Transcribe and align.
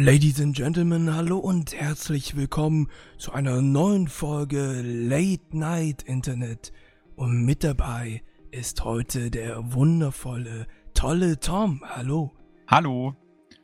Ladies 0.00 0.40
and 0.40 0.56
Gentlemen, 0.56 1.14
hallo 1.14 1.36
und 1.36 1.74
herzlich 1.74 2.34
willkommen 2.34 2.88
zu 3.18 3.32
einer 3.32 3.60
neuen 3.60 4.08
Folge 4.08 4.80
Late 4.82 5.54
Night 5.54 6.04
Internet. 6.04 6.72
Und 7.16 7.44
mit 7.44 7.62
dabei 7.62 8.22
ist 8.50 8.82
heute 8.82 9.30
der 9.30 9.74
wundervolle, 9.74 10.66
tolle 10.94 11.38
Tom. 11.38 11.82
Hallo. 11.84 12.32
Hallo. 12.66 13.14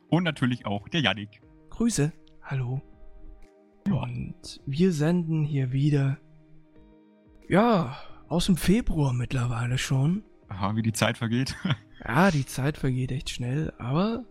Und 0.09 0.25
natürlich 0.25 0.67
auch 0.67 0.87
der 0.89 1.01
Yannick. 1.01 1.41
Grüße. 1.71 2.13
Hallo. 2.43 2.83
Und 3.89 4.61
wir 4.67 4.91
senden 4.91 5.43
hier 5.43 5.71
wieder, 5.71 6.19
ja, 7.49 7.97
aus 8.27 8.45
dem 8.45 8.57
Februar 8.57 9.11
mittlerweile 9.11 9.79
schon. 9.79 10.23
Aha, 10.49 10.75
wie 10.75 10.83
die 10.83 10.93
Zeit 10.93 11.17
vergeht. 11.17 11.55
ja, 12.07 12.29
die 12.29 12.45
Zeit 12.45 12.77
vergeht 12.77 13.11
echt 13.11 13.31
schnell, 13.31 13.73
aber 13.79 14.23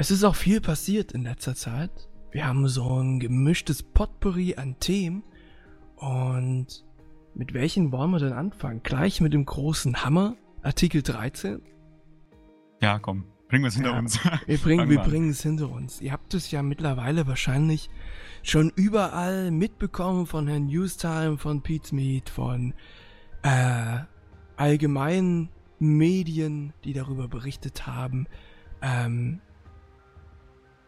es 0.00 0.10
ist 0.10 0.24
auch 0.24 0.34
viel 0.34 0.62
passiert 0.62 1.12
in 1.12 1.24
letzter 1.24 1.54
Zeit. 1.54 1.90
Wir 2.30 2.46
haben 2.46 2.66
so 2.68 3.02
ein 3.02 3.20
gemischtes 3.20 3.82
Potpourri 3.82 4.54
an 4.56 4.80
Themen. 4.80 5.22
Und 5.96 6.86
mit 7.34 7.52
welchen 7.52 7.92
wollen 7.92 8.10
wir 8.10 8.18
denn 8.18 8.32
anfangen? 8.32 8.82
Gleich 8.82 9.20
mit 9.20 9.34
dem 9.34 9.44
großen 9.44 10.02
Hammer, 10.02 10.36
Artikel 10.62 11.02
13? 11.02 11.60
Ja, 12.80 12.98
komm, 12.98 13.26
bringen 13.48 13.64
wir 13.64 13.68
es 13.68 13.74
hinter 13.74 13.90
ja, 13.90 13.98
uns. 13.98 14.18
Wir 14.46 14.56
bringen, 14.56 14.88
wir 14.88 15.00
bringen 15.00 15.28
es 15.28 15.42
hinter 15.42 15.70
uns. 15.70 16.00
Ihr 16.00 16.12
habt 16.12 16.32
es 16.32 16.50
ja 16.50 16.62
mittlerweile 16.62 17.26
wahrscheinlich 17.26 17.90
schon 18.42 18.72
überall 18.74 19.50
mitbekommen 19.50 20.24
von 20.24 20.48
Herrn 20.48 20.64
Newstime, 20.64 21.36
von 21.36 21.60
Pete's 21.60 21.92
Meat, 21.92 22.30
von 22.30 22.72
äh, 23.42 23.98
allgemeinen 24.56 25.50
Medien, 25.78 26.72
die 26.84 26.94
darüber 26.94 27.28
berichtet 27.28 27.86
haben. 27.86 28.26
Ähm, 28.80 29.42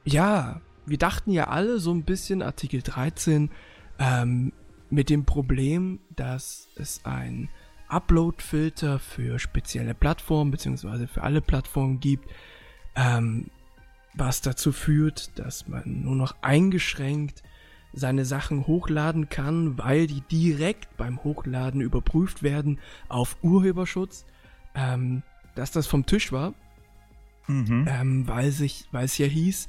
ja, 0.04 0.60
wir 0.86 0.98
dachten 0.98 1.30
ja 1.30 1.48
alle 1.48 1.78
so 1.78 1.92
ein 1.92 2.02
bisschen 2.02 2.42
Artikel 2.42 2.82
13 2.82 3.50
ähm, 3.98 4.52
mit 4.90 5.10
dem 5.10 5.24
Problem, 5.24 6.00
dass 6.14 6.68
es 6.76 7.04
ein 7.04 7.48
Upload-Filter 7.88 8.98
für 8.98 9.38
spezielle 9.38 9.94
Plattformen 9.94 10.50
beziehungsweise 10.50 11.06
für 11.06 11.22
alle 11.22 11.40
Plattformen 11.40 12.00
gibt, 12.00 12.28
ähm, 12.96 13.50
was 14.14 14.40
dazu 14.40 14.72
führt, 14.72 15.38
dass 15.38 15.68
man 15.68 16.02
nur 16.02 16.16
noch 16.16 16.34
eingeschränkt 16.42 17.42
seine 17.94 18.24
Sachen 18.24 18.66
hochladen 18.66 19.28
kann, 19.28 19.78
weil 19.78 20.06
die 20.06 20.22
direkt 20.22 20.96
beim 20.96 21.22
Hochladen 21.22 21.80
überprüft 21.80 22.42
werden 22.42 22.78
auf 23.08 23.36
Urheberschutz, 23.42 24.24
ähm, 24.74 25.22
dass 25.54 25.70
das 25.70 25.86
vom 25.86 26.06
Tisch 26.06 26.32
war 26.32 26.54
mhm. 27.46 27.86
ähm, 27.88 28.28
weil, 28.28 28.50
sich, 28.50 28.86
weil 28.92 29.04
es 29.04 29.18
ja 29.18 29.26
hieß, 29.26 29.68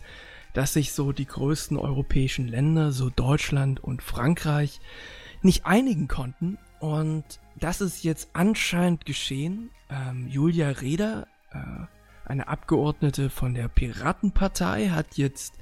dass 0.54 0.74
sich 0.74 0.94
so 0.94 1.12
die 1.12 1.26
größten 1.26 1.78
europäischen 1.78 2.48
Länder, 2.48 2.92
so 2.92 3.10
Deutschland 3.10 3.84
und 3.84 4.02
Frankreich, 4.02 4.80
nicht 5.42 5.66
einigen 5.66 6.08
konnten. 6.08 6.58
Und 6.80 7.24
das 7.60 7.82
ist 7.82 8.04
jetzt 8.04 8.30
anscheinend 8.34 9.06
geschehen. 9.06 9.72
Ähm, 9.90 10.28
Julia 10.28 10.70
Reda, 10.70 11.28
äh, 11.52 11.58
eine 12.26 12.48
Abgeordnete 12.48 13.30
von 13.30 13.54
der 13.54 13.68
Piratenpartei, 13.68 14.90
hat 14.90 15.18
jetzt 15.18 15.56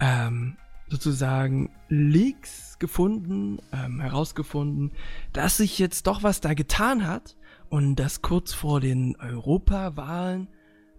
ähm, 0.00 0.56
sozusagen 0.88 1.70
Leaks 1.88 2.78
gefunden, 2.78 3.58
ähm, 3.72 4.00
herausgefunden, 4.00 4.92
dass 5.32 5.56
sich 5.56 5.78
jetzt 5.78 6.06
doch 6.06 6.22
was 6.22 6.40
da 6.40 6.54
getan 6.54 7.06
hat 7.06 7.36
und 7.68 7.96
dass 7.96 8.22
kurz 8.22 8.52
vor 8.52 8.80
den 8.80 9.16
Europawahlen 9.16 10.48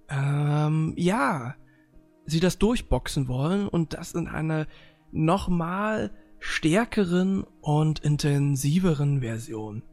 ähm, 0.10 0.94
ja, 0.98 1.56
sie 2.26 2.40
das 2.40 2.58
durchboxen 2.58 3.28
wollen 3.28 3.68
und 3.68 3.94
das 3.94 4.14
in 4.14 4.28
einer 4.28 4.68
nochmal 5.12 6.12
stärkeren 6.40 7.46
und 7.62 8.00
intensiveren 8.00 9.22
Version. 9.22 9.84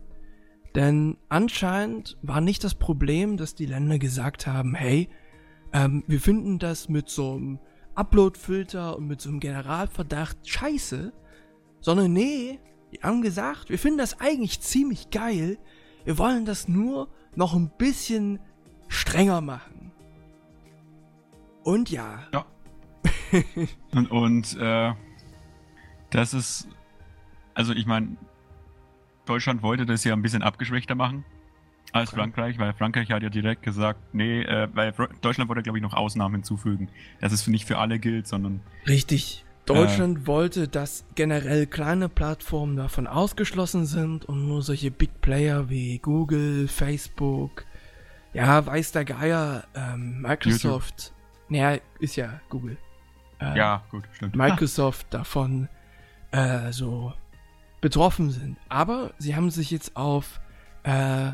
Denn 0.74 1.16
anscheinend 1.28 2.18
war 2.22 2.40
nicht 2.40 2.64
das 2.64 2.74
Problem, 2.74 3.36
dass 3.36 3.54
die 3.54 3.66
Länder 3.66 3.98
gesagt 3.98 4.46
haben, 4.46 4.74
hey, 4.74 5.08
ähm, 5.72 6.02
wir 6.06 6.20
finden 6.20 6.58
das 6.58 6.88
mit 6.88 7.08
so 7.08 7.34
einem 7.34 7.58
Upload-Filter 7.94 8.96
und 8.96 9.06
mit 9.06 9.20
so 9.20 9.28
einem 9.28 9.40
Generalverdacht 9.40 10.48
scheiße, 10.48 11.12
sondern 11.80 12.12
nee, 12.12 12.58
die 12.92 12.98
haben 12.98 13.22
gesagt, 13.22 13.70
wir 13.70 13.78
finden 13.78 13.98
das 13.98 14.20
eigentlich 14.20 14.60
ziemlich 14.60 15.10
geil, 15.10 15.58
wir 16.04 16.18
wollen 16.18 16.44
das 16.44 16.68
nur 16.68 17.08
noch 17.36 17.54
ein 17.54 17.70
bisschen 17.78 18.40
strenger 18.88 19.40
machen. 19.40 19.73
Und 21.64 21.90
ja. 21.90 22.22
Ja. 22.32 22.46
und 23.92 24.10
und 24.10 24.56
äh, 24.60 24.92
das 26.10 26.34
ist, 26.34 26.68
also 27.54 27.72
ich 27.72 27.86
meine, 27.86 28.16
Deutschland 29.26 29.62
wollte 29.62 29.86
das 29.86 30.04
ja 30.04 30.12
ein 30.12 30.22
bisschen 30.22 30.42
abgeschwächter 30.42 30.94
machen 30.94 31.24
als 31.92 32.10
okay. 32.10 32.20
Frankreich, 32.20 32.58
weil 32.58 32.72
Frankreich 32.74 33.10
hat 33.10 33.22
ja 33.22 33.30
direkt 33.30 33.62
gesagt, 33.62 34.00
nee, 34.12 34.42
äh, 34.42 34.68
weil 34.74 34.92
Deutschland 35.20 35.48
wollte, 35.48 35.62
glaube 35.62 35.78
ich, 35.78 35.82
noch 35.82 35.94
Ausnahmen 35.94 36.36
hinzufügen, 36.36 36.88
dass 37.20 37.32
es 37.32 37.46
nicht 37.46 37.66
für 37.66 37.78
alle 37.78 37.98
gilt, 37.98 38.26
sondern. 38.26 38.60
Richtig. 38.86 39.44
Deutschland 39.66 40.18
äh, 40.18 40.26
wollte, 40.26 40.68
dass 40.68 41.06
generell 41.14 41.66
kleine 41.66 42.08
Plattformen 42.08 42.76
davon 42.76 43.06
ausgeschlossen 43.06 43.86
sind 43.86 44.24
und 44.26 44.46
nur 44.46 44.62
solche 44.62 44.90
Big 44.90 45.20
Player 45.20 45.70
wie 45.70 45.98
Google, 45.98 46.68
Facebook, 46.68 47.64
ja, 48.34 48.66
weiß 48.66 48.92
der 48.92 49.04
Geier, 49.04 49.64
ähm, 49.74 50.20
Microsoft, 50.20 51.14
naja, 51.48 51.80
ist 51.98 52.16
ja 52.16 52.40
Google. 52.48 52.76
Äh, 53.40 53.56
ja, 53.56 53.82
gut, 53.90 54.04
stimmt. 54.12 54.36
Microsoft 54.36 55.06
davon 55.10 55.68
äh, 56.30 56.72
so 56.72 57.12
betroffen 57.80 58.30
sind. 58.30 58.56
Aber 58.68 59.12
sie 59.18 59.36
haben 59.36 59.50
sich 59.50 59.70
jetzt 59.70 59.96
auf 59.96 60.40
äh, 60.84 61.32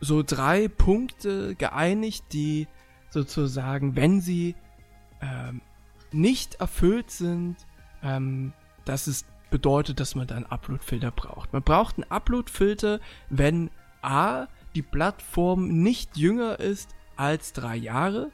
so 0.00 0.22
drei 0.22 0.68
Punkte 0.68 1.54
geeinigt, 1.54 2.24
die 2.32 2.68
sozusagen, 3.10 3.96
wenn 3.96 4.20
sie 4.20 4.54
ähm, 5.22 5.62
nicht 6.12 6.56
erfüllt 6.56 7.10
sind, 7.10 7.56
ähm, 8.02 8.52
dass 8.84 9.06
es 9.06 9.24
bedeutet, 9.50 10.00
dass 10.00 10.14
man 10.14 10.26
dann 10.26 10.44
Upload-Filter 10.44 11.10
braucht. 11.10 11.52
Man 11.52 11.62
braucht 11.62 11.96
einen 11.96 12.10
Upload-Filter, 12.10 13.00
wenn 13.30 13.70
A, 14.02 14.46
die 14.74 14.82
Plattform 14.82 15.68
nicht 15.82 16.16
jünger 16.16 16.60
ist 16.60 16.94
als 17.16 17.52
drei 17.52 17.76
Jahre, 17.76 18.30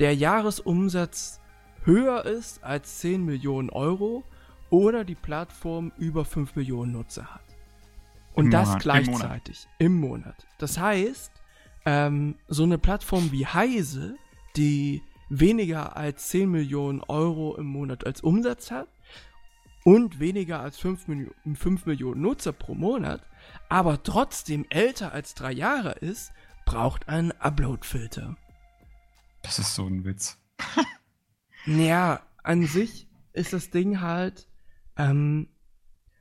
der 0.00 0.14
Jahresumsatz 0.14 1.40
höher 1.84 2.24
ist 2.24 2.64
als 2.64 2.98
10 2.98 3.24
Millionen 3.24 3.70
Euro 3.70 4.24
oder 4.70 5.04
die 5.04 5.14
Plattform 5.14 5.92
über 5.98 6.24
5 6.24 6.56
Millionen 6.56 6.92
Nutzer 6.92 7.26
hat. 7.34 7.44
Und 8.34 8.46
Im 8.46 8.50
das 8.50 8.68
Monat. 8.68 8.82
gleichzeitig 8.82 9.66
im 9.78 9.96
Monat. 9.96 10.24
im 10.24 10.24
Monat. 10.24 10.46
Das 10.58 10.78
heißt, 10.78 11.32
ähm, 11.84 12.36
so 12.48 12.62
eine 12.62 12.78
Plattform 12.78 13.30
wie 13.30 13.46
Heise, 13.46 14.16
die 14.56 15.02
weniger 15.28 15.96
als 15.96 16.28
10 16.28 16.50
Millionen 16.50 17.02
Euro 17.02 17.56
im 17.56 17.66
Monat 17.66 18.06
als 18.06 18.22
Umsatz 18.22 18.70
hat 18.70 18.88
und 19.84 20.18
weniger 20.18 20.60
als 20.60 20.78
5, 20.78 21.08
Millionen, 21.08 21.56
5 21.56 21.86
Millionen 21.86 22.22
Nutzer 22.22 22.52
pro 22.52 22.74
Monat, 22.74 23.22
aber 23.68 24.02
trotzdem 24.02 24.64
älter 24.70 25.12
als 25.12 25.34
drei 25.34 25.52
Jahre 25.52 25.92
ist, 25.92 26.32
braucht 26.64 27.08
einen 27.08 27.32
Upload-Filter. 27.32 28.36
Das 29.42 29.58
ist 29.58 29.74
so 29.74 29.86
ein 29.86 30.04
Witz. 30.04 30.38
ja, 31.66 32.20
an 32.42 32.66
sich 32.66 33.08
ist 33.32 33.52
das 33.52 33.70
Ding 33.70 34.00
halt, 34.00 34.48
ähm, 34.96 35.48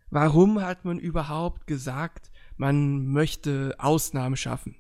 warum 0.10 0.62
hat 0.62 0.86
man 0.86 1.00
überhaupt 1.00 1.68
gesagt, 1.68 2.32
man 2.58 3.08
möchte 3.08 3.76
Ausnahmen 3.78 4.38
schaffen? 4.38 4.76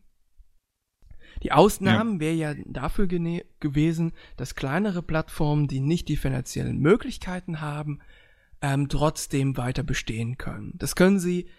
Die 1.43 1.51
Ausnahmen 1.51 2.15
ja. 2.15 2.19
wäre 2.19 2.35
ja 2.35 2.53
dafür 2.65 3.07
gewesen, 3.07 4.13
dass 4.35 4.55
kleinere 4.55 5.01
Plattformen, 5.01 5.67
die 5.67 5.79
nicht 5.79 6.07
die 6.09 6.17
finanziellen 6.17 6.79
Möglichkeiten 6.79 7.61
haben, 7.61 7.99
ähm, 8.61 8.89
trotzdem 8.89 9.55
weiter 9.55 9.83
bestehen 9.83 10.37
können. 10.37 10.73
Das 10.75 10.95
können 10.95 11.19
sie 11.19 11.49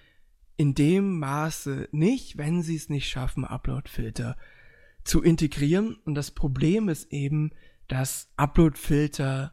in 0.56 0.74
dem 0.74 1.18
Maße 1.18 1.88
nicht, 1.92 2.36
wenn 2.36 2.62
sie 2.62 2.76
es 2.76 2.90
nicht 2.90 3.08
schaffen, 3.08 3.46
Uploadfilter 3.46 4.36
zu 5.10 5.22
integrieren. 5.22 5.96
Und 6.04 6.14
das 6.14 6.30
Problem 6.30 6.88
ist 6.88 7.12
eben, 7.12 7.50
dass 7.88 8.32
Uploadfilter 8.36 9.52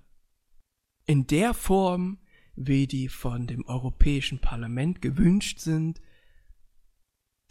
in 1.08 1.26
der 1.26 1.56
Form, 1.56 2.20
wie 2.56 2.86
die 2.86 3.10
von 3.10 3.48
dem 3.48 3.66
Europäischen 3.66 4.40
Parlament 4.40 5.02
gewünscht 5.02 5.60
sind, 5.60 6.00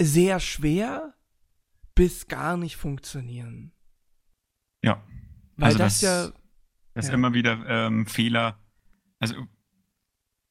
sehr 0.01 0.39
schwer 0.39 1.15
bis 1.97 2.29
gar 2.29 2.57
nicht 2.57 2.77
funktionieren. 2.77 3.73
Ja. 4.85 5.03
Weil 5.57 5.67
also 5.67 5.79
das, 5.79 6.01
das 6.01 6.03
ja. 6.03 6.41
Das 6.95 7.09
ja. 7.09 7.15
immer 7.15 7.35
wieder 7.35 7.67
ähm, 7.67 8.07
Fehler. 8.07 8.61
Also 9.19 9.35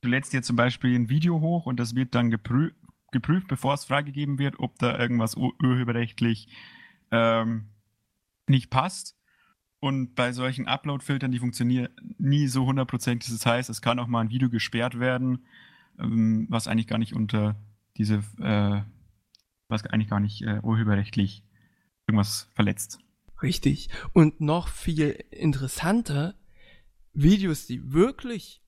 du 0.02 0.10
lädst 0.10 0.34
dir 0.34 0.44
zum 0.44 0.58
Beispiel 0.58 0.94
ein 0.94 1.10
Video 1.10 1.40
hoch 1.40 1.68
und 1.68 1.80
das 1.80 1.96
wird 1.96 2.16
dann 2.16 2.30
geprü 2.32 2.72
geprüft, 3.12 3.48
bevor 3.48 3.76
es 3.76 3.86
freigegeben 3.86 4.40
wird, 4.40 4.60
ob 4.60 4.78
da 4.78 5.00
irgendwas 5.00 5.38
urheberrechtlich 5.38 6.50
ähm, 7.16 7.70
nicht 8.48 8.70
passt. 8.70 9.18
Und 9.80 10.16
bei 10.16 10.32
solchen 10.32 10.68
Upload-Filtern, 10.68 11.32
die 11.32 11.40
funktionieren 11.40 11.90
nie 12.18 12.48
so 12.48 12.66
hundertprozentig. 12.66 13.30
Das 13.30 13.46
heißt, 13.46 13.70
es 13.70 13.82
kann 13.82 14.00
auch 14.00 14.08
mal 14.08 14.22
ein 14.22 14.30
Video 14.30 14.50
gesperrt 14.50 15.00
werden, 15.00 15.46
ähm, 16.00 16.48
was 16.50 16.68
eigentlich 16.68 16.88
gar 16.88 16.98
nicht 16.98 17.14
unter 17.14 17.56
diese, 17.98 18.24
äh, 18.40 18.82
was 19.68 19.86
eigentlich 19.86 20.10
gar 20.10 20.20
nicht 20.20 20.42
äh, 20.42 20.60
urheberrechtlich 20.64 21.44
irgendwas 22.08 22.50
verletzt. 22.56 23.00
Richtig. 23.42 23.90
Und 24.14 24.42
noch 24.42 24.70
viel 24.70 25.10
interessanter, 25.30 26.36
Videos, 27.14 27.68
die 27.68 27.94
wirklich 27.94 28.62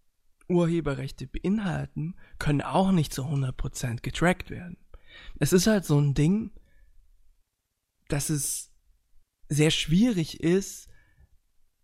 Urheberrechte 0.47 1.27
beinhalten, 1.27 2.15
können 2.39 2.61
auch 2.61 2.91
nicht 2.91 3.13
zu 3.13 3.23
100% 3.23 4.01
getrackt 4.01 4.49
werden. 4.49 4.77
Es 5.39 5.53
ist 5.53 5.67
halt 5.67 5.85
so 5.85 5.99
ein 5.99 6.13
Ding, 6.13 6.51
dass 8.09 8.29
es 8.29 8.73
sehr 9.49 9.71
schwierig 9.71 10.41
ist, 10.41 10.89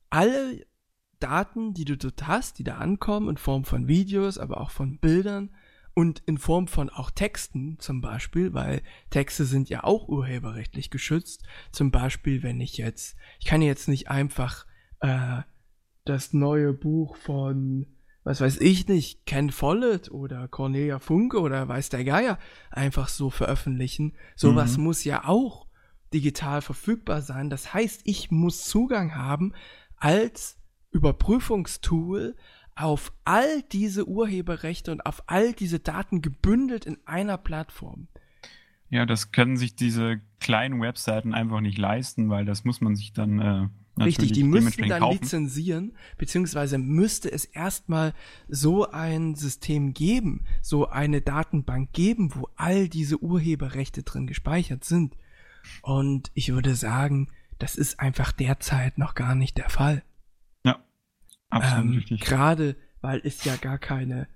alle 0.09 0.65
Daten, 1.19 1.73
die 1.73 1.85
du 1.85 1.97
dort 1.97 2.27
hast, 2.27 2.59
die 2.59 2.63
da 2.63 2.77
ankommen, 2.77 3.29
in 3.29 3.37
Form 3.37 3.63
von 3.63 3.87
Videos, 3.87 4.37
aber 4.37 4.59
auch 4.59 4.71
von 4.71 4.99
Bildern 4.99 5.51
und 5.93 6.21
in 6.25 6.37
Form 6.37 6.67
von 6.67 6.89
auch 6.89 7.11
Texten 7.11 7.77
zum 7.79 8.01
Beispiel, 8.01 8.53
weil 8.53 8.81
Texte 9.09 9.45
sind 9.45 9.69
ja 9.69 9.83
auch 9.83 10.07
urheberrechtlich 10.07 10.89
geschützt. 10.89 11.43
Zum 11.71 11.91
Beispiel, 11.91 12.43
wenn 12.43 12.59
ich 12.59 12.77
jetzt, 12.77 13.15
ich 13.39 13.45
kann 13.45 13.61
jetzt 13.61 13.87
nicht 13.87 14.09
einfach 14.09 14.65
äh, 14.99 15.41
das 16.05 16.33
neue 16.33 16.73
Buch 16.73 17.15
von, 17.15 17.87
was 18.23 18.41
weiß 18.41 18.59
ich 18.59 18.87
nicht, 18.87 19.25
Ken 19.25 19.51
Follett 19.51 20.11
oder 20.11 20.47
Cornelia 20.47 20.99
Funke 20.99 21.39
oder 21.39 21.67
weiß 21.67 21.89
der 21.89 22.03
Geier 22.03 22.39
einfach 22.71 23.07
so 23.07 23.29
veröffentlichen. 23.29 24.13
Sowas 24.35 24.77
mhm. 24.77 24.83
muss 24.85 25.03
ja 25.03 25.25
auch 25.25 25.67
digital 26.13 26.61
verfügbar 26.61 27.21
sein. 27.21 27.49
Das 27.49 27.73
heißt, 27.73 28.01
ich 28.03 28.31
muss 28.31 28.65
Zugang 28.65 29.15
haben 29.15 29.53
als 29.97 30.57
Überprüfungstool 30.91 32.35
auf 32.75 33.13
all 33.23 33.61
diese 33.71 34.07
Urheberrechte 34.07 34.91
und 34.91 35.05
auf 35.05 35.23
all 35.27 35.53
diese 35.53 35.79
Daten 35.79 36.21
gebündelt 36.21 36.85
in 36.85 36.97
einer 37.05 37.37
Plattform. 37.37 38.07
Ja, 38.89 39.05
das 39.05 39.31
können 39.31 39.57
sich 39.57 39.75
diese 39.75 40.21
kleinen 40.39 40.81
Webseiten 40.81 41.33
einfach 41.33 41.61
nicht 41.61 41.77
leisten, 41.77 42.29
weil 42.29 42.45
das 42.45 42.63
muss 42.63 42.79
man 42.79 42.95
sich 42.95 43.13
dann 43.13 43.39
äh, 43.39 43.67
Richtig, 44.01 44.31
die 44.31 44.43
müssten 44.43 44.87
dann 44.89 45.01
kaufen. 45.01 45.19
lizenzieren, 45.21 45.93
beziehungsweise 46.17 46.79
müsste 46.79 47.31
es 47.31 47.45
erstmal 47.45 48.13
so 48.47 48.89
ein 48.89 49.35
System 49.35 49.93
geben, 49.93 50.45
so 50.61 50.87
eine 50.87 51.21
Datenbank 51.21 51.93
geben, 51.93 52.33
wo 52.33 52.49
all 52.55 52.89
diese 52.89 53.21
Urheberrechte 53.21 54.01
drin 54.01 54.25
gespeichert 54.25 54.83
sind. 54.83 55.15
Und 55.81 56.31
ich 56.33 56.53
würde 56.53 56.75
sagen, 56.75 57.31
das 57.59 57.75
ist 57.75 57.99
einfach 57.99 58.31
derzeit 58.31 58.97
noch 58.97 59.15
gar 59.15 59.35
nicht 59.35 59.57
der 59.57 59.69
Fall. 59.69 60.03
Ja, 60.63 60.83
absolut 61.49 61.85
ähm, 61.85 61.97
richtig. 61.97 62.21
Gerade 62.21 62.75
weil 63.01 63.21
es 63.23 63.43
ja 63.43 63.55
gar 63.57 63.77
keine. 63.77 64.27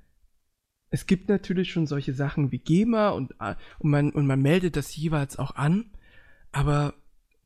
Es 0.90 1.06
gibt 1.06 1.30
natürlich 1.30 1.72
schon 1.72 1.88
solche 1.88 2.14
Sachen 2.14 2.52
wie 2.52 2.60
GEMA 2.60 3.10
und, 3.10 3.34
äh, 3.40 3.56
und, 3.80 3.90
man, 3.90 4.12
und 4.12 4.26
man 4.26 4.42
meldet 4.42 4.76
das 4.76 4.96
jeweils 4.96 5.38
auch 5.38 5.56
an, 5.56 5.92
aber 6.52 6.94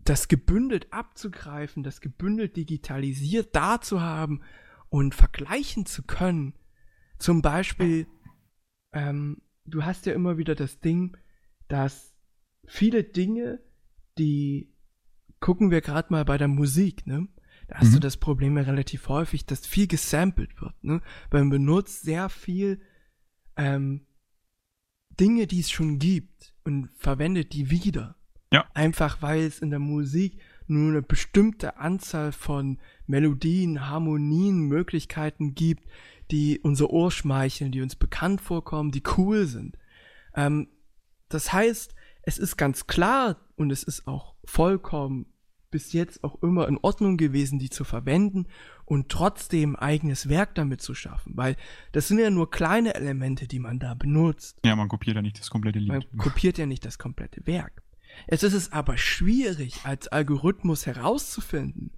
das 0.04 0.28
gebündelt 0.28 0.92
abzugreifen, 0.92 1.84
das 1.84 2.02
gebündelt 2.02 2.56
digitalisiert 2.56 3.56
da 3.56 3.82
zu 3.82 4.02
haben 4.02 4.42
und 4.90 5.16
vergleichen 5.16 5.86
zu 5.86 6.04
können, 6.04 6.54
zum 7.22 7.44
Beispiel, 7.44 8.08
ähm, 8.94 9.44
du 9.66 9.86
hast 9.86 10.08
ja 10.08 10.14
immer 10.14 10.40
wieder 10.40 10.56
das 10.56 10.80
Ding, 10.80 11.16
dass 11.68 12.16
viele 12.66 13.04
Dinge, 13.04 13.60
die 14.18 14.74
gucken 15.40 15.72
wir 15.72 15.82
gerade 15.82 16.12
mal 16.12 16.26
bei 16.26 16.38
der 16.38 16.48
Musik, 16.48 17.06
ne? 17.08 17.28
Da 17.68 17.78
hast 17.78 17.90
mhm. 17.90 17.94
du 17.94 18.00
das 18.02 18.18
Problem 18.18 18.58
ja 18.58 18.64
relativ 18.64 19.08
häufig, 19.08 19.46
dass 19.46 19.66
viel 19.66 19.88
gesampelt 19.88 20.62
wird, 20.62 20.84
ne? 20.84 21.02
Man 21.32 21.50
benutzt 21.50 22.04
sehr 22.04 22.30
viel 22.30 22.82
ähm, 23.58 24.06
Dinge, 25.20 25.48
die 25.48 25.60
es 25.60 25.72
schon 25.72 26.00
gibt 26.00 26.54
und 26.64 26.90
verwendet 26.98 27.54
die 27.54 27.70
wieder. 27.70 28.16
Ja. 28.54 28.66
Einfach 28.74 29.22
weil 29.22 29.42
es 29.42 29.60
in 29.60 29.70
der 29.70 29.80
Musik 29.80 30.40
nur 30.68 30.90
eine 30.90 31.02
bestimmte 31.02 31.78
Anzahl 31.78 32.32
von 32.32 32.80
Melodien, 33.08 33.88
Harmonien, 33.90 34.62
Möglichkeiten 34.62 35.56
gibt, 35.56 35.88
die 36.32 36.60
unser 36.60 36.90
Ohr 36.90 37.12
schmeicheln, 37.12 37.72
die 37.72 37.82
uns 37.82 37.96
bekannt 37.96 38.42
vorkommen, 38.42 38.92
die 38.92 39.04
cool 39.18 39.46
sind. 39.46 39.78
Ähm, 40.36 40.70
das 41.30 41.52
heißt, 41.52 41.94
es 42.24 42.38
ist 42.38 42.58
ganz 42.58 42.88
klar 42.88 43.38
und 43.56 43.72
es 43.72 43.84
ist 43.84 44.08
auch 44.08 44.36
vollkommen 44.46 45.26
bis 45.72 45.94
jetzt 45.94 46.24
auch 46.24 46.42
immer 46.44 46.68
in 46.68 46.78
Ordnung 46.82 47.18
gewesen, 47.18 47.58
die 47.58 47.70
zu 47.70 47.86
verwenden 47.86 48.48
und 48.86 49.10
trotzdem 49.10 49.78
eigenes 49.78 50.28
Werk 50.28 50.54
damit 50.56 50.82
zu 50.82 50.94
schaffen, 50.94 51.38
weil 51.38 51.56
das 51.94 52.10
sind 52.10 52.20
ja 52.20 52.30
nur 52.30 52.52
kleine 52.52 52.94
Elemente, 52.94 53.48
die 53.48 53.60
man 53.60 53.80
da 53.80 53.94
benutzt. 53.94 54.60
Ja, 54.66 54.76
man 54.76 54.90
kopiert 54.90 55.16
ja 55.16 55.22
nicht 55.22 55.40
das 55.40 55.50
komplette 55.50 55.80
Lied. 55.80 55.88
Man 55.88 56.18
kopiert 56.18 56.58
ja 56.58 56.66
nicht 56.66 56.86
das 56.86 56.98
komplette 56.98 57.48
Werk. 57.48 57.82
Jetzt 58.30 58.44
ist 58.44 58.54
es 58.54 58.74
aber 58.74 58.98
schwierig, 58.98 59.80
als 59.86 60.10
Algorithmus 60.10 60.86
herauszufinden, 60.86 61.92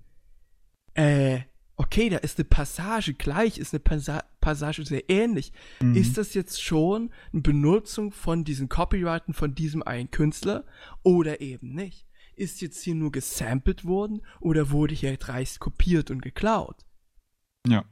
äh, 0.94 1.42
okay, 1.76 2.10
da 2.10 2.18
ist 2.18 2.38
eine 2.38 2.46
Passage 2.46 3.14
gleich, 3.14 3.58
ist 3.58 3.74
eine 3.74 3.80
Passa 3.80 4.24
Passage 4.42 4.86
sehr 4.86 5.10
ähnlich. 5.10 5.54
Mhm. 5.82 5.96
Ist 5.96 6.18
das 6.18 6.34
jetzt 6.34 6.62
schon 6.62 7.12
eine 7.32 7.42
Benutzung 7.42 8.12
von 8.12 8.44
diesen 8.44 8.70
Copyrighten 8.70 9.34
von 9.34 9.56
diesem 9.56 9.84
einen 9.84 10.12
Künstler 10.12 10.66
oder 11.02 11.42
eben 11.42 11.74
nicht? 11.74 12.06
Ist 12.36 12.62
jetzt 12.62 12.84
hier 12.84 12.96
nur 12.96 13.12
gesampelt 13.12 13.86
worden 13.86 14.22
oder 14.40 14.72
wurde 14.72 14.96
hier 14.96 15.16
dreist 15.18 15.60
kopiert 15.60 16.12
und 16.12 16.22
geklaut? 16.22 16.86
Ja. 17.68 17.86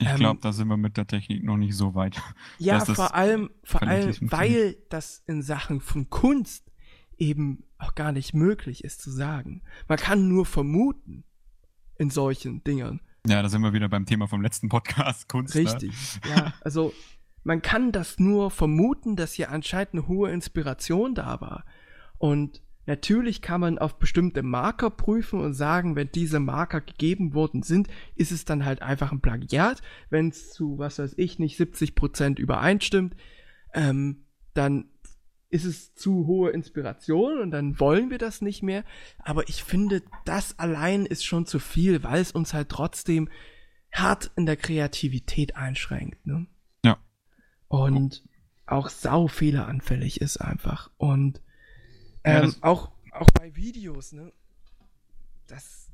Ich 0.00 0.08
ähm, 0.08 0.16
glaube, 0.16 0.40
da 0.40 0.52
sind 0.52 0.68
wir 0.68 0.76
mit 0.76 0.96
der 0.96 1.06
Technik 1.06 1.42
noch 1.42 1.56
nicht 1.56 1.74
so 1.74 1.94
weit. 1.94 2.16
Ja, 2.58 2.84
vor 2.84 3.14
allem, 3.14 3.50
vor 3.64 3.82
allem, 3.82 4.14
weil 4.20 4.76
das 4.88 5.22
in 5.26 5.42
Sachen 5.42 5.80
von 5.80 6.08
Kunst 6.08 6.70
eben 7.16 7.64
auch 7.78 7.94
gar 7.94 8.12
nicht 8.12 8.32
möglich 8.32 8.84
ist 8.84 9.00
zu 9.00 9.10
sagen. 9.10 9.62
Man 9.88 9.98
kann 9.98 10.28
nur 10.28 10.46
vermuten 10.46 11.24
in 11.96 12.10
solchen 12.10 12.62
Dingern. 12.64 13.00
Ja, 13.26 13.42
da 13.42 13.48
sind 13.48 13.62
wir 13.62 13.72
wieder 13.72 13.88
beim 13.88 14.06
Thema 14.06 14.26
vom 14.26 14.42
letzten 14.42 14.68
Podcast, 14.68 15.28
Kunst. 15.28 15.54
Ne? 15.54 15.62
Richtig, 15.62 16.20
ne? 16.24 16.30
ja. 16.30 16.52
Also 16.60 16.92
man 17.44 17.62
kann 17.62 17.92
das 17.92 18.18
nur 18.18 18.50
vermuten, 18.50 19.16
dass 19.16 19.32
hier 19.32 19.50
anscheinend 19.50 19.94
eine 19.94 20.08
hohe 20.08 20.30
Inspiration 20.30 21.14
da 21.14 21.40
war. 21.40 21.64
Und 22.18 22.62
natürlich 22.86 23.42
kann 23.42 23.60
man 23.60 23.78
auf 23.78 23.98
bestimmte 23.98 24.42
Marker 24.42 24.90
prüfen 24.90 25.40
und 25.40 25.54
sagen, 25.54 25.96
wenn 25.96 26.10
diese 26.12 26.40
Marker 26.40 26.80
gegeben 26.80 27.34
worden 27.34 27.62
sind, 27.62 27.88
ist 28.16 28.32
es 28.32 28.44
dann 28.44 28.64
halt 28.64 28.82
einfach 28.82 29.12
ein 29.12 29.20
Plagiat. 29.20 29.82
Wenn 30.10 30.28
es 30.28 30.52
zu, 30.52 30.78
was 30.78 30.98
weiß 30.98 31.14
ich, 31.16 31.38
nicht 31.38 31.58
70% 31.58 32.38
übereinstimmt, 32.38 33.16
ähm, 33.72 34.24
dann 34.54 34.86
ist 35.50 35.64
es 35.64 35.94
zu 35.94 36.26
hohe 36.26 36.50
Inspiration 36.50 37.40
und 37.40 37.50
dann 37.50 37.80
wollen 37.80 38.10
wir 38.10 38.18
das 38.18 38.42
nicht 38.42 38.62
mehr. 38.62 38.84
Aber 39.18 39.48
ich 39.48 39.64
finde, 39.64 40.02
das 40.24 40.58
allein 40.58 41.06
ist 41.06 41.24
schon 41.24 41.46
zu 41.46 41.58
viel, 41.58 42.02
weil 42.02 42.20
es 42.20 42.32
uns 42.32 42.52
halt 42.52 42.68
trotzdem 42.68 43.28
hart 43.92 44.30
in 44.36 44.46
der 44.46 44.56
Kreativität 44.56 45.56
einschränkt. 45.56 46.26
Ne? 46.26 46.46
Ja. 46.84 46.98
Und 47.68 48.22
auch 48.66 48.90
sau 48.90 49.28
fehleranfällig 49.28 50.20
ist 50.20 50.36
einfach. 50.38 50.90
Und 50.98 51.40
ähm, 52.24 52.50
ja, 52.50 52.56
auch, 52.60 52.92
auch 53.12 53.30
bei 53.32 53.54
Videos, 53.56 54.12
ne? 54.12 54.32
Das, 55.46 55.90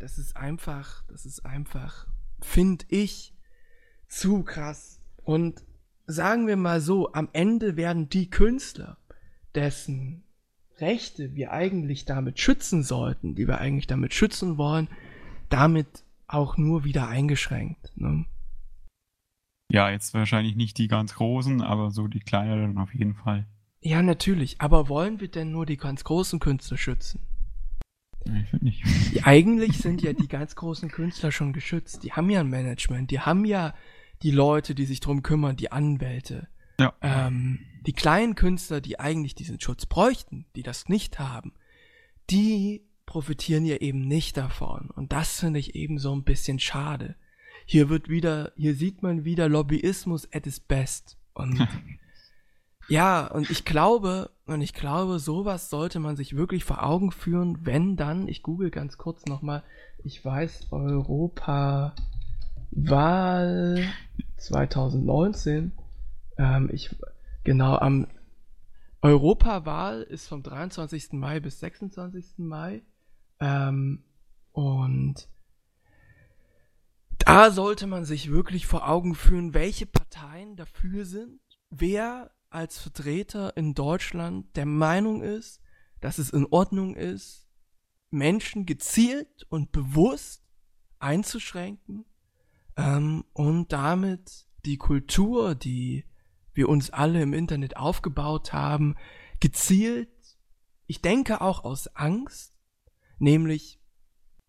das 0.00 0.18
ist 0.18 0.36
einfach, 0.36 1.04
das 1.06 1.24
ist 1.24 1.46
einfach, 1.46 2.08
finde 2.40 2.84
ich, 2.88 3.32
zu 4.08 4.42
krass. 4.42 5.00
Und 5.22 5.62
sagen 6.06 6.46
wir 6.46 6.56
mal 6.56 6.80
so, 6.80 7.12
am 7.12 7.28
Ende 7.32 7.76
werden 7.76 8.08
die 8.08 8.30
Künstler, 8.30 8.98
dessen 9.54 10.24
Rechte 10.78 11.34
wir 11.34 11.52
eigentlich 11.52 12.04
damit 12.04 12.40
schützen 12.40 12.82
sollten, 12.82 13.34
die 13.34 13.46
wir 13.46 13.58
eigentlich 13.58 13.86
damit 13.86 14.12
schützen 14.12 14.58
wollen, 14.58 14.88
damit 15.48 15.86
auch 16.26 16.56
nur 16.56 16.84
wieder 16.84 17.08
eingeschränkt. 17.08 17.92
Ne? 17.96 18.26
Ja, 19.70 19.90
jetzt 19.90 20.14
wahrscheinlich 20.14 20.56
nicht 20.56 20.78
die 20.78 20.88
ganz 20.88 21.14
großen, 21.14 21.60
aber 21.60 21.90
so 21.90 22.08
die 22.08 22.20
kleineren 22.20 22.78
auf 22.78 22.94
jeden 22.94 23.14
Fall. 23.14 23.46
Ja, 23.80 24.02
natürlich. 24.02 24.60
Aber 24.60 24.88
wollen 24.88 25.20
wir 25.20 25.28
denn 25.28 25.52
nur 25.52 25.66
die 25.66 25.76
ganz 25.76 26.04
großen 26.04 26.40
Künstler 26.40 26.76
schützen? 26.76 27.20
Ich 28.24 28.48
finde 28.48 28.64
nicht. 28.64 28.82
Eigentlich 29.26 29.78
sind 29.78 30.02
ja 30.02 30.12
die 30.12 30.28
ganz 30.28 30.56
großen 30.56 30.90
Künstler 30.90 31.30
schon 31.30 31.52
geschützt. 31.52 32.02
Die 32.02 32.12
haben 32.12 32.30
ja 32.30 32.40
ein 32.40 32.48
Management, 32.48 33.10
die 33.10 33.20
haben 33.20 33.44
ja 33.44 33.74
die 34.24 34.32
Leute, 34.32 34.74
die 34.74 34.86
sich 34.86 35.00
drum 35.00 35.22
kümmern, 35.22 35.56
die 35.56 35.70
Anwälte. 35.70 36.48
Ja. 36.80 36.92
Ähm, 37.02 37.60
die 37.86 37.92
kleinen 37.92 38.34
Künstler, 38.34 38.80
die 38.80 38.98
eigentlich 38.98 39.34
diesen 39.34 39.60
Schutz 39.60 39.86
bräuchten, 39.86 40.46
die 40.56 40.62
das 40.62 40.88
nicht 40.88 41.20
haben, 41.20 41.52
die 42.30 42.82
profitieren 43.06 43.64
ja 43.64 43.76
eben 43.76 44.08
nicht 44.08 44.36
davon. 44.36 44.90
Und 44.90 45.12
das 45.12 45.38
finde 45.38 45.60
ich 45.60 45.76
eben 45.76 45.98
so 45.98 46.14
ein 46.14 46.24
bisschen 46.24 46.58
schade. 46.58 47.14
Hier 47.66 47.88
wird 47.88 48.08
wieder, 48.08 48.52
hier 48.56 48.74
sieht 48.74 49.02
man 49.02 49.24
wieder 49.24 49.48
Lobbyismus 49.48 50.26
at 50.32 50.46
its 50.46 50.58
best. 50.58 51.16
Und 51.34 51.68
Ja, 52.88 53.26
und 53.26 53.50
ich 53.50 53.64
glaube, 53.64 54.30
und 54.46 54.60
ich 54.60 54.74
glaube, 54.74 55.18
sowas 55.18 55.70
sollte 55.70 56.00
man 56.00 56.16
sich 56.16 56.36
wirklich 56.36 56.64
vor 56.64 56.82
Augen 56.82 57.12
führen, 57.12 57.58
wenn 57.62 57.96
dann, 57.96 58.28
ich 58.28 58.42
google 58.42 58.70
ganz 58.70 58.98
kurz 58.98 59.24
nochmal, 59.26 59.62
ich 60.02 60.22
weiß, 60.22 60.68
Europa 60.70 61.94
Wahl 62.76 63.88
2019, 64.36 65.72
ähm, 66.38 66.70
ich, 66.72 66.94
genau, 67.44 67.76
am 67.76 68.08
Europawahl 69.00 70.02
ist 70.02 70.26
vom 70.26 70.42
23. 70.42 71.12
Mai 71.12 71.38
bis 71.38 71.60
26. 71.60 72.38
Mai, 72.38 72.82
ähm, 73.38 74.02
und 74.52 75.28
da 77.18 77.50
sollte 77.52 77.86
man 77.86 78.04
sich 78.04 78.30
wirklich 78.30 78.66
vor 78.66 78.88
Augen 78.88 79.14
führen, 79.14 79.54
welche 79.54 79.86
Parteien 79.86 80.56
dafür 80.56 81.04
sind, 81.04 81.40
wer 81.70 82.32
als 82.50 82.78
Vertreter 82.78 83.56
in 83.56 83.74
Deutschland 83.74 84.56
der 84.56 84.66
Meinung 84.66 85.22
ist, 85.22 85.60
dass 86.00 86.18
es 86.18 86.30
in 86.30 86.46
Ordnung 86.46 86.96
ist, 86.96 87.48
Menschen 88.10 88.66
gezielt 88.66 89.44
und 89.48 89.70
bewusst 89.70 90.44
einzuschränken 90.98 92.04
ähm, 92.76 93.24
und 93.32 93.72
damit 93.72 94.46
die 94.64 94.76
Kultur, 94.76 95.54
die 95.54 96.04
wir 96.52 96.68
uns 96.68 96.90
alle 96.90 97.22
im 97.22 97.32
Internet 97.32 97.76
aufgebaut 97.76 98.52
haben, 98.52 98.96
gezielt, 99.40 100.10
ich 100.86 101.02
denke 101.02 101.40
auch 101.40 101.64
aus 101.64 101.88
Angst, 101.88 102.54
nämlich 103.18 103.80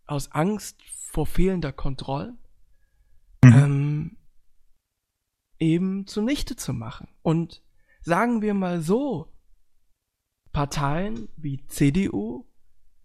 aus 0.06 0.32
Angst 0.32 0.82
vor 1.12 1.26
fehlender 1.26 1.72
Kontrolle, 1.72 2.38
mhm. 3.44 3.54
ähm, 3.54 4.18
eben 5.60 6.08
zunichte 6.08 6.56
zu 6.56 6.74
machen. 6.74 7.08
Und 7.22 7.64
sagen 8.02 8.42
wir 8.42 8.54
mal 8.54 8.82
so, 8.82 9.34
Parteien 10.52 11.28
wie 11.36 11.66
CDU 11.68 12.46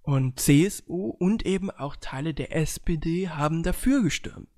und 0.02 0.38
CSU 0.38 1.08
und 1.18 1.44
eben 1.46 1.70
auch 1.70 1.96
Teile 1.96 2.34
der 2.34 2.54
SPD 2.54 3.28
haben 3.28 3.62
dafür 3.62 4.02
gestimmt. 4.02 4.48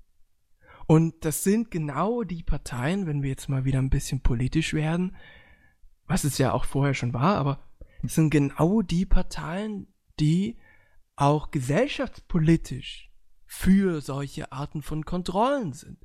Und 0.87 1.25
das 1.25 1.43
sind 1.43 1.71
genau 1.71 2.23
die 2.23 2.43
Parteien, 2.43 3.07
wenn 3.07 3.21
wir 3.23 3.29
jetzt 3.29 3.49
mal 3.49 3.65
wieder 3.65 3.79
ein 3.79 3.89
bisschen 3.89 4.21
politisch 4.21 4.73
werden, 4.73 5.15
was 6.07 6.23
es 6.23 6.37
ja 6.37 6.51
auch 6.51 6.65
vorher 6.65 6.93
schon 6.93 7.13
war, 7.13 7.37
aber 7.37 7.59
es 8.03 8.15
sind 8.15 8.29
genau 8.29 8.81
die 8.81 9.05
Parteien, 9.05 9.87
die 10.19 10.57
auch 11.15 11.51
gesellschaftspolitisch 11.51 13.09
für 13.45 14.01
solche 14.01 14.51
Arten 14.51 14.81
von 14.81 15.05
Kontrollen 15.05 15.73
sind. 15.73 15.99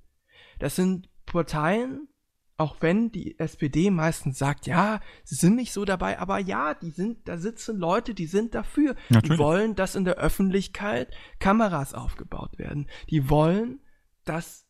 Das 0.59 0.77
sind 0.77 1.09
Parteien, 1.27 2.09
auch 2.57 2.77
wenn 2.81 3.11
die 3.11 3.39
SPD 3.39 3.91
meistens 3.91 4.39
sagt, 4.39 4.67
ja, 4.67 5.01
sie 5.25 5.37
sind 5.37 5.57
nicht 5.57 5.73
so 5.73 5.85
dabei, 5.85 6.19
aber 6.19 6.39
ja, 6.39 6.75
die 6.75 6.91
sind, 6.91 7.27
da 7.29 7.39
sitzen 7.39 7.79
Leute, 7.79 8.15
die 8.15 8.27
sind 8.27 8.55
dafür. 8.55 8.97
Natürlich. 9.09 9.39
Die 9.39 9.43
wollen, 9.43 9.75
dass 9.75 9.95
in 9.95 10.05
der 10.05 10.17
Öffentlichkeit 10.17 11.13
Kameras 11.39 11.95
aufgebaut 11.95 12.59
werden. 12.59 12.89
Die 13.11 13.31
wollen, 13.31 13.81
dass 14.25 14.68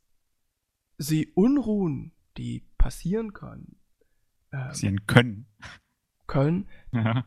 sie 0.98 1.32
Unruhen, 1.34 2.12
die 2.36 2.64
passieren 2.76 3.32
können, 3.32 3.76
ähm, 4.52 4.68
passieren 4.68 5.06
können, 5.06 5.46
können, 6.26 6.68
ja. 6.92 7.26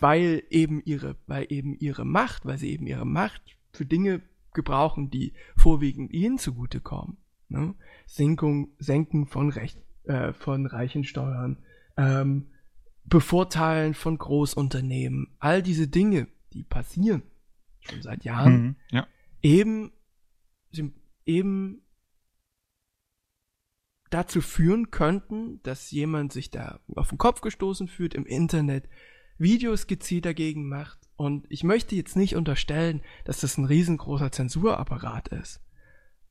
weil 0.00 0.42
eben 0.50 0.82
ihre, 0.84 1.16
weil 1.26 1.46
eben 1.50 1.74
ihre 1.74 2.04
Macht, 2.04 2.44
weil 2.44 2.58
sie 2.58 2.70
eben 2.70 2.86
ihre 2.86 3.06
Macht 3.06 3.42
für 3.72 3.86
Dinge 3.86 4.22
gebrauchen, 4.52 5.10
die 5.10 5.34
vorwiegend 5.56 6.12
ihnen 6.12 6.38
zugutekommen. 6.38 7.18
Ne? 7.48 7.74
Senkung, 8.06 8.72
Senken 8.78 9.26
von 9.26 9.50
Recht, 9.50 9.78
äh, 10.04 10.32
von 10.32 10.66
reichen 10.66 11.04
Steuern, 11.04 11.58
ähm, 11.96 12.48
Bevorteilen 13.04 13.94
von 13.94 14.18
Großunternehmen, 14.18 15.34
all 15.38 15.62
diese 15.62 15.88
Dinge, 15.88 16.28
die 16.52 16.62
passieren 16.62 17.22
schon 17.80 18.02
seit 18.02 18.24
Jahren, 18.24 18.62
mhm, 18.62 18.76
ja. 18.90 19.06
eben, 19.42 19.92
eben 21.24 21.82
dazu 24.10 24.40
führen 24.40 24.90
könnten, 24.90 25.62
dass 25.62 25.90
jemand 25.90 26.32
sich 26.32 26.50
da 26.50 26.80
auf 26.94 27.10
den 27.10 27.18
Kopf 27.18 27.40
gestoßen 27.40 27.88
fühlt 27.88 28.14
im 28.14 28.26
Internet, 28.26 28.88
Videos 29.38 29.86
gezielt 29.86 30.24
dagegen 30.24 30.68
macht. 30.68 30.98
Und 31.16 31.46
ich 31.48 31.64
möchte 31.64 31.96
jetzt 31.96 32.16
nicht 32.16 32.36
unterstellen, 32.36 33.02
dass 33.24 33.40
das 33.40 33.58
ein 33.58 33.64
riesengroßer 33.64 34.32
Zensurapparat 34.32 35.28
ist. 35.28 35.60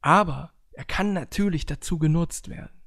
Aber 0.01 0.53
er 0.71 0.85
kann 0.85 1.13
natürlich 1.13 1.65
dazu 1.65 1.97
genutzt 1.97 2.49
werden. 2.49 2.81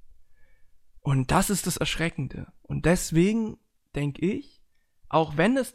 Und 1.01 1.31
das 1.31 1.51
ist 1.51 1.67
das 1.67 1.77
Erschreckende. 1.77 2.53
Und 2.63 2.85
deswegen 2.85 3.59
denke 3.95 4.25
ich, 4.25 4.63
auch 5.09 5.37
wenn 5.37 5.57
es 5.57 5.73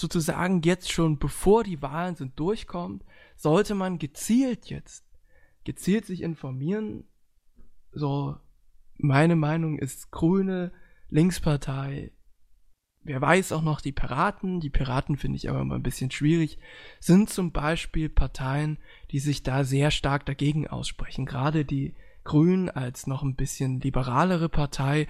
sozusagen 0.00 0.62
jetzt 0.62 0.90
schon 0.90 1.18
bevor 1.18 1.64
die 1.64 1.82
Wahlen 1.82 2.16
sind 2.16 2.38
durchkommt, 2.38 3.04
sollte 3.36 3.74
man 3.74 3.98
gezielt 3.98 4.66
jetzt, 4.66 5.04
gezielt 5.64 6.06
sich 6.06 6.22
informieren, 6.22 7.06
so, 7.92 8.36
meine 8.98 9.36
Meinung 9.36 9.78
ist 9.78 10.10
Grüne, 10.10 10.72
Linkspartei, 11.08 12.12
wer 13.02 13.20
weiß 13.20 13.52
auch 13.52 13.62
noch 13.62 13.80
die 13.80 13.92
Piraten, 13.92 14.60
die 14.60 14.70
Piraten 14.70 15.16
finde 15.16 15.36
ich 15.36 15.48
aber 15.48 15.60
immer 15.60 15.76
ein 15.76 15.82
bisschen 15.82 16.10
schwierig, 16.10 16.58
sind 17.00 17.30
zum 17.30 17.52
Beispiel 17.52 18.08
Parteien, 18.08 18.78
die 19.10 19.20
sich 19.20 19.42
da 19.42 19.64
sehr 19.64 19.90
stark 19.90 20.26
dagegen 20.26 20.66
aussprechen. 20.66 21.26
Gerade 21.26 21.64
die 21.64 21.94
Grünen 22.24 22.68
als 22.68 23.06
noch 23.06 23.22
ein 23.22 23.36
bisschen 23.36 23.80
liberalere 23.80 24.48
Partei 24.48 25.06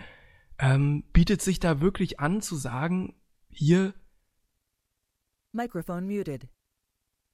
ähm, 0.59 1.05
bietet 1.13 1.43
sich 1.43 1.61
da 1.61 1.81
wirklich 1.81 2.21
an 2.21 2.41
zu 2.43 2.57
sagen, 2.57 3.15
hier 3.49 3.95
Microphone 5.53 6.07
muted. 6.07 6.49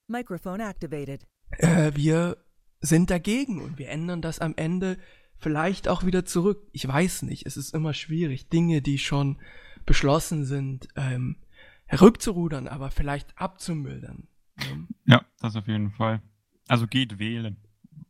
Microphone 0.07 0.61
activated. 0.61 1.27
Äh, 1.59 1.93
wir 1.95 2.37
sind 2.81 3.11
dagegen 3.11 3.61
und 3.61 3.79
wir 3.79 3.89
ändern 3.89 4.23
das 4.23 4.39
am 4.39 4.55
Ende 4.57 4.99
vielleicht 5.43 5.89
auch 5.89 6.05
wieder 6.05 6.25
zurück. 6.25 6.69
Ich 6.73 6.87
weiß 6.87 7.23
nicht. 7.23 7.47
Es 7.47 7.57
ist 7.57 7.75
immer 7.75 7.93
schwierig, 7.93 8.49
Dinge, 8.49 8.81
die 8.81 8.99
schon 8.99 9.39
beschlossen 9.85 10.45
sind, 10.45 10.89
ähm, 10.97 11.37
herückzurudern, 11.87 12.69
aber 12.69 12.91
vielleicht 12.91 13.37
abzumildern. 13.37 14.29
Ne? 14.57 14.89
Ja, 15.05 15.25
das 15.41 15.57
auf 15.57 15.67
jeden 15.67 15.91
Fall. 15.91 16.23
Also 16.69 16.87
geht 16.87 17.19
wählen. 17.19 17.57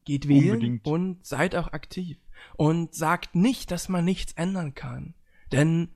Geht 0.05 0.29
wählen 0.29 0.55
Unbedingt. 0.55 0.87
und 0.87 1.27
seid 1.27 1.57
auch 1.57 1.73
aktiv. 1.73 2.19
Und 2.57 2.95
sagt 2.95 3.35
nicht, 3.35 3.71
dass 3.71 3.89
man 3.89 4.05
nichts 4.05 4.33
ändern 4.35 4.75
kann. 4.75 5.15
Denn 5.53 5.89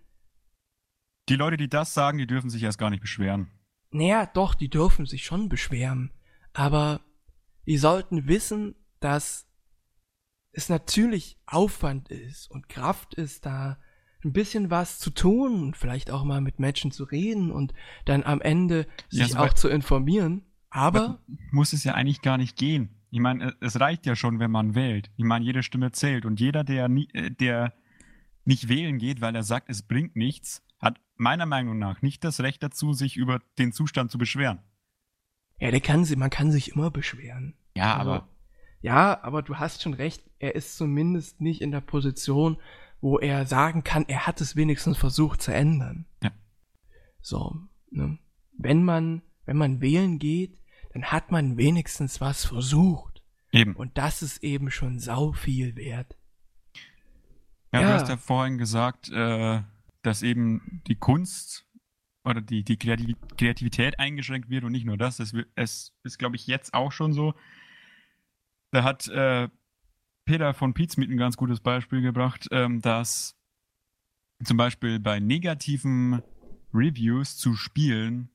die 1.28 1.36
Leute, 1.36 1.56
die 1.56 1.68
das 1.68 1.92
sagen, 1.92 2.18
die 2.18 2.26
dürfen 2.26 2.50
sich 2.50 2.62
erst 2.62 2.78
gar 2.78 2.90
nicht 2.90 3.00
beschweren. 3.00 3.50
Naja, 3.90 4.26
doch, 4.26 4.54
die 4.54 4.68
dürfen 4.68 5.06
sich 5.06 5.24
schon 5.24 5.48
beschweren. 5.48 6.12
Aber 6.52 7.00
die 7.66 7.78
sollten 7.78 8.28
wissen, 8.28 8.76
dass 9.00 9.46
es 10.56 10.70
natürlich 10.70 11.38
Aufwand 11.44 12.08
ist 12.08 12.50
und 12.50 12.68
Kraft 12.70 13.14
ist, 13.14 13.44
da 13.44 13.78
ein 14.24 14.32
bisschen 14.32 14.70
was 14.70 14.98
zu 14.98 15.10
tun 15.10 15.62
und 15.62 15.76
vielleicht 15.76 16.10
auch 16.10 16.24
mal 16.24 16.40
mit 16.40 16.58
Menschen 16.58 16.90
zu 16.90 17.04
reden 17.04 17.50
und 17.52 17.74
dann 18.06 18.24
am 18.24 18.40
Ende 18.40 18.86
sich 19.10 19.34
ja, 19.34 19.40
auch 19.40 19.52
zu 19.52 19.68
informieren. 19.68 20.46
Aber 20.70 21.20
muss 21.52 21.74
es 21.74 21.84
ja 21.84 21.94
eigentlich 21.94 22.22
gar 22.22 22.38
nicht 22.38 22.56
gehen. 22.56 22.88
Ich 23.10 23.20
meine, 23.20 23.54
es 23.60 23.78
reicht 23.78 24.06
ja 24.06 24.16
schon, 24.16 24.40
wenn 24.40 24.50
man 24.50 24.74
wählt. 24.74 25.10
Ich 25.16 25.24
meine, 25.24 25.44
jede 25.44 25.62
Stimme 25.62 25.92
zählt 25.92 26.24
und 26.24 26.40
jeder, 26.40 26.64
der, 26.64 26.88
nie, 26.88 27.08
äh, 27.12 27.30
der 27.30 27.74
nicht 28.44 28.68
wählen 28.68 28.98
geht, 28.98 29.20
weil 29.20 29.36
er 29.36 29.42
sagt, 29.42 29.68
es 29.68 29.82
bringt 29.82 30.16
nichts, 30.16 30.62
hat 30.80 30.98
meiner 31.16 31.46
Meinung 31.46 31.78
nach 31.78 32.00
nicht 32.00 32.24
das 32.24 32.40
Recht 32.40 32.62
dazu, 32.62 32.94
sich 32.94 33.16
über 33.16 33.42
den 33.58 33.72
Zustand 33.72 34.10
zu 34.10 34.16
beschweren. 34.16 34.60
Ja, 35.58 35.70
der 35.70 35.80
kann, 35.80 36.06
man 36.16 36.30
kann 36.30 36.50
sich 36.50 36.72
immer 36.72 36.90
beschweren. 36.90 37.54
Ja, 37.76 37.98
also, 37.98 38.10
aber 38.10 38.28
ja, 38.80 39.22
aber 39.22 39.42
du 39.42 39.56
hast 39.56 39.82
schon 39.82 39.94
recht, 39.94 40.22
er 40.38 40.54
ist 40.54 40.76
zumindest 40.76 41.40
nicht 41.40 41.60
in 41.60 41.70
der 41.70 41.80
Position, 41.80 42.58
wo 43.00 43.18
er 43.18 43.46
sagen 43.46 43.84
kann, 43.84 44.04
er 44.08 44.26
hat 44.26 44.40
es 44.40 44.56
wenigstens 44.56 44.98
versucht 44.98 45.42
zu 45.42 45.52
ändern. 45.52 46.06
Ja. 46.22 46.32
So, 47.20 47.56
ne? 47.90 48.18
Wenn 48.58 48.84
man, 48.84 49.22
wenn 49.44 49.56
man 49.56 49.80
wählen 49.80 50.18
geht, 50.18 50.58
dann 50.92 51.04
hat 51.04 51.30
man 51.30 51.56
wenigstens 51.56 52.20
was 52.20 52.44
versucht. 52.44 53.22
Eben. 53.52 53.76
Und 53.76 53.98
das 53.98 54.22
ist 54.22 54.42
eben 54.42 54.70
schon 54.70 54.98
sau 54.98 55.32
viel 55.32 55.76
wert. 55.76 56.16
Ja, 57.72 57.80
ja. 57.80 57.88
du 57.88 57.94
hast 57.94 58.08
ja 58.08 58.16
vorhin 58.16 58.58
gesagt, 58.58 59.10
äh, 59.10 59.62
dass 60.02 60.22
eben 60.22 60.82
die 60.86 60.96
Kunst 60.96 61.66
oder 62.24 62.40
die, 62.40 62.64
die 62.64 62.76
Kreativität 62.76 63.98
eingeschränkt 63.98 64.48
wird 64.50 64.64
und 64.64 64.72
nicht 64.72 64.86
nur 64.86 64.96
das. 64.96 65.20
Es, 65.20 65.34
es 65.54 65.94
ist, 66.02 66.18
glaube 66.18 66.36
ich, 66.36 66.46
jetzt 66.46 66.74
auch 66.74 66.92
schon 66.92 67.12
so, 67.12 67.34
da 68.72 68.82
hat 68.82 69.06
äh, 69.08 69.48
Peter 70.26 70.52
von 70.52 70.74
Pizmeet 70.74 71.10
ein 71.10 71.16
ganz 71.16 71.36
gutes 71.36 71.60
Beispiel 71.60 72.02
gebracht, 72.02 72.48
ähm, 72.50 72.82
dass 72.82 73.34
zum 74.44 74.58
Beispiel 74.58 75.00
bei 75.00 75.18
negativen 75.18 76.22
Reviews 76.74 77.38
zu 77.38 77.54
Spielen 77.54 78.28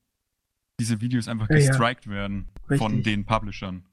diese 0.79 0.99
Videos 1.01 1.27
einfach 1.27 1.49
ja, 1.49 1.57
gestrikt 1.57 2.07
ja. 2.07 2.11
werden 2.11 2.49
Richtig. 2.61 2.79
von 2.79 3.03
den 3.03 3.25
Publishern. 3.25 3.85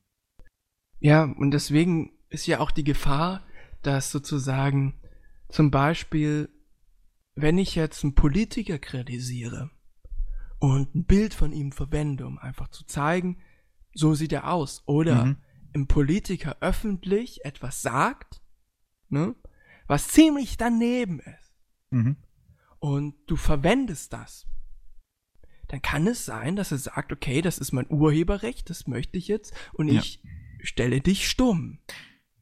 Ja, 1.01 1.25
und 1.25 1.51
deswegen 1.51 2.13
ist 2.31 2.47
ja 2.47 2.61
auch 2.61 2.71
die 2.71 2.85
Gefahr, 2.85 3.45
dass 3.83 4.11
sozusagen 4.11 4.95
zum 5.51 5.71
Beispiel 5.71 6.49
wenn 7.41 7.59
ich 7.59 7.75
jetzt 7.75 8.03
einen 8.03 8.15
Politiker 8.15 8.79
kritisiere 8.79 9.71
und 10.59 10.95
ein 10.95 11.05
Bild 11.05 11.35
von 11.35 11.53
ihm 11.53 11.73
verwende, 11.73 12.27
um 12.27 12.39
einfach 12.39 12.69
zu 12.69 12.85
zeigen, 12.85 13.39
so 13.95 14.15
sieht 14.15 14.33
er 14.33 14.53
aus, 14.53 14.83
oder 14.87 15.25
mhm. 15.25 15.37
Ein 15.75 15.87
Politiker 15.87 16.57
öffentlich 16.61 17.45
etwas 17.45 17.83
sagt, 17.83 18.41
ne, 19.09 19.35
was 19.87 20.09
ziemlich 20.09 20.57
daneben 20.57 21.21
ist, 21.21 21.55
mhm. 21.91 22.17
und 22.79 23.15
du 23.27 23.37
verwendest 23.37 24.13
das, 24.13 24.47
dann 25.69 25.83
kann 25.83 26.07
es 26.07 26.25
sein, 26.25 26.57
dass 26.57 26.73
er 26.73 26.79
sagt, 26.79 27.13
okay, 27.13 27.43
das 27.43 27.59
ist 27.59 27.73
mein 27.73 27.91
Urheberrecht, 27.91 28.71
das 28.71 28.87
möchte 28.87 29.19
ich 29.19 29.29
jetzt, 29.29 29.55
und 29.75 29.89
ja. 29.89 30.01
ich 30.01 30.23
stelle 30.63 31.01
dich 31.01 31.29
stumm. 31.29 31.81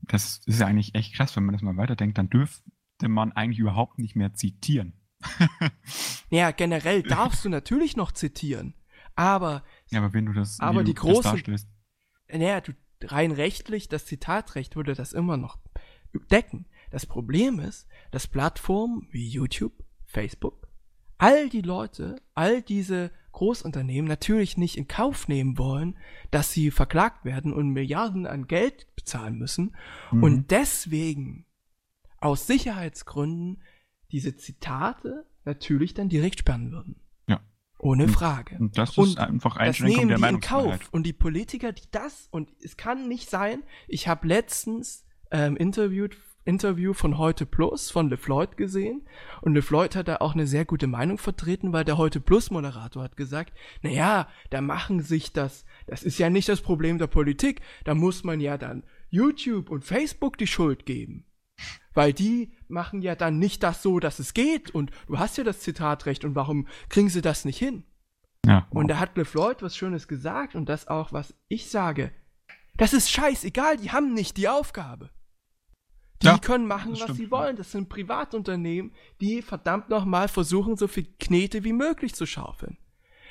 Das 0.03 0.41
ist 0.47 0.61
ja 0.61 0.67
eigentlich 0.67 0.95
echt 0.95 1.15
krass, 1.15 1.35
wenn 1.37 1.45
man 1.45 1.55
das 1.55 1.63
mal 1.63 1.77
weiterdenkt, 1.77 2.19
dann 2.19 2.31
dürfte 2.31 2.63
man 3.09 3.33
eigentlich 3.33 3.59
überhaupt 3.59 3.99
nicht 3.99 4.15
mehr 4.15 4.35
zitieren. 4.35 4.93
ja, 6.31 6.51
generell 6.53 7.03
darfst 7.03 7.45
du 7.45 7.49
natürlich 7.49 7.97
noch 7.97 8.13
zitieren, 8.13 8.75
aber 9.15 9.65
ja, 9.91 10.01
aber 10.01 10.13
wenn 10.13 10.27
du 10.27 10.33
das, 10.33 10.61
aber 10.61 10.85
die 10.85 10.95
große, 10.95 11.23
darstellst. 11.23 11.69
Naja, 12.29 12.61
du 12.61 12.73
rein 13.03 13.33
rechtlich, 13.33 13.89
das 13.89 14.07
Zitatrecht 14.07 14.77
würde 14.77 14.95
das 14.95 15.13
immer 15.13 15.37
noch 15.37 15.59
decken. 16.31 16.67
Das 16.91 17.07
Problem 17.07 17.59
ist, 17.59 17.87
dass 18.11 18.27
Plattformen 18.27 19.09
wie 19.11 19.29
YouTube, 19.29 19.85
Facebook, 20.05 20.69
all 21.19 21.49
die 21.49 21.63
Leute, 21.63 22.17
all 22.35 22.63
diese 22.63 23.11
Großunternehmen 23.33 24.09
natürlich 24.09 24.57
nicht 24.57 24.79
in 24.79 24.89
Kauf 24.89 25.29
nehmen 25.29 25.59
wollen, 25.59 25.99
dass 26.31 26.53
sie 26.53 26.71
verklagt 26.71 27.25
werden 27.25 27.53
und 27.53 27.71
Milliarden 27.71 28.27
an 28.27 28.47
Geld 28.47 28.87
bezahlen 28.97 29.37
müssen 29.37 29.77
mhm. 30.11 30.23
und 30.23 30.51
deswegen 30.51 31.45
aus 32.19 32.47
Sicherheitsgründen 32.47 33.63
diese 34.11 34.37
Zitate 34.37 35.27
natürlich 35.45 35.93
dann 35.93 36.09
direkt 36.09 36.41
sperren 36.41 36.73
würden. 36.73 37.01
Ohne 37.79 38.09
Frage. 38.09 38.57
Und 38.59 38.79
das 38.79 38.91
ist 38.91 38.99
und 38.99 39.19
einfach 39.19 39.57
Einschränkung 39.57 40.09
das 40.09 40.21
nehmen 40.21 40.21
der 40.21 40.29
die 40.29 40.35
in 40.35 40.41
Kauf. 40.41 40.79
Und 40.93 41.05
die 41.05 41.13
Politiker, 41.13 41.73
die 41.73 41.89
das, 41.91 42.29
und 42.31 42.51
es 42.63 42.77
kann 42.77 43.09
nicht 43.09 43.29
sein, 43.29 43.63
ich 43.87 44.09
habe 44.09 44.27
letztens 44.27 45.05
ähm, 45.31 45.57
interviewt 45.57 46.17
Interview 46.47 46.93
von 46.93 47.19
Heute 47.19 47.45
Plus 47.45 47.91
von 47.91 48.09
LeFloid 48.09 48.57
gesehen 48.57 49.03
und 49.43 49.55
LeFloid 49.55 49.97
hat 49.97 50.07
da 50.09 50.19
auch 50.19 50.35
eine 50.35 50.47
sehr 50.47 50.65
gute 50.65 50.87
Meinung 50.87 51.19
vertreten, 51.19 51.73
weil 51.73 51.85
der 51.85 51.99
Heute 51.99 52.21
Plus 52.21 52.51
Moderator 52.53 53.03
hat 53.03 53.17
gesagt, 53.17 53.53
na 53.83 53.91
ja, 53.91 54.29
da 54.51 54.61
machen 54.61 55.03
sich 55.03 55.33
das, 55.33 55.65
das 55.89 56.05
ist 56.05 56.19
ja 56.19 56.31
nicht 56.31 56.49
das 56.49 56.61
Problem 56.61 56.99
der 56.99 57.09
Politik, 57.09 57.63
da 57.85 57.95
muss 57.95 58.23
man 58.23 58.41
ja 58.41 58.57
dann 58.59 58.85
YouTube 59.11 59.71
und 59.71 59.85
Facebook 59.85 60.39
die 60.39 60.47
Schuld 60.47 60.87
geben. 60.87 61.27
Weil 61.95 62.13
die 62.13 62.53
machen 62.69 63.03
ja 63.03 63.15
dann 63.15 63.39
nicht 63.39 63.63
das 63.63 63.83
so, 63.83 64.01
dass 64.01 64.19
es 64.19 64.35
geht 64.35 64.71
und 64.71 64.91
du 65.07 65.19
hast 65.19 65.39
ja 65.39 65.45
das 65.45 65.61
Zitatrecht 65.61 66.25
und 66.25 66.35
warum 66.35 66.67
kriegen 66.89 67.09
sie 67.09 67.23
das 67.23 67.45
nicht 67.45 67.59
hin? 67.59 67.85
Ja. 68.47 68.67
Und 68.71 68.89
da 68.89 68.99
hat 68.99 69.17
LeFloid 69.17 69.63
was 69.63 69.77
Schönes 69.77 70.09
gesagt 70.09 70.55
und 70.55 70.69
das 70.69 70.89
auch, 70.89 71.13
was 71.13 71.35
ich 71.49 71.71
sage. 71.71 72.13
Das 72.77 72.93
ist 72.93 73.11
scheißegal, 73.11 73.77
die 73.79 73.91
haben 73.91 74.15
nicht 74.15 74.37
die 74.37 74.49
Aufgabe. 74.49 75.11
Die 76.23 76.29
ja, 76.29 76.39
können 76.39 76.67
machen, 76.67 76.93
was 76.93 77.03
stimmt. 77.03 77.19
sie 77.19 77.31
wollen. 77.31 77.57
Das 77.57 77.73
sind 77.73 77.89
Privatunternehmen, 77.89 78.93
die 79.21 79.43
verdammt 79.43 79.91
nochmal 79.91 80.29
versuchen, 80.29 80.77
so 80.77 80.89
viel 80.89 81.07
Knete 81.19 81.65
wie 81.65 81.73
möglich 81.73 82.15
zu 82.15 82.25
schaufeln. 82.27 82.79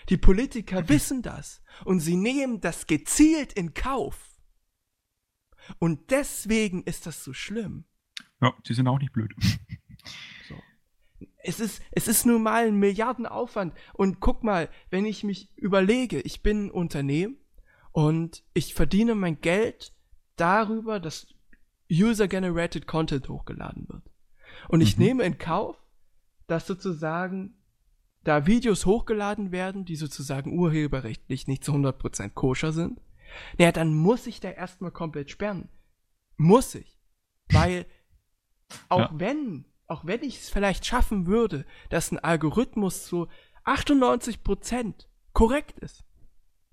Die 0.09 0.17
Politiker 0.17 0.81
mhm. 0.81 0.89
wissen 0.89 1.21
das 1.21 1.61
und 1.83 1.99
sie 1.99 2.15
nehmen 2.15 2.61
das 2.61 2.85
gezielt 2.85 3.53
in 3.53 3.73
Kauf. 3.73 4.39
Und 5.79 6.11
deswegen 6.11 6.83
ist 6.83 7.07
das 7.07 7.23
so 7.23 7.33
schlimm. 7.33 7.85
Ja, 8.45 8.53
sie 8.63 8.75
sind 8.75 8.87
auch 8.87 8.99
nicht 8.99 9.13
blöd. 9.13 9.33
So. 10.47 10.55
Es 11.41 11.59
ist, 11.59 11.81
es 11.89 12.07
ist 12.07 12.27
nun 12.27 12.43
mal 12.43 12.67
ein 12.67 12.77
Milliardenaufwand. 12.77 13.73
Und 13.93 14.19
guck 14.19 14.43
mal, 14.43 14.69
wenn 14.91 15.07
ich 15.07 15.23
mich 15.23 15.51
überlege, 15.57 16.21
ich 16.21 16.43
bin 16.43 16.67
ein 16.67 16.71
Unternehmen 16.71 17.37
und 17.91 18.43
ich 18.53 18.75
verdiene 18.75 19.15
mein 19.15 19.41
Geld 19.41 19.95
darüber, 20.35 20.99
dass 20.99 21.25
User-Generated 21.91 22.85
Content 22.85 23.27
hochgeladen 23.29 23.89
wird. 23.89 24.03
Und 24.67 24.81
ich 24.81 24.97
mhm. 24.97 25.03
nehme 25.03 25.23
in 25.23 25.39
Kauf, 25.39 25.75
dass 26.45 26.67
sozusagen 26.67 27.57
da 28.23 28.45
Videos 28.45 28.85
hochgeladen 28.85 29.51
werden, 29.51 29.85
die 29.85 29.95
sozusagen 29.95 30.55
urheberrechtlich 30.55 31.47
nicht 31.47 31.63
zu 31.63 31.73
100% 31.73 32.29
koscher 32.29 32.71
sind, 32.71 33.01
naja, 33.57 33.71
dann 33.71 33.93
muss 33.93 34.27
ich 34.27 34.39
da 34.39 34.49
erstmal 34.49 34.91
komplett 34.91 35.31
sperren. 35.31 35.69
Muss 36.37 36.75
ich. 36.75 36.99
Weil 37.49 37.85
auch 38.89 38.99
ja. 38.99 39.11
wenn, 39.13 39.65
auch 39.87 40.05
wenn 40.05 40.23
ich 40.23 40.39
es 40.39 40.49
vielleicht 40.49 40.85
schaffen 40.85 41.27
würde, 41.27 41.65
dass 41.89 42.11
ein 42.11 42.19
Algorithmus 42.19 43.05
zu 43.05 43.27
98% 43.65 45.07
korrekt 45.33 45.79
ist, 45.79 46.03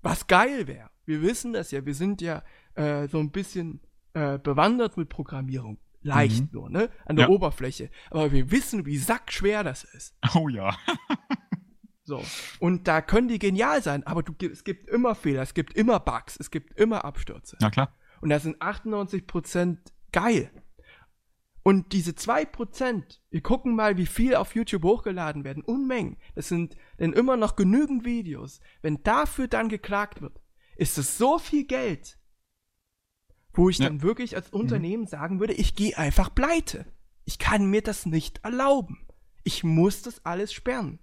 was 0.01 0.27
geil 0.27 0.67
wäre. 0.67 0.89
Wir 1.05 1.21
wissen 1.21 1.53
das 1.53 1.71
ja, 1.71 1.85
wir 1.85 1.95
sind 1.95 2.21
ja 2.21 2.43
äh, 2.75 3.07
so 3.07 3.19
ein 3.19 3.31
bisschen 3.31 3.81
äh, 4.13 4.37
bewandert 4.37 4.97
mit 4.97 5.09
Programmierung. 5.09 5.79
Leicht 6.05 6.41
mhm. 6.41 6.49
nur, 6.51 6.69
ne? 6.69 6.89
An 7.05 7.15
der 7.15 7.27
ja. 7.27 7.31
Oberfläche. 7.31 7.89
Aber 8.11 8.33
wir 8.33 8.51
wissen, 8.51 8.85
wie 8.85 8.97
sackschwer 8.97 9.63
das 9.63 9.83
ist. 9.85 10.15
Oh 10.35 10.49
ja. 10.49 10.75
so. 12.03 12.21
Und 12.59 12.89
da 12.89 13.01
können 13.01 13.29
die 13.29 13.39
genial 13.39 13.81
sein, 13.81 14.05
aber 14.05 14.21
du, 14.21 14.33
es 14.45 14.65
gibt 14.65 14.89
immer 14.89 15.15
Fehler, 15.15 15.41
es 15.41 15.53
gibt 15.53 15.73
immer 15.73 16.01
Bugs, 16.01 16.35
es 16.37 16.51
gibt 16.51 16.77
immer 16.77 17.05
Abstürze. 17.05 17.57
Na 17.61 17.69
klar. 17.69 17.93
Und 18.19 18.29
da 18.29 18.39
sind 18.39 18.61
98% 18.61 19.77
geil. 20.11 20.51
Und 21.63 21.93
diese 21.93 22.11
2%, 22.11 23.19
wir 23.29 23.41
gucken 23.41 23.75
mal, 23.75 23.95
wie 23.97 24.05
viel 24.05 24.35
auf 24.35 24.53
YouTube 24.53 24.83
hochgeladen 24.83 25.45
werden. 25.45 25.63
Unmengen. 25.63 26.17
Das 26.35 26.49
sind 26.49 26.75
denn 26.99 27.13
immer 27.13 27.37
noch 27.37 27.55
genügend 27.55 28.03
Videos. 28.03 28.59
Wenn 28.81 29.01
dafür 29.03 29.47
dann 29.47 29.69
geklagt 29.69 30.21
wird, 30.21 30.41
ist 30.75 30.97
es 30.97 31.17
so 31.17 31.39
viel 31.39 31.65
Geld, 31.65 32.19
wo 33.53 33.69
ich 33.69 33.77
ja. 33.77 33.87
dann 33.87 34.01
wirklich 34.01 34.35
als 34.35 34.51
mhm. 34.51 34.59
Unternehmen 34.59 35.03
mhm. 35.03 35.07
sagen 35.07 35.39
würde, 35.39 35.53
ich 35.53 35.75
gehe 35.75 35.97
einfach 35.97 36.35
pleite. 36.35 36.85
Ich 37.23 37.39
kann 37.39 37.69
mir 37.69 37.81
das 37.81 38.05
nicht 38.05 38.43
erlauben. 38.43 39.07
Ich 39.45 39.63
muss 39.63 40.01
das 40.01 40.25
alles 40.25 40.51
sperren. 40.51 40.99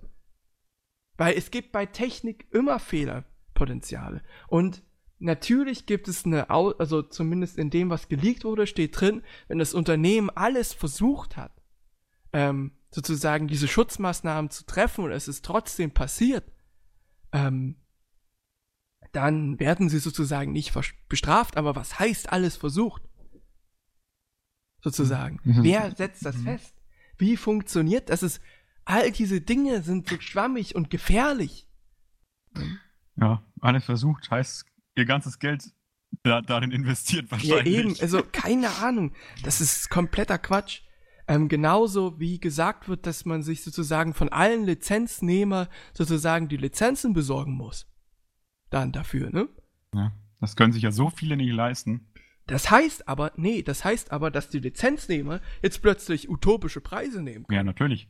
Weil 1.16 1.37
es 1.37 1.51
gibt 1.51 1.73
bei 1.73 1.87
Technik 1.87 2.49
immer 2.51 2.79
Fehlerpotenziale. 2.79 4.23
Und 4.49 4.83
natürlich 5.20 5.87
gibt 5.87 6.09
es 6.09 6.24
eine, 6.24 6.50
also 6.50 7.02
zumindest 7.02 7.59
in 7.59 7.70
dem, 7.70 7.90
was 7.90 8.09
geleakt 8.09 8.44
wurde, 8.44 8.66
steht 8.66 9.00
drin, 9.00 9.22
wenn 9.48 9.59
das 9.59 9.74
Unternehmen 9.74 10.30
alles 10.30 10.72
versucht 10.72 11.37
hat, 11.37 11.52
ähm, 12.33 12.72
sozusagen 12.90 13.46
diese 13.46 13.68
Schutzmaßnahmen 13.68 14.50
zu 14.50 14.64
treffen 14.64 15.04
und 15.04 15.12
es 15.12 15.28
ist 15.28 15.44
trotzdem 15.44 15.92
passiert, 15.92 16.50
ähm, 17.33 17.76
dann 19.12 19.59
werden 19.61 19.88
sie 19.88 19.98
sozusagen 19.98 20.52
nicht 20.52 20.72
bestraft, 21.09 21.56
aber 21.56 21.76
was 21.76 21.98
heißt 21.98 22.33
alles 22.33 22.56
versucht? 22.56 23.02
Sozusagen. 24.83 25.40
Mhm. 25.44 25.64
Wer 25.64 25.94
setzt 25.94 26.24
das 26.24 26.37
mhm. 26.38 26.44
fest? 26.44 26.74
Wie 27.18 27.37
funktioniert 27.37 28.09
das? 28.09 28.22
Ist, 28.22 28.40
all 28.85 29.11
diese 29.11 29.40
Dinge 29.40 29.83
sind 29.83 30.09
so 30.09 30.18
schwammig 30.20 30.74
und 30.74 30.90
gefährlich. 30.90 31.68
Ja, 33.16 33.44
alles 33.61 33.85
versucht 33.85 34.30
heißt 34.30 34.64
ihr 35.00 35.06
ganzes 35.06 35.38
Geld 35.38 35.64
da, 36.22 36.40
darin 36.40 36.70
investiert 36.70 37.30
wahrscheinlich. 37.30 37.74
Ja, 37.74 37.80
eben, 37.80 37.96
also 38.00 38.22
keine 38.30 38.70
Ahnung. 38.76 39.12
Das 39.44 39.60
ist 39.60 39.90
kompletter 39.90 40.38
Quatsch. 40.38 40.82
Ähm, 41.28 41.48
genauso 41.48 42.18
wie 42.18 42.40
gesagt 42.40 42.88
wird, 42.88 43.06
dass 43.06 43.24
man 43.24 43.42
sich 43.42 43.62
sozusagen 43.62 44.14
von 44.14 44.28
allen 44.28 44.64
Lizenznehmer 44.64 45.68
sozusagen 45.92 46.48
die 46.48 46.56
Lizenzen 46.56 47.12
besorgen 47.12 47.52
muss 47.52 47.86
dann 48.70 48.92
dafür, 48.92 49.30
ne? 49.30 49.48
Ja, 49.94 50.12
das 50.40 50.56
können 50.56 50.72
sich 50.72 50.82
ja 50.82 50.92
so 50.92 51.10
viele 51.10 51.36
nicht 51.36 51.52
leisten. 51.52 52.06
Das 52.46 52.70
heißt 52.70 53.06
aber, 53.06 53.32
nee, 53.36 53.62
das 53.62 53.84
heißt 53.84 54.10
aber, 54.10 54.30
dass 54.30 54.48
die 54.48 54.58
Lizenznehmer 54.58 55.40
jetzt 55.62 55.82
plötzlich 55.82 56.28
utopische 56.28 56.80
Preise 56.80 57.22
nehmen 57.22 57.46
können. 57.46 57.56
Ja, 57.56 57.62
natürlich. 57.62 58.08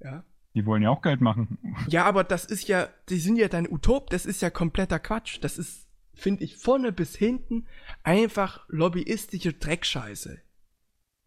Ja. 0.00 0.24
Die 0.54 0.66
wollen 0.66 0.82
ja 0.82 0.90
auch 0.90 1.00
Geld 1.00 1.22
machen. 1.22 1.58
Ja, 1.88 2.04
aber 2.04 2.24
das 2.24 2.44
ist 2.44 2.68
ja, 2.68 2.88
die 3.08 3.18
sind 3.18 3.36
ja 3.36 3.48
dein 3.48 3.70
Utop, 3.70 4.10
das 4.10 4.26
ist 4.26 4.42
ja 4.42 4.50
kompletter 4.50 4.98
Quatsch. 4.98 5.38
Das 5.40 5.56
ist, 5.56 5.88
finde 6.14 6.44
ich, 6.44 6.56
vorne 6.56 6.92
bis 6.92 7.16
hinten 7.16 7.66
einfach 8.02 8.64
lobbyistische 8.68 9.52
Dreckscheiße. 9.52 10.40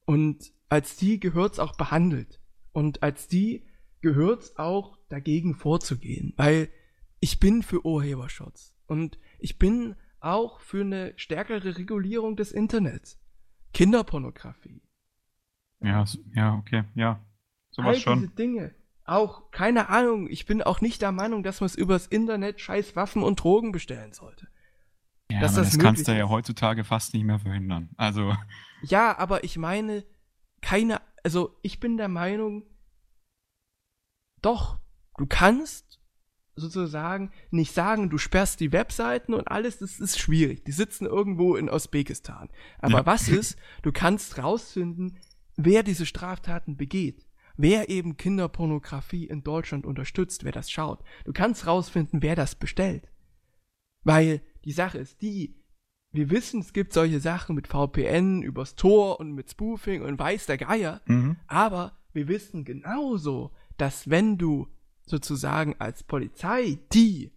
Und 0.06 0.54
als 0.70 0.98
die 0.98 1.20
gehört's 1.20 1.60
auch 1.60 1.76
behandelt. 1.76 2.40
Und 2.72 3.04
als 3.04 3.28
die 3.28 3.66
gehört's 4.02 4.58
auch 4.58 4.98
dagegen 5.10 5.56
vorzugehen. 5.56 6.34
Weil 6.38 6.70
ich 7.20 7.40
bin 7.40 7.64
für 7.64 7.86
Urheberschutz 7.86 8.76
und 8.88 9.18
ich 9.40 9.58
bin 9.58 9.96
auch 10.20 10.60
für 10.60 10.82
eine 10.82 11.14
stärkere 11.16 11.78
Regulierung 11.78 12.36
des 12.36 12.52
Internets. 12.52 13.20
Kinderpornografie. 13.74 14.82
Ja, 15.82 16.06
ja, 16.34 16.56
okay, 16.56 16.84
ja. 16.96 17.24
Sowas 17.70 17.98
All 17.98 18.02
schon. 18.02 18.20
diese 18.20 18.36
Dinge. 18.36 18.76
Auch, 19.04 19.52
keine 19.52 19.90
Ahnung, 19.90 20.28
ich 20.30 20.46
bin 20.46 20.64
auch 20.64 20.82
nicht 20.82 21.02
der 21.02 21.12
Meinung, 21.12 21.44
dass 21.44 21.62
man 21.62 21.68
es 21.68 21.76
übers 21.76 22.08
Internet 22.08 22.60
scheiß 22.60 22.96
Waffen 22.96 23.22
und 23.22 23.44
Drogen 23.44 23.72
bestellen 23.72 24.14
sollte. 24.14 24.48
Ja, 25.36 25.42
dass 25.42 25.56
das, 25.56 25.72
das 25.72 25.80
kannst 25.80 26.08
du 26.08 26.18
ja 26.18 26.30
heutzutage 26.30 26.84
fast 26.84 27.14
nicht 27.14 27.26
mehr 27.26 27.40
verhindern. 27.40 27.90
Also. 27.98 28.36
Ja, 28.84 29.18
aber 29.18 29.44
ich 29.44 29.58
meine, 29.58 30.06
keine, 30.62 31.02
also 31.24 31.58
ich 31.62 31.80
bin 31.80 31.98
der 31.98 32.08
Meinung, 32.08 32.64
doch, 34.42 34.80
du 35.18 35.26
kannst 35.26 36.00
sozusagen 36.56 37.32
nicht 37.52 37.74
sagen, 37.74 38.10
du 38.10 38.18
sperrst 38.18 38.60
die 38.60 38.72
Webseiten 38.72 39.34
und 39.34 39.50
alles, 39.50 39.80
das 39.80 40.00
ist 40.00 40.20
schwierig. 40.20 40.64
Die 40.64 40.72
sitzen 40.72 41.06
irgendwo 41.06 41.56
in 41.56 41.70
Usbekistan. 41.70 42.50
Aber 42.80 43.00
ja. 43.00 43.06
was 43.06 43.28
ist, 43.28 43.58
du 43.82 43.92
kannst 43.92 44.38
rausfinden, 44.38 45.18
wer 45.58 45.84
diese 45.84 46.06
Straftaten 46.06 46.78
begeht. 46.78 47.26
Wer 47.58 47.90
eben 47.90 48.18
Kinderpornografie 48.18 49.26
in 49.26 49.44
Deutschland 49.44 49.86
unterstützt, 49.86 50.44
wer 50.44 50.52
das 50.52 50.70
schaut. 50.70 51.04
Du 51.24 51.34
kannst 51.34 51.68
rausfinden, 51.68 52.22
wer 52.22 52.36
das 52.36 52.56
bestellt. 52.56 53.10
Weil 54.04 54.42
die 54.66 54.72
Sache 54.72 54.98
ist 54.98 55.22
die, 55.22 55.56
wir 56.12 56.30
wissen, 56.30 56.62
es 56.62 56.74
gibt 56.74 56.94
solche 56.94 57.20
Sachen 57.20 57.56
mit 57.56 57.68
VPN 57.68 58.42
übers 58.42 58.76
Tor 58.76 59.20
und 59.20 59.34
mit 59.34 59.52
Spoofing 59.52 60.02
und 60.02 60.18
weiß 60.18 60.46
der 60.46 60.58
Geier, 60.58 61.02
mhm. 61.06 61.38
aber 61.48 61.98
wir 62.14 62.28
wissen 62.28 62.64
genauso, 62.64 63.52
dass 63.78 64.10
wenn 64.10 64.38
du 64.38 64.68
sozusagen 65.06 65.76
als 65.80 66.04
Polizei, 66.04 66.80
die 66.94 67.32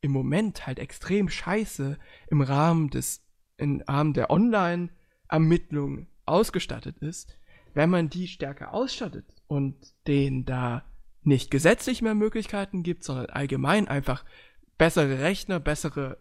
im 0.00 0.10
Moment 0.10 0.66
halt 0.66 0.78
extrem 0.78 1.28
scheiße 1.28 1.98
im 2.28 2.40
Rahmen 2.40 2.90
des, 2.90 3.24
im 3.56 3.82
Rahmen 3.86 4.12
der 4.12 4.30
Online-Ermittlung 4.30 6.08
ausgestattet 6.26 6.98
ist, 6.98 7.38
wenn 7.74 7.88
man 7.88 8.10
die 8.10 8.26
stärker 8.26 8.74
ausstattet 8.74 9.24
und 9.46 9.76
denen 10.06 10.44
da 10.44 10.84
nicht 11.22 11.50
gesetzlich 11.50 12.02
mehr 12.02 12.16
Möglichkeiten 12.16 12.82
gibt, 12.82 13.04
sondern 13.04 13.26
allgemein 13.26 13.86
einfach 13.86 14.24
bessere 14.82 15.20
Rechner, 15.20 15.60
bessere 15.60 16.18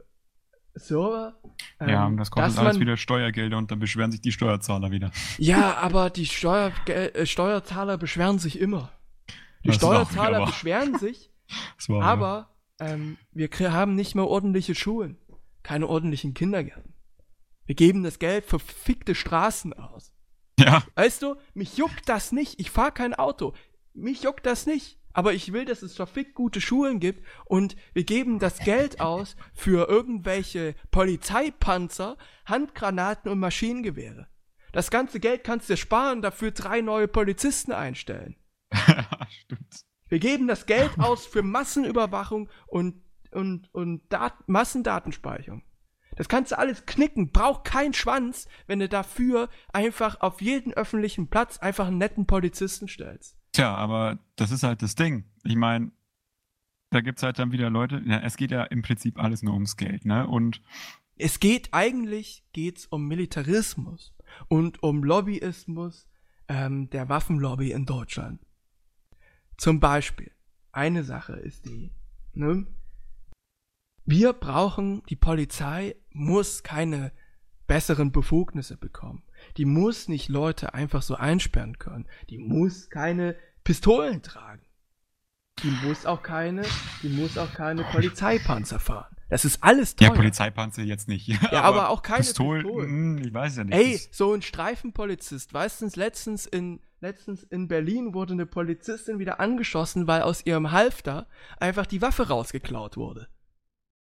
Server. 0.76 1.34
Ähm, 1.80 1.90
ja, 1.90 2.06
und 2.06 2.18
das 2.18 2.30
kostet 2.30 2.60
alles 2.60 2.80
wieder 2.80 2.96
Steuergelder 2.96 3.58
und 3.58 3.72
dann 3.72 3.80
beschweren 3.80 4.12
sich 4.12 4.22
die 4.22 4.32
Steuerzahler 4.32 4.92
wieder. 4.92 5.12
Ja, 5.40 5.78
aber 5.78 6.12
die 6.12 6.28
Steuer, 6.28 6.72
äh, 6.86 7.26
Steuerzahler 7.26 7.98
beschweren 7.98 8.38
sich 8.38 8.60
immer. 8.60 8.92
Die 9.64 9.70
das 9.70 9.78
Steuerzahler 9.78 10.46
beschweren 10.46 11.00
sich, 11.00 11.32
aber 11.90 12.56
ähm, 12.80 13.18
wir 13.32 13.50
haben 13.74 13.96
nicht 13.96 14.14
mehr 14.14 14.28
ordentliche 14.28 14.76
Schulen, 14.76 15.18
keine 15.64 15.88
ordentlichen 15.88 16.36
Kindergärten. 16.36 16.94
Wir 17.66 17.76
geben 17.76 18.04
das 18.04 18.20
Geld 18.20 18.46
für 18.46 18.60
fickte 18.60 19.16
Straßen 19.16 19.74
aus. 19.74 20.14
Ja. 20.60 20.84
Weißt 20.94 21.24
du, 21.24 21.36
mich 21.56 21.78
juckt 21.78 22.08
das 22.08 22.32
nicht. 22.32 22.60
Ich 22.60 22.70
fahre 22.70 22.92
kein 22.92 23.16
Auto. 23.16 23.54
Mich 23.94 24.22
juckt 24.22 24.46
das 24.46 24.68
nicht. 24.68 25.01
Aber 25.14 25.34
ich 25.34 25.54
will, 25.54 25.66
dass 25.66 25.82
es 25.82 25.96
verfickt 25.96 26.36
gute 26.36 26.62
Schulen 26.62 27.00
gibt 27.00 27.26
und 27.46 27.76
wir 27.94 28.04
geben 28.04 28.40
das 28.40 28.60
Geld 28.60 29.00
aus 29.00 29.36
für 29.54 29.90
irgendwelche 29.90 30.76
Polizeipanzer, 30.92 32.18
Handgranaten 32.46 33.32
und 33.32 33.40
Maschinengewehre. 33.40 34.28
Das 34.72 34.90
ganze 34.90 35.20
Geld 35.20 35.44
kannst 35.44 35.70
du 35.70 35.74
dir 35.74 35.78
sparen, 35.78 36.22
dafür 36.22 36.52
drei 36.52 36.82
neue 36.82 37.08
Polizisten 37.08 37.74
einstellen. 37.74 38.36
Stimmt. 39.30 39.82
Wir 40.08 40.20
geben 40.20 40.48
das 40.48 40.66
Geld 40.66 40.92
aus 41.00 41.26
für 41.26 41.42
Massenüberwachung 41.42 42.50
und, 42.68 43.02
und, 43.32 43.74
und 43.74 44.02
Dat 44.10 44.48
Massendatenspeicherung. 44.48 45.64
Das 46.16 46.28
kannst 46.28 46.52
du 46.52 46.58
alles 46.58 46.86
knicken, 46.86 47.32
braucht 47.32 47.64
keinen 47.64 47.94
Schwanz, 47.94 48.48
wenn 48.68 48.80
du 48.80 48.90
dafür 48.90 49.50
einfach 49.72 50.20
auf 50.20 50.42
jeden 50.42 50.74
öffentlichen 50.74 51.30
Platz 51.30 51.58
einfach 51.60 51.88
einen 51.88 51.98
netten 51.98 52.28
Polizisten 52.28 52.88
stellst. 52.88 53.38
Tja, 53.52 53.76
aber 53.76 54.20
das 54.36 54.52
ist 54.52 54.64
halt 54.64 54.82
das 54.82 54.96
Ding. 54.96 55.26
Ich 55.44 55.56
meine, 55.56 55.92
da 56.90 57.02
gibt 57.02 57.20
es 57.20 57.24
halt 57.24 57.40
dann 57.40 57.52
wieder 57.52 57.70
Leute, 57.70 58.02
ja, 58.06 58.20
es 58.20 58.38
geht 58.38 58.52
ja 58.52 58.64
im 58.64 58.82
Prinzip 58.82 59.18
alles 59.18 59.44
nur 59.44 59.54
ums 59.54 59.78
Geld, 59.78 60.06
ne? 60.06 60.28
Und 60.28 60.62
es 61.18 61.40
geht 61.40 61.70
eigentlich 61.74 62.44
geht's 62.54 62.86
um 62.86 63.08
Militarismus 63.08 64.14
und 64.48 64.82
um 64.84 65.04
Lobbyismus 65.04 66.08
ähm, 66.48 66.90
der 66.90 67.10
Waffenlobby 67.10 67.72
in 67.72 67.86
Deutschland. 67.86 68.42
Zum 69.58 69.80
Beispiel, 69.80 70.32
eine 70.72 71.04
Sache 71.04 71.34
ist 71.34 71.66
die, 71.66 71.92
ne? 72.34 72.66
Wir 74.04 74.34
brauchen, 74.34 75.04
die 75.10 75.16
Polizei 75.16 75.96
muss 76.10 76.64
keine 76.64 77.12
besseren 77.68 78.12
Befugnisse 78.12 78.76
bekommen. 78.76 79.24
Die 79.58 79.66
muss 79.66 80.08
nicht 80.08 80.30
Leute 80.30 80.74
einfach 80.74 81.02
so 81.02 81.16
einsperren 81.16 81.80
können. 81.80 82.08
Die 82.30 82.38
muss 82.38 82.90
keine 82.90 83.36
Pistolen 83.64 84.22
tragen. 84.22 84.62
Die 85.64 85.72
muss 85.86 86.06
auch 86.06 86.24
keine, 86.24 86.64
die 87.04 87.10
muss 87.10 87.38
auch 87.38 87.54
keine 87.54 87.84
Polizeipanzer 87.84 88.80
fahren. 88.80 89.16
Das 89.30 89.46
ist 89.46 89.64
alles 89.64 89.96
teuer. 89.96 90.10
Ja, 90.10 90.14
Polizeipanzer 90.14 90.82
jetzt 90.82 91.08
nicht. 91.08 91.28
Ja, 91.28 91.40
aber, 91.52 91.64
aber 91.64 91.90
auch 91.90 92.02
keine 92.02 92.18
Pistolen. 92.18 92.64
Pistolen. 92.64 92.90
Hm, 92.90 93.18
ich 93.20 93.34
weiß 93.34 93.58
ja 93.58 93.64
nicht. 93.64 93.78
Ey, 93.78 94.00
so 94.12 94.34
ein 94.34 94.42
Streifenpolizist. 94.42 95.54
Weißt 95.54 95.82
du, 95.82 95.90
letztens 95.96 96.46
in, 96.46 96.82
letztens 97.00 97.44
in 97.44 97.68
Berlin 97.68 98.14
wurde 98.14 98.34
eine 98.34 98.46
Polizistin 98.46 99.20
wieder 99.20 99.40
angeschossen, 99.40 100.08
weil 100.08 100.24
aus 100.24 100.46
ihrem 100.46 100.72
Halfter 100.72 101.28
einfach 101.60 101.86
die 101.86 102.02
Waffe 102.02 102.28
rausgeklaut 102.28 102.98
wurde. 102.98 103.30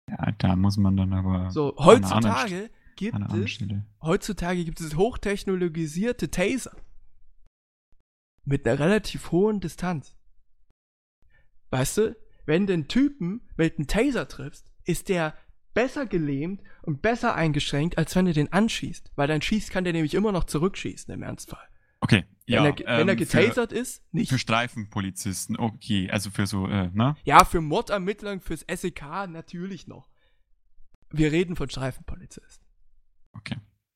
Ja, 0.09 0.31
da 0.37 0.55
muss 0.55 0.77
man 0.77 0.97
dann 0.97 1.13
aber. 1.13 1.51
So, 1.51 1.75
heutzutage 1.77 2.69
gibt 2.95 3.17
es, 3.33 3.59
heutzutage 4.01 4.63
gibt 4.65 4.79
es 4.81 4.95
hochtechnologisierte 4.95 6.29
Taser. 6.31 6.75
Mit 8.45 8.67
einer 8.67 8.79
relativ 8.79 9.31
hohen 9.31 9.59
Distanz. 9.59 10.15
Weißt 11.69 11.97
du, 11.97 12.15
wenn 12.45 12.67
du 12.67 12.73
einen 12.73 12.87
Typen 12.87 13.47
mit 13.55 13.77
einem 13.77 13.87
Taser 13.87 14.27
triffst, 14.27 14.71
ist 14.83 15.09
der 15.09 15.35
besser 15.73 16.05
gelähmt 16.05 16.61
und 16.81 17.01
besser 17.01 17.35
eingeschränkt, 17.35 17.97
als 17.97 18.15
wenn 18.15 18.25
du 18.25 18.33
den 18.33 18.51
anschießt. 18.51 19.11
Weil 19.15 19.27
dann 19.27 19.41
schießt, 19.41 19.71
kann 19.71 19.83
der 19.83 19.93
nämlich 19.93 20.13
immer 20.13 20.31
noch 20.31 20.43
zurückschießen 20.43 21.13
im 21.13 21.23
Ernstfall. 21.23 21.67
Okay, 21.99 22.25
wenn 22.45 22.53
ja. 22.53 22.65
Er, 22.65 22.77
wenn 22.77 23.01
ähm, 23.01 23.09
er 23.09 23.15
getasert 23.15 23.71
für, 23.71 23.77
ist, 23.77 24.03
nicht. 24.13 24.29
Für 24.29 24.37
Streifenpolizisten, 24.37 25.57
okay. 25.57 26.09
Also 26.11 26.31
für 26.31 26.45
so, 26.45 26.67
äh, 26.67 26.89
ne? 26.93 27.15
Ja, 27.23 27.45
für 27.45 27.61
Mordermittlern, 27.61 28.41
fürs 28.41 28.65
SEK 28.69 29.29
natürlich 29.29 29.87
noch. 29.87 30.09
Wir 31.09 31.31
reden 31.31 31.55
von 31.55 31.69
Streifenpolizisten. 31.69 32.62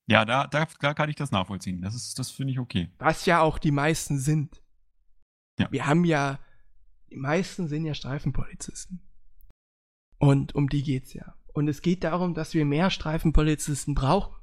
Ja, 0.07 0.23
da, 0.23 0.47
da, 0.47 0.65
da 0.79 0.93
kann 0.93 1.09
ich 1.09 1.17
das 1.17 1.31
nachvollziehen. 1.31 1.81
Das 1.81 1.93
ist, 1.93 2.17
das 2.17 2.31
finde 2.31 2.53
ich 2.53 2.59
okay. 2.59 2.89
Was 2.99 3.25
ja 3.25 3.41
auch 3.41 3.59
die 3.59 3.71
meisten 3.71 4.19
sind. 4.19 4.61
Ja. 5.59 5.69
Wir 5.71 5.85
haben 5.85 6.05
ja, 6.05 6.39
die 7.11 7.17
meisten 7.17 7.67
sind 7.67 7.83
ja 7.85 7.93
Streifenpolizisten. 7.93 9.01
Und 10.17 10.55
um 10.55 10.69
die 10.69 10.83
geht's 10.83 11.13
ja. 11.13 11.35
Und 11.53 11.67
es 11.67 11.81
geht 11.81 12.05
darum, 12.05 12.33
dass 12.33 12.53
wir 12.53 12.63
mehr 12.65 12.89
Streifenpolizisten 12.89 13.95
brauchen. 13.95 14.33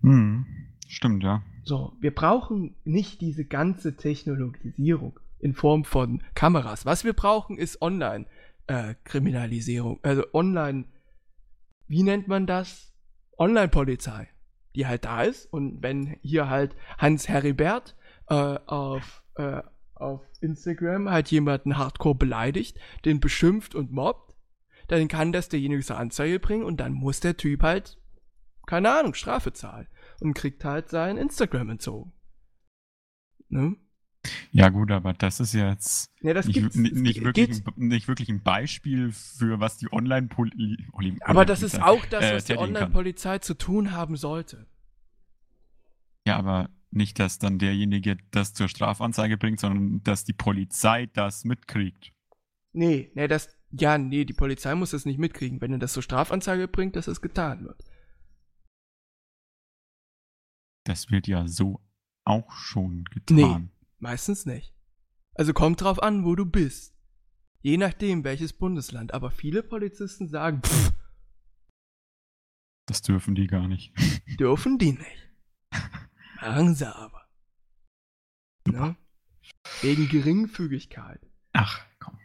Hm, 0.00 0.46
stimmt, 0.86 1.22
ja. 1.22 1.42
So, 1.64 1.94
wir 2.00 2.14
brauchen 2.14 2.76
nicht 2.84 3.20
diese 3.20 3.44
ganze 3.44 3.96
Technologisierung 3.96 5.20
in 5.38 5.52
Form 5.54 5.84
von 5.84 6.22
Kameras. 6.34 6.86
Was 6.86 7.04
wir 7.04 7.12
brauchen, 7.12 7.58
ist 7.58 7.82
Online-Kriminalisierung. 7.82 9.98
Äh, 10.02 10.08
also 10.08 10.24
Online, 10.32 10.86
wie 11.86 12.04
nennt 12.04 12.28
man 12.28 12.46
das? 12.46 12.87
Online-Polizei, 13.38 14.28
die 14.74 14.86
halt 14.86 15.04
da 15.04 15.22
ist. 15.22 15.46
Und 15.52 15.82
wenn 15.82 16.18
hier 16.22 16.48
halt 16.48 16.74
Hans 16.98 17.28
Heribert 17.28 17.96
äh, 18.28 18.34
auf, 18.34 19.22
äh, 19.36 19.62
auf 19.94 20.22
Instagram 20.40 21.10
halt 21.10 21.30
jemanden 21.30 21.78
hardcore 21.78 22.14
beleidigt, 22.14 22.78
den 23.04 23.20
beschimpft 23.20 23.74
und 23.74 23.92
mobbt, 23.92 24.34
dann 24.88 25.08
kann 25.08 25.32
das 25.32 25.48
derjenige 25.48 25.82
zur 25.82 25.98
Anzeige 25.98 26.40
bringen 26.40 26.64
und 26.64 26.78
dann 26.78 26.92
muss 26.92 27.20
der 27.20 27.36
Typ 27.36 27.62
halt, 27.62 27.98
keine 28.66 28.90
Ahnung, 28.92 29.14
Strafe 29.14 29.52
zahlen 29.52 29.86
und 30.20 30.34
kriegt 30.34 30.64
halt 30.64 30.88
sein 30.88 31.16
Instagram 31.16 31.70
entzogen. 31.70 32.12
Ne? 33.48 33.76
Ja 34.52 34.70
gut, 34.70 34.90
aber 34.90 35.12
das 35.12 35.40
ist 35.40 35.52
jetzt 35.52 36.10
ja, 36.20 36.32
das 36.32 36.46
nicht, 36.46 36.74
nicht, 36.74 37.22
wirklich 37.22 37.50
ein, 37.50 37.88
nicht 37.88 38.08
wirklich 38.08 38.28
ein 38.28 38.42
Beispiel 38.42 39.12
für 39.12 39.60
was 39.60 39.76
die 39.76 39.92
Online-Polizei. 39.92 41.16
Aber 41.20 41.44
das 41.44 41.62
ist 41.62 41.80
auch 41.80 42.04
das, 42.06 42.24
äh, 42.24 42.34
was 42.34 42.44
die 42.44 42.56
Online-Polizei 42.56 43.38
zu 43.38 43.54
tun 43.54 43.92
haben 43.92 44.16
sollte. 44.16 44.66
Ja, 46.26 46.36
aber 46.36 46.70
nicht, 46.90 47.18
dass 47.18 47.38
dann 47.38 47.58
derjenige 47.58 48.16
das 48.30 48.54
zur 48.54 48.68
Strafanzeige 48.68 49.36
bringt, 49.36 49.60
sondern 49.60 50.02
dass 50.02 50.24
die 50.24 50.32
Polizei 50.32 51.06
das 51.06 51.44
mitkriegt. 51.44 52.12
Nee, 52.72 53.10
nee, 53.14 53.28
das, 53.28 53.48
ja, 53.70 53.98
nee, 53.98 54.24
die 54.24 54.34
Polizei 54.34 54.74
muss 54.74 54.90
das 54.90 55.04
nicht 55.04 55.18
mitkriegen, 55.18 55.60
wenn 55.60 55.72
er 55.72 55.78
das 55.78 55.92
zur 55.92 56.02
Strafanzeige 56.02 56.68
bringt, 56.68 56.96
dass 56.96 57.06
es 57.06 57.20
getan 57.20 57.64
wird. 57.64 57.82
Das 60.84 61.10
wird 61.10 61.26
ja 61.26 61.46
so 61.46 61.80
auch 62.24 62.50
schon 62.52 63.04
getan. 63.04 63.36
Nee, 63.36 63.68
meistens 63.98 64.46
nicht. 64.46 64.74
Also 65.34 65.52
kommt 65.52 65.80
drauf 65.80 66.02
an, 66.02 66.24
wo 66.24 66.34
du 66.34 66.44
bist. 66.44 66.96
Je 67.60 67.76
nachdem, 67.76 68.24
welches 68.24 68.52
Bundesland. 68.52 69.14
Aber 69.14 69.30
viele 69.30 69.62
Polizisten 69.62 70.28
sagen, 70.28 70.62
pff, 70.62 70.92
Das 72.86 73.02
dürfen 73.02 73.34
die 73.34 73.46
gar 73.46 73.68
nicht. 73.68 73.92
Dürfen 74.38 74.78
die 74.78 74.92
nicht. 74.92 75.30
Machen 76.40 76.74
sie 76.74 76.94
aber. 76.94 77.28
Ne? 78.66 78.96
Wegen 79.82 80.08
Geringfügigkeit. 80.08 81.20
Ach, 81.52 81.84
komm. 81.98 82.18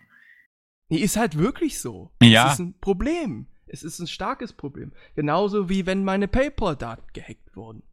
Nee, 0.89 0.97
ist 0.97 1.17
halt 1.17 1.38
wirklich 1.38 1.79
so. 1.79 2.12
Ja. 2.21 2.47
Es 2.47 2.53
ist 2.53 2.59
ein 2.59 2.79
Problem. 2.79 3.47
Es 3.65 3.83
ist 3.83 3.99
ein 3.99 4.07
starkes 4.07 4.53
Problem. 4.53 4.93
Genauso 5.15 5.69
wie 5.69 5.86
wenn 5.86 6.03
meine 6.03 6.27
PayPal-Daten 6.27 7.07
gehackt 7.13 7.55
wurden 7.55 7.83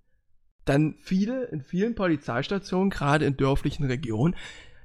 dann 0.71 0.95
viele, 1.01 1.47
in 1.47 1.63
vielen 1.63 1.97
Polizeistationen, 1.97 2.91
gerade 2.91 3.25
in 3.25 3.37
dörflichen 3.37 3.87
Regionen, 3.87 4.37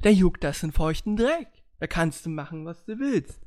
da 0.01 0.09
juckt 0.09 0.43
das 0.43 0.63
einen 0.63 0.71
feuchten 0.71 1.15
Dreck. 1.15 1.47
Da 1.79 1.85
kannst 1.85 2.25
du 2.25 2.31
machen, 2.31 2.65
was 2.65 2.85
du 2.85 2.97
willst. 2.97 3.39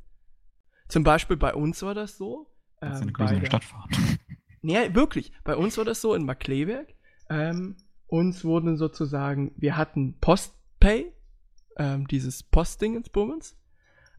Zum 0.87 1.03
Beispiel 1.03 1.35
bei 1.35 1.53
uns 1.53 1.81
war 1.81 1.93
das 1.93 2.17
so. 2.17 2.47
Kannst 2.79 3.01
ähm, 3.01 3.09
in 3.09 3.15
eine 3.15 3.27
größere 3.27 3.45
Stadt 3.45 3.63
fahren. 3.63 3.89
Nee, 4.61 4.93
wirklich. 4.93 5.31
Bei 5.45 5.55
uns 5.55 5.77
war 5.77 5.85
das 5.85 6.01
so 6.01 6.13
in 6.13 6.25
Markleberg. 6.25 6.93
Ähm, 7.29 7.77
uns 8.07 8.43
wurden 8.43 8.75
sozusagen, 8.75 9.53
wir 9.55 9.77
hatten 9.77 10.17
Postpay, 10.19 11.13
ähm, 11.77 12.07
dieses 12.07 12.43
Postding 12.43 12.97
ins 12.97 13.07
Bummens. 13.07 13.57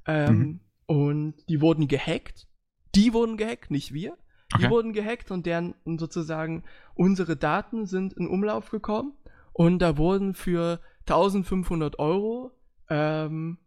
Ähm, 0.07 0.39
mhm. 0.39 0.61
Und 0.87 1.35
die 1.51 1.61
wurden 1.61 1.89
gehackt. 1.89 2.49
Die 2.95 3.13
wurden 3.13 3.37
gehackt, 3.37 3.71
nicht 3.71 3.93
wir. 3.93 4.17
Die 4.53 4.65
okay. 4.65 4.71
wurden 4.71 4.93
gehackt 4.93 5.31
und 5.31 5.47
deren 5.47 5.75
sozusagen 5.85 6.65
unsere 6.95 7.37
Daten 7.37 7.87
sind 7.87 8.13
in 8.15 8.27
Umlauf 8.27 8.71
gekommen. 8.71 9.13
Und 9.53 9.81
da 9.81 9.97
wurden 9.97 10.35
für 10.35 10.81
1500 11.03 11.99
Euro 11.99 12.53
ähm, 12.89 13.59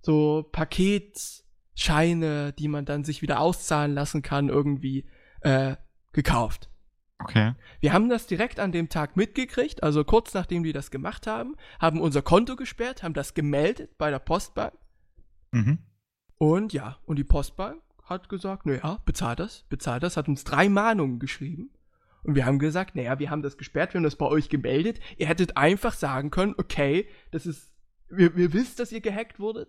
so 0.00 0.48
Paketscheine, 0.50 2.52
die 2.52 2.68
man 2.68 2.84
dann 2.84 3.04
sich 3.04 3.22
wieder 3.22 3.40
auszahlen 3.40 3.94
lassen 3.94 4.22
kann, 4.22 4.48
irgendwie 4.48 5.06
äh, 5.40 5.76
gekauft. 6.12 6.70
Okay. 7.18 7.54
Wir 7.80 7.92
haben 7.92 8.08
das 8.08 8.26
direkt 8.26 8.58
an 8.58 8.72
dem 8.72 8.88
Tag 8.88 9.16
mitgekriegt, 9.16 9.84
also 9.84 10.04
kurz 10.04 10.34
nachdem 10.34 10.64
die 10.64 10.72
das 10.72 10.90
gemacht 10.90 11.28
haben, 11.28 11.54
haben 11.78 12.00
unser 12.00 12.22
Konto 12.22 12.56
gesperrt, 12.56 13.04
haben 13.04 13.14
das 13.14 13.34
gemeldet 13.34 13.96
bei 13.96 14.10
der 14.10 14.18
Postbank. 14.18 14.72
Mhm. 15.52 15.78
Und 16.38 16.72
ja, 16.72 16.98
und 17.06 17.16
die 17.16 17.24
Postbank 17.24 17.80
hat 18.02 18.28
gesagt, 18.28 18.66
naja, 18.66 18.98
bezahl 19.04 19.36
das, 19.36 19.64
bezahl 19.68 20.00
das, 20.00 20.16
hat 20.16 20.28
uns 20.28 20.44
drei 20.44 20.68
Mahnungen 20.68 21.18
geschrieben. 21.18 21.70
Und 22.22 22.34
wir 22.34 22.46
haben 22.46 22.58
gesagt, 22.58 22.94
naja, 22.94 23.18
wir 23.18 23.30
haben 23.30 23.42
das 23.42 23.56
gesperrt, 23.56 23.94
wir 23.94 23.98
haben 23.98 24.04
das 24.04 24.16
bei 24.16 24.26
euch 24.26 24.48
gemeldet. 24.48 25.00
Ihr 25.16 25.26
hättet 25.26 25.56
einfach 25.56 25.92
sagen 25.92 26.30
können, 26.30 26.54
okay, 26.56 27.08
das 27.32 27.46
ist, 27.46 27.72
wir, 28.08 28.36
wir 28.36 28.52
wisst, 28.52 28.78
dass 28.78 28.92
ihr 28.92 29.00
gehackt 29.00 29.40
wurdet 29.40 29.68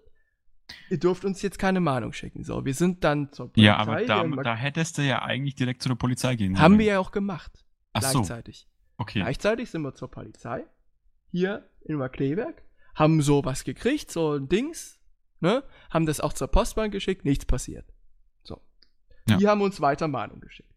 ihr 0.89 1.00
dürft 1.00 1.26
uns 1.26 1.41
jetzt 1.41 1.60
keine 1.60 1.80
Mahnung 1.80 2.13
schicken. 2.13 2.43
So, 2.43 2.65
wir 2.65 2.74
sind 2.74 3.04
dann 3.04 3.32
zur 3.32 3.52
Polizei. 3.52 3.65
Ja, 3.65 3.78
aber 3.78 4.06
da, 4.06 4.24
da 4.26 4.56
hättest 4.56 4.98
du 4.98 5.02
ja 5.02 5.22
eigentlich 5.22 5.56
direkt 5.56 5.82
zu 5.82 5.89
der 5.89 5.96
Polizei 5.96 6.36
gehen 6.36 6.60
Haben 6.60 6.80
wir 6.80 6.86
ja 6.86 7.00
auch 7.00 7.12
gemacht. 7.12 7.65
Ach 7.93 8.02
gleichzeitig. 8.02 8.67
So. 8.67 8.93
Okay. 8.98 9.19
Gleichzeitig 9.19 9.69
sind 9.69 9.82
wir 9.82 9.93
zur 9.93 10.10
Polizei. 10.10 10.65
Hier 11.32 11.69
in 11.82 11.98
Markleberg. 11.98 12.63
Haben 12.96 13.22
so 13.22 13.43
was 13.43 13.63
gekriegt, 13.63 14.12
so 14.12 14.34
ein 14.34 14.50
Dings. 14.50 15.00
Ne? 15.39 15.63
Haben 15.89 16.06
das 16.06 16.19
auch 16.19 16.34
zur 16.34 16.48
Postbank 16.48 16.91
geschickt. 16.91 17.26
Nichts 17.26 17.46
passiert. 17.46 17.86
Ja. 19.30 19.38
Die 19.38 19.48
haben 19.48 19.62
uns 19.62 19.80
weiter 19.82 20.08
Mahnung 20.08 20.40
geschickt. 20.40 20.70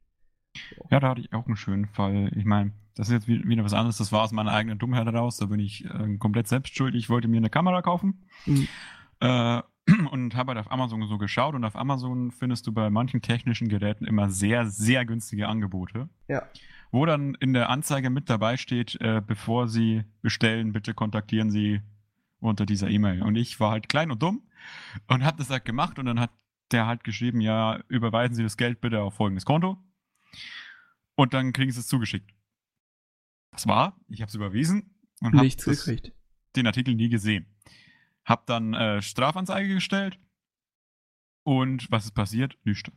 So. 0.76 0.86
Ja, 0.90 1.00
da 1.00 1.10
hatte 1.10 1.20
ich 1.20 1.32
auch 1.32 1.46
einen 1.46 1.56
schönen 1.56 1.86
Fall. 1.86 2.30
Ich 2.36 2.44
meine, 2.44 2.72
das 2.94 3.08
ist 3.08 3.12
jetzt 3.12 3.28
wieder 3.28 3.64
was 3.64 3.74
anderes. 3.74 3.98
Das 3.98 4.12
war 4.12 4.22
aus 4.22 4.32
meiner 4.32 4.52
eigenen 4.52 4.78
Dummheit 4.78 5.06
heraus. 5.06 5.36
Da 5.36 5.46
bin 5.46 5.60
ich 5.60 5.84
äh, 5.84 6.16
komplett 6.18 6.48
selbst 6.48 6.76
schuld. 6.76 6.94
Ich 6.94 7.10
wollte 7.10 7.28
mir 7.28 7.36
eine 7.36 7.50
Kamera 7.50 7.82
kaufen. 7.82 8.24
Mhm. 8.46 8.68
Äh, 9.20 9.62
und 10.10 10.34
habe 10.34 10.54
halt 10.54 10.58
auf 10.58 10.72
Amazon 10.72 11.06
so 11.06 11.18
geschaut 11.18 11.54
und 11.54 11.64
auf 11.64 11.76
Amazon 11.76 12.30
findest 12.32 12.66
du 12.66 12.72
bei 12.72 12.90
manchen 12.90 13.22
technischen 13.22 13.68
Geräten 13.68 14.04
immer 14.04 14.30
sehr, 14.30 14.66
sehr 14.66 15.04
günstige 15.04 15.48
Angebote. 15.48 16.08
Ja. 16.28 16.42
Wo 16.90 17.04
dann 17.06 17.34
in 17.34 17.52
der 17.52 17.68
Anzeige 17.68 18.10
mit 18.10 18.30
dabei 18.30 18.56
steht, 18.56 19.00
äh, 19.00 19.22
bevor 19.24 19.68
Sie 19.68 20.04
bestellen, 20.22 20.72
bitte 20.72 20.94
kontaktieren 20.94 21.50
Sie 21.50 21.82
unter 22.40 22.66
dieser 22.66 22.88
E-Mail. 22.88 23.22
Und 23.22 23.36
ich 23.36 23.60
war 23.60 23.70
halt 23.70 23.88
klein 23.88 24.10
und 24.10 24.22
dumm 24.22 24.42
und 25.06 25.24
habe 25.24 25.38
das 25.38 25.50
halt 25.50 25.64
gemacht 25.64 25.98
und 25.98 26.06
dann 26.06 26.20
hat 26.20 26.30
der 26.72 26.86
halt 26.86 27.04
geschrieben, 27.04 27.40
ja, 27.40 27.80
überweisen 27.88 28.34
Sie 28.34 28.42
das 28.42 28.56
Geld 28.56 28.80
bitte 28.80 29.02
auf 29.02 29.14
folgendes 29.14 29.44
Konto 29.44 29.78
und 31.14 31.34
dann 31.34 31.52
kriegen 31.52 31.70
Sie 31.70 31.80
es 31.80 31.86
zugeschickt. 31.86 32.30
Das 33.50 33.66
war, 33.66 33.98
ich 34.08 34.20
habe 34.20 34.28
es 34.28 34.34
überwiesen 34.34 34.94
und 35.20 35.34
habe 35.34 35.48
den 36.56 36.66
Artikel 36.66 36.94
nie 36.94 37.08
gesehen. 37.08 37.46
Hab 38.24 38.46
dann 38.46 38.74
äh, 38.74 39.02
Strafanzeige 39.02 39.74
gestellt. 39.74 40.18
Und 41.44 41.90
was 41.90 42.06
ist 42.06 42.12
passiert? 42.12 42.58
Nichts. 42.64 42.90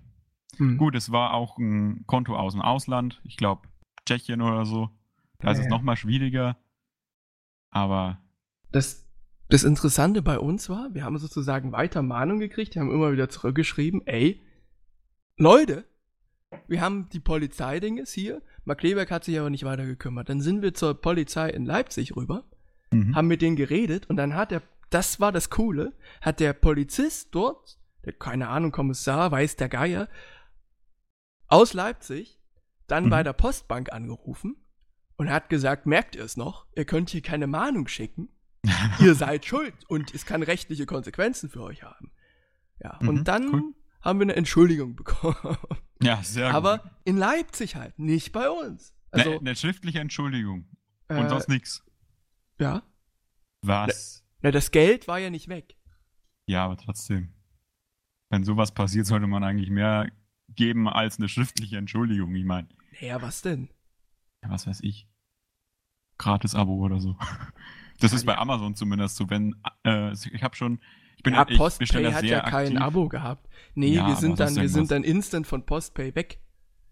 Hm. 0.58 0.78
Gut, 0.78 0.96
es 0.96 1.12
war 1.12 1.34
auch 1.34 1.58
ein 1.58 2.06
Konto 2.08 2.36
aus 2.36 2.54
dem 2.54 2.62
Ausland. 2.62 3.22
Ich 3.24 3.38
glaube, 3.38 3.70
Tschechien 4.06 4.42
oder 4.42 4.66
so. 4.66 4.90
Da 5.38 5.48
ja, 5.48 5.52
ist 5.54 5.60
es 5.60 5.66
ja. 5.66 5.70
nochmal 5.70 5.96
schwieriger. 5.98 6.58
Aber. 7.70 8.22
Das, 8.72 9.09
das 9.50 9.64
Interessante 9.64 10.22
bei 10.22 10.40
uns 10.40 10.70
war, 10.70 10.94
wir 10.94 11.04
haben 11.04 11.18
sozusagen 11.18 11.72
weiter 11.72 12.02
Mahnung 12.02 12.40
gekriegt, 12.40 12.76
wir 12.76 12.82
haben 12.82 12.92
immer 12.92 13.12
wieder 13.12 13.30
zurückgeschrieben, 13.30 14.06
ey, 14.06 14.42
Leute, 15.38 15.86
wir 16.68 16.82
haben 16.82 17.10
die 17.10 17.20
Polizeidinges 17.20 18.12
hier, 18.12 18.42
Mark 18.64 18.80
Kleberg 18.80 19.12
hat 19.12 19.24
sich 19.24 19.40
aber 19.40 19.50
nicht 19.50 19.64
weiter 19.64 19.86
gekümmert. 19.86 20.30
Dann 20.30 20.42
sind 20.42 20.62
wir 20.62 20.74
zur 20.74 21.00
Polizei 21.00 21.50
in 21.50 21.66
Leipzig 21.66 22.16
rüber, 22.16 22.44
mhm. 22.92 23.16
haben 23.16 23.28
mit 23.28 23.42
denen 23.42 23.56
geredet 23.56 24.10
und 24.10 24.18
dann 24.18 24.36
hat 24.36 24.52
der 24.52 24.62
das 24.90 25.20
war 25.20 25.32
das 25.32 25.50
Coole, 25.50 25.94
hat 26.22 26.40
der 26.40 26.54
Polizist 26.54 27.30
dort, 27.32 27.80
der, 28.06 28.14
keine 28.14 28.50
Ahnung, 28.50 28.72
Kommissar, 28.72 29.32
weiß 29.32 29.56
der 29.56 29.70
Geier, 29.70 30.10
aus 31.48 31.74
Leipzig, 31.74 32.40
dann 32.88 33.06
mhm. 33.06 33.10
bei 33.10 33.24
der 33.24 33.34
Postbank 33.34 33.92
angerufen 33.92 34.56
und 35.16 35.30
hat 35.30 35.50
gesagt, 35.50 35.86
merkt 35.86 36.16
ihr 36.16 36.24
es 36.24 36.38
noch, 36.38 36.66
ihr 36.76 36.86
könnt 36.86 37.10
hier 37.12 37.22
keine 37.22 37.48
Mahnung 37.48 37.88
schicken, 37.88 38.30
ihr 39.00 39.16
seid 39.16 39.46
schuld 39.46 39.74
und 39.88 40.14
es 40.14 40.26
kann 40.26 40.44
rechtliche 40.44 40.86
Konsequenzen 40.86 41.50
für 41.50 41.62
euch 41.64 41.84
haben. 41.84 42.12
Ja, 42.82 42.98
mhm, 43.02 43.10
und 43.10 43.28
dann 43.28 43.54
cool. 43.54 43.74
haben 44.02 44.20
wir 44.20 44.26
eine 44.26 44.36
Entschuldigung 44.36 44.96
bekommen. 44.96 45.58
Ja, 46.02 46.24
sehr 46.24 46.54
Aber 46.54 46.80
gut. 46.80 46.92
in 47.04 47.18
Leipzig 47.18 47.76
halt, 47.76 48.00
nicht 48.00 48.32
bei 48.32 48.50
uns. 48.50 48.94
Also, 49.12 49.32
eine, 49.32 49.40
eine 49.40 49.56
schriftliche 49.56 50.00
Entschuldigung. 50.00 50.70
Und 51.10 51.18
äh, 51.18 51.30
sonst 51.30 51.50
nichts. 51.50 51.84
Ja. 52.60 52.84
Was? 53.62 54.24
Na, 54.42 54.52
das 54.52 54.72
Geld 54.72 55.08
war 55.08 55.20
ja 55.20 55.30
nicht 55.30 55.50
weg. 55.50 55.76
Ja, 56.48 56.66
aber 56.66 56.78
trotzdem. 56.78 57.34
Wenn 58.30 58.44
sowas 58.44 58.74
passiert, 58.74 59.08
sollte 59.08 59.28
man 59.28 59.44
eigentlich 59.44 59.70
mehr 59.70 60.10
geben 60.56 60.88
als 60.88 61.18
eine 61.18 61.28
schriftliche 61.28 61.78
Entschuldigung, 61.78 62.34
ich 62.36 62.46
meine. 62.46 62.70
Naja, 63.02 63.22
was 63.22 63.42
denn? 63.42 63.70
Ja, 64.44 64.50
was 64.50 64.68
weiß 64.68 64.82
ich. 64.82 65.08
Gratis-Abo 66.18 66.76
oder 66.76 67.00
so. 67.00 67.18
Das 68.00 68.14
ist 68.14 68.26
bei. 68.26 68.38
Amazon 68.38 68.76
zumindest 68.76 69.18
so, 69.18 69.30
wenn, 69.30 69.56
äh, 69.84 70.12
ich 70.14 70.44
habe 70.44 70.56
schon, 70.56 70.80
ich 71.18 71.24
bin 71.24 71.34
ja, 71.34 71.46
ich 71.48 71.58
Postpay 71.58 72.12
hat 72.12 72.24
ja 72.24 72.42
kein 72.42 72.68
aktiv. 72.68 72.82
Abo 72.82 73.10
gehabt. 73.10 73.50
Nee, 73.76 73.94
ja, 73.94 74.08
wir 74.08 74.16
sind 74.16 74.40
dann, 74.40 74.56
wir 74.56 74.70
sind 74.70 74.92
dann 74.92 75.04
instant 75.04 75.48
von 75.48 75.66
Postpay 75.66 76.16
weg. 76.16 76.40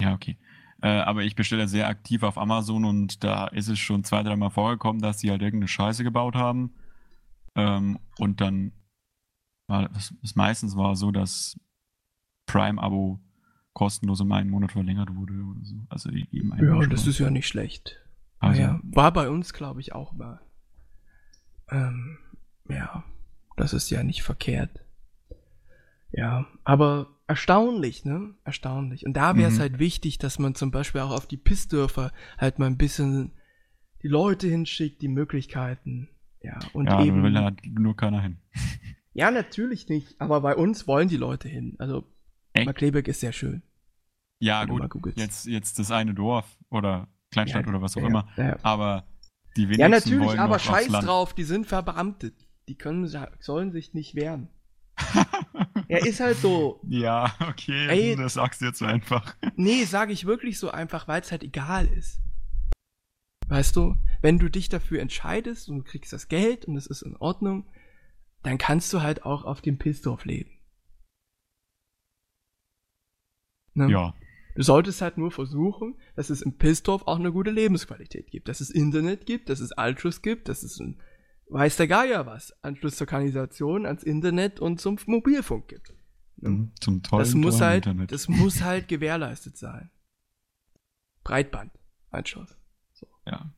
Ja, 0.02 0.14
okay. 0.14 0.38
Äh, 0.82 0.90
aber 0.90 1.24
ich 1.24 1.36
bestelle 1.36 1.68
sehr 1.68 1.88
aktiv 1.88 2.24
auf 2.24 2.38
Amazon 2.38 2.86
und 2.86 3.24
da 3.24 3.48
ist 3.48 3.68
es 3.68 3.80
schon 3.80 4.04
zwei, 4.04 4.22
dreimal 4.22 4.52
vorgekommen, 4.52 5.02
dass 5.02 5.18
die 5.18 5.32
halt 5.32 5.42
irgendeine 5.42 5.68
Scheiße 5.68 6.04
gebaut 6.04 6.36
haben 6.36 6.76
ähm, 7.56 8.00
und 8.20 8.40
dann 8.40 8.72
war 9.68 9.90
es 10.24 10.36
meistens 10.36 10.78
war 10.78 10.96
so, 10.96 11.12
dass 11.12 11.60
Prime-Abo 12.46 13.20
kostenlos 13.74 14.22
um 14.22 14.32
einen 14.32 14.50
Monat 14.50 14.72
verlängert 14.72 15.14
wurde 15.16 15.34
oder 15.34 15.60
so. 15.64 15.76
Also 15.90 16.10
eben 16.10 16.54
Ja, 16.58 16.86
das 16.88 17.06
ist 17.06 17.20
ja 17.20 17.30
nicht 17.30 17.48
schlecht. 17.48 18.00
Also, 18.40 18.62
ja, 18.62 18.80
war 18.84 19.12
bei 19.12 19.30
uns, 19.30 19.54
glaube 19.54 19.82
ich, 19.82 19.94
auch 19.94 20.14
mal. 20.14 20.40
Ähm, 21.70 22.18
ja, 22.70 23.04
das 23.56 23.74
ist 23.74 23.90
ja 23.90 24.04
nicht 24.04 24.24
verkehrt. 24.24 24.84
Ja, 26.12 26.48
aber 26.64 27.08
erstaunlich, 27.28 28.06
ne? 28.06 28.34
Erstaunlich. 28.44 29.06
Und 29.06 29.14
da 29.14 29.36
wäre 29.36 29.50
es 29.50 29.58
mhm. 29.58 29.62
halt 29.62 29.80
wichtig, 29.80 30.18
dass 30.18 30.40
man 30.40 30.56
zum 30.56 30.72
Beispiel 30.72 31.02
auch 31.02 31.12
auf 31.12 31.28
die 31.28 31.38
Pissdörfer 31.38 32.12
halt 32.38 32.60
mal 32.60 32.68
ein 32.68 32.78
bisschen 32.78 33.34
die 34.04 34.08
Leute 34.08 34.48
hinschickt, 34.48 35.02
die 35.02 35.10
Möglichkeiten. 35.10 36.10
Ja, 36.42 36.60
und 36.74 36.88
ja, 36.88 37.04
eben. 37.04 37.24
will 37.24 37.34
da 37.34 37.52
nur 37.64 37.96
keiner 37.96 38.22
hin. 38.22 38.38
Ja, 39.14 39.32
natürlich 39.32 39.90
nicht, 39.90 40.22
aber 40.22 40.42
bei 40.42 40.56
uns 40.56 40.88
wollen 40.88 41.10
die 41.10 41.18
Leute 41.18 41.50
hin. 41.50 41.76
Also, 41.80 42.06
Markleberg 42.56 43.08
ist 43.08 43.20
sehr 43.20 43.34
schön. 43.34 43.64
Ja, 44.40 44.66
gut. 44.66 45.18
Jetzt, 45.18 45.48
jetzt 45.48 45.80
das 45.80 45.90
eine 45.90 46.14
Dorf 46.14 46.58
oder 46.70 47.08
Kleinstadt 47.32 47.66
ja, 47.66 47.70
oder 47.70 47.82
was 47.82 47.98
auch 47.98 48.02
ja, 48.02 48.08
immer. 48.08 48.28
Ja. 48.38 48.58
Aber 48.62 49.08
die 49.58 49.70
wenigsten 49.70 49.82
Ja, 49.82 49.90
natürlich, 49.90 50.40
aber 50.40 50.60
scheiß 50.60 50.88
drauf, 50.88 51.34
die 51.34 51.44
sind 51.44 51.68
verbeamtet. 51.68 52.36
Die 52.68 52.76
können, 52.76 53.08
sollen 53.40 53.72
sich 53.72 53.94
nicht 53.94 54.16
wehren. 54.16 54.50
er 55.88 56.06
ist 56.06 56.20
halt 56.20 56.38
so. 56.38 56.82
Ja, 56.88 57.36
okay, 57.48 57.88
Ey, 57.88 58.16
das 58.18 58.34
sagst 58.34 58.62
du 58.62 58.66
jetzt 58.66 58.80
so 58.80 58.86
einfach. 58.86 59.36
Nee, 59.56 59.86
sage 59.86 60.14
ich 60.14 60.26
wirklich 60.26 60.60
so 60.60 60.70
einfach, 60.70 61.08
weil 61.08 61.22
es 61.22 61.32
halt 61.32 61.44
egal 61.44 61.88
ist. 61.88 62.20
Weißt 63.48 63.76
du, 63.76 63.96
wenn 64.22 64.40
du 64.40 64.50
dich 64.50 64.70
dafür 64.70 65.02
entscheidest 65.02 65.70
und 65.70 65.78
du 65.78 65.84
kriegst 65.84 66.12
das 66.12 66.28
Geld 66.28 66.66
und 66.66 66.76
es 66.76 66.86
ist 66.86 67.02
in 67.02 67.16
Ordnung, 67.16 67.66
dann 68.44 68.58
kannst 68.58 68.92
du 68.94 69.02
halt 69.02 69.24
auch 69.26 69.46
auf 69.46 69.62
dem 69.62 69.78
Pilsdorf 69.78 70.26
leben. 70.26 70.52
Ne? 73.74 73.90
Ja. 73.90 74.14
Du 74.58 74.64
solltest 74.64 75.04
halt 75.04 75.20
nur 75.20 75.30
versuchen, 75.30 75.94
dass 76.16 76.32
es 76.32 76.42
im 76.42 76.58
Pilsdorf 76.58 77.04
auch 77.06 77.20
eine 77.20 77.32
gute 77.32 77.52
Lebensqualität 77.52 78.32
gibt, 78.32 78.50
dass 78.50 78.60
es 78.60 78.72
Internet 78.72 79.28
gibt, 79.28 79.50
dass 79.50 79.60
es 79.60 79.72
Anschluss 79.72 80.24
gibt, 80.24 80.50
dass 80.50 80.64
es 80.64 80.80
ein 80.80 81.00
weiß 81.50 81.78
der 81.78 81.88
Geier 81.88 82.26
was, 82.26 82.56
Anschluss 82.64 82.96
zur 82.96 83.06
Kanalisation, 83.06 83.86
ans 83.86 84.02
Internet 84.02 84.60
und 84.60 84.82
zum 84.82 84.98
Mobilfunk 85.06 85.68
gibt. 85.68 85.94
Ne? 86.38 86.50
Mhm, 86.50 86.72
zum 86.80 87.04
tollen, 87.04 87.24
das 87.24 87.36
muss 87.36 87.60
tollen 87.60 87.70
halt, 87.70 87.86
Internet. 87.86 88.12
Das 88.12 88.28
muss 88.28 88.64
halt 88.64 88.88
gewährleistet 88.88 89.58
sein. 89.58 89.92
Breitband, 91.24 91.72
Anschluss. 92.10 92.58
Ja. 93.28 93.54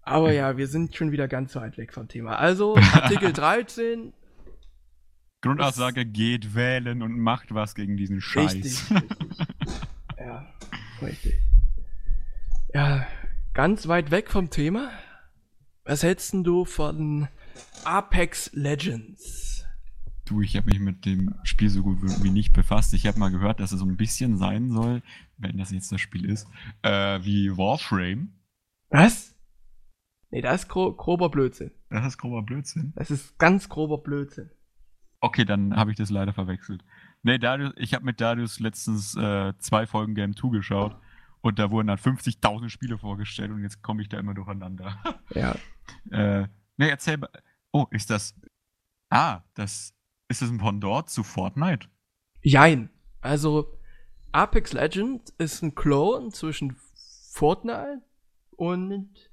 Aber 0.00 0.32
ja, 0.32 0.56
wir 0.56 0.66
sind 0.66 0.96
schon 0.96 1.12
wieder 1.12 1.28
ganz 1.28 1.54
weit 1.56 1.76
weg 1.76 1.92
vom 1.92 2.08
Thema. 2.08 2.36
Also, 2.38 2.74
Artikel 2.94 3.34
13. 3.34 4.14
Grundaussage, 5.42 6.06
geht 6.06 6.54
wählen 6.54 7.02
und 7.02 7.18
macht 7.18 7.52
was 7.52 7.74
gegen 7.74 7.98
diesen 7.98 8.22
Scheiß. 8.22 8.54
Richtig, 8.54 8.90
richtig. 8.90 9.31
Ja, 10.26 10.46
richtig. 11.00 11.34
Ja, 12.74 13.06
ganz 13.54 13.88
weit 13.88 14.10
weg 14.10 14.30
vom 14.30 14.50
Thema. 14.50 14.90
Was 15.84 16.02
hältst 16.02 16.32
du 16.34 16.64
von 16.64 17.28
Apex 17.84 18.50
Legends? 18.54 19.64
Du, 20.24 20.40
ich 20.40 20.56
habe 20.56 20.66
mich 20.66 20.78
mit 20.78 21.04
dem 21.04 21.34
Spiel 21.42 21.68
so 21.68 21.82
gut 21.82 21.98
wie 22.22 22.30
nicht 22.30 22.52
befasst. 22.52 22.94
Ich 22.94 23.06
habe 23.06 23.18
mal 23.18 23.30
gehört, 23.30 23.58
dass 23.58 23.72
es 23.72 23.80
so 23.80 23.84
ein 23.84 23.96
bisschen 23.96 24.38
sein 24.38 24.70
soll, 24.70 25.02
wenn 25.36 25.58
das 25.58 25.72
jetzt 25.72 25.90
das 25.90 26.00
Spiel 26.00 26.24
ist, 26.24 26.46
äh, 26.82 27.18
wie 27.22 27.56
Warframe. 27.56 28.32
Was? 28.90 29.34
Nee, 30.30 30.40
das 30.40 30.62
ist 30.62 30.68
gro 30.68 30.92
grober 30.94 31.28
Blödsinn. 31.28 31.72
Das 31.90 32.06
ist 32.06 32.18
grober 32.18 32.42
Blödsinn. 32.42 32.92
Das 32.94 33.10
ist 33.10 33.36
ganz 33.38 33.68
grober 33.68 33.98
Blödsinn. 33.98 34.50
Okay, 35.20 35.44
dann 35.44 35.76
habe 35.76 35.90
ich 35.90 35.96
das 35.96 36.10
leider 36.10 36.32
verwechselt. 36.32 36.84
Nee, 37.22 37.38
Darius, 37.38 37.72
ich 37.76 37.94
habe 37.94 38.04
mit 38.04 38.20
Darius 38.20 38.58
letztens 38.60 39.16
äh, 39.16 39.52
zwei 39.58 39.86
Folgen 39.86 40.14
Game 40.14 40.34
2 40.36 40.48
geschaut 40.48 40.96
und 41.40 41.58
da 41.58 41.70
wurden 41.70 41.86
dann 41.88 41.98
50.000 41.98 42.68
Spiele 42.68 42.98
vorgestellt 42.98 43.50
und 43.50 43.62
jetzt 43.62 43.82
komme 43.82 44.02
ich 44.02 44.08
da 44.08 44.18
immer 44.18 44.34
durcheinander. 44.34 44.96
Ja. 45.34 45.56
äh, 46.10 46.46
nee, 46.76 46.88
erzähl 46.88 47.16
mal. 47.16 47.30
Oh, 47.72 47.86
ist 47.90 48.10
das. 48.10 48.34
Ah, 49.08 49.42
das. 49.54 49.94
Ist 50.28 50.42
das 50.42 50.50
ein 50.50 50.58
Pendant 50.58 51.08
zu 51.08 51.22
Fortnite? 51.22 51.88
Jein. 52.42 52.90
Also, 53.20 53.78
Apex 54.32 54.72
Legends 54.72 55.32
ist 55.38 55.62
ein 55.62 55.74
Clone 55.74 56.30
zwischen 56.30 56.76
Fortnite 57.30 58.02
und 58.56 59.30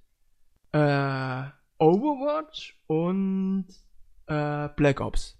äh, 0.73 1.43
Overwatch 1.79 2.79
und 2.87 3.65
äh, 4.27 4.69
Black 4.75 5.01
Ops. 5.01 5.37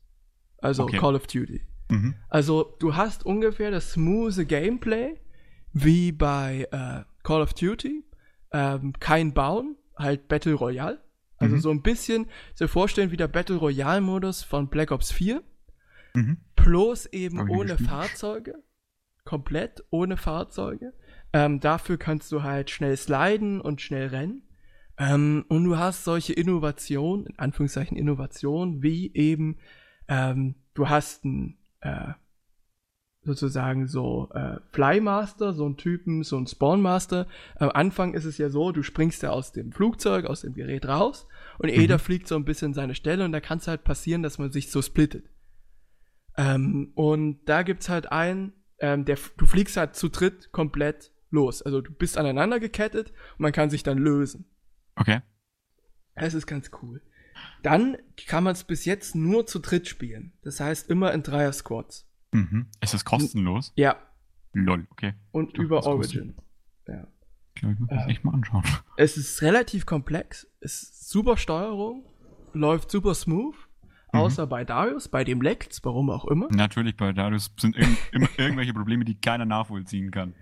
Also 0.62 0.83
Okay. 0.83 0.97
Call 0.97 1.15
of 1.15 1.27
Duty. 1.27 1.62
Mhm. 1.89 2.15
Also 2.30 2.75
du 2.80 2.95
hast 2.95 3.25
ungefähr 3.25 3.71
das 3.71 3.91
smooth 3.93 4.47
Gameplay 4.47 5.15
wie 5.73 6.12
bei 6.12 6.67
äh, 6.71 7.04
Call 7.23 7.41
of 7.41 7.54
Duty. 7.54 8.04
Ähm, 8.52 8.93
kein 8.99 9.34
Bauen, 9.34 9.75
halt 9.97 10.28
Battle 10.28 10.54
Royale. 10.54 11.02
Also 11.38 11.56
Mhm. 11.56 11.60
so 11.62 11.69
ein 11.71 11.82
bisschen 11.82 12.28
dir 12.60 12.67
vorstellen 12.67 13.12
wie 13.12 13.17
der 13.17 13.28
Battle 13.28 13.58
Royale 13.58 14.02
Modus 14.02 14.43
von 14.43 14.69
Black 14.69 14.91
Ops 14.91 15.12
4. 15.12 15.43
Mhm. 16.15 16.38
Plus 16.56 17.06
eben 17.08 17.49
ohne 17.49 17.69
gespielt. 17.71 17.89
Fahrzeuge. 17.89 18.56
Komplett 19.25 19.84
ohne 19.91 20.17
Fahrzeuge. 20.17 20.93
Ähm, 21.34 21.60
dafür 21.60 21.97
kannst 21.97 22.32
du 22.32 22.41
halt 22.41 22.71
schnell 22.71 22.97
sliden 22.97 23.62
und 23.62 23.82
schnell 23.82 24.08
rennen. 24.08 24.41
Ähm, 24.97 25.45
und 25.47 25.63
du 25.65 25.78
hast 25.78 26.04
solche 26.04 26.34
Innovationen, 26.34 27.28
in 27.28 27.38
Anführungszeichen 27.39 27.95
Innovationen, 27.95 28.82
wie 28.82 29.13
eben, 29.13 29.58
ähm, 30.08 30.56
du 30.73 30.89
hast 30.89 31.23
einen, 31.23 31.59
äh, 31.82 32.13
sozusagen 33.22 33.88
so 33.88 34.30
äh, 34.34 34.58
Flymaster, 34.72 35.54
so 35.54 35.65
einen 35.65 35.78
Typen, 35.78 36.24
so 36.24 36.38
einen 36.38 36.48
Spawnmaster. 36.48 37.28
Am 37.56 37.70
Anfang 37.70 38.13
ist 38.13 38.26
es 38.26 38.38
ja 38.38 38.50
so, 38.50 38.72
du 38.72 38.82
springst 38.82 39.24
ja 39.24 39.32
aus 39.32 39.52
dem 39.52 39.72
Flugzeug, 39.72 40.26
aus 40.26 40.42
dem 40.42 40.54
Gerät 40.54 40.88
raus 40.88 41.28
und 41.58 41.70
Mhm. 41.70 41.82
jeder 41.82 42.00
fliegt 42.00 42.28
so 42.28 42.36
ein 42.36 42.46
bisschen 42.46 42.74
seine 42.74 42.96
Stelle 42.96 43.26
und 43.26 43.32
da 43.32 43.42
kann 43.42 43.58
es 43.58 43.68
halt 43.68 43.84
passieren, 43.84 44.24
dass 44.24 44.38
man 44.39 44.52
sich 44.52 44.72
so 44.72 44.82
splittet. 44.82 45.26
Ähm, 46.38 46.92
und 46.96 47.42
da 47.46 47.63
gibt's 47.63 47.89
halt 47.89 48.12
einen, 48.12 48.54
ähm, 48.80 49.04
der, 49.04 49.18
du 49.38 49.46
fliegst 49.46 49.76
halt 49.76 49.96
zu 49.96 50.08
dritt 50.10 50.52
komplett 50.54 51.12
los. 51.30 51.62
Also 51.62 51.82
du 51.82 51.92
bist 51.92 52.18
aneinander 52.18 52.60
gekettet 52.62 53.10
und 53.34 53.42
man 53.42 53.52
kann 53.52 53.70
sich 53.70 53.84
dann 53.84 53.98
lösen. 53.98 54.46
Okay. 54.96 55.22
Das 56.15 56.34
ist 56.34 56.48
ganz 56.48 56.72
cool. 56.82 57.02
Dann 57.63 57.98
kann 58.28 58.43
man 58.43 58.54
es 58.54 58.63
bis 58.63 58.86
jetzt 58.86 59.15
nur 59.15 59.45
zu 59.45 59.60
dritt 59.60 59.88
spielen. 59.88 60.34
Das 60.43 60.60
heißt 60.60 60.89
immer 60.89 61.13
in 61.13 61.24
Dreier-Squads. 61.24 62.08
Mhm. 62.32 62.67
Ist 62.82 62.93
das 62.93 63.04
kostenlos? 63.06 63.74
Ja, 63.76 63.98
Lol, 64.54 64.88
okay. 64.91 65.13
und 65.32 65.58
Doch, 65.58 65.63
über. 65.63 65.86
Origin. 65.86 66.36
Ja. 66.88 67.08
Ich 67.56 67.62
glaube, 67.62 67.74
ich 67.74 67.80
muss 67.80 67.89
das 67.89 68.06
Äh. 68.08 68.12
echt 68.12 68.24
mal 68.24 68.34
anschauen. 68.34 68.63
Es 68.98 69.17
ist 69.17 69.41
relativ 69.41 69.86
komplex, 69.86 70.48
ist 70.60 71.10
super 71.10 71.38
Steuerung, 71.38 72.06
läuft 72.54 72.89
super 72.91 73.13
smooth, 73.13 73.56
Mhm. 74.13 74.19
außer 74.19 74.48
bei 74.48 74.63
Darius, 74.65 75.08
bei 75.08 75.24
dem 75.24 75.41
leckt's, 75.41 75.84
warum 75.84 76.10
auch 76.10 76.26
immer. 76.26 76.48
Natürlich, 76.52 76.95
bei 76.98 77.12
Darius 77.13 77.52
sind 77.60 77.76
irg 77.76 77.88
immer 78.12 78.30
irgendwelche 78.38 78.74
Probleme, 78.74 79.06
die 79.06 79.19
keiner 79.19 79.45
nachvollziehen 79.45 80.10
kann. 80.10 80.34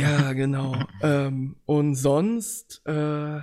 Ja, 0.00 0.32
genau. 0.32 0.76
ähm, 1.02 1.56
und 1.66 1.94
sonst, 1.96 2.82
äh, 2.86 3.40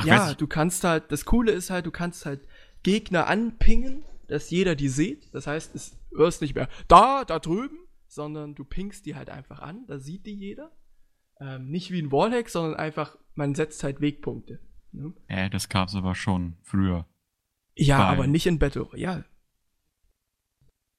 Ach, 0.00 0.04
ja, 0.06 0.34
du 0.34 0.46
kannst 0.46 0.84
halt, 0.84 1.10
das 1.12 1.24
Coole 1.24 1.52
ist 1.52 1.70
halt, 1.70 1.86
du 1.86 1.90
kannst 1.90 2.26
halt 2.26 2.46
Gegner 2.82 3.26
anpingen, 3.26 4.04
dass 4.28 4.50
jeder 4.50 4.74
die 4.74 4.88
sieht. 4.88 5.32
Das 5.34 5.46
heißt, 5.46 5.74
es 5.74 5.96
hörst 6.14 6.40
nicht 6.42 6.54
mehr 6.54 6.68
da, 6.88 7.24
da 7.24 7.38
drüben, 7.38 7.78
sondern 8.06 8.54
du 8.54 8.64
pingst 8.64 9.06
die 9.06 9.14
halt 9.14 9.30
einfach 9.30 9.60
an, 9.60 9.86
da 9.86 9.98
sieht 9.98 10.26
die 10.26 10.34
jeder. 10.34 10.70
Ähm, 11.40 11.70
nicht 11.70 11.90
wie 11.90 12.00
ein 12.02 12.12
Wallhack, 12.12 12.48
sondern 12.50 12.74
einfach, 12.78 13.16
man 13.34 13.54
setzt 13.54 13.82
halt 13.82 14.00
Wegpunkte. 14.00 14.60
Ne? 14.92 15.14
Äh, 15.28 15.48
das 15.50 15.68
gab's 15.68 15.94
aber 15.94 16.14
schon 16.14 16.56
früher. 16.62 17.06
Ja, 17.76 17.98
Bei- 17.98 18.04
aber 18.16 18.26
nicht 18.26 18.46
in 18.46 18.58
Battle 18.58 18.82
Royale. 18.82 19.24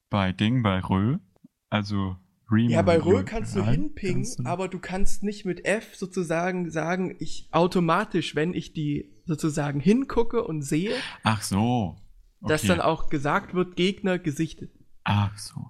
Bei 0.10 0.32
Ding, 0.34 0.64
bei 0.64 0.80
Rö, 0.80 1.20
also 1.70 2.18
Ja, 2.70 2.82
bei 2.82 3.00
Rö 3.00 3.24
kannst 3.24 3.56
du 3.56 3.64
hinpingen, 3.66 4.16
kannst 4.24 4.40
du- 4.40 4.46
aber 4.46 4.68
du 4.68 4.80
kannst 4.80 5.24
nicht 5.24 5.46
mit 5.46 5.66
F 5.66 5.96
sozusagen 5.96 6.70
sagen, 6.70 7.16
ich 7.20 7.48
automatisch, 7.52 8.36
wenn 8.36 8.54
ich 8.54 8.74
die 8.74 9.10
sozusagen 9.26 9.80
hingucke 9.80 10.44
und 10.44 10.62
sehe, 10.62 10.94
Ach 11.24 11.42
so. 11.42 11.96
Okay. 12.42 12.50
dass 12.54 12.64
dann 12.64 12.82
auch 12.82 13.10
gesagt 13.10 13.54
wird, 13.54 13.76
Gegner 13.76 14.20
gesichtet. 14.20 14.72
Ach 15.04 15.38
so. 15.38 15.70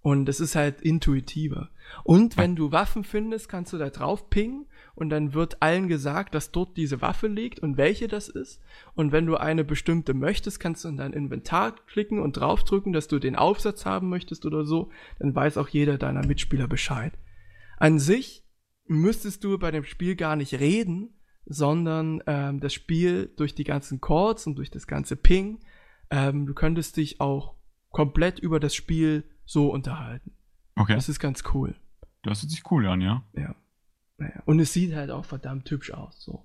Und 0.00 0.26
das 0.26 0.40
ist 0.40 0.56
halt 0.56 0.80
intuitiver. 0.82 1.70
Und 2.02 2.36
wenn 2.36 2.56
du 2.56 2.72
Waffen 2.72 3.04
findest, 3.04 3.48
kannst 3.48 3.72
du 3.72 3.78
da 3.78 3.90
drauf 3.90 4.30
pingen 4.30 4.66
und 4.94 5.10
dann 5.10 5.34
wird 5.34 5.62
allen 5.62 5.88
gesagt, 5.88 6.34
dass 6.34 6.50
dort 6.50 6.76
diese 6.76 7.00
Waffe 7.00 7.26
liegt 7.26 7.60
und 7.60 7.76
welche 7.76 8.08
das 8.08 8.28
ist. 8.28 8.60
Und 8.94 9.12
wenn 9.12 9.26
du 9.26 9.36
eine 9.36 9.64
bestimmte 9.64 10.14
möchtest, 10.14 10.60
kannst 10.60 10.84
du 10.84 10.88
in 10.88 10.96
dein 10.96 11.12
Inventar 11.12 11.74
klicken 11.86 12.20
und 12.20 12.32
draufdrücken, 12.32 12.92
dass 12.92 13.08
du 13.08 13.18
den 13.18 13.36
Aufsatz 13.36 13.86
haben 13.86 14.08
möchtest 14.08 14.44
oder 14.44 14.64
so. 14.64 14.90
Dann 15.18 15.34
weiß 15.34 15.56
auch 15.56 15.68
jeder 15.68 15.98
deiner 15.98 16.26
Mitspieler 16.26 16.68
Bescheid. 16.68 17.12
An 17.78 17.98
sich 17.98 18.44
müsstest 18.86 19.44
du 19.44 19.58
bei 19.58 19.70
dem 19.70 19.84
Spiel 19.84 20.16
gar 20.16 20.36
nicht 20.36 20.54
reden, 20.54 21.14
sondern 21.46 22.22
ähm, 22.26 22.60
das 22.60 22.72
Spiel 22.74 23.32
durch 23.36 23.54
die 23.54 23.64
ganzen 23.64 24.00
Chords 24.00 24.46
und 24.46 24.56
durch 24.56 24.70
das 24.70 24.86
ganze 24.86 25.16
Ping, 25.16 25.60
ähm, 26.10 26.46
du 26.46 26.54
könntest 26.54 26.96
dich 26.96 27.20
auch 27.20 27.54
komplett 27.90 28.38
über 28.38 28.60
das 28.60 28.74
Spiel 28.74 29.24
so 29.44 29.70
unterhalten. 29.70 30.36
Okay. 30.76 30.94
Das 30.94 31.08
ist 31.08 31.18
ganz 31.18 31.42
cool. 31.52 31.74
Das 32.22 32.42
hört 32.42 32.50
sich 32.50 32.62
cool 32.70 32.86
an, 32.86 33.00
ja. 33.00 33.24
Ja. 33.34 33.54
Naja. 34.18 34.42
Und 34.46 34.60
es 34.60 34.72
sieht 34.72 34.94
halt 34.94 35.10
auch 35.10 35.24
verdammt 35.24 35.70
hübsch 35.70 35.90
aus, 35.90 36.20
so. 36.22 36.44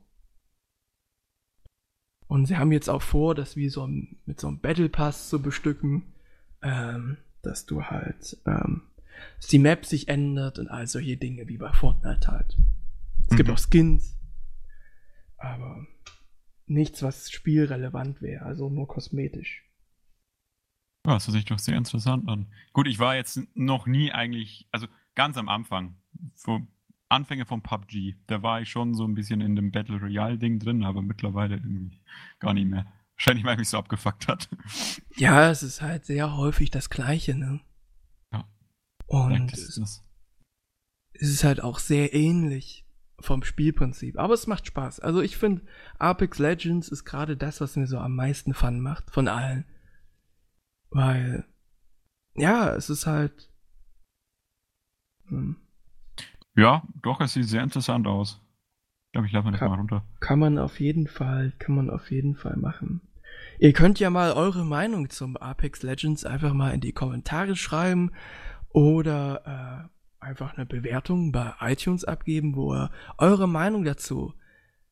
Und 2.28 2.46
sie 2.46 2.58
haben 2.58 2.72
jetzt 2.72 2.90
auch 2.90 3.02
vor, 3.02 3.36
das 3.36 3.56
wie 3.56 3.70
so 3.70 3.88
mit 3.88 4.40
so 4.40 4.48
einem 4.48 4.60
Battle 4.60 4.90
Pass 4.90 5.30
zu 5.30 5.42
bestücken, 5.42 6.14
ähm, 6.62 7.18
dass 7.42 7.66
du 7.66 7.84
halt, 7.84 8.38
ähm, 8.46 8.82
dass 9.38 9.48
die 9.48 9.60
Map 9.60 9.86
sich 9.86 10.10
ändert 10.10 10.60
und 10.60 10.68
all 10.68 10.88
solche 10.88 11.16
Dinge 11.18 11.48
wie 11.48 11.58
bei 11.58 11.72
Fortnite 11.72 12.28
halt. 12.28 12.58
Es 13.30 13.38
gibt 13.38 13.48
Mhm. 13.48 13.56
auch 13.56 13.60
Skins, 13.60 14.18
aber 15.38 15.88
nichts, 16.66 17.02
was 17.02 17.32
spielrelevant 17.32 18.22
wäre, 18.22 18.46
also 18.46 18.70
nur 18.70 18.88
kosmetisch. 18.88 19.64
Ja, 21.06 21.14
das 21.14 21.28
hört 21.28 21.36
sich 21.36 21.46
doch 21.46 21.60
sehr 21.60 21.78
interessant 21.78 22.28
an. 22.28 22.48
Gut, 22.74 22.88
ich 22.88 23.00
war 23.00 23.16
jetzt 23.16 23.40
noch 23.56 23.88
nie 23.88 24.12
eigentlich, 24.12 24.68
also 24.72 24.88
ganz 25.16 25.38
am 25.38 25.48
Anfang, 25.48 25.96
so 26.36 26.68
Anfänge 27.10 27.46
von 27.46 27.62
PUBG, 27.62 28.16
da 28.28 28.44
war 28.44 28.62
ich 28.62 28.70
schon 28.70 28.94
so 28.94 29.06
ein 29.06 29.16
bisschen 29.16 29.42
in 29.42 29.56
dem 29.56 29.72
Battle 29.72 30.00
Royale 30.00 30.38
Ding 30.38 30.60
drin, 30.60 30.84
aber 30.84 31.02
mittlerweile 31.02 31.56
irgendwie 31.56 32.02
gar 32.40 32.54
nicht 32.54 32.68
mehr. 32.68 32.86
Wahrscheinlich, 33.16 33.46
weil 33.46 33.58
mich 33.58 33.70
so 33.70 33.78
abgefuckt 33.78 34.28
hat. 34.28 34.50
Ja, 35.16 35.50
es 35.50 35.64
ist 35.64 35.82
halt 35.82 36.06
sehr 36.06 36.38
häufig 36.38 36.70
das 36.70 36.92
Gleiche, 36.92 37.34
ne? 37.34 37.60
Ja. 38.32 38.48
Und 39.08 39.52
ist 39.52 39.80
es 39.80 40.04
ist 41.20 41.44
halt 41.44 41.64
auch 41.64 41.80
sehr 41.80 42.14
ähnlich 42.14 42.86
vom 43.20 43.44
Spielprinzip. 43.44 44.20
Aber 44.20 44.34
es 44.34 44.48
macht 44.48 44.68
Spaß. 44.68 45.00
Also 45.00 45.22
ich 45.22 45.38
finde, 45.38 45.64
Apex 45.98 46.38
Legends 46.38 46.90
ist 46.90 47.06
gerade 47.06 47.36
das, 47.36 47.62
was 47.62 47.76
mir 47.76 47.88
so 47.88 47.98
am 47.98 48.16
meisten 48.16 48.54
Fun 48.54 48.80
macht 48.80 49.10
von 49.12 49.28
allen. 49.28 49.66
Weil, 50.90 51.46
ja, 52.36 52.76
es 52.76 52.90
ist 52.90 53.08
halt. 53.08 53.52
Hm, 55.28 55.58
Ja, 56.58 56.82
doch, 57.04 57.22
es 57.22 57.34
sieht 57.34 57.46
sehr 57.46 57.62
interessant 57.62 58.08
aus. 58.08 58.42
Ich 59.06 59.12
glaube, 59.12 59.28
ich 59.28 59.34
lade 59.34 59.46
mir 59.46 59.52
das 59.52 59.62
mal 59.62 59.76
runter. 59.76 60.04
kann 60.20 60.40
man 60.40 60.58
auf 60.58 60.80
jeden 60.80 61.08
Fall, 61.08 61.54
kann 61.60 61.76
man 61.76 61.90
auf 61.92 62.10
jeden 62.10 62.36
Fall 62.36 62.58
machen. 62.58 63.02
Ihr 63.60 63.74
könnt 63.74 64.00
ja 64.00 64.10
mal 64.10 64.34
eure 64.34 64.66
Meinung 64.66 65.12
zum 65.12 65.38
Apex 65.38 65.84
Legends 65.84 66.26
einfach 66.26 66.54
mal 66.54 66.74
in 66.74 66.82
die 66.82 66.94
Kommentare 66.94 67.56
schreiben 67.56 68.12
oder 68.70 69.90
äh, 70.20 70.26
einfach 70.26 70.58
eine 70.58 70.66
Bewertung 70.66 71.32
bei 71.32 71.54
iTunes 71.62 72.04
abgeben, 72.06 72.56
wo 72.56 72.74
ihr 72.74 72.92
eure 73.20 73.48
Meinung 73.48 73.86
dazu 73.86 74.34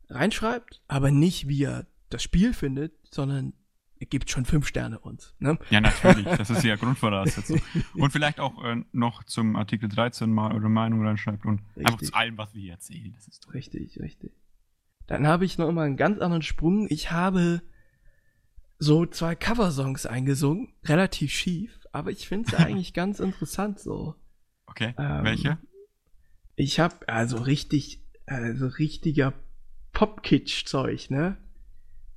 reinschreibt, 0.10 0.84
aber 0.88 1.10
nicht 1.10 1.48
wie 1.48 1.64
er 1.64 1.88
das 2.12 2.22
Spiel 2.22 2.54
findet, 2.54 2.94
sondern 3.10 3.48
er 3.48 3.54
gibt 4.00 4.30
schon 4.30 4.46
fünf 4.46 4.68
Sterne 4.68 5.00
uns. 5.00 5.34
Ne? 5.40 5.58
Ja, 5.70 5.82
natürlich. 5.82 6.26
Das 6.26 6.50
ist 6.50 6.64
ja 6.64 6.76
Grundvoraussetzung. 6.78 7.62
und 7.94 8.12
vielleicht 8.12 8.40
auch 8.40 8.64
äh, 8.64 8.84
noch 8.92 9.24
zum 9.24 9.56
Artikel 9.56 9.90
13 9.90 10.32
mal 10.32 10.54
eure 10.54 10.70
Meinung 10.70 11.06
reinschreibt 11.06 11.46
und 11.46 11.62
richtig. 11.76 11.88
einfach 11.88 12.02
zu 12.02 12.14
allem, 12.14 12.38
was 12.38 12.54
wir 12.54 12.62
hier 12.62 12.74
erzählen. 12.74 13.14
Das 13.16 13.28
ist 13.28 13.44
toll. 13.44 13.54
Richtig, 13.54 14.00
richtig. 14.00 14.34
Dann 15.08 15.28
habe 15.28 15.46
ich 15.46 15.58
noch 15.58 15.72
mal 15.72 15.86
einen 15.86 15.98
ganz 15.98 16.20
anderen 16.20 16.42
Sprung. 16.42 16.88
Ich 16.90 17.12
habe 17.12 17.62
so 18.80 19.06
zwei 19.06 19.36
Coversongs 19.36 20.06
eingesungen, 20.06 20.74
relativ 20.84 21.32
schief, 21.32 21.80
aber 21.92 22.12
ich 22.12 22.28
finde 22.28 22.50
es 22.50 22.54
eigentlich 22.60 22.94
ganz 22.94 23.20
interessant 23.20 23.80
so. 23.80 24.16
Okay, 24.68 24.94
ähm, 24.98 25.24
welche? 25.24 25.58
Ich 26.56 26.80
habe 26.80 27.08
also 27.08 27.38
richtig, 27.38 28.02
also 28.26 28.68
richtiger 28.68 29.34
Pop-Kitsch-Zeug, 29.94 31.10
ne? 31.10 31.38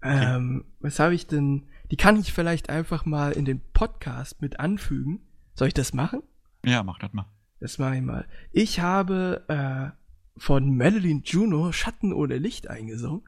Okay. 0.00 0.36
Ähm, 0.36 0.64
was 0.80 0.98
habe 1.00 1.14
ich 1.14 1.26
denn? 1.26 1.66
Die 1.90 1.96
kann 1.96 2.18
ich 2.20 2.32
vielleicht 2.32 2.70
einfach 2.70 3.04
mal 3.04 3.32
in 3.32 3.44
den 3.44 3.60
Podcast 3.72 4.40
mit 4.42 4.60
anfügen. 4.60 5.20
Soll 5.54 5.68
ich 5.68 5.74
das 5.74 5.92
machen? 5.92 6.22
Ja, 6.64 6.82
mach 6.82 6.98
das 6.98 7.12
mal. 7.12 7.26
Das 7.60 7.78
mache 7.78 7.96
ich 7.96 8.02
mal. 8.02 8.28
Ich 8.52 8.80
habe 8.80 9.44
äh, 9.48 9.90
von 10.38 10.76
Madeline 10.76 11.22
Juno 11.24 11.72
Schatten 11.72 12.12
ohne 12.12 12.38
Licht 12.38 12.68
eingesungen. 12.68 13.22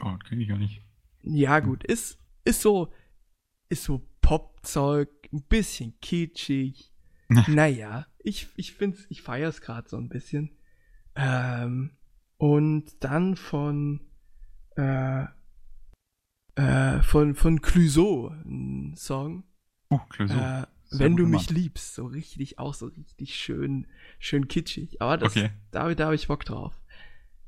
Oh, 0.00 0.10
das 0.18 0.28
kenne 0.28 0.42
ich 0.42 0.48
gar 0.48 0.58
nicht. 0.58 0.82
Ja, 1.22 1.60
gut, 1.60 1.84
ist, 1.84 2.18
ist 2.44 2.62
so, 2.62 2.92
ist 3.68 3.84
so 3.84 4.06
Popzeug, 4.20 5.08
ein 5.32 5.42
bisschen 5.42 5.98
kitschig. 6.00 6.92
naja, 7.46 8.06
ich, 8.18 8.48
ich 8.56 8.72
find's, 8.72 9.06
ich 9.08 9.22
feier's 9.22 9.60
gerade 9.60 9.88
so 9.88 9.96
ein 9.96 10.08
bisschen. 10.08 10.56
Ähm, 11.14 11.92
und 12.38 13.04
dann 13.04 13.36
von, 13.36 14.00
äh, 14.76 15.26
äh, 16.60 17.02
von, 17.02 17.34
von 17.34 17.60
Clouseau, 17.62 18.28
ein 18.44 18.94
Song. 18.96 19.44
Oh, 19.88 20.00
Clouseau. 20.08 20.38
Äh, 20.38 20.66
wenn 20.92 21.16
du 21.16 21.26
mich 21.26 21.50
liebst, 21.50 21.94
so 21.94 22.06
richtig, 22.06 22.58
auch 22.58 22.74
so 22.74 22.86
richtig 22.86 23.36
schön, 23.36 23.86
schön 24.18 24.48
kitschig. 24.48 25.00
Aber 25.00 25.16
das, 25.16 25.36
okay. 25.36 25.50
da, 25.70 25.94
da 25.94 26.06
habe 26.06 26.16
ich 26.16 26.26
Bock 26.26 26.44
drauf. 26.44 26.74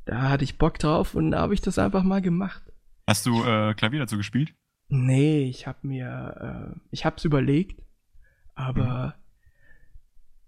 Da 0.04 0.28
hatte 0.28 0.44
ich 0.44 0.58
Bock 0.58 0.78
drauf 0.78 1.14
und 1.14 1.32
da 1.32 1.40
habe 1.40 1.54
ich 1.54 1.60
das 1.60 1.78
einfach 1.78 2.04
mal 2.04 2.22
gemacht. 2.22 2.62
Hast 3.08 3.26
du 3.26 3.42
äh, 3.44 3.74
Klavier 3.74 4.00
dazu 4.00 4.16
gespielt? 4.16 4.54
Nee, 4.88 5.44
ich 5.44 5.66
habe 5.66 5.86
mir, 5.86 6.74
äh, 6.74 6.80
ich 6.90 7.04
hab's 7.04 7.24
überlegt, 7.24 7.82
aber 8.54 9.06
mhm. 9.06 9.21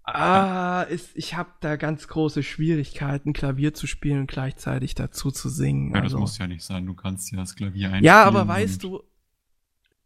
Ah, 0.07 0.83
ist, 0.83 1.17
ich 1.17 1.35
habe 1.35 1.49
da 1.61 1.77
ganz 1.77 2.07
große 2.07 2.43
Schwierigkeiten, 2.43 3.33
Klavier 3.33 3.73
zu 3.73 3.87
spielen 3.87 4.19
und 4.21 4.27
gleichzeitig 4.27 4.93
dazu 4.93 5.31
zu 5.31 5.49
singen. 5.49 5.95
Ja, 5.95 6.01
also. 6.01 6.17
das 6.17 6.19
muss 6.19 6.37
ja 6.37 6.47
nicht 6.47 6.63
sein. 6.63 6.85
Du 6.85 6.93
kannst 6.93 7.31
ja 7.31 7.37
das 7.39 7.55
Klavier 7.55 7.87
einspielen. 7.87 8.05
Ja, 8.05 8.23
aber 8.23 8.47
weißt 8.47 8.83
du, 8.83 9.01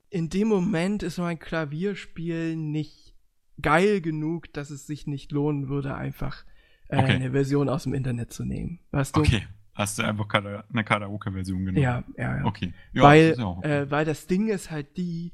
in 0.09 0.29
dem 0.29 0.47
Moment 0.47 1.03
ist 1.03 1.17
mein 1.17 1.37
Klavierspiel 1.37 2.55
nicht 2.55 3.13
geil 3.61 3.99
genug, 3.99 4.53
dass 4.53 4.69
es 4.69 4.87
sich 4.87 5.05
nicht 5.05 5.33
lohnen 5.33 5.67
würde, 5.67 5.95
einfach 5.95 6.45
äh, 6.87 6.97
okay. 6.97 7.11
eine 7.11 7.31
Version 7.31 7.67
aus 7.67 7.83
dem 7.83 7.93
Internet 7.93 8.31
zu 8.31 8.45
nehmen. 8.45 8.79
Weißt 8.91 9.17
du? 9.17 9.19
Okay. 9.19 9.45
Hast 9.73 9.97
du 9.97 10.03
einfach 10.03 10.27
eine 10.33 10.83
Karaoke-Version 10.83 11.65
genommen? 11.65 11.81
Ja, 11.81 12.03
ja, 12.17 12.37
ja. 12.37 12.45
Okay. 12.45 12.73
Ja, 12.91 13.03
weil, 13.03 13.29
das 13.29 13.39
okay. 13.39 13.81
äh, 13.81 13.91
weil 13.91 14.05
das 14.05 14.27
Ding 14.27 14.49
ist 14.49 14.71
halt 14.71 14.97
die, 14.97 15.31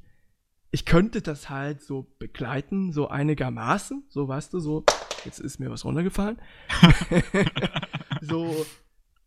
ich 0.75 0.83
könnte 0.85 1.21
das 1.21 1.49
halt 1.49 1.81
so 1.81 2.13
begleiten, 2.19 2.91
so 2.91 3.07
einigermaßen, 3.07 4.03
so 4.09 4.27
weißt 4.27 4.53
du, 4.53 4.59
so, 4.59 4.83
jetzt 5.23 5.39
ist 5.39 5.57
mir 5.57 5.71
was 5.71 5.85
runtergefallen. 5.85 6.37
so, 8.21 8.65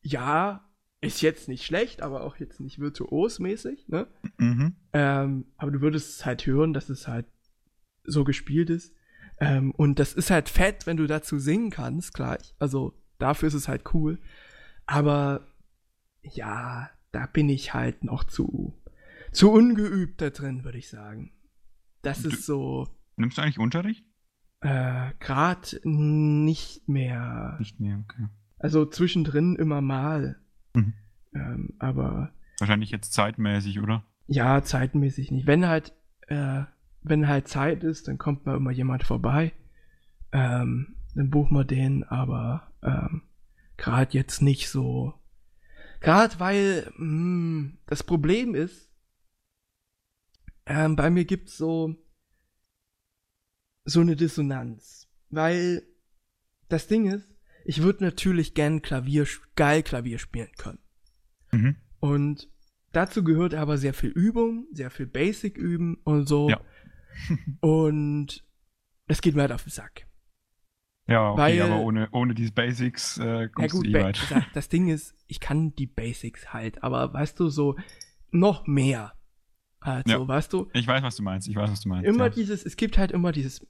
ja, 0.02 0.68
ist 1.00 1.22
jetzt 1.22 1.48
nicht 1.48 1.64
schlecht, 1.64 2.02
aber 2.02 2.24
auch 2.24 2.36
jetzt 2.36 2.60
nicht 2.60 2.80
virtuosmäßig, 2.80 3.88
ne? 3.88 4.08
Mhm. 4.36 4.76
Ähm, 4.92 5.46
aber 5.56 5.70
du 5.70 5.80
würdest 5.80 6.26
halt 6.26 6.44
hören, 6.44 6.74
dass 6.74 6.90
es 6.90 7.08
halt 7.08 7.24
so 8.04 8.24
gespielt 8.24 8.68
ist. 8.68 8.94
Ähm, 9.40 9.70
und 9.70 9.98
das 10.00 10.12
ist 10.12 10.30
halt 10.30 10.50
fett, 10.50 10.86
wenn 10.86 10.98
du 10.98 11.06
dazu 11.06 11.38
singen 11.38 11.70
kannst, 11.70 12.12
gleich. 12.12 12.54
Also 12.58 12.92
dafür 13.16 13.48
ist 13.48 13.54
es 13.54 13.68
halt 13.68 13.94
cool. 13.94 14.18
Aber 14.84 15.46
ja, 16.20 16.90
da 17.10 17.24
bin 17.24 17.48
ich 17.48 17.72
halt 17.72 18.04
noch 18.04 18.24
zu, 18.24 18.74
zu 19.32 19.50
ungeübt 19.50 20.20
da 20.20 20.28
drin, 20.28 20.62
würde 20.62 20.76
ich 20.76 20.90
sagen. 20.90 21.32
Das 22.02 22.22
du, 22.22 22.28
ist 22.28 22.46
so. 22.46 22.88
Nimmst 23.16 23.38
du 23.38 23.42
eigentlich 23.42 23.58
Unterricht? 23.58 24.04
Äh, 24.60 25.12
grad 25.20 25.80
nicht 25.84 26.88
mehr. 26.88 27.56
Nicht 27.58 27.80
mehr, 27.80 28.02
okay. 28.04 28.28
Also 28.58 28.86
zwischendrin 28.86 29.56
immer 29.56 29.80
mal. 29.80 30.40
Mhm. 30.74 30.94
Ähm, 31.34 31.74
aber. 31.78 32.32
Wahrscheinlich 32.58 32.90
jetzt 32.90 33.12
zeitmäßig, 33.12 33.80
oder? 33.80 34.04
Ja, 34.26 34.62
zeitmäßig 34.62 35.30
nicht. 35.30 35.46
Wenn 35.46 35.66
halt, 35.66 35.92
äh, 36.26 36.64
wenn 37.02 37.28
halt 37.28 37.48
Zeit 37.48 37.84
ist, 37.84 38.08
dann 38.08 38.18
kommt 38.18 38.46
mal 38.46 38.56
immer 38.56 38.72
jemand 38.72 39.04
vorbei. 39.04 39.52
Ähm, 40.32 40.96
dann 41.14 41.30
buchen 41.30 41.56
wir 41.56 41.64
den, 41.64 42.04
aber 42.04 42.72
ähm, 42.82 43.22
gerade 43.76 44.12
jetzt 44.12 44.42
nicht 44.42 44.68
so. 44.68 45.14
Gerade 46.00 46.38
weil 46.38 46.92
mh, 46.96 46.98
hm, 46.98 47.78
das 47.86 48.02
Problem 48.02 48.54
ist, 48.54 48.87
ähm, 50.68 50.96
bei 50.96 51.10
mir 51.10 51.24
gibt's 51.24 51.56
so 51.56 51.96
so 53.84 54.00
eine 54.00 54.16
Dissonanz, 54.16 55.08
weil 55.30 55.82
das 56.68 56.86
Ding 56.88 57.10
ist, 57.10 57.34
ich 57.64 57.82
würde 57.82 58.04
natürlich 58.04 58.54
gern 58.54 58.82
Klavier 58.82 59.26
geil 59.56 59.82
Klavier 59.82 60.18
spielen 60.18 60.52
können. 60.58 60.80
Mhm. 61.52 61.76
Und 62.00 62.48
dazu 62.92 63.24
gehört 63.24 63.54
aber 63.54 63.78
sehr 63.78 63.94
viel 63.94 64.10
Übung, 64.10 64.66
sehr 64.72 64.90
viel 64.90 65.06
Basic 65.06 65.56
üben 65.56 65.96
und 66.04 66.28
so. 66.28 66.50
Ja. 66.50 66.60
und 67.60 68.44
das 69.06 69.22
geht 69.22 69.34
mir 69.34 69.42
halt 69.42 69.52
auf 69.52 69.64
den 69.64 69.70
Sack. 69.70 70.06
Ja, 71.06 71.30
okay, 71.30 71.40
Weil, 71.40 71.62
aber 71.62 71.80
ohne, 71.80 72.08
ohne 72.12 72.34
diese 72.34 72.52
Basics 72.52 73.16
äh, 73.16 73.48
kommst 73.48 73.74
ja 73.74 73.78
gut, 73.78 73.86
du 73.86 73.90
eh 73.90 74.04
weit. 74.04 74.30
Das, 74.30 74.44
das 74.52 74.68
Ding 74.68 74.88
ist, 74.88 75.14
ich 75.26 75.40
kann 75.40 75.74
die 75.74 75.86
Basics 75.86 76.52
halt, 76.52 76.82
aber 76.82 77.14
weißt 77.14 77.40
du, 77.40 77.48
so 77.48 77.76
noch 78.30 78.66
mehr. 78.66 79.17
Also, 79.80 80.10
ja. 80.10 80.28
weißt 80.28 80.52
du? 80.52 80.68
Ich 80.72 80.86
weiß, 80.86 81.02
was 81.02 81.16
du 81.16 81.22
meinst. 81.22 81.48
Ich 81.48 81.56
weiß, 81.56 81.70
was 81.70 81.80
du 81.80 81.88
meinst. 81.88 82.08
Immer 82.08 82.24
ja. 82.24 82.30
dieses, 82.30 82.64
es 82.64 82.76
gibt 82.76 82.98
halt 82.98 83.12
immer 83.12 83.32
dieses, 83.32 83.66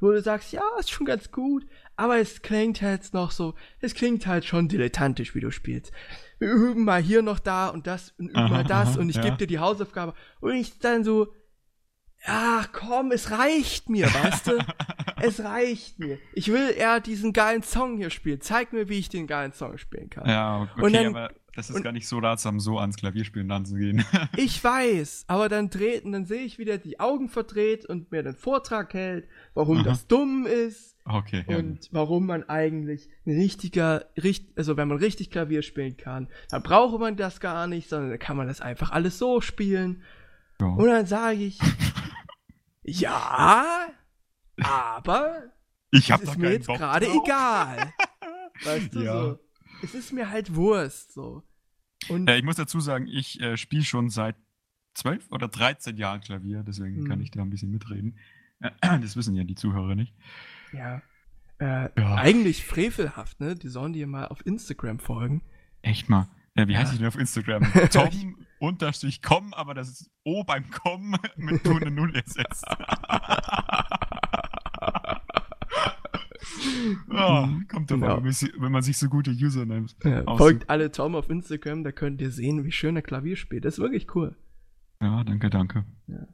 wo 0.00 0.10
du 0.10 0.20
sagst, 0.20 0.52
ja, 0.52 0.62
ist 0.78 0.90
schon 0.90 1.06
ganz 1.06 1.30
gut, 1.30 1.66
aber 1.96 2.18
es 2.18 2.42
klingt 2.42 2.80
halt 2.80 3.12
noch 3.12 3.30
so, 3.30 3.54
es 3.80 3.94
klingt 3.94 4.26
halt 4.26 4.44
schon 4.44 4.68
dilettantisch, 4.68 5.34
wie 5.34 5.40
du 5.40 5.50
spielst. 5.50 5.92
Wir 6.38 6.50
üben 6.50 6.84
mal 6.84 7.02
hier 7.02 7.22
noch 7.22 7.38
da 7.38 7.68
und 7.68 7.86
das 7.86 8.14
und 8.18 8.28
üben 8.28 8.38
aha, 8.38 8.48
mal 8.48 8.64
das 8.64 8.94
aha, 8.94 9.00
und 9.00 9.10
ich 9.10 9.16
ja. 9.16 9.22
gebe 9.22 9.36
dir 9.36 9.46
die 9.46 9.58
Hausaufgabe 9.58 10.14
und 10.40 10.54
ich 10.54 10.78
dann 10.78 11.04
so, 11.04 11.28
ach 12.24 12.70
komm, 12.72 13.12
es 13.12 13.30
reicht 13.30 13.90
mir, 13.90 14.06
weißt 14.06 14.46
du? 14.46 14.58
es 15.20 15.44
reicht 15.44 15.98
mir. 15.98 16.18
Ich 16.32 16.48
will 16.48 16.70
eher 16.76 17.00
diesen 17.00 17.34
geilen 17.34 17.62
Song 17.62 17.98
hier 17.98 18.10
spielen. 18.10 18.40
Zeig 18.40 18.72
mir, 18.72 18.88
wie 18.88 18.98
ich 18.98 19.10
den 19.10 19.26
geilen 19.26 19.52
Song 19.52 19.76
spielen 19.76 20.08
kann. 20.08 20.28
Ja, 20.28 20.62
okay, 20.62 20.82
und 20.82 20.92
dann, 20.94 21.06
aber 21.14 21.30
das 21.54 21.70
ist 21.70 21.76
und 21.76 21.82
gar 21.82 21.92
nicht 21.92 22.06
so 22.06 22.18
ratsam, 22.18 22.60
so 22.60 22.78
ans 22.78 22.96
Klavierspielen 22.96 23.50
ranzugehen. 23.50 24.04
ich 24.36 24.62
weiß, 24.62 25.24
aber 25.26 25.48
dann 25.48 25.70
dreht 25.70 26.04
und 26.04 26.12
dann 26.12 26.24
sehe 26.24 26.42
ich, 26.42 26.58
wie 26.58 26.64
der 26.64 26.78
die 26.78 27.00
Augen 27.00 27.28
verdreht 27.28 27.86
und 27.86 28.12
mir 28.12 28.22
den 28.22 28.36
Vortrag 28.36 28.94
hält, 28.94 29.28
warum 29.54 29.78
Aha. 29.78 29.84
das 29.84 30.06
dumm 30.06 30.46
ist. 30.46 30.96
Okay. 31.04 31.44
Und 31.48 31.84
ja. 31.84 31.88
warum 31.92 32.26
man 32.26 32.48
eigentlich 32.48 33.08
ein 33.26 33.32
richtiger, 33.32 34.06
richt, 34.22 34.56
also 34.56 34.76
wenn 34.76 34.88
man 34.88 34.98
richtig 34.98 35.30
Klavier 35.30 35.62
spielen 35.62 35.96
kann, 35.96 36.28
dann 36.50 36.62
braucht 36.62 37.00
man 37.00 37.16
das 37.16 37.40
gar 37.40 37.66
nicht, 37.66 37.88
sondern 37.88 38.10
dann 38.10 38.18
kann 38.18 38.36
man 38.36 38.46
das 38.46 38.60
einfach 38.60 38.90
alles 38.90 39.18
so 39.18 39.40
spielen. 39.40 40.02
Ja. 40.60 40.66
Und 40.66 40.86
dann 40.86 41.06
sage 41.06 41.38
ich, 41.38 41.58
ja, 42.84 43.88
aber 44.62 45.50
ich 45.90 46.12
hab 46.12 46.22
ist 46.22 46.38
mir 46.38 46.52
jetzt 46.52 46.68
gerade 46.68 47.06
egal. 47.06 47.92
Weißt 48.64 48.94
du 48.94 49.00
ja. 49.00 49.12
so? 49.12 49.38
Es 49.82 49.94
ist 49.94 50.12
mir 50.12 50.30
halt 50.30 50.54
Wurst, 50.54 51.12
so. 51.12 51.42
Und 52.08 52.28
äh, 52.28 52.36
ich 52.36 52.44
muss 52.44 52.56
dazu 52.56 52.80
sagen, 52.80 53.06
ich 53.06 53.40
äh, 53.40 53.56
spiele 53.56 53.84
schon 53.84 54.10
seit 54.10 54.36
12 54.94 55.30
oder 55.30 55.48
13 55.48 55.96
Jahren 55.96 56.20
Klavier, 56.20 56.62
deswegen 56.62 56.98
hm. 56.98 57.08
kann 57.08 57.20
ich 57.20 57.30
da 57.30 57.42
ein 57.42 57.50
bisschen 57.50 57.70
mitreden. 57.70 58.18
das 58.80 59.16
wissen 59.16 59.34
ja 59.34 59.44
die 59.44 59.54
Zuhörer 59.54 59.94
nicht. 59.94 60.14
Ja. 60.72 61.02
Äh, 61.58 61.90
ja. 61.98 62.14
Eigentlich 62.14 62.64
frevelhaft, 62.64 63.40
ne? 63.40 63.54
Die 63.54 63.68
sollen 63.68 63.92
dir 63.92 64.06
mal 64.06 64.26
auf 64.26 64.44
Instagram 64.46 64.98
folgen. 64.98 65.42
Echt 65.82 66.08
mal. 66.08 66.28
Ja, 66.56 66.68
wie 66.68 66.72
ja. 66.72 66.80
heißt 66.80 66.92
ich 66.92 66.98
denn 66.98 67.08
auf 67.08 67.18
Instagram? 67.18 67.62
Tom 67.90 68.36
unterstrich 68.58 69.22
com, 69.22 69.54
aber 69.54 69.74
das 69.74 69.88
ist 69.88 70.10
O 70.24 70.44
beim 70.44 70.70
Com 70.70 71.16
mit 71.36 71.64
nur 71.64 71.80
eine 71.80 71.90
Null 71.90 72.14
ersetzt. 72.14 72.64
Oh, 77.10 77.48
kommt 77.68 77.90
doch 77.90 78.00
genau. 78.00 78.22
wenn 78.22 78.72
man 78.72 78.82
sich 78.82 78.98
so 78.98 79.08
gute 79.08 79.30
Usernames 79.30 79.96
ja, 80.04 80.24
Folgt 80.36 80.68
alle 80.70 80.90
Tom 80.90 81.14
auf 81.14 81.28
Instagram, 81.30 81.84
da 81.84 81.92
könnt 81.92 82.20
ihr 82.20 82.30
sehen, 82.30 82.64
wie 82.64 82.72
schön 82.72 82.96
er 82.96 83.02
Klavier 83.02 83.36
spielt. 83.36 83.64
Das 83.64 83.74
ist 83.74 83.80
wirklich 83.80 84.14
cool. 84.14 84.36
Ja, 85.00 85.24
danke, 85.24 85.50
danke. 85.50 85.84
Ja. 86.06 86.26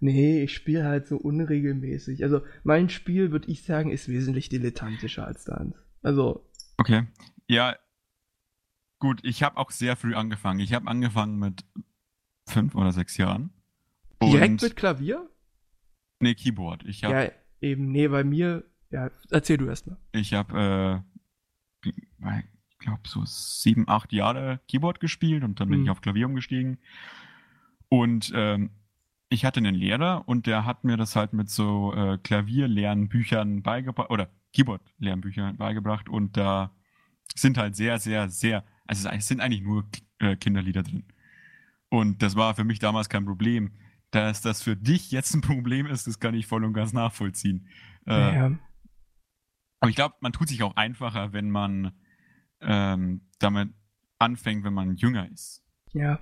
Nee, 0.00 0.42
ich 0.42 0.54
spiele 0.54 0.84
halt 0.84 1.06
so 1.06 1.16
unregelmäßig. 1.16 2.22
Also 2.22 2.42
mein 2.64 2.88
Spiel, 2.88 3.30
würde 3.32 3.50
ich 3.50 3.62
sagen, 3.62 3.90
ist 3.90 4.08
wesentlich 4.08 4.48
dilettantischer 4.48 5.26
als 5.26 5.44
deins. 5.44 5.76
Also. 6.02 6.48
Okay. 6.76 7.06
Ja, 7.48 7.76
gut, 8.98 9.20
ich 9.22 9.42
habe 9.42 9.56
auch 9.56 9.70
sehr 9.70 9.96
früh 9.96 10.14
angefangen. 10.14 10.60
Ich 10.60 10.74
habe 10.74 10.88
angefangen 10.88 11.38
mit 11.38 11.64
fünf 12.46 12.74
oder 12.74 12.92
sechs 12.92 13.16
Jahren. 13.16 13.50
Direkt 14.22 14.62
mit 14.62 14.76
Klavier? 14.76 15.28
Nee, 16.20 16.34
Keyboard. 16.34 16.84
Ich 16.86 17.04
hab, 17.04 17.12
ja, 17.12 17.30
eben, 17.60 17.92
nee, 17.92 18.08
bei 18.08 18.24
mir, 18.24 18.64
ja, 18.90 19.10
erzähl 19.30 19.56
du 19.56 19.66
erst 19.68 19.86
mal. 19.86 19.96
Ich 20.12 20.32
habe, 20.34 21.04
äh, 21.84 22.38
ich 22.70 22.78
glaube, 22.78 23.00
so 23.06 23.22
sieben, 23.24 23.88
acht 23.88 24.12
Jahre 24.12 24.60
Keyboard 24.68 25.00
gespielt 25.00 25.44
und 25.44 25.60
dann 25.60 25.68
bin 25.68 25.80
ich 25.80 25.86
Mhm. 25.86 25.90
auf 25.92 26.00
Klavier 26.00 26.26
umgestiegen. 26.26 26.78
Und 27.88 28.32
ähm, 28.34 28.70
ich 29.28 29.44
hatte 29.44 29.58
einen 29.58 29.74
Lehrer 29.74 30.24
und 30.28 30.46
der 30.46 30.64
hat 30.64 30.84
mir 30.84 30.96
das 30.96 31.16
halt 31.16 31.32
mit 31.32 31.50
so 31.50 31.92
äh, 31.94 32.18
Klavierlernbüchern 32.18 33.62
beigebracht 33.62 34.10
oder 34.10 34.28
Keyboard-Lernbüchern 34.52 35.56
beigebracht 35.56 36.08
und 36.08 36.36
da 36.36 36.70
sind 37.34 37.58
halt 37.58 37.76
sehr, 37.76 37.98
sehr, 37.98 38.28
sehr, 38.28 38.64
also 38.86 39.08
es 39.08 39.28
sind 39.28 39.40
eigentlich 39.40 39.62
nur 39.62 39.84
äh, 40.20 40.36
Kinderlieder 40.36 40.82
drin. 40.82 41.04
Und 41.88 42.22
das 42.22 42.36
war 42.36 42.54
für 42.54 42.64
mich 42.64 42.78
damals 42.78 43.08
kein 43.08 43.24
Problem. 43.24 43.72
Dass 44.12 44.40
das 44.40 44.62
für 44.62 44.76
dich 44.76 45.10
jetzt 45.10 45.34
ein 45.34 45.40
Problem 45.42 45.86
ist, 45.86 46.06
das 46.06 46.20
kann 46.20 46.34
ich 46.34 46.46
voll 46.46 46.64
und 46.64 46.72
ganz 46.72 46.92
nachvollziehen. 46.92 47.66
Äh, 48.06 48.34
ja. 48.36 48.50
Aber 49.86 49.90
ich 49.90 49.96
glaube, 49.96 50.16
man 50.18 50.32
tut 50.32 50.48
sich 50.48 50.64
auch 50.64 50.74
einfacher, 50.74 51.32
wenn 51.32 51.48
man 51.48 51.92
ähm, 52.60 53.20
damit 53.38 53.68
anfängt, 54.18 54.64
wenn 54.64 54.74
man 54.74 54.96
jünger 54.96 55.30
ist. 55.30 55.62
Ja. 55.92 56.18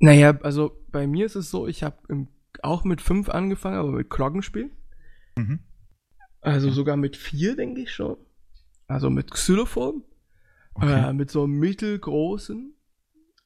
Naja, 0.00 0.38
also 0.40 0.82
bei 0.90 1.06
mir 1.06 1.26
ist 1.26 1.34
es 1.34 1.50
so, 1.50 1.68
ich 1.68 1.82
habe 1.82 2.26
auch 2.62 2.84
mit 2.84 3.02
fünf 3.02 3.28
angefangen, 3.28 3.76
aber 3.76 3.92
mit 3.92 4.08
Glockenspiel. 4.08 4.70
Mhm. 5.36 5.58
Also 6.40 6.70
sogar 6.70 6.96
mit 6.96 7.18
vier, 7.18 7.54
denke 7.54 7.82
ich 7.82 7.92
schon. 7.92 8.16
Also 8.86 9.10
mit 9.10 9.30
Xylophon. 9.30 10.02
Okay. 10.72 11.10
Äh, 11.10 11.12
mit 11.12 11.30
so 11.30 11.44
einem 11.44 11.58
mittelgroßen. 11.58 12.74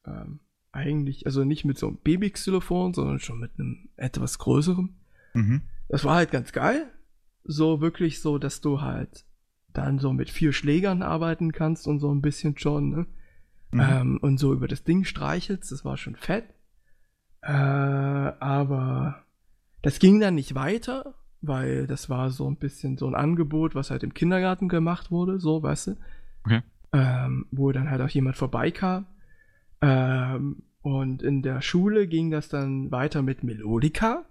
Ähm, 0.05 0.39
eigentlich, 0.71 1.25
also 1.25 1.43
nicht 1.43 1.65
mit 1.65 1.77
so 1.77 1.89
einem 1.89 1.97
Baby-Xylophon, 1.97 2.93
sondern 2.93 3.19
schon 3.19 3.39
mit 3.39 3.51
einem 3.59 3.89
etwas 3.97 4.39
größeren. 4.39 4.97
Mhm. 5.33 5.63
Das 5.89 6.05
war 6.05 6.15
halt 6.15 6.31
ganz 6.31 6.53
geil. 6.53 6.89
So 7.43 7.81
wirklich 7.81 8.21
so, 8.21 8.37
dass 8.37 8.61
du 8.61 8.79
halt 8.79 9.26
dann 9.77 9.99
so 9.99 10.11
mit 10.13 10.29
vier 10.29 10.53
Schlägern 10.53 11.01
arbeiten 11.01 11.51
kannst 11.51 11.87
und 11.87 11.99
so 11.99 12.11
ein 12.13 12.21
bisschen 12.21 12.57
schon, 12.57 12.89
ne? 12.89 13.05
Mhm. 13.71 13.79
Ähm, 13.79 14.17
und 14.21 14.37
so 14.37 14.53
über 14.53 14.67
das 14.67 14.83
Ding 14.83 15.03
streichelst, 15.03 15.71
das 15.71 15.85
war 15.85 15.97
schon 15.97 16.15
fett. 16.15 16.45
Äh, 17.41 17.51
aber 17.51 19.23
das 19.81 19.99
ging 19.99 20.19
dann 20.19 20.35
nicht 20.35 20.55
weiter, 20.55 21.15
weil 21.41 21.87
das 21.87 22.09
war 22.09 22.29
so 22.31 22.49
ein 22.49 22.57
bisschen 22.57 22.97
so 22.97 23.07
ein 23.07 23.15
Angebot, 23.15 23.75
was 23.75 23.91
halt 23.91 24.03
im 24.03 24.13
Kindergarten 24.13 24.69
gemacht 24.69 25.11
wurde, 25.11 25.39
so, 25.39 25.61
weißt 25.61 25.87
du? 25.87 25.97
Okay. 26.45 26.61
Ähm, 26.93 27.45
wo 27.51 27.71
dann 27.71 27.89
halt 27.89 28.01
auch 28.01 28.09
jemand 28.09 28.37
vorbeikam. 28.37 29.05
Ähm, 29.81 30.63
und 30.81 31.21
in 31.21 31.41
der 31.41 31.61
Schule 31.61 32.07
ging 32.07 32.31
das 32.31 32.49
dann 32.49 32.91
weiter 32.91 33.21
mit 33.21 33.43
Melodika. 33.43 34.25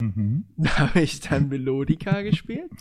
Mhm. 0.00 0.44
Da 0.56 0.78
habe 0.78 1.00
ich 1.00 1.20
dann 1.20 1.48
Melodika 1.48 2.22
gespielt. 2.22 2.70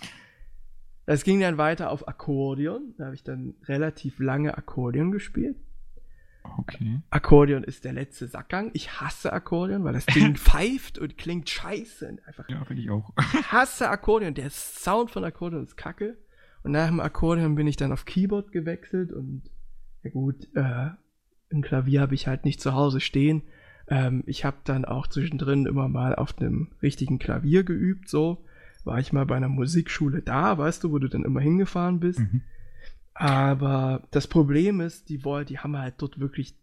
Das 1.06 1.24
ging 1.24 1.40
dann 1.40 1.58
weiter 1.58 1.90
auf 1.92 2.08
Akkordeon. 2.08 2.94
Da 2.98 3.06
habe 3.06 3.16
ich 3.16 3.24
dann 3.24 3.56
relativ 3.66 4.20
lange 4.20 4.58
Akkordeon 4.58 5.12
gespielt. 5.12 5.58
Okay. 6.58 7.00
Akkordeon 7.10 7.64
ist 7.64 7.86
der 7.86 7.94
letzte 7.94 8.28
Sackgang. 8.28 8.72
Ich 8.74 9.00
hasse 9.00 9.32
Akkordeon, 9.32 9.84
weil 9.84 9.94
das 9.94 10.06
Ding 10.06 10.36
pfeift 10.38 10.98
und 10.98 11.18
klingt 11.18 11.50
scheiße. 11.50 12.08
Und 12.08 12.28
einfach 12.28 12.48
Ja, 12.50 12.64
finde 12.66 12.82
ich 12.82 12.90
auch. 12.90 13.14
ich 13.18 13.52
hasse 13.52 13.90
Akkordeon. 13.90 14.34
Der 14.34 14.50
Sound 14.50 15.12
von 15.12 15.24
Akkordeon 15.24 15.64
ist 15.64 15.78
kacke. 15.78 16.18
Und 16.64 16.72
nach 16.72 16.88
dem 16.88 17.00
Akkordeon 17.00 17.56
bin 17.56 17.68
ich 17.68 17.78
dann 17.78 17.92
auf 17.92 18.06
Keyboard 18.06 18.52
gewechselt 18.52 19.12
und 19.12 19.44
ja 20.04 20.12
gut, 20.12 20.48
äh, 20.56 20.90
ein 21.52 21.62
Klavier 21.62 22.02
habe 22.02 22.14
ich 22.16 22.28
halt 22.28 22.46
nicht 22.46 22.62
zu 22.62 22.74
Hause 22.74 23.00
stehen. 23.00 23.44
Ähm, 23.88 24.24
ich 24.26 24.46
habe 24.46 24.58
dann 24.64 24.86
auch 24.86 25.08
zwischendrin 25.08 25.66
immer 25.66 25.88
mal 25.88 26.16
auf 26.16 26.38
einem 26.40 26.72
richtigen 26.82 27.18
Klavier 27.20 27.64
geübt, 27.64 28.10
so. 28.10 28.44
War 28.84 29.00
ich 29.00 29.14
mal 29.14 29.26
bei 29.26 29.36
einer 29.36 29.50
Musikschule 29.50 30.22
da, 30.22 30.58
weißt 30.58 30.84
du, 30.84 30.92
wo 30.92 31.00
du 31.00 31.08
dann 31.08 31.24
immer 31.26 31.40
hingefahren 31.42 32.00
bist. 32.00 32.20
Mhm. 32.20 32.42
Aber 33.14 34.08
das 34.12 34.28
Problem 34.28 34.82
ist, 34.82 35.10
die 35.10 35.24
wollen, 35.24 35.46
die 35.46 35.60
haben 35.60 35.78
halt 35.78 35.96
dort 36.00 36.20
wirklich 36.20 36.56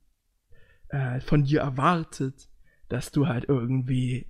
äh, 0.89 1.21
von 1.21 1.45
dir 1.45 1.61
erwartet, 1.61 2.49
dass 2.89 3.13
du 3.13 3.29
halt 3.29 3.45
irgendwie 3.49 4.27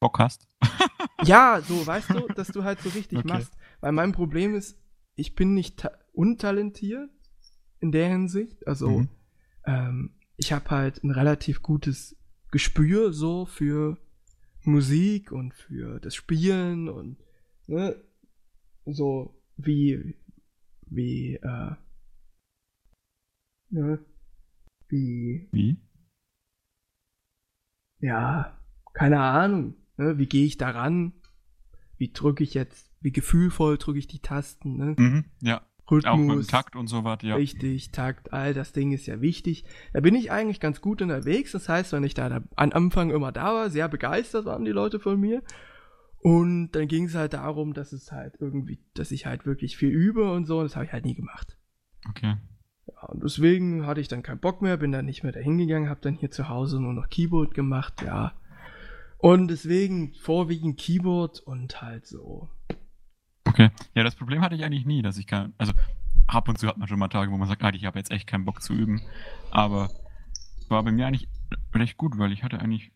Bock 0.00 0.18
hast. 0.18 0.48
ja, 1.24 1.62
so, 1.66 1.86
weißt 1.86 2.10
du, 2.14 2.28
dass 2.28 2.48
du 2.48 2.64
halt 2.64 2.80
so 2.82 2.90
richtig 2.90 3.18
Okay. 3.18 3.28
machst. 3.28 3.52
Weil 3.80 3.92
mein 3.92 4.12
Problem 4.12 4.54
ist, 4.54 4.76
ich 5.14 5.34
bin 5.34 5.54
nicht 5.54 5.78
ta- 5.78 5.92
untalentiert 6.12 7.10
in 7.80 7.92
der 7.92 8.08
Hinsicht. 8.08 8.66
Also, 8.66 8.88
Mhm. 9.00 9.08
ähm, 9.64 10.14
ich 10.36 10.52
habe 10.52 10.68
halt 10.70 11.04
ein 11.04 11.10
relativ 11.12 11.62
gutes 11.62 12.16
Gespür 12.50 13.12
so 13.12 13.46
für 13.46 13.96
Musik 14.66 15.32
und 15.32 15.54
für 15.54 16.00
das 16.00 16.14
Spielen 16.14 16.88
und 16.88 17.16
ne, 17.66 17.96
so 18.84 19.40
wie 19.56 20.14
wie 20.86 21.36
äh, 21.36 21.76
ne, 23.70 24.04
wie 24.88 25.48
Wie? 25.52 25.76
ja, 28.00 28.58
keine 28.92 29.20
Ahnung. 29.20 29.74
Ne? 29.96 30.18
Wie 30.18 30.26
gehe 30.26 30.44
ich 30.44 30.58
daran? 30.58 31.12
Wie 31.96 32.12
drücke 32.12 32.44
ich 32.44 32.54
jetzt, 32.54 32.90
wie 33.00 33.12
gefühlvoll 33.12 33.78
drücke 33.78 33.98
ich 33.98 34.08
die 34.08 34.20
Tasten? 34.20 34.76
Ne? 34.76 34.96
Mhm. 34.98 35.24
Ja. 35.40 35.66
Rhythmus, 35.92 36.12
Auch 36.12 36.16
mit 36.16 36.36
dem 36.38 36.48
Takt 36.48 36.74
und 36.74 36.86
so 36.86 37.04
was, 37.04 37.22
ja. 37.22 37.36
richtig, 37.36 37.90
Takt, 37.90 38.32
all 38.32 38.54
das 38.54 38.72
Ding 38.72 38.92
ist 38.92 39.06
ja 39.06 39.20
wichtig. 39.20 39.64
Da 39.92 40.00
bin 40.00 40.14
ich 40.14 40.32
eigentlich 40.32 40.58
ganz 40.58 40.80
gut 40.80 41.02
unterwegs. 41.02 41.52
Das 41.52 41.68
heißt, 41.68 41.92
wenn 41.92 42.04
ich 42.04 42.14
da, 42.14 42.28
da 42.28 42.42
am 42.56 42.72
Anfang 42.72 43.10
immer 43.10 43.30
da 43.30 43.54
war, 43.54 43.70
sehr 43.70 43.88
begeistert 43.88 44.46
waren 44.46 44.64
die 44.64 44.72
Leute 44.72 44.98
von 44.98 45.20
mir. 45.20 45.42
Und 46.18 46.70
dann 46.72 46.88
ging 46.88 47.04
es 47.04 47.14
halt 47.14 47.34
darum, 47.34 47.74
dass 47.74 47.92
es 47.92 48.10
halt 48.10 48.34
irgendwie, 48.38 48.78
dass 48.94 49.10
ich 49.10 49.26
halt 49.26 49.44
wirklich 49.44 49.76
viel 49.76 49.90
übe 49.90 50.32
und 50.32 50.46
so. 50.46 50.58
Und 50.58 50.64
das 50.64 50.76
habe 50.76 50.86
ich 50.86 50.92
halt 50.92 51.04
nie 51.04 51.14
gemacht. 51.14 51.58
Okay. 52.08 52.36
Ja, 52.86 53.02
und 53.08 53.22
deswegen 53.22 53.86
hatte 53.86 54.00
ich 54.00 54.08
dann 54.08 54.22
keinen 54.22 54.40
Bock 54.40 54.62
mehr, 54.62 54.76
bin 54.76 54.92
dann 54.92 55.04
nicht 55.04 55.22
mehr 55.22 55.32
dahin 55.32 55.58
gegangen, 55.58 55.88
habe 55.88 56.00
dann 56.00 56.14
hier 56.14 56.30
zu 56.30 56.48
Hause 56.48 56.80
nur 56.80 56.94
noch 56.94 57.08
Keyboard 57.08 57.54
gemacht, 57.54 58.02
ja. 58.02 58.32
Und 59.18 59.48
deswegen 59.48 60.14
vorwiegend 60.14 60.78
Keyboard 60.78 61.40
und 61.40 61.80
halt 61.80 62.06
so. 62.06 62.48
Okay. 63.52 63.70
Ja, 63.94 64.02
das 64.02 64.14
Problem 64.14 64.40
hatte 64.40 64.54
ich 64.54 64.64
eigentlich 64.64 64.86
nie, 64.86 65.02
dass 65.02 65.18
ich 65.18 65.26
kann. 65.26 65.52
Also 65.58 65.74
ab 66.26 66.48
und 66.48 66.58
zu 66.58 66.66
hat 66.66 66.78
man 66.78 66.88
schon 66.88 66.98
mal 66.98 67.08
Tage, 67.08 67.30
wo 67.30 67.36
man 67.36 67.48
sagt, 67.48 67.62
ah, 67.62 67.70
ich 67.74 67.84
habe 67.84 67.98
jetzt 67.98 68.10
echt 68.10 68.26
keinen 68.26 68.46
Bock 68.46 68.62
zu 68.62 68.72
üben. 68.72 69.02
Aber 69.50 69.90
war 70.70 70.82
bei 70.82 70.90
mir 70.90 71.06
eigentlich 71.06 71.28
recht 71.74 71.98
gut, 71.98 72.16
weil 72.16 72.32
ich 72.32 72.42
hatte 72.42 72.60
eigentlich 72.60 72.92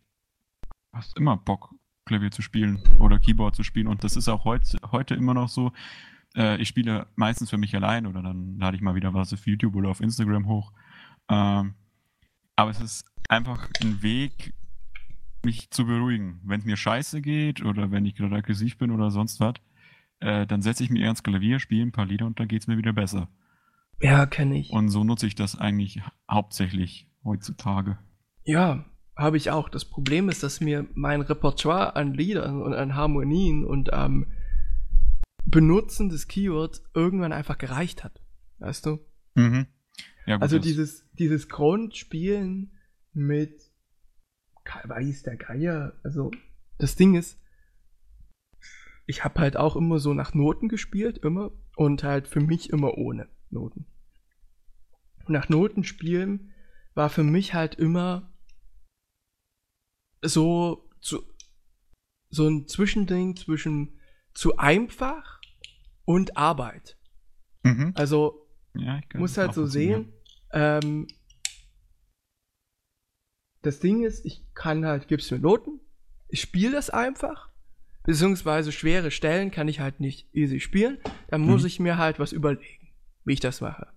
fast 0.93 1.15
immer 1.19 1.37
Bock, 1.37 1.75
Klavier 2.07 2.31
zu 2.31 2.41
spielen 2.41 2.83
oder 2.99 3.19
Keyboard 3.19 3.55
zu 3.55 3.65
spielen. 3.65 3.87
Und 3.87 4.03
das 4.03 4.17
ist 4.17 4.31
auch 4.31 4.47
heut, 4.47 4.63
heute 4.93 5.15
immer 5.15 5.35
noch 5.35 5.51
so. 5.51 5.73
Äh, 6.35 6.57
ich 6.57 6.69
spiele 6.69 7.07
meistens 7.17 7.51
für 7.51 7.59
mich 7.59 7.77
allein 7.77 8.07
oder 8.07 8.23
dann 8.23 8.59
lade 8.59 8.77
ich 8.77 8.83
mal 8.83 8.95
wieder 8.95 9.13
was 9.13 9.35
auf 9.35 9.47
YouTube 9.47 9.77
oder 9.77 9.91
auf 9.91 10.01
Instagram 10.01 10.49
hoch. 10.49 10.73
Ähm, 11.29 11.75
aber 12.57 12.71
es 12.71 12.81
ist 12.81 13.05
einfach 13.29 13.69
ein 13.83 14.01
Weg, 14.01 14.55
mich 15.45 15.71
zu 15.71 15.85
beruhigen. 15.85 16.41
Wenn 16.45 16.61
es 16.61 16.67
mir 16.67 16.79
scheiße 16.79 17.21
geht 17.21 17.63
oder 17.63 17.91
wenn 17.91 18.07
ich 18.07 18.15
gerade 18.15 18.37
aggressiv 18.37 18.79
bin 18.79 18.91
oder 18.91 19.11
sonst 19.11 19.39
was, 19.39 19.57
äh, 20.21 20.47
dann 20.47 20.63
setze 20.63 20.85
ich 20.85 20.91
mich 20.91 21.03
eher 21.03 21.11
ins 21.11 21.23
Klavier, 21.23 21.59
spiele 21.59 21.83
ein 21.83 21.93
paar 21.93 22.07
Lieder 22.07 22.27
und 22.27 22.41
dann 22.41 22.49
geht's 22.49 22.67
mir 22.67 22.79
wieder 22.79 22.93
besser. 22.93 23.29
Ja, 24.01 24.27
kenne 24.27 24.59
ich. 24.59 24.71
Und 24.71 24.89
so 24.91 25.05
nutze 25.05 25.27
ich 25.27 25.35
das 25.35 25.59
eigentlich 25.59 26.03
hauptsächlich 26.31 27.11
heutzutage. 27.25 27.99
Ja, 28.45 28.85
habe 29.17 29.37
ich 29.37 29.51
auch. 29.51 29.69
Das 29.69 29.85
Problem 29.85 30.29
ist, 30.29 30.43
dass 30.43 30.61
mir 30.61 30.87
mein 30.95 31.23
Repertoire 31.23 31.97
an 31.97 32.13
Liedern 32.13 32.63
und 32.63 32.75
an 32.75 32.95
Harmonien 32.95 33.65
und 33.65 33.93
am 33.93 34.27
Benutzen 35.47 36.09
des 36.09 36.29
Keywords 36.29 36.85
irgendwann 36.95 37.33
einfach 37.33 37.57
gereicht 37.57 38.05
hat. 38.05 38.21
Weißt 38.59 38.85
du? 38.85 38.99
Mhm. 39.35 39.67
Ja, 40.27 40.37
gut, 40.37 40.43
Also 40.43 40.59
dieses, 40.59 41.09
dieses 41.13 41.49
Grundspielen 41.49 42.73
mit 43.13 43.61
weiß 44.85 45.23
der 45.23 45.37
Geier. 45.37 45.95
Also 46.03 46.31
das 46.79 46.97
Ding 46.97 47.15
ist, 47.15 47.41
ich 49.07 49.25
habe 49.25 49.41
halt 49.41 49.57
auch 49.57 49.77
immer 49.77 49.99
so 49.99 50.13
nach 50.15 50.35
Noten 50.35 50.69
gespielt, 50.69 51.19
immer. 51.19 51.53
Und 51.77 52.03
halt 52.03 52.27
für 52.29 52.41
mich 52.41 52.71
immer 52.71 52.97
ohne 52.97 53.29
Noten. 53.51 53.87
Und 55.27 55.33
nach 55.33 55.49
Noten 55.49 55.85
spielen 55.85 56.53
war 56.95 57.11
für 57.11 57.23
mich 57.23 57.55
halt 57.55 57.75
immer 57.75 58.33
so, 60.23 60.89
zu, 61.01 61.23
so 62.31 62.49
ein 62.49 62.67
Zwischending 62.67 63.37
zwischen 63.37 64.01
zu 64.33 64.57
einfach 64.57 65.41
und 66.05 66.37
Arbeit. 66.37 66.99
Mhm. 67.63 67.93
Also 67.95 68.49
Ja, 68.75 69.01
muss 69.15 69.37
halt 69.37 69.55
so 69.55 69.67
sehen. 69.67 70.13
Ähm, 70.53 71.07
das 73.63 73.81
Ding 73.81 74.05
ist, 74.05 74.25
ich 74.25 74.47
kann 74.55 74.87
halt, 74.87 75.09
gib's 75.09 75.31
mir 75.31 75.39
Noten, 75.39 75.81
ich 76.29 76.41
spiele 76.41 76.73
das 76.73 76.91
einfach, 76.91 77.51
beziehungsweise 78.07 78.73
schwere 78.73 79.11
Stellen 79.11 79.51
kann 79.51 79.69
ich 79.69 79.81
halt 79.81 80.01
nicht 80.01 80.27
easy 80.35 80.61
spielen, 80.61 80.99
dann 81.29 81.43
muss 81.43 81.63
Mhm. 81.63 81.67
ich 81.67 81.81
mir 81.81 81.99
halt 81.99 82.19
was 82.19 82.33
überlegen, 82.33 82.89
wie 83.25 83.35
ich 83.35 83.41
das 83.41 83.61
mache. 83.61 83.89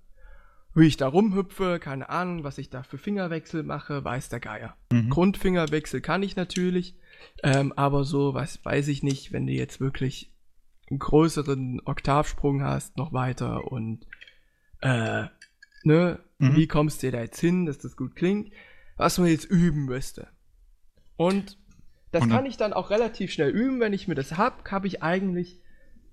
wie 0.75 0.85
ich 0.85 0.97
da 0.97 1.07
rumhüpfe, 1.07 1.79
keine 1.79 2.09
Ahnung, 2.09 2.43
was 2.43 2.59
ich 2.59 2.69
da 2.69 2.83
für 2.83 2.99
Fingerwechsel 2.99 3.63
mache, 3.63 4.03
weiß 4.05 4.29
der 4.29 4.39
Geier. 4.39 4.77
Mhm. 4.91 5.09
Grundfingerwechsel 5.09 5.99
kann 5.99 6.21
ich 6.21 6.35
natürlich, 6.35 6.95
ähm, 7.43 7.73
aber 7.75 8.03
so 8.03 8.35
was 8.35 8.63
weiß 8.63 8.87
ich 8.87 9.01
nicht, 9.01 9.33
wenn 9.33 9.47
du 9.47 9.51
jetzt 9.53 9.81
wirklich 9.81 10.31
einen 10.89 10.99
größeren 10.99 11.81
Oktavsprung 11.85 12.61
hast, 12.63 12.97
noch 12.97 13.11
weiter 13.13 13.69
und 13.71 14.05
äh, 14.81 15.25
ne, 15.83 16.19
Mhm. 16.37 16.55
wie 16.55 16.67
kommst 16.67 17.01
du 17.03 17.11
da 17.11 17.19
jetzt 17.21 17.39
hin, 17.41 17.65
dass 17.65 17.79
das 17.79 17.97
gut 17.97 18.15
klingt, 18.15 18.53
was 18.95 19.17
man 19.17 19.27
jetzt 19.27 19.45
üben 19.45 19.85
müsste. 19.85 20.27
Und 21.17 21.57
das 22.11 22.21
dann- 22.21 22.29
kann 22.29 22.45
ich 22.45 22.57
dann 22.57 22.73
auch 22.73 22.89
relativ 22.89 23.31
schnell 23.31 23.49
üben, 23.51 23.79
wenn 23.79 23.93
ich 23.93 24.07
mir 24.07 24.15
das 24.15 24.37
hab, 24.37 24.69
habe 24.71 24.87
ich 24.87 25.03
eigentlich, 25.03 25.61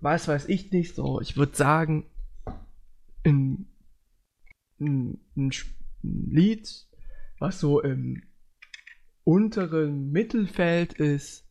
was 0.01 0.29
weiß 0.29 0.49
ich 0.49 0.71
nicht, 0.73 0.95
so, 0.95 1.21
ich 1.21 1.37
würde 1.37 1.57
sagen, 1.57 2.07
ein, 3.25 3.67
ein, 4.79 5.21
ein 5.37 5.51
Lied, 6.03 6.87
was 7.39 7.59
so 7.61 7.81
im 7.81 8.23
unteren 9.25 10.13
Mittelfeld 10.13 10.93
ist, 10.95 11.45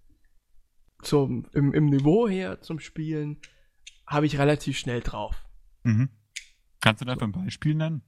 zum, 1.01 1.45
im, 1.53 1.73
im 1.73 1.85
Niveau 1.87 2.27
her 2.27 2.61
zum 2.61 2.79
Spielen, 2.79 3.37
habe 4.07 4.25
ich 4.25 4.37
relativ 4.39 4.77
schnell 4.77 5.01
drauf. 5.01 5.43
Mhm. 5.83 6.09
Kannst 6.81 7.01
du 7.01 7.05
dafür 7.05 7.27
ein 7.27 7.31
Beispiel 7.31 7.75
nennen? 7.75 8.01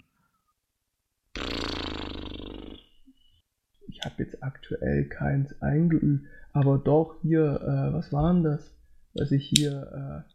Ich 3.88 4.01
habe 4.03 4.15
jetzt 4.23 4.43
aktuell 4.43 5.05
keins 5.09 5.59
eingeübt, 5.61 6.25
aber 6.53 6.77
doch 6.77 7.15
hier, 7.21 7.61
äh, 7.61 7.93
was 7.93 8.11
war 8.11 8.33
denn 8.33 8.43
das, 8.43 8.75
was 9.13 9.31
ich 9.31 9.47
hier 9.47 10.25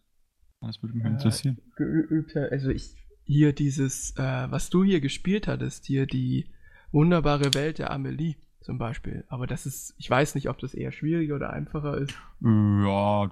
Das 0.61 0.83
würde 0.83 0.97
mich 0.97 1.05
Äh, 1.05 1.09
interessieren. 1.09 1.59
äh, 1.59 1.71
geübt 1.77 2.35
habe? 2.37 2.51
Also 2.51 2.71
ich, 2.71 2.95
hier 3.25 3.53
dieses, 3.53 4.17
äh, 4.17 4.47
was 4.51 4.71
du 4.71 4.85
hier 4.85 5.01
gespielt 5.01 5.47
hattest, 5.49 5.85
hier 5.87 6.07
die 6.07 6.51
wunderbare 6.93 7.55
Welt 7.55 7.79
der 7.79 7.91
Amelie 7.91 8.37
zum 8.61 8.79
Beispiel. 8.79 9.25
Aber 9.29 9.47
das 9.47 9.67
ist, 9.67 9.95
ich 9.99 10.09
weiß 10.09 10.35
nicht, 10.35 10.49
ob 10.49 10.59
das 10.59 10.75
eher 10.75 10.93
schwieriger 10.93 11.35
oder 11.37 11.51
einfacher 11.53 11.99
ist. 11.99 12.15
Ja, 12.41 13.31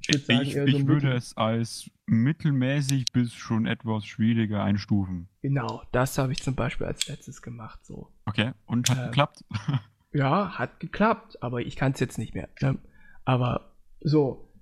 Ich 0.00 0.08
würde 0.08 0.24
sagen, 0.24 0.42
ich, 0.42 0.56
ich 0.56 0.80
so 0.80 0.86
würde 0.88 1.12
es 1.12 1.36
als 1.36 1.90
mittelmäßig 2.06 3.06
bis 3.12 3.32
schon 3.34 3.66
etwas 3.66 4.04
schwieriger 4.06 4.62
einstufen. 4.64 5.28
Genau, 5.42 5.82
das 5.92 6.18
habe 6.18 6.32
ich 6.32 6.42
zum 6.42 6.54
Beispiel 6.54 6.86
als 6.86 7.06
letztes 7.06 7.42
gemacht, 7.42 7.84
so. 7.84 8.12
Okay, 8.24 8.52
und 8.66 8.88
hat 8.90 8.98
Ähm, 8.98 9.04
geklappt? 9.06 9.44
Ja, 10.12 10.58
hat 10.58 10.80
geklappt, 10.80 11.40
aber 11.40 11.60
ich 11.60 11.76
kann 11.76 11.92
es 11.92 12.00
jetzt 12.00 12.18
nicht 12.18 12.34
mehr. 12.34 12.48
Ne? 12.60 12.78
Aber 13.24 13.76
so, 14.00 14.52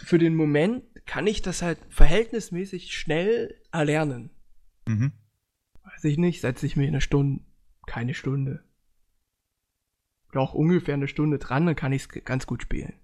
für 0.00 0.16
den 0.18 0.36
Moment 0.36 0.84
kann 1.06 1.26
ich 1.26 1.42
das 1.42 1.60
halt 1.60 1.80
verhältnismäßig 1.88 2.94
schnell 2.96 3.60
erlernen. 3.72 4.30
mhm. 4.86 5.10
Weiß 5.82 6.04
ich 6.04 6.18
nicht, 6.18 6.40
setze 6.40 6.66
ich 6.66 6.76
mir 6.76 6.86
eine 6.86 7.00
Stunde, 7.00 7.42
keine 7.86 8.14
Stunde. 8.14 8.62
Doch 10.32 10.52
ungefähr 10.54 10.94
eine 10.94 11.08
Stunde 11.08 11.38
dran, 11.38 11.66
dann 11.66 11.76
kann 11.76 11.92
ich 11.92 12.02
es 12.02 12.24
ganz 12.24 12.46
gut 12.46 12.62
spielen. 12.62 12.94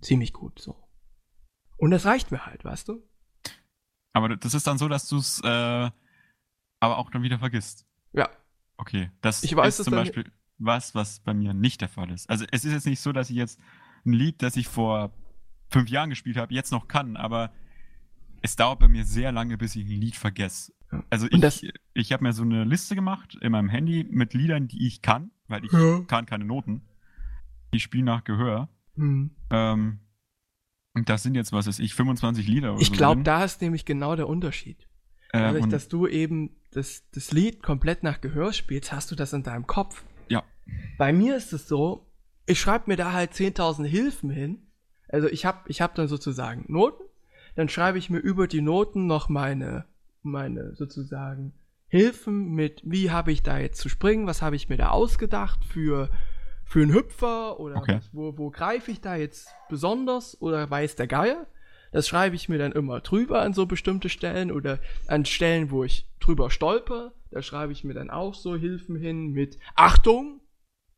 Ziemlich 0.00 0.32
gut, 0.32 0.58
so. 0.58 0.76
Und 1.76 1.90
das 1.90 2.04
reicht 2.06 2.30
mir 2.30 2.46
halt, 2.46 2.64
weißt 2.64 2.88
du? 2.88 3.02
Aber 4.12 4.34
das 4.36 4.54
ist 4.54 4.66
dann 4.66 4.78
so, 4.78 4.88
dass 4.88 5.08
du 5.08 5.18
es 5.18 5.40
äh, 5.42 5.90
aber 6.80 6.98
auch 6.98 7.10
dann 7.10 7.22
wieder 7.22 7.38
vergisst. 7.38 7.86
Ja. 8.12 8.28
Okay, 8.76 9.10
das 9.20 9.42
Ich 9.44 9.54
weiß 9.54 9.78
ist 9.78 9.84
zum 9.84 9.94
Beispiel 9.94 10.30
was, 10.58 10.94
was 10.94 11.20
bei 11.20 11.32
mir 11.34 11.54
nicht 11.54 11.80
der 11.80 11.88
Fall 11.88 12.10
ist. 12.10 12.28
Also 12.28 12.44
es 12.50 12.64
ist 12.64 12.72
jetzt 12.72 12.86
nicht 12.86 13.00
so, 13.00 13.12
dass 13.12 13.30
ich 13.30 13.36
jetzt 13.36 13.60
ein 14.04 14.12
Lied, 14.12 14.42
das 14.42 14.56
ich 14.56 14.68
vor 14.68 15.12
fünf 15.70 15.88
Jahren 15.90 16.10
gespielt 16.10 16.36
habe, 16.36 16.52
jetzt 16.54 16.72
noch 16.72 16.88
kann, 16.88 17.16
aber 17.16 17.52
es 18.42 18.56
dauert 18.56 18.80
bei 18.80 18.88
mir 18.88 19.04
sehr 19.04 19.32
lange, 19.32 19.56
bis 19.58 19.76
ich 19.76 19.84
ein 19.84 20.00
Lied 20.00 20.16
vergesse. 20.16 20.72
Also 21.08 21.28
das- 21.28 21.62
ich, 21.62 21.72
ich 21.94 22.12
habe 22.12 22.24
mir 22.24 22.32
so 22.32 22.42
eine 22.42 22.64
Liste 22.64 22.94
gemacht 22.94 23.36
in 23.40 23.52
meinem 23.52 23.68
Handy 23.68 24.04
mit 24.10 24.34
Liedern, 24.34 24.66
die 24.66 24.86
ich 24.86 25.02
kann, 25.02 25.30
weil 25.46 25.64
ich 25.64 25.72
Ja. 25.72 26.00
kann 26.08 26.26
keine 26.26 26.44
Noten. 26.44 26.82
Ich 27.70 27.82
spiele 27.82 28.04
nach 28.04 28.24
Gehör. 28.24 28.68
Hm. 29.00 29.30
Ähm, 29.50 30.00
und 30.94 31.08
das 31.08 31.22
sind 31.22 31.34
jetzt, 31.34 31.52
was 31.52 31.66
weiß 31.66 31.78
ich, 31.78 31.94
25 31.94 32.46
Lieder 32.46 32.72
oder 32.72 32.82
Ich 32.82 32.88
so 32.88 32.94
glaube, 32.94 33.22
da 33.22 33.44
ist 33.44 33.62
nämlich 33.62 33.84
genau 33.84 34.14
der 34.14 34.28
Unterschied. 34.28 34.86
Äh, 35.32 35.38
Dadurch, 35.38 35.66
dass 35.68 35.88
du 35.88 36.06
eben 36.06 36.50
das, 36.72 37.04
das 37.12 37.32
Lied 37.32 37.62
komplett 37.62 38.02
nach 38.02 38.20
Gehör 38.20 38.52
spielst, 38.52 38.92
hast 38.92 39.10
du 39.10 39.14
das 39.14 39.32
in 39.32 39.42
deinem 39.42 39.66
Kopf. 39.66 40.04
Ja. 40.28 40.42
Bei 40.98 41.12
mir 41.12 41.36
ist 41.36 41.52
es 41.52 41.66
so, 41.66 42.06
ich 42.46 42.60
schreibe 42.60 42.84
mir 42.88 42.96
da 42.96 43.12
halt 43.12 43.32
10.000 43.32 43.86
Hilfen 43.86 44.30
hin. 44.30 44.66
Also 45.08 45.28
ich 45.28 45.44
habe 45.46 45.60
ich 45.68 45.80
hab 45.80 45.94
dann 45.94 46.08
sozusagen 46.08 46.64
Noten, 46.68 47.04
dann 47.56 47.68
schreibe 47.68 47.98
ich 47.98 48.10
mir 48.10 48.18
über 48.18 48.46
die 48.46 48.60
Noten 48.60 49.06
noch 49.06 49.28
meine, 49.28 49.86
meine 50.22 50.74
sozusagen 50.74 51.52
Hilfen 51.88 52.52
mit, 52.52 52.82
wie 52.84 53.10
habe 53.10 53.32
ich 53.32 53.42
da 53.42 53.58
jetzt 53.58 53.80
zu 53.80 53.88
springen, 53.88 54.26
was 54.26 54.42
habe 54.42 54.54
ich 54.54 54.68
mir 54.68 54.76
da 54.76 54.90
ausgedacht 54.90 55.64
für, 55.64 56.10
für 56.70 56.82
einen 56.82 56.94
Hüpfer 56.94 57.58
oder 57.58 57.78
Okay. 57.78 57.96
was, 57.96 58.08
wo, 58.14 58.38
wo 58.38 58.50
greife 58.50 58.92
ich 58.92 59.00
da 59.00 59.16
jetzt 59.16 59.48
besonders 59.68 60.40
oder 60.40 60.70
weiß 60.70 60.94
der 60.94 61.08
Geier. 61.08 61.46
Das 61.90 62.06
schreibe 62.06 62.36
ich 62.36 62.48
mir 62.48 62.58
dann 62.58 62.70
immer 62.70 63.00
drüber 63.00 63.42
an 63.42 63.52
so 63.54 63.66
bestimmte 63.66 64.08
Stellen 64.08 64.52
oder 64.52 64.78
an 65.08 65.24
Stellen, 65.24 65.72
wo 65.72 65.82
ich 65.82 66.06
drüber 66.20 66.48
stolper. 66.48 67.12
Da 67.32 67.42
schreibe 67.42 67.72
ich 67.72 67.82
mir 67.82 67.94
dann 67.94 68.08
auch 68.08 68.34
so 68.34 68.54
Hilfen 68.54 68.94
hin 68.94 69.32
mit 69.32 69.58
Achtung, 69.74 70.40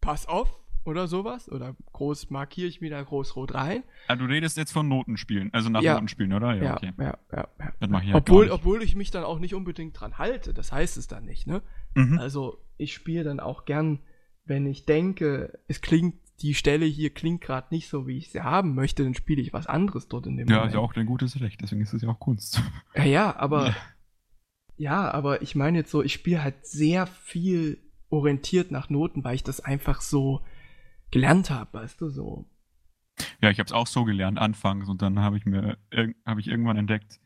pass 0.03 0.29
auf 0.29 0.61
oder 0.85 1.09
sowas. 1.09 1.51
Oder 1.51 1.75
groß 1.95 2.29
markiere 2.29 2.69
ich 2.69 2.83
mir 2.83 2.91
da 2.91 3.01
groß 3.01 3.35
rot 3.37 3.55
rein. 3.55 3.83
Ah, 4.09 4.17
du 4.17 4.27
redest 4.27 4.59
jetzt 4.59 4.73
von 4.73 4.87
Notenspielen, 4.89 5.49
also 5.55 5.71
nach 5.71 5.81
Ja. 5.81 5.95
Notenspielen, 5.95 6.35
oder? 6.35 6.53
Ja, 6.55 6.65
Ja, 6.65 6.75
okay. 6.77 6.93
ja, 6.99 7.05
ja. 7.33 7.49
ja. 7.59 7.73
Das 7.81 7.89
mache 7.89 8.05
ich 8.05 8.15
obwohl, 8.15 8.45
nicht. 8.45 8.53
obwohl 8.55 8.83
ich 8.83 8.95
mich 8.95 9.11
dann 9.11 9.25
auch 9.25 9.39
nicht 9.39 9.55
unbedingt 9.55 9.99
dran 9.99 10.19
halte. 10.19 10.53
Das 10.53 10.71
heißt 10.71 10.99
es 10.99 11.07
dann 11.09 11.25
nicht, 11.25 11.47
ne? 11.47 11.63
Mhm. 11.95 12.19
Also 12.19 12.59
ich 12.77 12.93
spiele 12.93 13.25
dann 13.25 13.41
auch 13.41 13.65
gern, 13.65 14.01
wenn 14.45 14.67
ich 14.67 14.85
denke, 14.85 15.59
es 15.69 15.81
klingt, 15.81 16.17
die 16.41 16.55
Stelle 16.55 16.87
hier 16.87 17.11
klingt 17.11 17.41
gerade 17.41 17.69
nicht 17.71 17.89
so, 17.89 18.07
wie 18.09 18.17
ich 18.19 18.31
sie 18.31 18.41
haben 18.43 18.75
möchte, 18.75 19.05
dann 19.05 19.15
spiele 19.15 19.41
ich 19.41 19.53
was 19.53 19.67
anderes 19.67 20.09
dort 20.09 20.27
in 20.27 20.37
dem 20.37 20.49
Ja, 20.49 20.57
Moment. 20.57 20.71
ist 20.71 20.75
ja 20.75 20.81
auch 20.81 20.93
dein 20.93 21.07
gutes 21.07 21.41
Recht, 21.41 21.61
deswegen 21.63 21.83
ist 21.83 21.93
es 21.93 22.03
ja 22.03 22.09
auch 22.09 22.19
Kunst. 22.21 22.61
Ja, 22.97 23.05
ja, 23.05 23.37
aber 23.37 23.69
Ja. 23.69 23.77
ja, 24.77 25.11
aber 25.13 25.43
ich 25.43 25.55
meine 25.55 25.79
jetzt 25.79 25.91
so, 25.91 26.03
ich 26.03 26.13
spiele 26.13 26.43
halt 26.43 26.67
sehr 26.67 27.07
viel 27.07 27.79
orientiert 28.09 28.71
nach 28.73 28.91
Noten, 28.91 29.23
weil 29.25 29.37
ich 29.37 29.45
das 29.45 29.61
einfach 29.61 30.01
so 30.01 30.45
gelernt 31.11 31.51
habe, 31.51 31.73
weißt 31.75 32.01
du, 32.01 32.09
so. 32.11 32.45
Ja, 33.41 33.51
ich 33.51 33.59
habe 33.59 33.67
es 33.67 33.73
auch 33.73 33.87
so 33.87 34.05
gelernt 34.05 34.39
anfangs 34.39 34.89
und 34.89 35.01
dann 35.03 35.21
habe 35.21 35.37
ich 35.37 35.45
mir 35.47 35.77
habe 36.27 36.41
ich 36.41 36.49
irgendwann 36.49 36.77
entdeckt, 36.77 37.21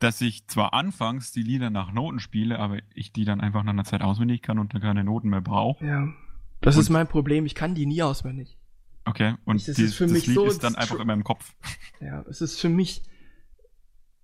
dass 0.00 0.20
ich 0.20 0.48
zwar 0.48 0.74
anfangs 0.74 1.30
die 1.30 1.42
Lieder 1.42 1.70
nach 1.70 1.92
Noten 1.92 2.18
spiele, 2.18 2.58
aber 2.58 2.78
ich 2.94 3.12
die 3.12 3.24
dann 3.24 3.40
einfach 3.40 3.62
nach 3.62 3.72
einer 3.72 3.84
Zeit 3.84 4.02
auswendig 4.02 4.42
kann 4.42 4.58
und 4.58 4.74
dann 4.74 4.80
keine 4.82 5.04
Noten 5.04 5.28
mehr 5.28 5.42
brauche. 5.42 5.84
Ja. 5.86 6.08
Das 6.62 6.76
Und- 6.76 6.82
ist 6.82 6.88
mein 6.90 7.06
Problem, 7.08 7.44
ich 7.46 7.54
kann 7.54 7.74
die 7.74 7.86
nie 7.86 8.02
auswendig. 8.02 8.56
Okay, 9.04 9.34
und 9.44 9.60
Das 9.60 9.68
ist 9.68 9.78
die, 9.78 9.88
für 9.88 10.04
das 10.04 10.12
mich 10.12 10.26
Lied 10.26 10.34
so 10.36 10.46
ist 10.46 10.62
dann 10.62 10.74
ein 10.76 10.82
einfach 10.82 10.98
in 11.00 11.06
meinem 11.06 11.24
Kopf. 11.24 11.54
Ja, 12.00 12.22
es 12.28 12.40
ist 12.40 12.60
für 12.60 12.68
mich 12.68 13.02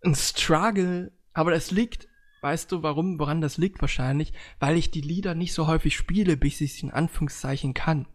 ein 0.04 0.14
Struggle, 0.14 1.12
aber 1.32 1.50
das 1.50 1.70
liegt, 1.72 2.08
weißt 2.42 2.70
du, 2.72 2.82
warum, 2.82 3.18
woran 3.18 3.40
das 3.40 3.56
liegt 3.58 3.80
wahrscheinlich, 3.80 4.32
weil 4.60 4.76
ich 4.76 4.90
die 4.92 5.00
Lieder 5.00 5.34
nicht 5.34 5.52
so 5.52 5.66
häufig 5.66 5.96
spiele, 5.96 6.36
bis 6.36 6.60
ich 6.60 6.74
sie 6.74 6.86
in 6.86 6.92
Anführungszeichen 6.92 7.74
kann. 7.74 8.06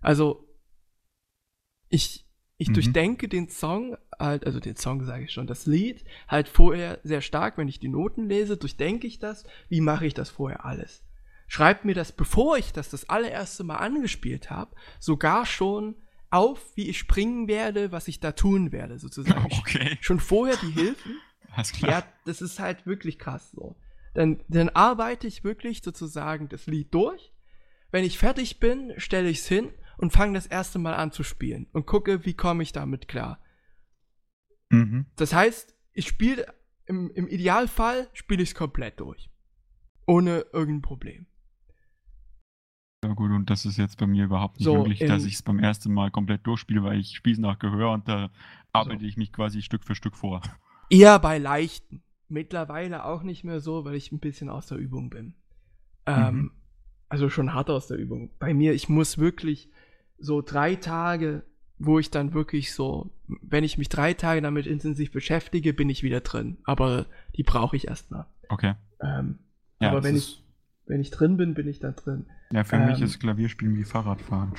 Also, 0.00 0.48
ich, 1.90 2.26
ich 2.56 2.68
Mhm. 2.68 2.74
durchdenke 2.74 3.28
den 3.28 3.48
Song, 3.48 3.96
halt, 4.18 4.46
also 4.46 4.60
den 4.60 4.76
Song 4.76 5.04
sage 5.04 5.24
ich 5.24 5.32
schon, 5.32 5.46
das 5.46 5.66
Lied, 5.66 6.04
halt 6.28 6.48
vorher 6.48 6.98
sehr 7.04 7.20
stark, 7.20 7.58
wenn 7.58 7.68
ich 7.68 7.78
die 7.78 7.88
Noten 7.88 8.28
lese, 8.28 8.56
durchdenke 8.56 9.06
ich 9.06 9.18
das, 9.18 9.44
wie 9.68 9.80
mache 9.80 10.06
ich 10.06 10.14
das 10.14 10.30
vorher 10.30 10.64
alles? 10.64 11.02
Schreibt 11.48 11.86
mir 11.86 11.94
das, 11.94 12.12
bevor 12.12 12.58
ich 12.58 12.72
das 12.72 12.90
das 12.90 13.08
allererste 13.08 13.64
Mal 13.64 13.76
angespielt 13.76 14.50
habe, 14.50 14.76
sogar 15.00 15.46
schon 15.46 15.96
auf, 16.30 16.76
wie 16.76 16.88
ich 16.88 16.98
springen 16.98 17.48
werde, 17.48 17.90
was 17.90 18.06
ich 18.06 18.20
da 18.20 18.32
tun 18.32 18.70
werde, 18.70 18.98
sozusagen. 18.98 19.50
Okay, 19.58 19.96
Schon 20.02 20.20
vorher 20.20 20.56
die 20.58 20.70
Hilfen. 20.70 21.18
alles 21.50 21.72
klar. 21.72 21.90
Ja, 21.90 22.04
das 22.26 22.42
ist 22.42 22.60
halt 22.60 22.86
wirklich 22.86 23.18
krass 23.18 23.50
so. 23.50 23.76
Dann, 24.12 24.40
dann 24.48 24.68
arbeite 24.68 25.26
ich 25.26 25.42
wirklich 25.42 25.82
sozusagen 25.82 26.48
das 26.50 26.66
Lied 26.66 26.92
durch. 26.92 27.32
Wenn 27.90 28.04
ich 28.04 28.18
fertig 28.18 28.60
bin, 28.60 28.92
stelle 28.98 29.30
ich 29.30 29.38
es 29.38 29.48
hin 29.48 29.72
und 29.96 30.12
fange 30.12 30.34
das 30.34 30.46
erste 30.46 30.78
Mal 30.78 30.94
an 30.94 31.12
zu 31.12 31.22
spielen 31.22 31.66
und 31.72 31.86
gucke, 31.86 32.26
wie 32.26 32.34
komme 32.34 32.62
ich 32.62 32.72
damit 32.72 33.08
klar. 33.08 33.40
Mhm. 34.68 35.06
Das 35.16 35.32
heißt, 35.32 35.74
ich 35.94 36.06
spiele, 36.08 36.46
im, 36.84 37.10
im 37.14 37.26
Idealfall 37.26 38.08
spiele 38.12 38.42
ich 38.42 38.50
es 38.50 38.54
komplett 38.54 39.00
durch. 39.00 39.30
Ohne 40.06 40.46
irgendein 40.52 40.82
Problem. 40.82 41.26
Ja 43.04 43.12
gut, 43.12 43.30
und 43.30 43.48
das 43.48 43.64
ist 43.64 43.76
jetzt 43.76 43.96
bei 43.98 44.06
mir 44.08 44.24
überhaupt 44.24 44.56
nicht 44.56 44.64
So, 44.64 44.78
möglich, 44.78 44.98
dass 45.06 45.24
ich 45.24 45.34
es 45.34 45.42
beim 45.42 45.60
ersten 45.60 45.92
Mal 45.94 46.10
komplett 46.10 46.44
durchspiele, 46.46 46.82
weil 46.82 46.98
ich 46.98 47.14
spiele 47.14 47.40
nach 47.40 47.58
Gehör 47.60 47.92
und 47.92 48.08
da 48.08 48.30
arbeite 48.72 49.04
ich 49.06 49.16
mich 49.16 49.32
quasi 49.32 49.62
Stück 49.62 49.84
für 49.84 49.94
Stück 49.94 50.16
vor. 50.16 50.42
Eher 50.90 51.18
bei 51.20 51.38
leichten. 51.38 52.02
Mittlerweile 52.28 53.04
auch 53.04 53.22
nicht 53.22 53.44
mehr 53.44 53.60
so, 53.60 53.84
weil 53.84 53.94
ich 53.94 54.10
ein 54.10 54.18
bisschen 54.18 54.50
aus 54.50 54.66
der 54.66 54.78
Übung 54.78 55.10
bin. 55.10 55.34
Ähm, 56.06 56.34
Mhm. 56.36 56.50
Also 57.10 57.30
schon 57.30 57.54
hart 57.54 57.70
aus 57.70 57.86
der 57.86 57.96
Übung. 57.96 58.30
Bei 58.38 58.52
mir, 58.52 58.74
ich 58.74 58.90
muss 58.90 59.16
wirklich 59.16 59.70
so 60.18 60.42
drei 60.42 60.74
Tage, 60.74 61.42
wo 61.78 61.98
ich 61.98 62.10
dann 62.10 62.34
wirklich 62.34 62.74
so, 62.74 63.10
wenn 63.40 63.64
ich 63.64 63.78
mich 63.78 63.88
drei 63.88 64.12
Tage 64.12 64.42
damit 64.42 64.66
intensiv 64.66 65.10
beschäftige, 65.10 65.72
bin 65.72 65.88
ich 65.88 66.02
wieder 66.02 66.20
drin. 66.20 66.58
Aber 66.64 67.06
die 67.34 67.44
brauche 67.44 67.76
ich 67.76 67.88
erstmal. 67.88 68.26
Okay. 68.50 68.74
Ähm, 69.00 69.38
Ja, 69.80 69.90
aber 69.92 70.02
wenn 70.02 70.16
ist- 70.16 70.28
ich, 70.28 70.44
wenn 70.88 71.00
ich 71.00 71.10
drin 71.10 71.36
bin, 71.36 71.54
bin 71.54 71.68
ich 71.68 71.78
da 71.80 71.92
drin. 71.92 72.26
Ja, 72.52 72.64
für 72.64 72.78
mich 72.78 72.98
Ähm. 72.98 73.04
ist 73.04 73.20
Klavierspielen 73.20 73.76
wie 73.76 73.84
Fahrradfahren. 73.84 74.52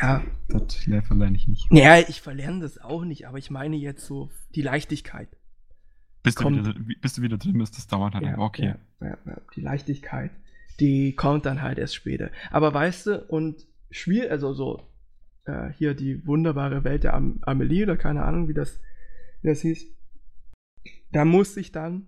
Ja, 0.00 0.22
Das 0.48 0.74
verlerne 1.06 1.36
ich 1.36 1.46
nicht. 1.48 1.66
ja, 1.70 1.98
ich 1.98 2.20
verlerne 2.20 2.60
das 2.60 2.78
auch 2.78 3.04
nicht, 3.04 3.26
aber 3.28 3.38
ich 3.38 3.50
meine 3.50 3.76
jetzt 3.76 4.06
so 4.06 4.30
die 4.54 4.62
Leichtigkeit. 4.62 5.28
Bis 6.22 6.36
du, 6.36 6.44
Kommt. 6.44 6.58
wieder, 6.66 6.74
bis 7.02 7.12
du 7.14 7.22
wieder 7.22 7.36
drin 7.36 7.58
bist, 7.58 7.76
das 7.76 7.86
dauert 7.86 8.14
halt. 8.14 8.24
Ja, 8.24 8.38
okay. 8.38 8.74
Ja, 9.00 9.06
ja, 9.08 9.18
ja, 9.26 9.36
die 9.54 9.60
Leichtigkeit, 9.60 10.30
die 10.80 11.14
kommt 11.14 11.44
dann 11.44 11.60
halt 11.60 11.78
erst 11.78 11.94
später. 11.94 12.30
Aber 12.50 12.72
weißt 12.72 13.06
du, 13.06 13.24
und 13.28 13.66
schwierig, 13.90 14.30
also 14.30 14.54
so, 14.54 14.82
äh, 15.44 15.68
hier 15.76 15.92
die 15.94 16.26
wunderbare 16.26 16.82
Welt 16.84 17.04
der 17.04 17.12
Am 17.14 17.40
Amelie 17.42 17.82
oder 17.82 17.98
keine 17.98 18.24
Ahnung, 18.24 18.48
wie 18.48 18.54
das, 18.54 18.80
wie 19.42 19.48
das 19.48 19.60
hieß, 19.60 19.86
da 21.12 21.24
musste 21.26 21.60
ich 21.60 21.70
dann, 21.72 22.06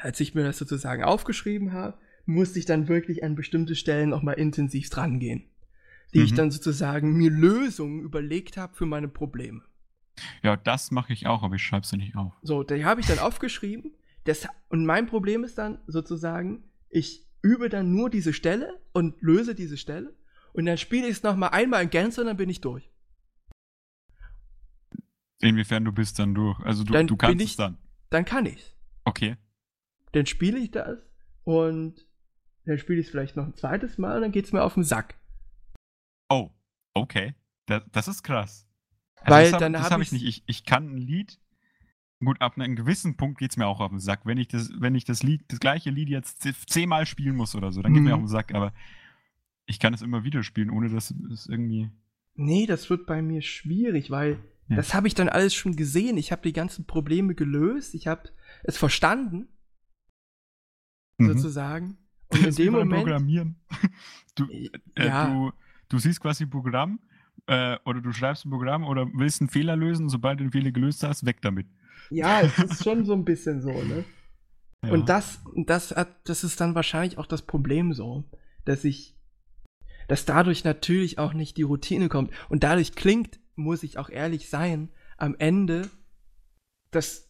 als 0.00 0.20
ich 0.20 0.34
mir 0.34 0.44
das 0.44 0.58
sozusagen 0.58 1.02
aufgeschrieben 1.04 1.72
habe, 1.72 1.98
musste 2.24 2.58
ich 2.58 2.66
dann 2.66 2.88
wirklich 2.88 3.24
an 3.24 3.34
bestimmte 3.34 3.74
Stellen 3.74 4.10
nochmal 4.10 4.34
intensiv 4.38 4.90
dran 4.90 5.18
gehen. 5.18 5.44
Die 6.14 6.20
ich 6.22 6.32
Mhm. 6.32 6.36
dann 6.36 6.50
sozusagen 6.50 7.12
mir 7.14 7.30
Lösungen 7.30 8.00
überlegt 8.00 8.56
habe 8.56 8.74
für 8.74 8.86
meine 8.86 9.08
Probleme. 9.08 9.62
Ja, 10.42 10.56
das 10.56 10.90
mache 10.90 11.12
ich 11.12 11.26
auch, 11.26 11.42
aber 11.42 11.54
ich 11.56 11.62
schreibe 11.62 11.86
sie 11.86 11.96
nicht 11.96 12.16
auf. 12.16 12.32
So, 12.42 12.62
die 12.62 12.84
habe 12.84 13.00
ich 13.00 13.06
dann 13.06 13.18
aufgeschrieben. 13.18 13.92
Das, 14.24 14.46
und 14.68 14.84
mein 14.84 15.06
Problem 15.06 15.44
ist 15.44 15.58
dann 15.58 15.78
sozusagen, 15.86 16.64
ich 16.90 17.26
übe 17.42 17.68
dann 17.68 17.92
nur 17.92 18.10
diese 18.10 18.32
Stelle 18.32 18.80
und 18.92 19.20
löse 19.22 19.54
diese 19.54 19.76
Stelle. 19.76 20.14
Und 20.54 20.66
dann 20.66 20.76
spiele 20.78 21.06
ich 21.06 21.12
es 21.18 21.22
nochmal 21.22 21.50
einmal 21.50 21.82
in 21.84 21.90
Gänze 21.90 22.20
und 22.22 22.26
dann 22.26 22.36
bin 22.36 22.48
ich 22.50 22.60
durch. 22.60 22.90
Inwiefern 25.40 25.84
du 25.84 25.92
bist 25.92 26.18
dann 26.18 26.34
durch. 26.34 26.58
Also 26.60 26.84
du, 26.84 26.92
Dann 26.92 27.06
du 27.06 27.16
kannst 27.16 27.42
ich- 27.42 27.50
es 27.50 27.56
dann. 27.56 27.78
Dann 28.10 28.24
kann 28.24 28.46
ich's. 28.46 28.74
Okay. 29.04 29.36
Dann 30.18 30.26
spiele 30.26 30.58
ich 30.58 30.70
das 30.70 30.98
und 31.44 32.06
dann 32.64 32.78
spiele 32.78 32.98
ich 33.00 33.06
es 33.06 33.10
vielleicht 33.10 33.36
noch 33.36 33.46
ein 33.46 33.54
zweites 33.54 33.98
Mal 33.98 34.16
und 34.16 34.22
dann 34.22 34.32
geht's 34.32 34.52
mir 34.52 34.62
auf 34.62 34.74
den 34.74 34.84
Sack. 34.84 35.14
Oh, 36.28 36.50
okay. 36.94 37.34
Das, 37.66 37.82
das 37.92 38.08
ist 38.08 38.22
krass. 38.22 38.66
Also 39.20 39.30
Weil 39.34 39.44
das 39.44 39.52
hab, 39.54 39.60
dann 39.60 39.72
das 39.72 39.82
hab 39.84 39.92
hab 39.92 40.00
ich 40.00 40.12
nicht. 40.12 40.24
Ich, 40.24 40.42
ich 40.46 40.64
kann 40.64 40.94
ein 40.94 40.98
Lied. 40.98 41.38
Gut, 42.20 42.40
ab 42.40 42.56
einem 42.58 42.74
gewissen 42.74 43.16
Punkt 43.16 43.38
geht 43.38 43.52
es 43.52 43.56
mir 43.56 43.66
auch 43.66 43.80
auf 43.80 43.90
den 43.90 44.00
Sack. 44.00 44.22
Wenn 44.26 44.38
ich 44.38 44.48
das, 44.48 44.70
wenn 44.80 44.94
ich 44.96 45.04
das 45.04 45.22
Lied, 45.22 45.44
das 45.48 45.60
gleiche 45.60 45.90
Lied 45.90 46.08
jetzt 46.08 46.42
ze- 46.42 46.54
zehnmal 46.66 47.06
spielen 47.06 47.36
muss 47.36 47.54
oder 47.54 47.70
so, 47.70 47.80
dann 47.80 47.94
geht 47.94 48.02
mir 48.02 48.08
Mhm. 48.10 48.14
auf 48.14 48.20
den 48.22 48.28
Sack. 48.28 48.54
Aber 48.54 48.72
ich 49.66 49.78
kann 49.78 49.94
es 49.94 50.02
immer 50.02 50.24
wieder 50.24 50.42
spielen, 50.42 50.70
ohne 50.70 50.88
dass 50.90 51.12
es 51.32 51.46
irgendwie. 51.46 51.90
Nee, 52.34 52.66
das 52.66 52.90
wird 52.90 53.06
bei 53.06 53.22
mir 53.22 53.40
schwierig, 53.42 54.10
weil 54.10 54.38
Ja. 54.68 54.76
das 54.76 54.94
habe 54.94 55.06
ich 55.06 55.14
dann 55.14 55.28
alles 55.28 55.54
schon 55.54 55.76
gesehen. 55.76 56.16
Ich 56.18 56.32
habe 56.32 56.42
die 56.42 56.52
ganzen 56.52 56.86
Probleme 56.86 57.34
gelöst. 57.36 57.94
Ich 57.94 58.06
habe 58.08 58.28
es 58.64 58.76
verstanden, 58.76 59.48
Mhm. 61.18 61.28
sozusagen. 61.34 61.98
Das 62.30 62.40
Und 62.40 62.46
in 62.48 62.54
dem 62.56 62.72
Moment. 62.74 63.02
Programmieren. 63.04 63.56
Du, 64.34 64.44
Äh, 64.50 64.68
äh, 64.96 65.06
ja. 65.06 65.26
du, 65.28 65.50
du 65.88 65.98
siehst 65.98 66.20
quasi 66.20 66.44
ein 66.44 66.50
Programm 66.50 67.00
äh, 67.46 67.76
oder 67.86 68.00
du 68.02 68.12
schreibst 68.12 68.44
ein 68.44 68.50
Programm 68.50 68.84
oder 68.84 69.08
willst 69.14 69.40
einen 69.40 69.48
Fehler 69.50 69.76
lösen, 69.76 70.08
sobald 70.10 70.38
du 70.38 70.44
den 70.44 70.52
Fehler 70.52 70.70
gelöst 70.70 71.02
hast, 71.02 71.24
weg 71.26 71.40
damit. 71.42 71.66
Ja, 72.10 72.42
es 72.42 72.58
ist 72.58 72.84
schon 72.84 73.04
so 73.04 73.14
ein 73.14 73.24
bisschen 73.24 73.60
so, 73.62 73.70
ne? 73.70 74.04
Ja. 74.84 74.92
Und 74.92 75.08
das, 75.08 75.40
das, 75.66 75.90
hat- 75.96 76.28
das 76.28 76.44
ist 76.44 76.60
dann 76.60 76.76
wahrscheinlich 76.76 77.18
auch 77.18 77.26
das 77.26 77.42
Problem 77.42 77.92
so, 77.94 78.22
dass 78.64 78.84
ich, 78.84 79.16
dass 80.06 80.24
dadurch 80.24 80.62
natürlich 80.62 81.18
auch 81.18 81.32
nicht 81.32 81.56
die 81.56 81.62
Routine 81.64 82.08
kommt. 82.08 82.30
Und 82.48 82.62
dadurch 82.62 82.92
klingt, 82.94 83.40
muss 83.56 83.82
ich 83.82 83.98
auch 83.98 84.08
ehrlich 84.08 84.48
sein, 84.50 84.90
am 85.16 85.34
Ende 85.36 85.90
das, 86.92 87.28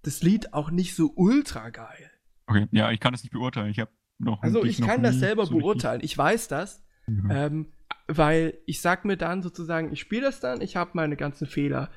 das 0.00 0.22
Lied 0.22 0.54
auch 0.54 0.70
nicht 0.70 0.94
so 0.94 1.12
ultra 1.16 1.68
geil. 1.68 2.09
Okay, 2.50 2.66
ja, 2.72 2.90
ich 2.90 3.00
kann 3.00 3.12
das 3.12 3.22
nicht 3.22 3.32
beurteilen. 3.32 3.70
Ich 3.70 3.78
habe 3.78 3.90
noch. 4.18 4.42
Also 4.42 4.64
ich 4.64 4.80
kann 4.80 5.02
das 5.02 5.16
selber 5.18 5.46
so 5.46 5.56
beurteilen. 5.58 6.00
Ich 6.04 6.16
weiß 6.16 6.48
das, 6.48 6.82
Mhm. 7.06 7.30
ähm, 7.30 7.66
weil 8.08 8.58
ich 8.66 8.80
sag 8.80 9.04
mir 9.04 9.16
dann 9.16 9.42
sozusagen, 9.42 9.92
ich 9.92 10.00
spiele 10.00 10.22
das 10.22 10.40
dann, 10.40 10.60
ich 10.60 10.76
habe 10.76 10.90
meine 10.94 11.16
ganzen 11.16 11.46
Fehler 11.46 11.90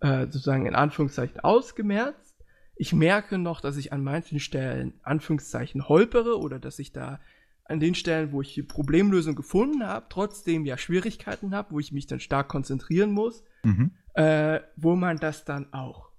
äh, 0.00 0.26
sozusagen 0.26 0.66
in 0.66 0.74
Anführungszeichen 0.74 1.40
ausgemerzt. 1.40 2.36
Ich 2.76 2.92
merke 2.92 3.38
noch, 3.38 3.60
dass 3.60 3.76
ich 3.76 3.92
an 3.92 4.02
manchen 4.02 4.40
Stellen 4.40 4.94
Anführungszeichen 5.02 5.88
holpere 5.88 6.38
oder 6.38 6.58
dass 6.58 6.78
ich 6.78 6.92
da 6.92 7.20
an 7.64 7.78
den 7.80 7.94
Stellen, 7.94 8.32
wo 8.32 8.42
ich 8.42 8.54
die 8.54 8.62
Problemlösung 8.64 9.36
gefunden 9.36 9.86
habe, 9.86 10.06
trotzdem 10.08 10.66
ja 10.66 10.76
Schwierigkeiten 10.76 11.54
habe, 11.54 11.70
wo 11.70 11.78
ich 11.80 11.92
mich 11.92 12.06
dann 12.08 12.18
stark 12.20 12.48
konzentrieren 12.48 13.12
muss, 13.12 13.44
Mhm. 13.62 13.92
äh, 14.14 14.60
wo 14.76 14.96
man 14.96 15.18
das 15.18 15.44
dann 15.44 15.72
auch 15.72 16.10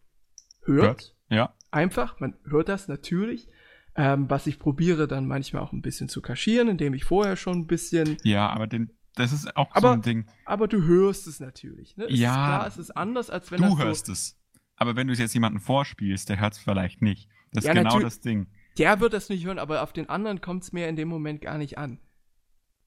hört. 0.64 0.86
Hört. 0.86 1.16
Ja. 1.30 1.54
Einfach, 1.72 2.20
man 2.22 2.36
hört 2.46 2.70
das 2.70 2.88
natürlich. 2.88 3.50
Ähm, 3.96 4.28
was 4.30 4.48
ich 4.48 4.58
probiere 4.58 5.08
dann 5.08 5.28
manchmal 5.28 5.62
auch 5.62 5.72
ein 5.72 5.82
bisschen 5.84 6.10
zu 6.10 6.22
kaschieren, 6.22 6.68
indem 6.68 6.94
ich 6.96 7.04
vorher 7.04 7.36
schon 7.36 7.60
ein 7.60 7.68
bisschen 7.68 8.18
Ja, 8.24 8.50
aber 8.50 8.66
den, 8.66 8.90
das 9.16 9.32
ist 9.32 9.56
auch 9.56 9.70
so 9.70 9.78
Aber- 9.78 9.92
ein 9.94 10.02
Ding. 10.02 10.26
Aber 10.46 10.68
du 10.68 10.82
hörst 10.84 11.28
es 11.28 11.40
natürlich. 11.40 11.96
Ne? 11.98 12.06
Es 12.06 12.18
Ja. 12.20 12.30
Ist 12.30 12.34
klar, 12.36 12.68
es 12.68 12.78
ist 12.78 12.92
anders, 12.98 13.30
als 13.30 13.52
wenn 13.52 13.62
Du 13.62 13.70
so, 13.70 13.78
hörst 13.78 14.10
es. 14.10 14.40
Aber 14.78 14.96
wenn 14.96 15.06
du 15.08 15.14
es 15.14 15.20
jetzt 15.20 15.34
jemandem 15.36 15.62
vorspielst, 15.62 16.28
der 16.30 16.40
hört 16.40 16.54
es 16.54 16.60
vielleicht 16.60 17.02
nicht. 17.04 17.30
Das 17.52 17.64
ist 17.64 17.68
Ja, 17.68 17.74
genau 17.76 17.92
natür- 17.98 18.02
das 18.04 18.20
Ding. 18.20 18.48
Der 18.80 19.00
wird 19.00 19.14
das 19.14 19.30
nicht 19.30 19.46
hören, 19.46 19.60
aber 19.60 19.84
auf 19.84 19.94
den 19.94 20.10
anderen 20.10 20.42
kommt 20.42 20.64
es 20.64 20.72
mir 20.74 20.88
in 20.88 20.96
dem 20.96 21.08
Moment 21.08 21.42
gar 21.42 21.60
nicht 21.60 21.78
an. 21.78 22.00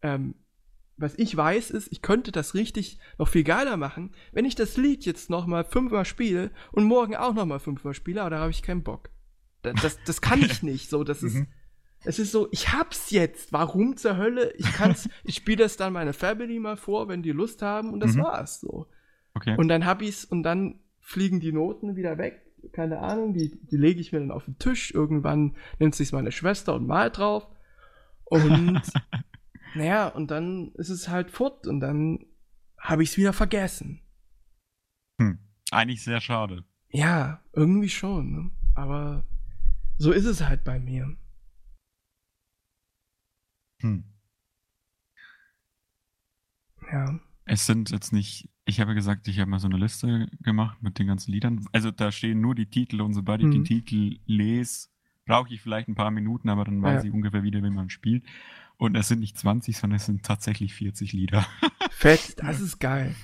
Ähm, 0.03 0.35
was 0.97 1.15
ich 1.19 1.37
weiß, 1.37 1.71
ist, 1.71 1.93
ich 1.93 2.03
könnte 2.03 2.33
das 2.33 2.55
richtig 2.55 2.99
noch 3.19 3.29
viel 3.29 3.45
geiler 3.45 3.77
machen, 3.77 4.13
wenn 4.33 4.45
ich 4.45 4.55
das 4.57 4.77
Lied 4.77 5.05
jetzt 5.05 5.31
noch 5.31 5.47
mal 5.47 5.65
fünfmal 5.65 6.05
spiele 6.05 6.51
und 6.73 6.85
morgen 6.85 7.15
auch 7.15 7.35
noch 7.35 7.47
mal 7.47 7.61
fünfmal 7.61 7.95
spiele, 7.95 8.23
aber 8.23 8.31
da 8.31 8.39
habe 8.41 8.51
ich 8.51 8.63
keinen 8.63 8.83
Bock. 8.83 9.11
Das, 9.75 9.99
das, 10.05 10.21
kann 10.21 10.41
ich 10.41 10.63
nicht. 10.63 10.89
So, 10.91 11.05
das 11.05 11.23
ist, 11.23 11.35
Mhm. 11.35 11.47
es 12.05 12.19
ist 12.19 12.33
so, 12.33 12.49
ich 12.53 12.73
hab's 12.73 13.11
jetzt. 13.11 13.53
Warum 13.53 13.97
zur 13.97 14.17
Hölle? 14.17 14.53
Ich 14.57 14.73
kann's, 14.73 15.09
ich 15.25 15.37
spiele 15.37 15.59
das 15.65 15.77
dann 15.77 15.93
meine 15.93 16.13
Family 16.13 16.59
mal 16.59 16.77
vor, 16.77 17.09
wenn 17.09 17.23
die 17.23 17.33
Lust 17.33 17.63
haben 17.63 17.93
und 17.93 18.01
das 18.01 18.15
Mhm. 18.15 18.23
war's 18.23 18.61
so. 18.61 18.87
Okay. 19.35 19.55
Und 19.59 19.69
dann 19.69 19.85
hab 19.85 20.03
ich's 20.03 20.25
und 20.25 20.43
dann 20.43 20.81
fliegen 21.01 21.41
die 21.41 21.53
Noten 21.53 21.97
wieder 21.97 22.19
weg. 22.19 22.43
Keine 22.73 22.99
Ahnung, 23.01 23.33
die, 23.35 23.61
die 23.71 23.77
lege 23.77 24.01
ich 24.01 24.13
mir 24.13 24.19
dann 24.21 24.31
auf 24.33 24.45
den 24.47 24.59
Tisch. 24.59 24.93
Irgendwann 24.93 25.55
nimmt 25.79 25.95
sich's 25.95 26.11
meine 26.13 26.33
Schwester 26.33 26.75
und 26.75 26.87
malt 26.87 27.19
drauf. 27.19 27.47
Und 28.25 28.81
naja, 29.75 30.09
und 30.09 30.31
dann 30.31 30.73
ist 30.75 30.89
es 30.89 31.09
halt 31.09 31.31
fort 31.31 31.67
und 31.67 31.81
dann 31.81 32.25
habe 32.79 33.03
ich's 33.03 33.17
wieder 33.17 33.33
vergessen. 33.33 34.01
hm. 35.21 35.39
Eigentlich 35.71 36.03
sehr 36.03 36.21
schade. 36.21 36.65
Ja, 36.91 37.43
irgendwie 37.53 37.89
schon, 37.89 38.33
ne? 38.33 38.51
Aber 38.75 39.25
so 39.99 40.13
ist 40.13 40.25
es 40.25 40.43
halt 40.47 40.65
bei 40.65 40.79
mir. 40.79 41.17
Hm. 43.83 44.05
Ja. 46.93 47.19
Es 47.45 47.67
sind 47.67 47.91
jetzt 47.91 48.13
nicht, 48.13 48.49
ich 48.65 48.81
habe 48.81 48.95
gesagt, 48.95 49.29
ich 49.29 49.39
habe 49.39 49.51
mal 49.51 49.61
so 49.61 49.69
eine 49.69 49.77
Liste 49.77 50.29
gemacht 50.43 50.83
mit 50.83 50.99
den 50.99 51.07
ganzen 51.07 51.31
Liedern. 51.33 51.65
Also 51.73 51.91
da 51.91 52.11
stehen 52.11 52.41
nur 52.41 52.55
die 52.55 52.67
Titel 52.67 53.01
und 53.01 53.15
sobald 53.15 53.41
ich 53.41 53.47
Mhm. 53.47 53.53
den 53.53 53.65
Titel 53.65 54.19
lese, 54.27 54.89
brauche 55.27 55.53
ich 55.53 55.61
vielleicht 55.61 55.89
ein 55.89 55.95
paar 55.95 56.11
Minuten, 56.11 56.49
aber 56.49 56.65
dann 56.65 56.83
weiß 56.83 57.03
Ja. 57.05 57.09
ich 57.09 57.15
ungefähr 57.15 57.43
wieder, 57.43 57.63
wie 57.63 57.71
man 57.71 57.91
spielt. 57.91 58.25
Und 58.79 58.95
es 58.97 59.09
sind 59.09 59.21
nicht 59.21 59.39
20, 59.39 59.77
sondern 59.77 59.97
es 59.97 60.07
sind 60.07 60.25
tatsächlich 60.25 60.75
40 60.75 61.13
Lieder. 61.13 61.47
Fett, 61.93 62.35
das 62.39 62.61
ist 62.61 62.79
geil. 62.79 63.15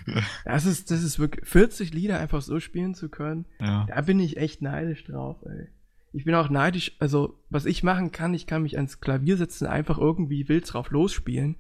Das 0.45 0.65
ist, 0.67 0.91
das 0.91 1.03
ist 1.03 1.19
wirklich, 1.19 1.47
40 1.47 1.93
Lieder 1.93 2.19
einfach 2.21 2.41
so 2.43 2.59
spielen 2.59 2.95
zu 2.95 3.09
können, 3.09 3.45
ja. 3.61 3.85
da 3.87 4.01
bin 4.01 4.19
ich 4.19 4.37
echt 4.39 4.63
neidisch 4.63 5.05
drauf, 5.05 5.43
ey. 5.45 5.69
Ich 6.13 6.25
bin 6.25 6.35
auch 6.35 6.51
neidisch, 6.51 6.93
also, 6.99 7.43
was 7.49 7.65
ich 7.65 7.83
machen 7.83 8.13
kann, 8.13 8.35
ich 8.35 8.47
kann 8.47 8.63
mich 8.63 8.77
ans 8.77 9.01
Klavier 9.01 9.37
setzen, 9.37 9.67
einfach 9.67 9.99
irgendwie 9.99 10.49
wild 10.49 10.71
drauf 10.73 10.91
losspielen. 10.91 11.57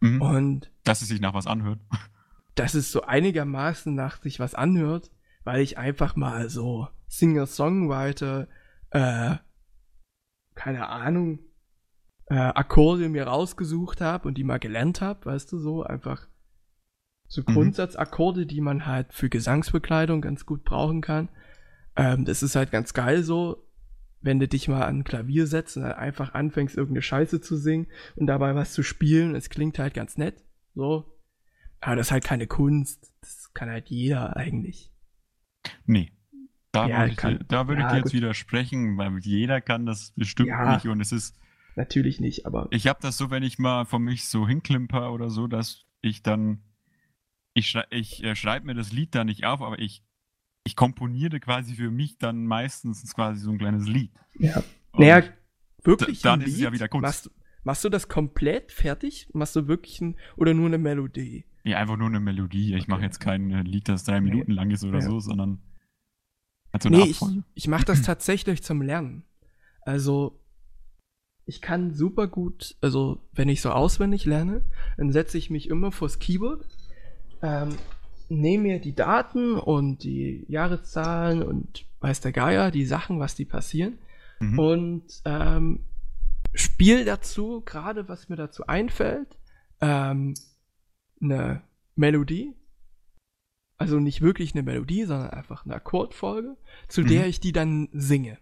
Mhm. 0.00 0.20
Und 0.20 0.70
Dass 0.84 1.02
es 1.02 1.08
sich 1.08 1.20
nach 1.20 1.34
was 1.34 1.46
anhört. 1.46 1.78
dass 2.56 2.74
es 2.74 2.90
so 2.90 3.02
einigermaßen 3.02 3.94
nach 3.94 4.22
sich 4.22 4.40
was 4.40 4.54
anhört, 4.54 5.10
weil 5.44 5.60
ich 5.60 5.78
einfach 5.78 6.16
mal 6.16 6.48
so 6.48 6.88
Singer-Songwriter, 7.08 8.48
äh, 8.90 9.36
keine 10.54 10.88
Ahnung, 10.88 11.40
äh, 12.26 12.34
Akkorde 12.34 13.08
mir 13.08 13.26
rausgesucht 13.28 14.00
habe 14.00 14.26
und 14.26 14.36
die 14.36 14.44
mal 14.44 14.58
gelernt 14.58 15.00
habe, 15.00 15.26
weißt 15.26 15.52
du, 15.52 15.58
so 15.58 15.84
einfach 15.84 16.26
so 17.28 17.42
Mhm. 17.42 17.52
Grundsatzakkorde, 17.54 18.46
die 18.46 18.60
man 18.60 18.86
halt 18.86 19.12
für 19.12 19.28
Gesangsbekleidung 19.28 20.20
ganz 20.20 20.46
gut 20.46 20.64
brauchen 20.64 21.00
kann. 21.02 21.28
Ähm, 21.96 22.24
das 22.24 22.42
ist 22.42 22.56
halt 22.56 22.70
ganz 22.70 22.94
geil 22.94 23.22
so, 23.22 23.65
wenn 24.26 24.38
du 24.38 24.46
dich 24.48 24.68
mal 24.68 24.82
an 24.84 24.98
ein 24.98 25.04
Klavier 25.04 25.46
setzt 25.46 25.76
und 25.78 25.84
dann 25.84 25.92
einfach 25.92 26.34
anfängst, 26.34 26.76
irgendeine 26.76 27.00
Scheiße 27.02 27.40
zu 27.40 27.56
singen 27.56 27.86
und 28.16 28.26
dabei 28.26 28.54
was 28.54 28.74
zu 28.74 28.82
spielen. 28.82 29.34
Es 29.34 29.48
klingt 29.48 29.78
halt 29.78 29.94
ganz 29.94 30.18
nett, 30.18 30.44
so. 30.74 31.16
Aber 31.80 31.96
das 31.96 32.08
ist 32.08 32.10
halt 32.12 32.24
keine 32.24 32.46
Kunst. 32.46 33.14
Das 33.20 33.52
kann 33.54 33.70
halt 33.70 33.88
jeder 33.88 34.36
eigentlich. 34.36 34.92
Nee. 35.86 36.12
Da 36.72 36.88
Ja, 36.88 36.98
würde 37.00 37.10
ich, 37.12 37.16
kann- 37.16 37.38
dir- 37.38 37.44
da 37.48 37.68
würde 37.68 37.80
ja, 37.80 37.86
ich 37.86 37.92
dir 37.92 37.96
jetzt 37.98 38.04
gut. 38.06 38.12
widersprechen, 38.14 38.98
weil 38.98 39.18
jeder 39.20 39.60
kann 39.62 39.86
das 39.86 40.12
bestimmt 40.16 40.48
Ja. 40.50 40.74
nicht. 40.74 40.86
Und 40.86 41.00
es 41.00 41.12
ist, 41.12 41.38
Natürlich 41.76 42.20
nicht, 42.20 42.46
aber 42.46 42.68
ich 42.70 42.86
habe 42.88 42.98
das 43.02 43.18
so, 43.18 43.30
wenn 43.30 43.42
ich 43.42 43.58
mal 43.58 43.84
von 43.84 44.02
mich 44.02 44.26
so 44.28 44.48
hinklimper 44.48 45.12
oder 45.12 45.28
so, 45.28 45.46
dass 45.46 45.84
ich 46.00 46.22
dann, 46.22 46.62
ich, 47.52 47.68
schrei 47.68 47.84
ich 47.90 48.24
äh, 48.24 48.34
schreibe 48.34 48.64
mir 48.66 48.74
das 48.74 48.92
Lied 48.92 49.14
da 49.14 49.24
nicht 49.24 49.44
auf, 49.44 49.60
aber 49.60 49.78
ich, 49.78 50.02
ich 50.66 50.76
komponiere 50.76 51.40
quasi 51.40 51.74
für 51.74 51.90
mich 51.90 52.18
dann 52.18 52.44
meistens 52.44 53.14
quasi 53.14 53.40
so 53.40 53.50
ein 53.50 53.58
kleines 53.58 53.86
Lied. 53.86 54.10
ja. 54.38 54.62
naja, 54.92 55.22
wirklich 55.84 56.20
dann 56.20 56.40
ist 56.40 56.54
es 56.54 56.60
ja 56.60 56.72
wieder 56.72 56.88
Kunst. 56.88 57.02
Machst, 57.02 57.30
machst 57.62 57.84
du 57.84 57.88
das 57.88 58.08
komplett 58.08 58.72
fertig? 58.72 59.28
Machst 59.32 59.54
du 59.54 59.68
wirklich 59.68 60.00
ein, 60.00 60.16
oder 60.36 60.54
nur 60.54 60.66
eine 60.66 60.78
Melodie? 60.78 61.44
Ja, 61.62 61.78
einfach 61.78 61.96
nur 61.96 62.08
eine 62.08 62.20
Melodie. 62.20 62.74
Ich 62.74 62.88
mache 62.88 63.02
jetzt 63.02 63.20
kein 63.20 63.50
äh, 63.50 63.62
Lied, 63.62 63.88
das 63.88 64.04
drei 64.04 64.20
Minuten 64.20 64.52
lang 64.52 64.70
ist 64.70 64.84
oder 64.84 64.98
Ja. 64.98 65.04
so, 65.08 65.20
sondern 65.20 65.62
halt 66.72 66.82
so 66.82 66.88
eine 66.88 66.98
nee, 66.98 67.10
ich, 67.10 67.20
ich 67.54 67.68
mache 67.68 67.84
das 67.84 68.02
tatsächlich 68.02 68.62
zum 68.62 68.82
Lernen. 68.82 69.24
Also, 69.82 70.40
ich 71.44 71.60
kann 71.60 71.94
super 71.94 72.26
gut, 72.26 72.76
also 72.80 73.22
wenn 73.32 73.48
ich 73.48 73.60
so 73.60 73.70
auswendig 73.70 74.24
lerne, 74.24 74.64
dann 74.96 75.12
setze 75.12 75.38
ich 75.38 75.48
mich 75.48 75.68
immer 75.68 75.92
vors 75.92 76.18
Keyboard, 76.18 76.66
ähm, 77.42 77.76
nehme 78.28 78.64
mir 78.64 78.80
die 78.80 78.94
Daten 78.94 79.54
und 79.54 80.02
die 80.02 80.44
Jahreszahlen 80.48 81.42
und 81.42 81.84
weiß 82.00 82.20
der 82.20 82.32
Geier, 82.32 82.70
die 82.70 82.84
Sachen, 82.86 83.18
was 83.20 83.34
die 83.34 83.44
passieren 83.44 83.98
Mhm. 84.40 84.58
und 84.58 85.22
ähm, 85.24 85.80
spiel 86.54 87.04
dazu, 87.04 87.62
gerade 87.64 88.08
was 88.08 88.28
mir 88.28 88.36
dazu 88.36 88.66
einfällt, 88.66 89.36
ähm, 89.80 90.34
eine 91.22 91.62
Melodie. 91.94 92.52
Also 93.78 93.98
nicht 94.00 94.20
wirklich 94.22 94.54
eine 94.54 94.62
Melodie, 94.62 95.04
sondern 95.04 95.30
einfach 95.30 95.64
eine 95.64 95.74
Akkordfolge, 95.74 96.56
zu 96.88 97.02
Mhm. 97.02 97.08
der 97.08 97.26
ich 97.28 97.40
die 97.40 97.52
dann 97.52 97.88
singe. 97.92 98.38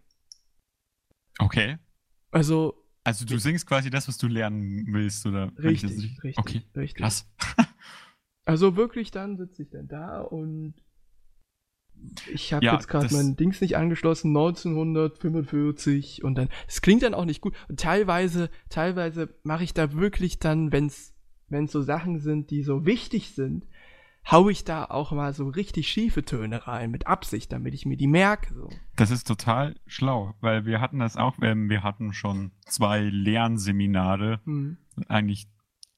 Okay. 1.39 1.79
Also 2.31 2.75
Also 3.05 3.25
du 3.25 3.39
singst 3.39 3.67
quasi 3.67 3.91
das, 3.91 4.09
was 4.09 4.17
du 4.19 4.29
lernen 4.29 4.87
willst, 4.93 5.27
oder? 5.27 5.53
richtig, 5.59 5.91
richtig, 6.23 6.39
Okay, 6.39 6.63
richtig. 6.77 7.03
krass. 7.03 7.29
Also 8.45 8.77
wirklich, 8.77 9.11
dann 9.11 9.37
sitze 9.37 9.63
ich 9.63 9.71
dann 9.71 9.89
da 9.89 10.21
und 10.21 10.75
ich 12.31 12.53
habe 12.53 12.65
Ja, 12.65 12.75
jetzt 12.75 12.89
gerade 12.89 13.09
mein 13.15 13.37
Dings 13.37 13.61
nicht 13.61 13.77
angeschlossen, 13.77 14.29
1945 14.37 16.23
und 16.25 16.35
dann, 16.37 16.49
es 16.69 16.83
klingt 16.83 17.03
dann 17.03 17.15
auch 17.15 17.25
nicht 17.25 17.41
gut 17.41 17.55
und 17.69 17.81
teilweise, 17.81 18.51
teilweise 18.69 19.35
mache 19.43 19.65
ich 19.65 19.73
da 19.75 19.93
wirklich 19.95 20.39
dann, 20.39 20.73
wenn's, 20.73 21.15
wenn's 21.49 21.73
so 21.73 21.83
Sachen 21.83 22.19
sind, 22.19 22.51
die 22.51 22.63
so 22.63 22.85
wichtig 22.85 23.31
sind, 23.35 23.67
hau 24.31 24.49
ich 24.49 24.65
da 24.65 24.85
auch 24.85 25.13
mal 25.13 25.33
so 25.33 25.49
richtig 25.49 25.89
schiefe 25.89 26.25
Töne 26.25 26.67
rein, 26.67 26.91
mit 26.91 27.07
Absicht, 27.07 27.53
damit 27.53 27.75
ich 27.75 27.87
mir 27.87 27.97
die 27.97 28.07
merke, 28.09 28.53
so. 28.55 28.81
Das 28.97 29.11
ist 29.11 29.27
total 29.27 29.75
schlau, 29.87 30.35
weil 30.41 30.67
wir 30.67 30.81
hatten 30.81 30.99
das 30.99 31.17
auch, 31.17 31.37
ähm, 31.43 31.69
wir 31.69 31.83
hatten 31.83 32.13
schon 32.13 32.53
zwei 32.67 33.01
Lernseminare, 33.01 34.41
Hm. 34.45 34.77
eigentlich, 35.09 35.47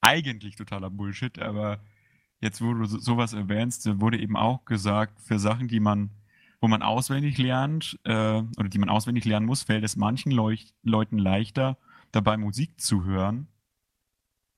eigentlich 0.01 0.57
totaler 0.57 0.91
Bullshit, 0.91 1.39
aber 1.39 1.81
jetzt, 2.41 2.61
wo 2.63 2.73
du 2.75 2.85
so- 2.85 2.99
sowas 2.99 3.33
erwähnst, 3.33 3.87
da 3.87 4.01
wurde 4.01 4.19
eben 4.21 4.37
auch 4.37 4.65
gesagt, 4.65 5.21
für 5.21 5.39
Sachen, 5.39 5.69
die 5.69 5.81
man, 5.81 6.11
wo 6.61 6.69
man 6.69 6.83
auswendig 6.83 7.39
lernt, 7.39 7.99
äh, 8.05 8.43
oder 8.59 8.69
die 8.69 8.79
man 8.79 8.89
auswendig 8.89 9.25
lernen 9.25 9.47
muss, 9.47 9.63
fällt 9.63 9.85
es 9.85 9.97
manchen 9.97 10.33
Leuch 10.33 10.75
Leuten 10.83 11.19
leichter, 11.19 11.79
dabei 12.13 12.37
Musik 12.37 12.81
zu 12.81 13.05
hören, 13.05 13.49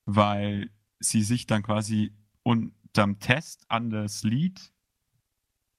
weil 0.07 0.71
sie 1.01 1.23
sich 1.23 1.47
dann 1.47 1.63
quasi 1.63 2.13
unterm 2.43 3.19
Test 3.21 3.65
an 3.69 3.91
das 3.91 4.23
Lied 4.23 4.73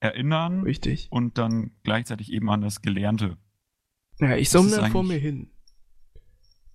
erinnern 0.02 0.64
Richtig. 0.64 1.08
und 1.12 1.38
dann 1.38 1.72
gleichzeitig 1.84 2.32
eben 2.32 2.50
an 2.50 2.62
das 2.62 2.82
Gelernte. 2.82 3.38
Ja, 4.20 4.36
ich 4.36 4.50
summe 4.50 4.90
vor 4.92 5.04
mir 5.04 5.18
hin. 5.18 5.52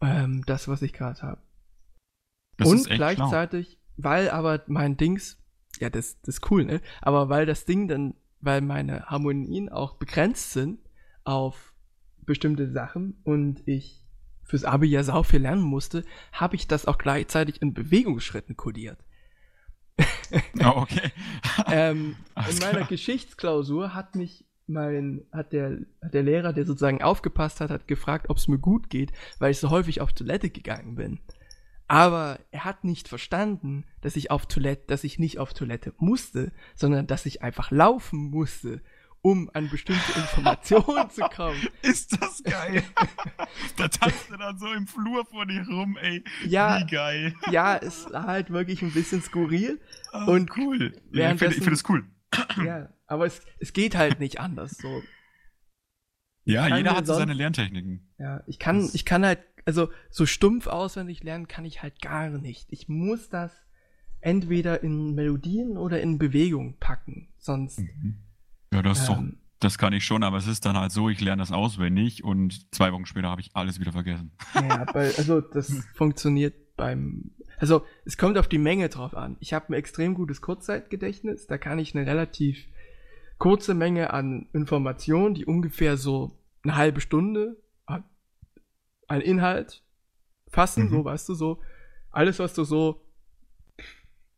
Ähm, 0.00 0.42
das, 0.46 0.68
was 0.68 0.82
ich 0.82 0.92
gerade 0.92 1.22
habe. 1.22 1.42
Und 2.62 2.90
echt 2.90 3.16
schlau. 3.16 3.30
Weil 3.96 4.30
aber 4.30 4.62
mein 4.66 4.96
Dings, 4.96 5.38
ja, 5.80 5.90
das, 5.90 6.20
das 6.22 6.36
ist 6.36 6.50
cool, 6.50 6.64
ne? 6.64 6.80
Aber 7.02 7.28
weil 7.28 7.46
das 7.46 7.64
Ding 7.64 7.88
dann, 7.88 8.14
weil 8.40 8.60
meine 8.60 9.06
Harmonien 9.06 9.68
auch 9.68 9.94
begrenzt 9.94 10.52
sind 10.52 10.80
auf 11.24 11.72
bestimmte 12.24 12.70
Sachen 12.70 13.20
und 13.24 13.66
ich 13.66 14.04
fürs 14.44 14.64
Abi 14.64 14.86
ja 14.86 15.02
sau 15.02 15.22
viel 15.22 15.40
lernen 15.40 15.62
musste, 15.62 16.04
habe 16.32 16.56
ich 16.56 16.68
das 16.68 16.86
auch 16.86 16.98
gleichzeitig 16.98 17.62
in 17.62 17.74
Bewegungsschritten 17.74 18.56
kodiert. 18.56 18.98
Oh, 20.64 20.72
okay. 20.76 21.12
ähm, 21.70 22.16
in 22.36 22.58
meiner 22.58 22.78
klar. 22.78 22.88
Geschichtsklausur 22.88 23.94
hat 23.94 24.16
mich 24.16 24.44
mein, 24.66 25.22
hat 25.30 25.52
der, 25.52 25.78
hat 26.02 26.14
der 26.14 26.22
Lehrer, 26.22 26.52
der 26.52 26.64
sozusagen 26.64 27.02
aufgepasst 27.02 27.60
hat, 27.60 27.70
hat 27.70 27.86
gefragt, 27.86 28.30
ob 28.30 28.38
es 28.38 28.48
mir 28.48 28.58
gut 28.58 28.90
geht, 28.90 29.12
weil 29.38 29.50
ich 29.50 29.58
so 29.58 29.70
häufig 29.70 30.00
auf 30.00 30.12
Toilette 30.12 30.50
gegangen 30.50 30.96
bin. 30.96 31.20
Aber 31.94 32.38
er 32.50 32.64
hat 32.64 32.82
nicht 32.84 33.08
verstanden, 33.08 33.84
dass 34.00 34.16
ich 34.16 34.30
auf 34.30 34.46
Toilette, 34.46 34.84
dass 34.88 35.04
ich 35.04 35.18
nicht 35.18 35.38
auf 35.38 35.54
Toilette 35.54 35.92
musste, 35.98 36.52
sondern 36.74 37.06
dass 37.06 37.26
ich 37.26 37.42
einfach 37.42 37.70
laufen 37.70 38.30
musste, 38.30 38.82
um 39.22 39.48
an 39.54 39.70
bestimmte 39.70 40.12
Informationen 40.16 41.08
zu 41.10 41.22
kommen. 41.22 41.56
Ist 41.82 42.20
das 42.20 42.42
geil? 42.42 42.82
da 43.76 43.88
tanzt 43.88 44.30
er 44.30 44.38
dann 44.38 44.58
so 44.58 44.72
im 44.72 44.86
Flur 44.86 45.24
vor 45.26 45.46
dir 45.46 45.66
rum, 45.68 45.96
ey. 45.96 46.22
Ja, 46.46 46.80
Wie 46.80 46.86
geil. 46.86 47.34
ja, 47.50 47.74
ist 47.74 48.10
halt 48.12 48.50
wirklich 48.50 48.82
ein 48.82 48.92
bisschen 48.92 49.22
skurril. 49.22 49.80
Ah, 50.12 50.24
Und 50.26 50.56
cool. 50.56 51.00
Ja, 51.12 51.32
ich 51.32 51.38
finde 51.38 51.56
ich 51.56 51.62
find 51.64 51.82
cool. 51.88 52.04
Ja, 52.64 52.88
aber 53.06 53.26
es, 53.26 53.40
es 53.60 53.72
geht 53.72 53.94
halt 53.96 54.18
nicht 54.20 54.40
anders. 54.40 54.72
So, 54.78 55.02
Ja, 56.44 56.76
jeder 56.76 56.96
hat 56.96 57.06
so 57.06 57.14
seine 57.14 57.32
Lerntechniken. 57.34 58.12
Ja, 58.18 58.42
ich 58.46 58.58
kann, 58.58 58.80
Das- 58.80 58.94
ich 58.94 59.04
kann 59.04 59.24
halt, 59.24 59.38
also 59.64 59.90
so 60.10 60.26
stumpf 60.26 60.66
auswendig 60.66 61.22
lernen 61.22 61.48
kann 61.48 61.64
ich 61.64 61.82
halt 61.82 62.00
gar 62.00 62.28
nicht. 62.30 62.66
Ich 62.70 62.88
muss 62.88 63.28
das 63.28 63.52
entweder 64.20 64.82
in 64.82 65.14
Melodien 65.14 65.76
oder 65.76 66.00
in 66.00 66.18
Bewegung 66.18 66.78
packen. 66.78 67.28
Sonst. 67.38 67.82
Ja, 68.72 68.82
das 68.82 69.00
ist 69.00 69.08
doch, 69.08 69.18
ähm, 69.18 69.38
das 69.60 69.78
kann 69.78 69.92
ich 69.92 70.04
schon, 70.04 70.22
aber 70.22 70.38
es 70.38 70.46
ist 70.46 70.64
dann 70.64 70.76
halt 70.76 70.92
so, 70.92 71.08
ich 71.08 71.20
lerne 71.20 71.42
das 71.42 71.52
auswendig 71.52 72.24
und 72.24 72.74
zwei 72.74 72.92
Wochen 72.92 73.06
später 73.06 73.28
habe 73.28 73.40
ich 73.40 73.50
alles 73.54 73.80
wieder 73.80 73.92
vergessen. 73.92 74.32
ja, 74.54 74.86
weil, 74.92 75.12
also 75.16 75.40
das 75.40 75.72
funktioniert 75.94 76.76
beim. 76.76 77.30
Also 77.58 77.84
es 78.04 78.18
kommt 78.18 78.36
auf 78.36 78.48
die 78.48 78.58
Menge 78.58 78.88
drauf 78.88 79.14
an. 79.16 79.36
Ich 79.40 79.54
habe 79.54 79.68
ein 79.68 79.74
extrem 79.74 80.14
gutes 80.14 80.40
Kurzzeitgedächtnis. 80.40 81.46
Da 81.46 81.56
kann 81.56 81.78
ich 81.78 81.94
eine 81.94 82.06
relativ 82.06 82.66
kurze 83.38 83.74
Menge 83.74 84.12
an 84.12 84.48
Informationen, 84.52 85.34
die 85.34 85.46
ungefähr 85.46 85.96
so 85.96 86.38
eine 86.62 86.76
halbe 86.76 87.00
Stunde 87.00 87.56
an 89.08 89.20
Inhalt 89.20 89.82
fassen, 90.48 90.84
Mhm. 90.84 90.90
so 90.90 91.04
weißt 91.04 91.28
du, 91.28 91.34
so 91.34 91.60
alles, 92.10 92.38
was 92.38 92.54
du 92.54 92.64
so 92.64 93.00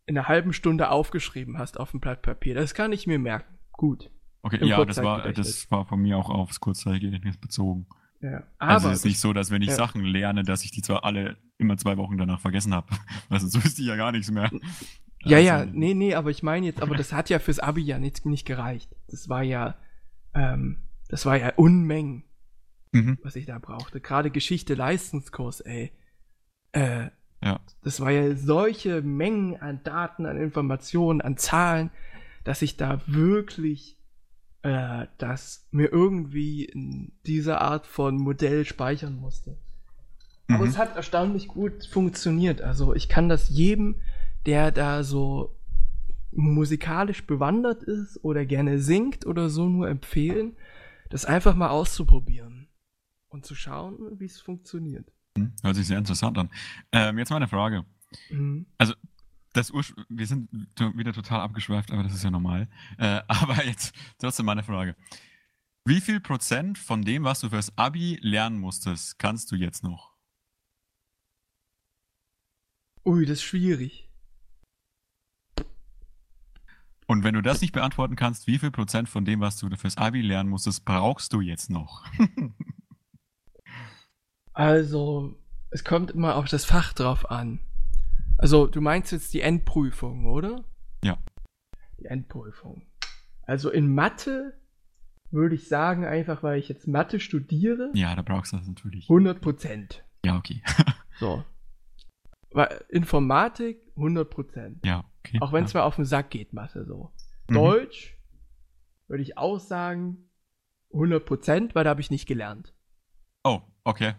in 0.06 0.16
einer 0.16 0.28
halben 0.28 0.52
Stunde 0.52 0.90
aufgeschrieben 0.90 1.58
hast 1.58 1.78
auf 1.80 1.90
dem 1.90 2.00
Blatt 2.00 2.22
Papier, 2.22 2.54
das 2.54 2.74
kann 2.74 2.92
ich 2.92 3.06
mir 3.06 3.18
merken. 3.18 3.58
Gut. 3.72 4.10
Okay, 4.42 4.58
Im 4.58 4.68
ja, 4.68 4.84
das 4.84 5.02
war, 5.02 5.32
das 5.32 5.70
war 5.70 5.84
von 5.86 6.00
mir 6.00 6.16
auch 6.16 6.30
aufs 6.30 6.60
Kurzzeitgedächtnis 6.60 7.36
bezogen. 7.38 7.86
Ja. 8.20 8.44
Also 8.58 8.86
Aber 8.86 8.92
es 8.92 9.00
ist 9.00 9.04
nicht 9.04 9.18
so, 9.20 9.32
dass 9.32 9.50
wenn 9.50 9.62
ich 9.62 9.68
ja. 9.70 9.74
Sachen 9.74 10.02
lerne, 10.04 10.42
dass 10.42 10.64
ich 10.64 10.70
die 10.70 10.80
zwar 10.82 11.04
alle 11.04 11.36
immer 11.58 11.76
zwei 11.76 11.96
Wochen 11.96 12.16
danach 12.16 12.40
vergessen 12.40 12.72
habe. 12.72 12.88
Also 13.28 13.48
so 13.48 13.58
ist 13.58 13.78
die 13.78 13.84
ja 13.84 13.96
gar 13.96 14.12
nichts 14.12 14.30
mehr. 14.30 14.50
Ja, 15.22 15.38
ja, 15.38 15.56
Also, 15.58 15.72
nee, 15.74 15.94
nee, 15.94 16.14
aber 16.14 16.30
ich 16.30 16.42
meine 16.42 16.66
jetzt, 16.66 16.80
aber 16.80 16.96
das 16.96 17.12
hat 17.12 17.28
ja 17.28 17.38
fürs 17.40 17.58
Abi 17.58 17.82
ja 17.82 17.98
nicht, 17.98 18.24
nicht 18.24 18.46
gereicht. 18.46 18.94
Das 19.08 19.28
war 19.28 19.42
ja, 19.42 19.76
ähm, 20.34 20.78
das 21.08 21.26
war 21.26 21.36
ja 21.36 21.52
Unmengen, 21.56 22.24
Mhm. 22.96 23.18
was 23.22 23.36
ich 23.36 23.46
da 23.46 23.58
brauchte. 23.58 24.00
Gerade 24.00 24.30
Geschichte, 24.30 24.74
Leistungskurs, 24.74 25.60
ey. 25.60 25.92
Äh, 26.72 27.10
Ja. 27.42 27.60
das 27.82 28.00
war 28.00 28.10
ja 28.10 28.34
solche 28.36 29.02
Mengen 29.02 29.56
an 29.60 29.80
Daten, 29.84 30.26
an 30.26 30.36
Informationen, 30.38 31.20
an 31.20 31.36
Zahlen, 31.36 31.90
dass 32.44 32.62
ich 32.62 32.76
da 32.76 33.00
wirklich 33.06 33.94
äh, 34.62 35.06
das 35.18 35.68
mir 35.70 35.92
irgendwie 35.92 36.64
in 36.64 37.12
dieser 37.24 37.60
Art 37.60 37.86
von 37.86 38.16
Modell 38.16 38.64
speichern 38.64 39.14
musste. 39.16 39.56
Aber 40.48 40.64
Mhm. 40.64 40.70
es 40.70 40.78
hat 40.78 40.96
erstaunlich 40.96 41.46
gut 41.48 41.86
funktioniert. 41.86 42.62
Also 42.62 42.92
ich 42.94 43.08
kann 43.08 43.28
das 43.28 43.48
jedem, 43.48 43.96
der 44.44 44.72
da 44.72 45.04
so 45.04 45.56
musikalisch 46.32 47.26
bewandert 47.26 47.82
ist 47.84 48.22
oder 48.24 48.44
gerne 48.44 48.78
singt 48.80 49.24
oder 49.26 49.48
so 49.50 49.68
nur 49.68 49.88
empfehlen, 49.88 50.56
das 51.10 51.24
einfach 51.24 51.54
mal 51.54 51.68
auszuprobieren 51.70 52.65
und 53.36 53.46
zu 53.46 53.54
schauen, 53.54 54.18
wie 54.18 54.24
es 54.24 54.40
funktioniert. 54.40 55.12
Mhm. 55.36 55.52
Hört 55.62 55.76
sich 55.76 55.86
sehr 55.86 55.98
interessant 55.98 56.38
an. 56.38 56.50
Ähm, 56.92 57.18
jetzt 57.18 57.30
mal 57.30 57.36
eine 57.36 57.48
Frage. 57.48 57.84
Mhm. 58.30 58.66
Das 59.52 59.70
Ursch 59.70 59.94
wir 60.08 60.26
sind 60.26 60.50
wieder 60.94 61.12
total 61.12 61.40
abgeschweift, 61.40 61.90
aber 61.90 62.02
das 62.02 62.14
ist 62.14 62.24
ja 62.24 62.30
normal. 62.30 62.68
Äh, 62.98 63.22
aber 63.28 63.64
jetzt 63.64 63.94
trotzdem 64.18 64.46
meine 64.46 64.62
Frage. 64.62 64.96
Wie 65.84 66.00
viel 66.00 66.20
Prozent 66.20 66.78
von 66.78 67.02
dem, 67.02 67.24
was 67.24 67.40
du 67.40 67.48
fürs 67.48 67.76
Abi 67.78 68.18
lernen 68.20 68.58
musstest, 68.58 69.18
kannst 69.18 69.52
du 69.52 69.56
jetzt 69.56 69.84
noch? 69.84 70.16
Ui, 73.04 73.24
das 73.24 73.38
ist 73.38 73.44
schwierig. 73.44 74.10
Und 77.06 77.22
wenn 77.22 77.34
du 77.34 77.40
das 77.40 77.60
nicht 77.60 77.72
beantworten 77.72 78.16
kannst, 78.16 78.48
wie 78.48 78.58
viel 78.58 78.72
Prozent 78.72 79.08
von 79.08 79.24
dem, 79.24 79.40
was 79.40 79.58
du 79.58 79.70
fürs 79.76 79.96
Abi 79.96 80.22
lernen 80.22 80.50
musstest, 80.50 80.84
brauchst 80.84 81.32
du 81.32 81.40
jetzt 81.40 81.70
noch? 81.70 82.04
Also, 84.56 85.34
es 85.68 85.84
kommt 85.84 86.12
immer 86.12 86.36
auf 86.36 86.46
das 86.48 86.64
Fach 86.64 86.94
drauf 86.94 87.30
an. 87.30 87.60
Also, 88.38 88.66
du 88.66 88.80
meinst 88.80 89.12
jetzt 89.12 89.34
die 89.34 89.42
Endprüfung, 89.42 90.24
oder? 90.24 90.64
Ja. 91.04 91.18
Die 92.00 92.06
Endprüfung. 92.06 92.86
Also 93.42 93.70
in 93.70 93.94
Mathe 93.94 94.58
würde 95.30 95.54
ich 95.54 95.68
sagen, 95.68 96.06
einfach 96.06 96.42
weil 96.42 96.58
ich 96.58 96.70
jetzt 96.70 96.88
Mathe 96.88 97.20
studiere. 97.20 97.90
Ja, 97.94 98.14
da 98.14 98.22
brauchst 98.22 98.54
du 98.54 98.56
das 98.56 98.66
natürlich. 98.66 99.10
100 99.10 99.42
Prozent. 99.42 100.04
Ja, 100.24 100.36
okay. 100.36 100.62
So. 101.18 101.44
Weil 102.50 102.84
Informatik 102.90 103.80
100 103.96 104.28
Prozent. 104.28 104.84
ja, 104.84 105.04
okay. 105.20 105.38
Auch 105.40 105.52
wenn 105.52 105.64
ja. 105.64 105.66
es 105.66 105.74
mal 105.74 105.82
auf 105.82 105.96
den 105.96 106.04
Sack 106.04 106.28
geht, 106.28 106.52
Mathe 106.52 106.84
so. 106.84 107.10
Mhm. 107.48 107.54
Deutsch 107.54 108.18
würde 109.06 109.22
ich 109.22 109.38
auch 109.38 109.58
sagen 109.58 110.30
100 110.92 111.24
Prozent, 111.24 111.74
weil 111.74 111.84
da 111.84 111.90
habe 111.90 112.02
ich 112.02 112.10
nicht 112.10 112.26
gelernt. 112.26 112.74
Oh, 113.44 113.60
okay. 113.84 114.14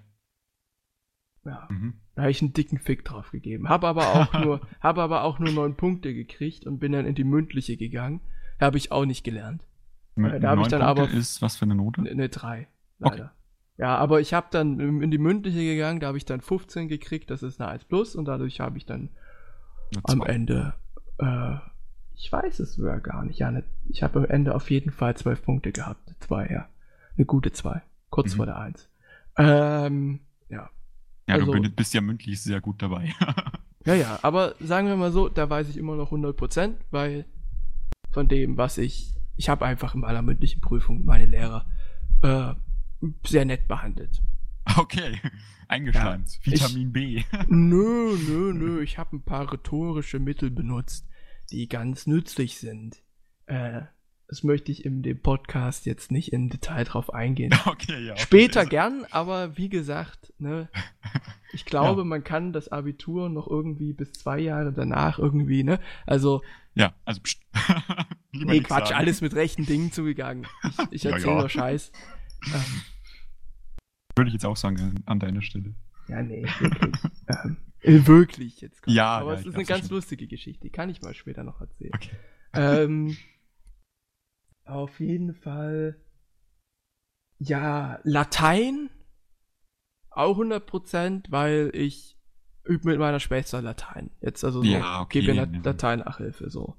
Ja, 1.47 1.67
Mhm. 1.69 1.93
da 2.15 2.23
habe 2.23 2.31
ich 2.31 2.41
einen 2.41 2.53
dicken 2.53 2.77
Fick 2.77 3.05
drauf 3.05 3.31
gegeben. 3.31 3.69
Habe 3.69 3.87
aber 3.87 4.05
auch 4.13 4.33
nur, 4.45 4.61
habe 4.81 5.01
aber 5.01 5.23
auch 5.23 5.39
nur 5.39 5.51
neun 5.51 5.75
Punkte 5.75 6.13
gekriegt 6.13 6.65
und 6.67 6.79
bin 6.79 6.91
dann 6.91 7.05
in 7.05 7.15
die 7.15 7.23
mündliche 7.23 7.77
gegangen. 7.77 8.19
Habe 8.59 8.77
ich 8.77 8.91
auch 8.91 9.05
nicht 9.05 9.23
gelernt. 9.23 9.63
Mit 10.15 10.43
da 10.43 10.49
hab 10.51 10.59
ich 10.59 10.67
dann 10.67 10.81
Punkte 10.81 11.03
aber- 11.03 11.09
ist 11.11 11.41
was 11.41 11.57
für 11.57 11.65
eine 11.65 11.75
Note? 11.75 12.01
Eine 12.01 12.15
ne 12.15 12.29
3, 12.29 12.67
leider. 12.99 13.31
Ja, 13.77 13.95
aber 13.97 14.19
ich 14.19 14.33
habe 14.33 14.47
dann 14.49 14.79
in 15.01 15.11
die 15.11 15.19
mündliche 15.19 15.59
gegangen, 15.63 15.99
da 15.99 16.07
habe 16.07 16.17
ich 16.17 16.25
dann 16.25 16.41
15 16.41 16.87
gekriegt, 16.87 17.29
das 17.29 17.43
ist 17.43 17.61
eine 17.61 17.69
1 17.69 17.85
plus 17.85 18.15
und 18.15 18.25
dadurch 18.25 18.59
habe 18.59 18.77
ich 18.79 18.85
dann 18.87 19.09
am 20.09 20.19
zwei. 20.21 20.25
Ende, 20.25 20.73
äh, 21.19 21.55
ich 22.15 22.31
weiß 22.31 22.59
es 22.59 22.73
sogar 22.73 22.99
gar 22.99 23.23
nicht, 23.23 23.37
ja, 23.37 23.51
ne, 23.51 23.63
ich 23.87 24.01
habe 24.01 24.17
am 24.19 24.25
Ende 24.25 24.55
auf 24.55 24.71
jeden 24.71 24.89
Fall 24.91 25.15
12 25.15 25.43
Punkte 25.43 25.71
gehabt, 25.71 26.01
eine 26.07 26.17
2, 26.19 26.47
ja. 26.49 26.67
Eine 27.15 27.25
gute 27.27 27.51
2, 27.51 27.83
kurz 28.09 28.33
Mhm. 28.33 28.37
vor 28.37 28.45
der 28.47 28.57
1. 28.57 28.89
Ähm, 29.37 30.21
ja. 30.49 30.69
Ja, 31.27 31.35
also- 31.35 31.53
du 31.53 31.69
bist 31.69 31.93
ja 31.93 32.01
mündlich 32.01 32.41
sehr 32.41 32.61
gut 32.61 32.81
dabei. 32.81 33.13
Ja, 33.85 33.93
ja, 33.95 34.19
aber 34.21 34.55
sagen 34.59 34.87
wir 34.89 34.97
mal 34.97 35.13
so, 35.13 35.29
da 35.29 35.49
weiß 35.49 35.69
ich 35.69 35.77
immer 35.77 35.95
noch 35.95 36.11
100%, 36.11 36.75
weil 36.91 37.23
von 38.11 38.27
dem, 38.27 38.57
was 38.57 38.77
ich, 38.77 39.13
ich 39.37 39.47
habe 39.47 39.65
einfach 39.65 39.95
in 39.95 40.01
meiner 40.01 40.21
mündlichen 40.21 40.59
Prüfung 40.59 41.05
meine 41.05 41.23
Lehrer 41.25 41.65
äh, 42.21 42.53
sehr 43.25 43.45
nett 43.45 43.69
behandelt. 43.69 44.21
okay, 44.75 45.21
eingeschleimt. 45.69 46.37
Ja, 46.43 46.51
Vitamin 46.51 46.91
B. 46.91 47.23
Nö, 47.47 48.17
nö, 48.27 48.51
nö, 48.53 48.81
ich 48.81 48.97
habe 48.97 49.15
ein 49.15 49.21
paar 49.23 49.49
rhetorische 49.53 50.19
Mittel 50.19 50.51
benutzt, 50.51 51.07
die 51.51 51.69
ganz 51.69 52.07
nützlich 52.07 52.57
sind. 52.57 53.01
Äh, 53.45 53.83
das 54.29 54.43
möchte 54.43 54.71
ich 54.73 54.83
in 54.83 55.03
dem 55.03 55.21
Podcast 55.21 55.85
jetzt 55.85 56.11
nicht 56.11 56.33
im 56.33 56.49
Detail 56.49 56.83
drauf 56.83 57.13
eingehen. 57.13 57.53
okay, 57.65 58.05
ja. 58.05 58.13
okay. 58.13 58.21
Später 58.21 58.59
Also- 58.61 58.69
gern, 58.69 59.05
aber 59.11 59.57
wie 59.57 59.69
gesagt, 59.69 60.33
ne, 60.37 60.69
ich 61.53 61.65
glaube, 61.65 62.03
man 62.03 62.23
kann 62.23 62.51
das 62.53 62.67
Abitur 62.69 63.29
noch 63.29 63.47
irgendwie 63.47 63.93
bis 63.93 64.11
zwei 64.13 64.39
Jahre 64.39 64.73
danach 64.73 65.17
irgendwie, 65.19 65.63
ne, 65.63 65.79
also, 66.05 66.41
Ja, 66.75 66.93
also 67.05 67.21
pst. 67.21 67.41
Nee, 68.33 68.59
Quatsch, 68.59 68.89
sagen. 68.89 68.99
alles 68.99 69.21
mit 69.21 69.33
rechten 69.33 69.65
Dingen 69.65 69.91
zugegangen. 69.91 70.45
Ich, 70.63 70.77
ich 70.91 71.03
Ja, 71.03 71.11
erzähle 71.11 71.33
ja. 71.33 71.39
nur 71.39 71.49
Scheiß. 71.49 71.91
Ähm, 72.53 72.81
Würde 74.15 74.27
ich 74.27 74.33
jetzt 74.33 74.45
auch 74.45 74.57
sagen 74.57 75.01
an 75.05 75.19
deiner 75.19 75.41
Stelle. 75.41 75.73
ja, 76.07 76.21
nee, 76.21 76.45
wirklich. 76.59 76.95
ähm, 77.43 77.57
äh, 77.81 78.05
wirklich 78.05 78.61
jetzt. 78.61 78.83
komm. 78.83 78.93
Ja, 78.93 79.17
aber 79.17 79.33
ja, 79.33 79.39
es 79.39 79.45
ist 79.47 79.55
eine 79.55 79.63
ganz 79.63 79.89
lustige 79.89 80.27
Geschichte, 80.27 80.61
die 80.65 80.69
kann 80.69 80.89
ich 80.89 81.01
mal 81.01 81.15
später 81.15 81.43
noch 81.43 81.61
erzählen. 81.61 81.91
Okay. 81.95 82.15
ähm, 82.53 83.17
auf 84.69 84.99
jeden 84.99 85.33
Fall, 85.33 85.99
ja, 87.39 87.99
Latein 88.03 88.89
auch 90.17 90.37
100%, 90.37 91.25
weil 91.29 91.69
ich 91.73 92.17
übe 92.63 92.89
mit 92.89 92.99
meiner 92.99 93.19
Schwester 93.19 93.61
Latein. 93.61 94.09
Jetzt 94.21 94.43
also 94.43 94.61
so, 94.61 94.67
Ja, 94.67 95.01
okay, 95.01 95.21
gebe 95.21 95.33
ihr 95.33 95.45
ne. 95.45 95.57
Lat 95.57 95.65
Latein-Nachhilfe, 95.65 96.49
so. 96.49 96.75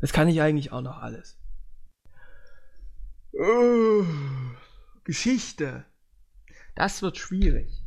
Das 0.00 0.12
kann 0.12 0.28
ich 0.28 0.40
eigentlich 0.40 0.72
auch 0.72 0.82
noch 0.82 0.98
alles. 0.98 1.38
Uh, 3.32 4.04
Geschichte. 5.04 5.84
Das 6.74 7.02
wird 7.02 7.16
schwierig. 7.16 7.82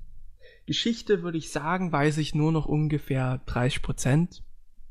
Geschichte 0.65 1.23
würde 1.23 1.37
ich 1.37 1.51
sagen, 1.51 1.91
weiß 1.91 2.17
ich 2.17 2.35
nur 2.35 2.51
noch 2.51 2.65
ungefähr 2.65 3.41
30%. 3.47 4.41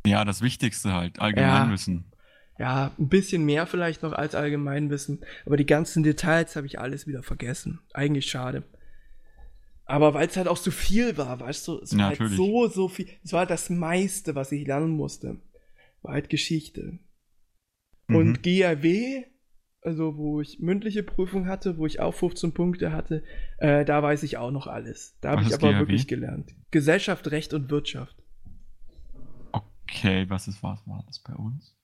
Ja, 0.06 0.24
das 0.24 0.40
Wichtigste 0.40 0.92
halt, 0.92 1.20
Allgemeinwissen. 1.20 2.06
Ja, 2.10 2.17
ein 2.58 3.08
bisschen 3.08 3.44
mehr 3.44 3.66
vielleicht 3.66 4.02
noch 4.02 4.12
als 4.12 4.34
Allgemeinwissen, 4.34 5.20
aber 5.46 5.56
die 5.56 5.66
ganzen 5.66 6.02
Details 6.02 6.56
habe 6.56 6.66
ich 6.66 6.80
alles 6.80 7.06
wieder 7.06 7.22
vergessen. 7.22 7.80
Eigentlich 7.94 8.26
schade. 8.28 8.64
Aber 9.84 10.12
weil 10.12 10.26
es 10.28 10.36
halt 10.36 10.48
auch 10.48 10.56
so 10.56 10.70
viel 10.70 11.16
war, 11.16 11.40
weißt 11.40 11.66
du, 11.68 11.78
es 11.80 11.92
war 11.92 11.98
Ja, 12.00 12.06
halt 12.08 12.20
natürlich. 12.20 12.36
so, 12.36 12.66
so 12.68 12.88
viel. 12.88 13.08
Es 13.24 13.32
war 13.32 13.46
das 13.46 13.70
meiste, 13.70 14.34
was 14.34 14.52
ich 14.52 14.66
lernen 14.66 14.90
musste. 14.90 15.38
War 16.02 16.14
halt 16.14 16.28
Geschichte. 16.28 16.98
Mhm. 18.08 18.16
Und 18.16 18.42
GRW, 18.42 19.24
also 19.80 20.16
wo 20.16 20.40
ich 20.40 20.58
mündliche 20.58 21.02
Prüfung 21.04 21.46
hatte, 21.46 21.78
wo 21.78 21.86
ich 21.86 22.00
auch 22.00 22.12
15 22.12 22.52
Punkte 22.52 22.92
hatte, 22.92 23.22
äh, 23.58 23.84
da 23.84 24.02
weiß 24.02 24.24
ich 24.24 24.36
auch 24.36 24.50
noch 24.50 24.66
alles. 24.66 25.16
Da 25.20 25.30
habe 25.30 25.42
ich 25.42 25.54
aber 25.54 25.68
GRW? 25.70 25.78
wirklich 25.78 26.06
gelernt. 26.08 26.54
Gesellschaft, 26.70 27.30
Recht 27.30 27.54
und 27.54 27.70
Wirtschaft. 27.70 28.16
Okay, 29.52 30.28
was 30.28 30.48
ist 30.48 30.62
was 30.62 30.86
war 30.86 31.02
das 31.06 31.20
bei 31.20 31.32
uns? 31.34 31.77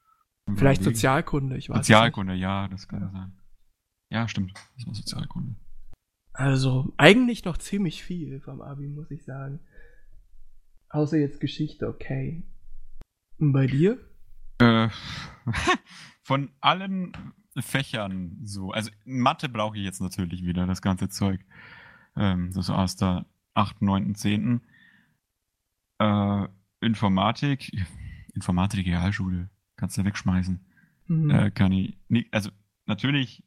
Vielleicht 0.46 0.82
Überlegen. 0.82 0.96
Sozialkunde, 0.96 1.56
ich 1.56 1.68
weiß 1.68 1.76
es 1.76 1.78
nicht. 1.80 1.86
Sozialkunde, 1.96 2.34
ja, 2.34 2.68
das 2.68 2.86
kann 2.86 3.10
sein. 3.10 3.32
Ja, 4.10 4.28
stimmt. 4.28 4.52
Das 4.76 4.86
war 4.86 4.94
Sozialkunde. 4.94 5.56
Also, 6.32 6.92
eigentlich 6.96 7.44
noch 7.44 7.58
ziemlich 7.58 8.02
viel 8.02 8.40
vom 8.40 8.60
Abi, 8.60 8.88
muss 8.88 9.10
ich 9.10 9.24
sagen. 9.24 9.60
Außer 10.90 11.16
jetzt 11.16 11.40
Geschichte, 11.40 11.88
okay. 11.88 12.44
Und 13.38 13.52
bei 13.52 13.66
dir? 13.66 13.98
Äh, 14.58 14.88
von 16.22 16.50
allen 16.60 17.12
Fächern 17.58 18.38
so. 18.42 18.70
Also 18.72 18.90
Mathe 19.04 19.48
brauche 19.48 19.76
ich 19.76 19.84
jetzt 19.84 20.00
natürlich 20.00 20.44
wieder, 20.44 20.66
das 20.66 20.82
ganze 20.82 21.08
Zeug. 21.08 21.40
Ähm, 22.16 22.52
das 22.52 22.70
aus 22.70 22.96
der 22.96 23.26
8., 23.54 23.82
9., 23.82 24.14
10. 24.14 24.60
Äh, 25.98 26.48
Informatik. 26.80 27.72
Informatik 28.34 28.86
Realschule. 28.86 29.50
Kannst 29.84 29.98
du 29.98 30.04
wegschmeißen. 30.06 30.64
Hm. 31.08 31.28
Äh, 31.30 31.50
kann 31.50 31.70
ich 31.72 31.98
nicht. 32.08 32.32
Also 32.32 32.48
natürlich. 32.86 33.44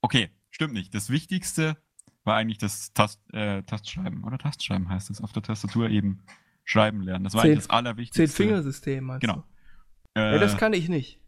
Okay, 0.00 0.30
stimmt 0.52 0.74
nicht. 0.74 0.94
Das 0.94 1.10
Wichtigste 1.10 1.76
war 2.22 2.36
eigentlich 2.36 2.58
das 2.58 2.92
Tast, 2.92 3.20
äh, 3.34 3.64
Tastschreiben. 3.64 4.22
Oder 4.22 4.38
Tastschreiben 4.38 4.88
heißt 4.88 5.10
es. 5.10 5.20
Auf 5.20 5.32
der 5.32 5.42
Tastatur 5.42 5.90
eben 5.90 6.22
schreiben 6.62 7.00
lernen. 7.00 7.24
Das 7.24 7.34
war 7.34 7.42
Zehn- 7.42 7.50
eigentlich 7.50 7.64
das 7.66 7.70
Allerwichtigste. 7.70 8.36
Zehn-Fingersystem, 8.36 9.02
meinst 9.04 9.22
Genau. 9.22 9.44
du? 10.14 10.20
Äh, 10.20 10.34
Ja, 10.34 10.38
das 10.38 10.56
kann 10.56 10.72
ich 10.72 10.88
nicht. 10.88 11.18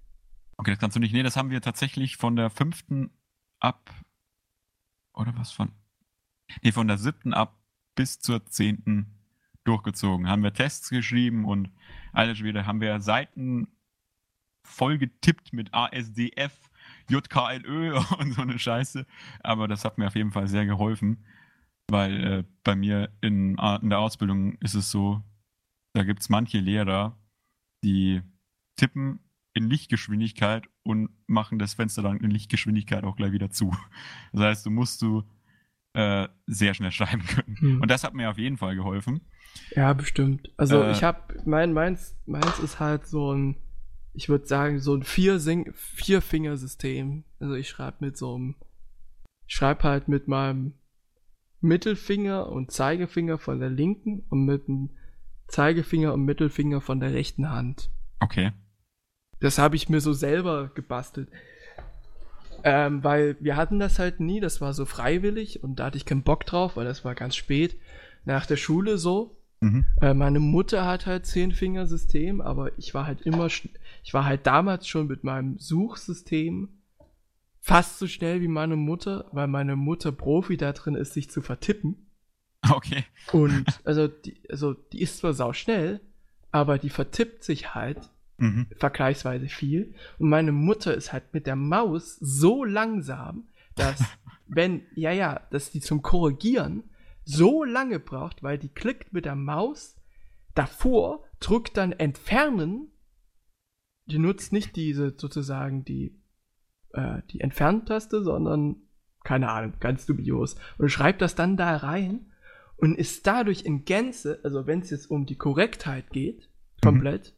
Okay, 0.56 0.70
das 0.70 0.78
kannst 0.78 0.94
du 0.94 1.00
nicht. 1.00 1.12
Nee, 1.12 1.24
das 1.24 1.36
haben 1.36 1.50
wir 1.50 1.60
tatsächlich 1.60 2.16
von 2.16 2.36
der 2.36 2.48
fünften 2.48 3.10
ab. 3.58 3.90
Oder 5.14 5.36
was 5.36 5.50
von. 5.50 5.72
Nee, 6.62 6.70
von 6.70 6.86
der 6.86 6.98
siebten 6.98 7.34
ab 7.34 7.58
bis 7.96 8.20
zur 8.20 8.46
zehnten 8.46 9.18
durchgezogen. 9.64 10.28
Haben 10.28 10.44
wir 10.44 10.52
Tests 10.52 10.90
geschrieben 10.90 11.44
und 11.44 11.70
alles 12.12 12.44
wieder. 12.44 12.66
Haben 12.66 12.80
wir 12.80 13.00
Seiten 13.00 13.66
voll 14.66 14.98
getippt 14.98 15.52
mit 15.52 15.72
ASDF, 15.72 16.70
JKLÖ 17.08 17.96
und 18.18 18.32
so 18.32 18.42
eine 18.42 18.58
Scheiße. 18.58 19.06
Aber 19.40 19.68
das 19.68 19.84
hat 19.84 19.98
mir 19.98 20.08
auf 20.08 20.16
jeden 20.16 20.32
Fall 20.32 20.48
sehr 20.48 20.66
geholfen. 20.66 21.24
Weil 21.88 22.24
äh, 22.24 22.44
bei 22.64 22.74
mir 22.74 23.10
in, 23.20 23.56
in 23.58 23.90
der 23.90 24.00
Ausbildung 24.00 24.56
ist 24.60 24.74
es 24.74 24.90
so, 24.90 25.22
da 25.94 26.02
gibt 26.02 26.20
es 26.20 26.28
manche 26.28 26.58
Lehrer, 26.58 27.16
die 27.84 28.22
tippen 28.76 29.20
in 29.54 29.70
Lichtgeschwindigkeit 29.70 30.68
und 30.82 31.10
machen 31.26 31.58
das 31.58 31.74
Fenster 31.74 32.02
dann 32.02 32.18
in 32.18 32.30
Lichtgeschwindigkeit 32.30 33.04
auch 33.04 33.16
gleich 33.16 33.32
wieder 33.32 33.50
zu. 33.50 33.74
Das 34.32 34.42
heißt, 34.42 34.66
du 34.66 34.70
musst 34.70 35.00
du 35.00 35.24
äh, 35.94 36.28
sehr 36.46 36.74
schnell 36.74 36.92
schreiben 36.92 37.24
können. 37.24 37.56
Hm. 37.58 37.80
Und 37.80 37.90
das 37.90 38.04
hat 38.04 38.12
mir 38.12 38.28
auf 38.28 38.36
jeden 38.36 38.58
Fall 38.58 38.76
geholfen. 38.76 39.22
Ja, 39.74 39.92
bestimmt. 39.94 40.52
Also 40.58 40.82
Äh, 40.82 40.92
ich 40.92 41.02
habe 41.02 41.40
mein 41.46 41.72
meins 41.72 42.16
meins 42.26 42.58
ist 42.58 42.80
halt 42.80 43.06
so 43.06 43.32
ein 43.32 43.56
ich 44.16 44.28
würde 44.28 44.46
sagen 44.46 44.80
so 44.80 44.94
ein 44.94 45.02
vier 45.02 45.38
vier 45.74 46.22
Fingersystem. 46.22 47.24
Also 47.38 47.54
ich 47.54 47.68
schreibe 47.68 47.98
mit 48.00 48.16
so 48.16 48.34
einem 48.34 48.54
ich 49.46 49.54
schreibe 49.54 49.84
halt 49.84 50.08
mit 50.08 50.26
meinem 50.26 50.74
Mittelfinger 51.60 52.48
und 52.48 52.72
Zeigefinger 52.72 53.38
von 53.38 53.60
der 53.60 53.70
linken 53.70 54.24
und 54.28 54.44
mit 54.44 54.66
dem 54.66 54.90
Zeigefinger 55.48 56.12
und 56.12 56.24
Mittelfinger 56.24 56.80
von 56.80 56.98
der 56.98 57.12
rechten 57.12 57.50
Hand. 57.50 57.90
Okay. 58.20 58.52
Das 59.40 59.58
habe 59.58 59.76
ich 59.76 59.88
mir 59.88 60.00
so 60.00 60.12
selber 60.12 60.70
gebastelt. 60.74 61.28
Ähm, 62.64 63.04
weil 63.04 63.36
wir 63.38 63.56
hatten 63.56 63.78
das 63.78 63.98
halt 63.98 64.18
nie, 64.18 64.40
das 64.40 64.60
war 64.60 64.72
so 64.72 64.86
freiwillig 64.86 65.62
und 65.62 65.76
da 65.76 65.86
hatte 65.86 65.98
ich 65.98 66.06
keinen 66.06 66.22
Bock 66.22 66.46
drauf, 66.46 66.76
weil 66.76 66.86
das 66.86 67.04
war 67.04 67.14
ganz 67.14 67.36
spät 67.36 67.76
nach 68.24 68.46
der 68.46 68.56
Schule 68.56 68.98
so. 68.98 69.35
Mhm. 69.66 69.84
Äh, 70.00 70.14
meine 70.14 70.40
Mutter 70.40 70.86
hat 70.86 71.06
halt 71.06 71.26
Zehn-Finger-System, 71.26 72.40
aber 72.40 72.76
ich 72.78 72.94
war 72.94 73.06
halt 73.06 73.22
immer, 73.22 73.46
ich 73.46 74.14
war 74.14 74.24
halt 74.24 74.46
damals 74.46 74.86
schon 74.86 75.06
mit 75.06 75.24
meinem 75.24 75.58
Suchsystem 75.58 76.68
fast 77.60 77.98
so 77.98 78.06
schnell 78.06 78.40
wie 78.40 78.48
meine 78.48 78.76
Mutter, 78.76 79.28
weil 79.32 79.48
meine 79.48 79.76
Mutter 79.76 80.12
Profi 80.12 80.56
da 80.56 80.72
drin 80.72 80.94
ist, 80.94 81.14
sich 81.14 81.30
zu 81.30 81.42
vertippen. 81.42 82.06
Okay. 82.68 83.04
Und 83.32 83.64
also 83.84 84.08
die, 84.08 84.40
also 84.48 84.72
die 84.74 85.02
ist 85.02 85.18
zwar 85.18 85.32
sau 85.32 85.52
schnell, 85.52 86.00
aber 86.52 86.78
die 86.78 86.90
vertippt 86.90 87.42
sich 87.44 87.74
halt 87.74 88.10
Mhm. 88.38 88.66
Vergleichsweise 88.76 89.48
viel. 89.48 89.94
Und 90.18 90.28
meine 90.28 90.52
Mutter 90.52 90.94
ist 90.94 91.12
halt 91.12 91.32
mit 91.32 91.46
der 91.46 91.56
Maus 91.56 92.16
so 92.20 92.64
langsam, 92.64 93.48
dass, 93.74 94.02
wenn, 94.46 94.82
ja, 94.94 95.12
ja, 95.12 95.40
dass 95.50 95.70
die 95.70 95.80
zum 95.80 96.02
Korrigieren 96.02 96.84
so 97.26 97.64
lange 97.64 97.98
braucht, 97.98 98.42
weil 98.42 98.56
die 98.56 98.68
klickt 98.68 99.12
mit 99.12 99.24
der 99.24 99.34
Maus 99.34 99.96
davor, 100.54 101.24
drückt 101.40 101.76
dann 101.76 101.92
entfernen. 101.92 102.92
Die 104.06 104.18
nutzt 104.18 104.52
nicht 104.52 104.76
diese 104.76 105.14
sozusagen 105.18 105.84
die, 105.84 106.22
äh, 106.92 107.22
die 107.30 107.40
Entferntaste, 107.40 108.22
sondern 108.22 108.76
keine 109.24 109.50
Ahnung, 109.50 109.74
ganz 109.80 110.06
dubios. 110.06 110.54
Und 110.78 110.88
schreibt 110.88 111.20
das 111.20 111.34
dann 111.34 111.56
da 111.56 111.76
rein 111.76 112.32
und 112.76 112.96
ist 112.96 113.26
dadurch 113.26 113.64
in 113.64 113.84
Gänze, 113.84 114.38
also 114.44 114.68
wenn 114.68 114.80
es 114.80 114.90
jetzt 114.90 115.10
um 115.10 115.26
die 115.26 115.36
Korrektheit 115.36 116.10
geht, 116.10 116.48
komplett, 116.80 117.34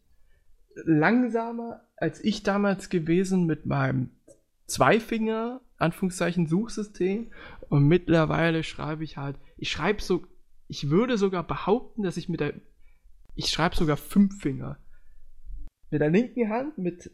mhm. 0.74 0.98
langsamer 0.98 1.80
als 1.96 2.22
ich 2.22 2.42
damals 2.42 2.90
gewesen 2.90 3.46
mit 3.46 3.64
meinem 3.64 4.10
Zweifinger, 4.68 5.60
Anführungszeichen, 5.78 6.46
Suchsystem. 6.46 7.32
Und 7.68 7.88
mittlerweile 7.88 8.62
schreibe 8.62 9.02
ich 9.02 9.16
halt, 9.16 9.38
ich 9.56 9.70
schreibe 9.70 10.00
so, 10.00 10.24
ich 10.68 10.90
würde 10.90 11.18
sogar 11.18 11.42
behaupten, 11.42 12.02
dass 12.02 12.16
ich 12.16 12.28
mit 12.28 12.40
der, 12.40 12.54
ich 13.34 13.50
schreibe 13.50 13.74
sogar 13.74 13.96
fünf 13.96 14.40
Finger. 14.40 14.78
Mit 15.90 16.00
der 16.00 16.10
linken 16.10 16.50
Hand, 16.50 16.78
mit 16.78 17.10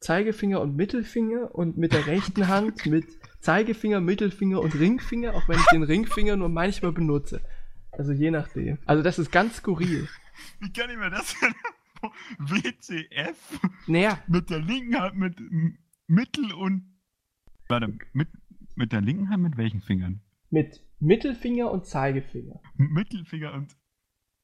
Zeigefinger 0.00 0.60
und 0.60 0.76
Mittelfinger 0.76 1.54
und 1.54 1.76
mit 1.76 1.92
der 1.92 2.06
rechten 2.06 2.48
Hand 2.48 2.86
mit 2.86 3.06
Zeigefinger, 3.40 4.00
Mittelfinger 4.00 4.60
und 4.60 4.74
Ringfinger, 4.74 5.34
auch 5.34 5.48
wenn 5.48 5.58
ich 5.58 5.66
den 5.66 5.82
Ringfinger 5.82 6.36
nur 6.36 6.48
manchmal 6.48 6.92
benutze. 6.92 7.40
Also 7.92 8.12
je 8.12 8.30
nachdem. 8.30 8.78
Also 8.86 9.02
das 9.02 9.18
ist 9.18 9.32
ganz 9.32 9.56
skurril. 9.56 10.08
Wie 10.60 10.72
kann 10.72 10.88
ich 10.90 10.96
mir 10.96 11.10
das 11.10 11.34
denn? 11.42 11.54
WCF? 12.38 13.36
Naja. 13.88 14.22
Mit 14.28 14.50
der 14.50 14.60
linken 14.60 15.00
Hand 15.00 15.16
mit 15.16 15.36
Mittel 16.08 16.52
und. 16.52 16.98
Warte, 17.68 17.94
mit, 18.12 18.28
mit 18.74 18.92
der 18.92 19.00
linken 19.00 19.30
Hand 19.30 19.42
mit 19.42 19.56
welchen 19.56 19.82
Fingern? 19.82 20.20
Mit 20.50 20.80
Mittelfinger 20.98 21.70
und 21.70 21.86
Zeigefinger. 21.86 22.60
Mittelfinger 22.76 23.52
und. 23.54 23.76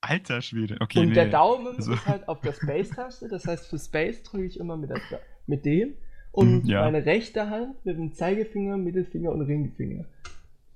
Alter 0.03 0.43
Schwede, 0.43 0.77
okay. 0.81 1.01
Und 1.01 1.09
nee. 1.09 1.15
der 1.15 1.31
Daumen 1.31 1.77
also. 1.77 1.95
ist 1.95 2.07
halt 2.07 2.29
auf 2.29 2.43
der 2.43 2.53
Space-Taste, 2.61 3.29
das 3.29 3.47
heißt 3.47 3.69
für 3.69 3.79
Space 3.79 4.23
drücke 4.23 4.45
ich 4.45 4.61
immer 4.61 4.77
mit, 4.77 4.91
der, 4.91 5.01
mit 5.47 5.65
dem. 5.65 5.95
Und 6.31 6.63
hm, 6.63 6.67
ja. 6.67 6.83
meine 6.83 7.07
rechte 7.07 7.49
Hand 7.49 7.83
mit 7.87 7.97
dem 7.97 8.13
Zeigefinger, 8.13 8.77
Mittelfinger 8.77 9.33
und 9.33 9.41
Ringfinger. 9.41 10.05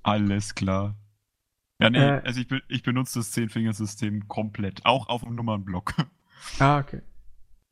Alles 0.01 0.55
klar. 0.55 0.95
Ja, 1.79 1.89
nee, 1.91 1.99
äh, 1.99 2.21
also 2.23 2.41
ich, 2.41 2.47
ich 2.67 2.81
benutze 2.81 3.19
das 3.19 3.31
Zehn-Fingersystem 3.31 4.27
komplett, 4.27 4.85
auch 4.85 5.07
auf 5.07 5.21
dem 5.21 5.35
Nummernblock. 5.35 5.93
Ah, 6.57 6.79
okay. 6.79 7.01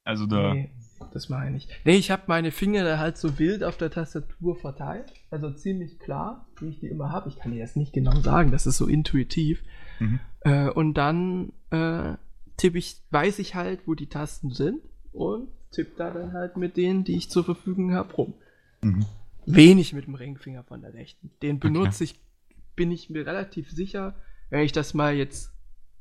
Also 0.04 0.26
da. 0.26 0.54
Nee, 0.54 0.72
das 1.14 1.30
meine 1.30 1.58
ich. 1.58 1.68
Nee, 1.86 1.96
ich 1.96 2.12
habe 2.12 2.24
meine 2.28 2.52
Finger 2.52 2.84
da 2.84 2.98
halt 2.98 3.18
so 3.18 3.40
wild 3.40 3.64
auf 3.64 3.78
der 3.78 3.92
Tastatur 3.92 4.56
verteilt. 4.56 5.14
Also 5.30 5.52
ziemlich 5.52 6.00
klar, 6.00 6.48
wie 6.60 6.70
ich 6.70 6.80
die 6.80 6.88
immer 6.88 7.12
habe. 7.12 7.30
Ich 7.30 7.38
kann 7.38 7.52
dir 7.52 7.62
das 7.62 7.76
nicht 7.76 7.94
genau 7.94 8.20
sagen, 8.22 8.52
das 8.52 8.68
ist 8.68 8.78
so 8.78 8.88
intuitiv. 8.88 9.64
Mhm. 10.00 10.20
Äh, 10.42 10.70
und 10.70 10.96
dann 10.96 11.52
äh, 11.72 12.14
tippe 12.58 12.78
ich, 12.78 13.02
weiß 13.12 13.40
ich 13.40 13.56
halt, 13.56 13.82
wo 13.86 13.94
die 13.94 14.08
Tasten 14.08 14.52
sind 14.52 14.82
und 15.12 15.50
tippe 15.72 15.92
da 15.98 16.12
dann 16.12 16.34
halt 16.34 16.58
mit 16.58 16.78
denen, 16.78 17.04
die 17.04 17.18
ich 17.18 17.30
zur 17.30 17.44
Verfügung 17.44 17.94
habe, 17.94 18.14
rum. 18.14 18.34
Mhm. 18.82 19.06
Wenig 19.46 19.94
mit 19.94 20.08
dem 20.08 20.16
Ringfinger 20.16 20.64
von 20.64 20.82
der 20.82 20.94
rechten. 20.94 21.32
Den 21.42 21.60
benutze 21.60 22.04
okay. 22.04 22.14
ich 22.16 22.28
bin 22.76 22.92
ich 22.92 23.10
mir 23.10 23.26
relativ 23.26 23.72
sicher, 23.72 24.16
wenn 24.50 24.62
ich 24.62 24.72
das 24.72 24.94
mal 24.94 25.16
jetzt 25.16 25.52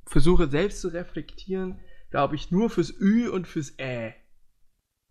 versuche 0.05 0.49
selbst 0.49 0.81
zu 0.81 0.89
reflektieren, 0.89 1.79
glaube 2.11 2.37
ich 2.37 2.51
nur 2.51 2.71
fürs 2.71 2.95
Ü 3.01 3.29
und 3.29 3.47
fürs 3.47 3.79
Ä. 3.79 4.15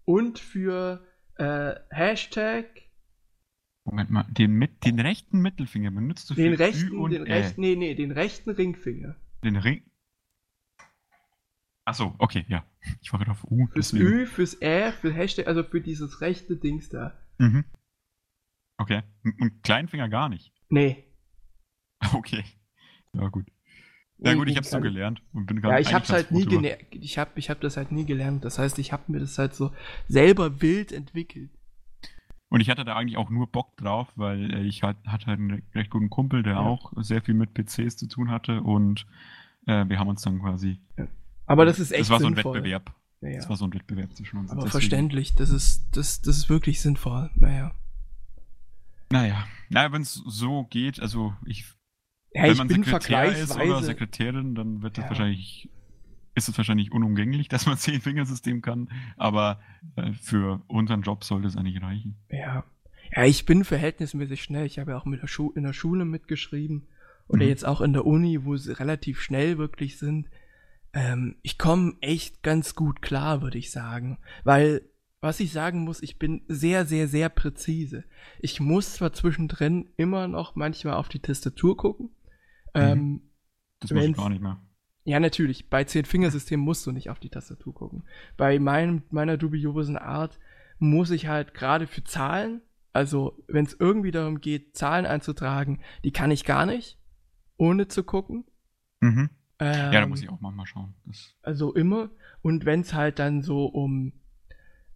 Und 0.05 0.39
für 0.39 1.05
äh, 1.37 1.75
Hashtag. 1.89 2.65
Moment 3.85 4.09
mal, 4.09 4.23
den, 4.29 4.53
mit, 4.53 4.83
den 4.85 4.99
rechten 4.99 5.41
Mittelfinger 5.41 5.91
benutzt 5.91 6.29
du 6.29 6.33
den 6.33 6.53
für 6.53 6.59
rechten, 6.59 6.91
Ü 6.93 6.97
und 6.97 7.11
den. 7.11 7.23
Rechten, 7.23 7.61
nee, 7.61 7.75
nee, 7.75 7.93
den 7.95 8.11
rechten 8.11 8.49
Ringfinger. 8.51 9.15
Den 9.43 9.57
Ring. 9.57 9.83
Achso, 11.85 12.15
okay, 12.17 12.45
ja. 12.47 12.65
Ich 13.01 13.13
war 13.13 13.19
gerade 13.19 13.31
auf 13.31 13.43
U. 13.43 13.67
Fürs 13.67 13.91
deswegen. 13.91 14.05
Ü, 14.05 14.25
fürs 14.25 14.59
Ä, 14.61 14.91
für 14.91 15.13
Hashtag, 15.13 15.47
also 15.47 15.63
für 15.63 15.81
dieses 15.81 16.21
rechte 16.21 16.57
Dings 16.57 16.89
da. 16.89 17.15
Mhm. 17.37 17.63
Okay. 18.77 19.03
Und 19.23 19.63
Kleinfinger 19.63 20.09
gar 20.09 20.29
nicht. 20.29 20.53
Nee. 20.69 21.03
Okay. 22.13 22.43
Ja, 23.13 23.29
gut. 23.29 23.47
Ja 24.19 24.33
gut, 24.33 24.49
ich 24.49 24.55
hab's 24.55 24.69
so 24.71 24.79
gelernt 24.79 25.21
und 25.33 25.45
bin 25.45 25.61
Ja, 25.61 25.77
ich 25.77 25.93
hab's 25.93 26.09
halt 26.09 26.31
nie 26.31 26.45
gelernt. 26.45 26.81
Ich 26.91 27.17
hab, 27.17 27.37
ich 27.37 27.49
hab 27.49 27.59
das 27.59 27.75
halt 27.75 27.91
nie 27.91 28.05
gelernt. 28.05 28.45
Das 28.45 28.57
heißt, 28.57 28.79
ich 28.79 28.93
hab 28.93 29.09
mir 29.09 29.19
das 29.19 29.37
halt 29.37 29.53
so 29.53 29.71
selber 30.07 30.61
wild 30.61 30.91
entwickelt. 30.91 31.49
Und 32.47 32.61
ich 32.61 32.69
hatte 32.69 32.85
da 32.85 32.95
eigentlich 32.95 33.17
auch 33.17 33.29
nur 33.29 33.47
Bock 33.47 33.75
drauf, 33.75 34.07
weil 34.15 34.53
äh, 34.53 34.63
ich 34.63 34.83
halt, 34.83 34.97
hatte 35.05 35.25
halt 35.25 35.39
einen 35.39 35.63
recht 35.73 35.89
guten 35.89 36.09
Kumpel, 36.09 36.43
der 36.43 36.53
ja. 36.53 36.59
auch 36.59 36.93
sehr 36.97 37.21
viel 37.21 37.33
mit 37.33 37.53
PCs 37.53 37.97
zu 37.97 38.07
tun 38.07 38.31
hatte 38.31 38.61
und 38.61 39.05
äh, 39.67 39.85
wir 39.89 39.99
haben 39.99 40.07
uns 40.07 40.21
dann 40.21 40.39
quasi. 40.39 40.79
Ja. 40.97 41.07
Aber 41.47 41.65
das 41.65 41.79
ist 41.79 41.91
echt. 41.91 42.01
Das 42.01 42.09
war 42.11 42.19
sinnvoll. 42.19 42.43
so 42.43 42.49
ein 42.49 42.55
Wettbewerb. 42.55 42.93
Ja, 43.21 43.29
ja. 43.29 43.35
Das 43.37 43.49
war 43.49 43.57
so 43.57 43.65
ein 43.65 43.73
Wettbewerb 43.73 44.15
zwischen 44.15 44.37
uns. 44.37 44.51
Aber 44.51 44.61
deswegen. 44.61 44.71
verständlich, 44.71 45.33
das 45.33 45.49
ist, 45.49 45.89
das, 45.91 46.21
das 46.21 46.37
ist 46.37 46.49
wirklich 46.49 46.81
sinnvoll. 46.81 47.29
Naja. 47.35 47.73
Naja, 49.11 49.45
naja, 49.69 49.91
wenn 49.91 50.01
es 50.01 50.13
so 50.13 50.63
geht, 50.65 50.99
also 50.99 51.33
ich 51.45 51.65
ja, 52.35 52.43
Wenn 52.43 52.57
man 52.57 52.69
Sekretär 52.69 53.25
ist 53.31 53.55
oder 53.55 53.81
Sekretärin, 53.81 54.55
dann 54.55 54.81
wird 54.81 54.97
das 54.97 55.05
ja. 55.05 55.09
wahrscheinlich, 55.09 55.69
ist 56.35 56.49
es 56.49 56.57
wahrscheinlich 56.57 56.91
unumgänglich, 56.91 57.47
dass 57.49 57.65
man 57.65 57.77
Zehn-Fingersystem 57.77 58.61
kann, 58.61 58.89
aber 59.15 59.61
äh, 59.95 60.11
für 60.13 60.61
unseren 60.67 61.01
Job 61.01 61.23
sollte 61.23 61.47
es 61.47 61.55
eigentlich 61.55 61.81
reichen. 61.81 62.17
Ja. 62.29 62.65
Ja, 63.15 63.23
ich 63.23 63.45
bin 63.45 63.63
verhältnismäßig 63.63 64.43
schnell. 64.43 64.65
Ich 64.65 64.79
habe 64.79 64.91
ja 64.91 64.97
auch 64.97 65.05
mit 65.05 65.21
der 65.21 65.27
Schu 65.27 65.51
in 65.51 65.63
der 65.63 65.73
Schule 65.73 66.03
mitgeschrieben 66.03 66.87
oder 67.27 67.43
mhm. 67.43 67.49
jetzt 67.49 67.65
auch 67.65 67.79
in 67.79 67.93
der 67.93 68.05
Uni, 68.05 68.43
wo 68.43 68.57
sie 68.57 68.77
relativ 68.77 69.21
schnell 69.21 69.57
wirklich 69.57 69.97
sind. 69.97 70.27
Ähm, 70.91 71.35
ich 71.41 71.57
komme 71.57 71.93
echt 72.01 72.43
ganz 72.43 72.75
gut 72.75 73.01
klar, 73.01 73.41
würde 73.41 73.57
ich 73.57 73.71
sagen. 73.71 74.17
Weil, 74.43 74.81
was 75.21 75.39
ich 75.39 75.53
sagen 75.53 75.85
muss, 75.85 76.01
ich 76.01 76.19
bin 76.19 76.41
sehr, 76.49 76.85
sehr, 76.85 77.07
sehr 77.07 77.29
präzise. 77.29 78.03
Ich 78.39 78.59
muss 78.59 78.95
zwar 78.95 79.13
zwischendrin 79.13 79.89
immer 79.95 80.27
noch 80.27 80.55
manchmal 80.55 80.95
auf 80.95 81.07
die 81.07 81.19
Tastatur 81.19 81.77
gucken. 81.77 82.09
Ähm, 82.75 83.21
das 83.79 83.91
muss 83.91 84.03
ich 84.03 84.15
gar 84.15 84.29
nicht 84.29 84.41
mehr. 84.41 84.61
Ja, 85.03 85.19
natürlich. 85.19 85.69
Bei 85.69 85.83
Zehn-Fingersystemen 85.83 86.65
musst 86.65 86.85
du 86.85 86.91
nicht 86.91 87.09
auf 87.09 87.19
die 87.19 87.29
Tastatur 87.29 87.73
gucken. 87.73 88.03
Bei 88.37 88.57
meinem, 88.57 89.03
meiner 89.11 89.37
dubiosen 89.37 89.97
Art 89.97 90.39
muss 90.79 91.11
ich 91.11 91.27
halt 91.27 91.53
gerade 91.53 91.87
für 91.87 92.03
Zahlen, 92.03 92.61
also 92.91 93.37
wenn 93.47 93.65
es 93.65 93.75
irgendwie 93.79 94.11
darum 94.11 94.41
geht, 94.41 94.75
Zahlen 94.75 95.05
einzutragen, 95.05 95.81
die 96.03 96.11
kann 96.11 96.31
ich 96.31 96.43
gar 96.43 96.65
nicht, 96.65 96.97
ohne 97.57 97.87
zu 97.87 98.03
gucken. 98.03 98.45
Mhm. 99.01 99.29
Ähm, 99.59 99.93
ja, 99.93 100.01
da 100.01 100.07
muss 100.07 100.21
ich 100.21 100.29
auch 100.29 100.41
manchmal 100.41 100.65
schauen. 100.65 100.95
Das 101.05 101.35
also 101.41 101.73
immer. 101.73 102.09
Und 102.41 102.65
wenn 102.65 102.81
es 102.81 102.93
halt 102.93 103.19
dann 103.19 103.41
so 103.41 103.65
um 103.65 104.13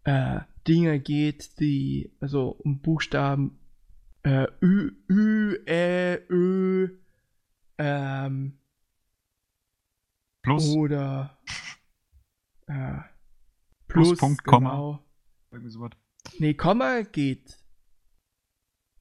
äh, 0.03 0.39
Dinge 0.68 0.99
geht, 0.99 1.60
die, 1.60 2.11
also 2.19 2.49
um 2.49 2.80
Buchstaben 2.80 3.60
äh, 4.23 4.47
Ü, 4.61 4.91
Ü, 5.10 5.57
Ä, 5.65 6.19
Ö, 6.30 6.89
ähm, 7.80 8.60
Plus. 10.41 10.76
Oder 10.76 11.39
äh, 12.68 12.99
Plus, 13.88 14.10
Plus 14.10 14.19
Punkt, 14.19 14.43
genau. 14.43 14.57
Komma. 14.57 15.06
Irgendwie 15.51 15.72
sowas. 15.72 15.91
Nee, 16.38 16.53
Komma 16.53 17.01
geht. 17.01 17.57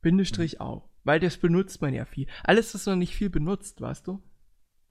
Bindestrich 0.00 0.54
mhm. 0.54 0.60
auch. 0.60 0.88
Weil 1.04 1.20
das 1.20 1.36
benutzt 1.38 1.80
man 1.80 1.94
ja 1.94 2.04
viel. 2.04 2.26
Alles, 2.44 2.74
was 2.74 2.86
noch 2.86 2.96
nicht 2.96 3.14
viel 3.14 3.30
benutzt, 3.30 3.80
weißt 3.80 4.06
du? 4.06 4.22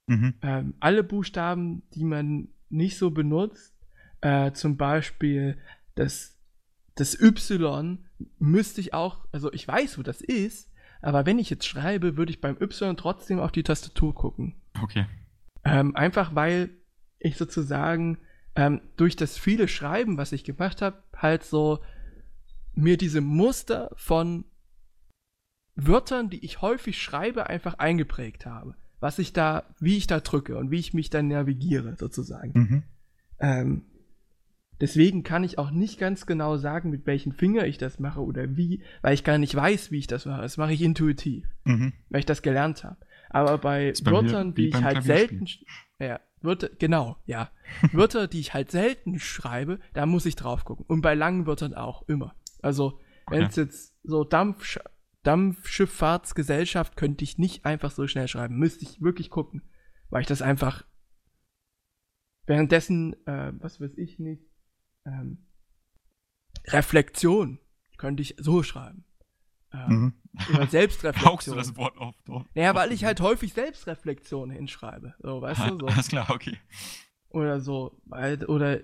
Mhm. 0.08 0.36
Ähm, 0.42 0.74
alle 0.80 1.04
Buchstaben, 1.04 1.84
die 1.94 2.04
man 2.04 2.50
nicht 2.70 2.98
so 2.98 3.12
benutzt, 3.12 3.76
äh, 4.22 4.52
zum 4.54 4.78
Beispiel 4.78 5.58
das, 5.96 6.40
das 6.96 7.20
Y, 7.20 8.06
müsste 8.40 8.82
ich 8.82 8.94
auch, 8.94 9.28
also 9.32 9.52
ich 9.54 9.68
weiß, 9.68 9.98
wo 9.98 10.04
das 10.04 10.22
ist, 10.22 10.72
aber 11.02 11.26
wenn 11.26 11.40
ich 11.40 11.50
jetzt 11.50 11.66
schreibe, 11.66 12.18
würde 12.18 12.32
ich 12.32 12.42
beim 12.42 12.58
Y 12.62 12.98
trotzdem 12.98 13.40
auf 13.40 13.52
die 13.52 13.64
Tastatur 13.64 14.14
gucken. 14.14 14.56
Okay. 14.82 15.06
Ähm, 15.64 15.96
einfach 15.96 16.36
weil 16.36 16.70
ich 17.20 17.38
sozusagen 17.38 18.20
ähm, 18.56 18.82
durch 18.96 19.16
das 19.16 19.38
viele 19.38 19.68
Schreiben, 19.68 20.18
was 20.18 20.32
ich 20.32 20.44
gemacht 20.44 20.82
habe, 20.82 21.04
halt 21.16 21.44
so 21.44 21.80
mir 22.74 22.98
diese 22.98 23.22
Muster 23.22 23.92
von 23.96 24.46
Wörtern, 25.76 26.30
die 26.30 26.44
ich 26.44 26.62
häufig 26.62 27.02
schreibe, 27.02 27.48
einfach 27.48 27.76
eingeprägt 27.76 28.46
habe. 28.46 28.76
Was 29.00 29.20
ich 29.20 29.32
da, 29.32 29.64
wie 29.80 29.98
ich 29.98 30.08
da 30.08 30.20
drücke 30.20 30.58
und 30.58 30.72
wie 30.72 30.80
ich 30.80 30.94
mich 30.94 31.10
dann 31.10 31.28
navigiere, 31.28 31.96
sozusagen. 31.98 32.60
Mhm. 32.60 32.84
Ähm, 33.40 33.86
Deswegen 34.80 35.24
kann 35.24 35.44
ich 35.44 35.58
auch 35.58 35.72
nicht 35.72 36.00
ganz 36.00 36.26
genau 36.26 36.58
sagen, 36.58 36.92
mit 36.92 37.08
welchem 37.08 37.32
Finger 37.32 37.66
ich 37.66 37.78
das 37.78 38.00
mache 38.00 38.22
oder 38.22 38.56
wie, 38.56 38.84
weil 39.02 39.14
ich 39.14 39.24
gar 39.24 39.38
nicht 39.38 39.56
weiß, 39.56 39.92
wie 39.92 40.00
ich 40.00 40.08
das 40.08 40.26
mache. 40.26 40.42
Das 40.42 40.58
mache 40.58 40.74
ich 40.74 40.82
intuitiv, 40.82 41.48
mhm. 41.64 41.94
weil 42.10 42.20
ich 42.20 42.26
das 42.26 42.42
gelernt 42.42 42.84
habe. 42.84 42.98
Aber 43.30 43.58
bei 43.58 43.94
Wörtern, 44.04 44.54
die 44.54 44.70
ich 44.70 44.84
halt 44.84 45.04
selten, 45.04 45.48
ja, 46.00 46.20
Wörter, 46.42 46.70
genau, 46.78 47.18
ja. 47.26 47.50
Wörter, 47.92 48.28
die 48.28 48.40
ich 48.40 48.54
halt 48.54 48.72
selten 48.72 49.20
schreibe, 49.20 49.80
da 49.94 50.06
muss 50.06 50.26
ich 50.26 50.36
drauf 50.36 50.64
gucken. 50.64 50.86
Und 50.88 51.02
bei 51.02 51.16
langen 51.16 51.48
Wörtern 51.48 51.74
auch, 51.74 52.08
immer. 52.08 52.36
Also, 52.62 53.00
wenn 53.30 53.44
es 53.44 53.56
jetzt 53.56 53.96
so 54.04 54.24
Dampf, 54.24 54.80
Dampfschifffahrtsgesellschaft 55.24 56.96
könnte 56.96 57.24
ich 57.24 57.38
nicht 57.38 57.66
einfach 57.66 57.92
so 57.92 58.08
schnell 58.08 58.28
schreiben. 58.28 58.58
Müsste 58.58 58.86
ich 58.86 59.02
wirklich 59.02 59.30
gucken. 59.30 59.64
Weil 60.10 60.22
ich 60.22 60.28
das 60.28 60.42
einfach 60.42 60.86
währenddessen, 62.46 63.14
äh, 63.28 63.52
was 63.60 63.82
weiß 63.82 63.98
ich 63.98 64.20
nicht, 64.20 64.47
ähm, 65.08 65.38
Reflexion 66.68 67.60
könnte 67.98 68.22
ich 68.22 68.36
so 68.38 68.62
schreiben. 68.64 69.06
Ähm, 69.74 70.14
mhm. 70.34 70.68
Selbstreflexion. 70.70 71.32
Haukst 71.32 71.48
du 71.48 71.56
das 71.56 71.76
Wort 71.76 71.98
auf? 71.98 72.16
Doch. 72.26 72.46
Naja, 72.54 72.76
weil 72.76 72.92
ich 72.92 73.06
halt 73.06 73.22
häufig 73.22 73.54
Selbstreflexion 73.54 74.50
hinschreibe. 74.50 75.16
So, 75.20 75.42
weißt 75.42 75.62
du? 75.70 75.80
So. 75.80 75.88
Alles 75.88 76.08
klar, 76.08 76.30
okay. 76.30 76.58
Oder 77.30 77.60
so, 77.60 78.00
oder 78.48 78.80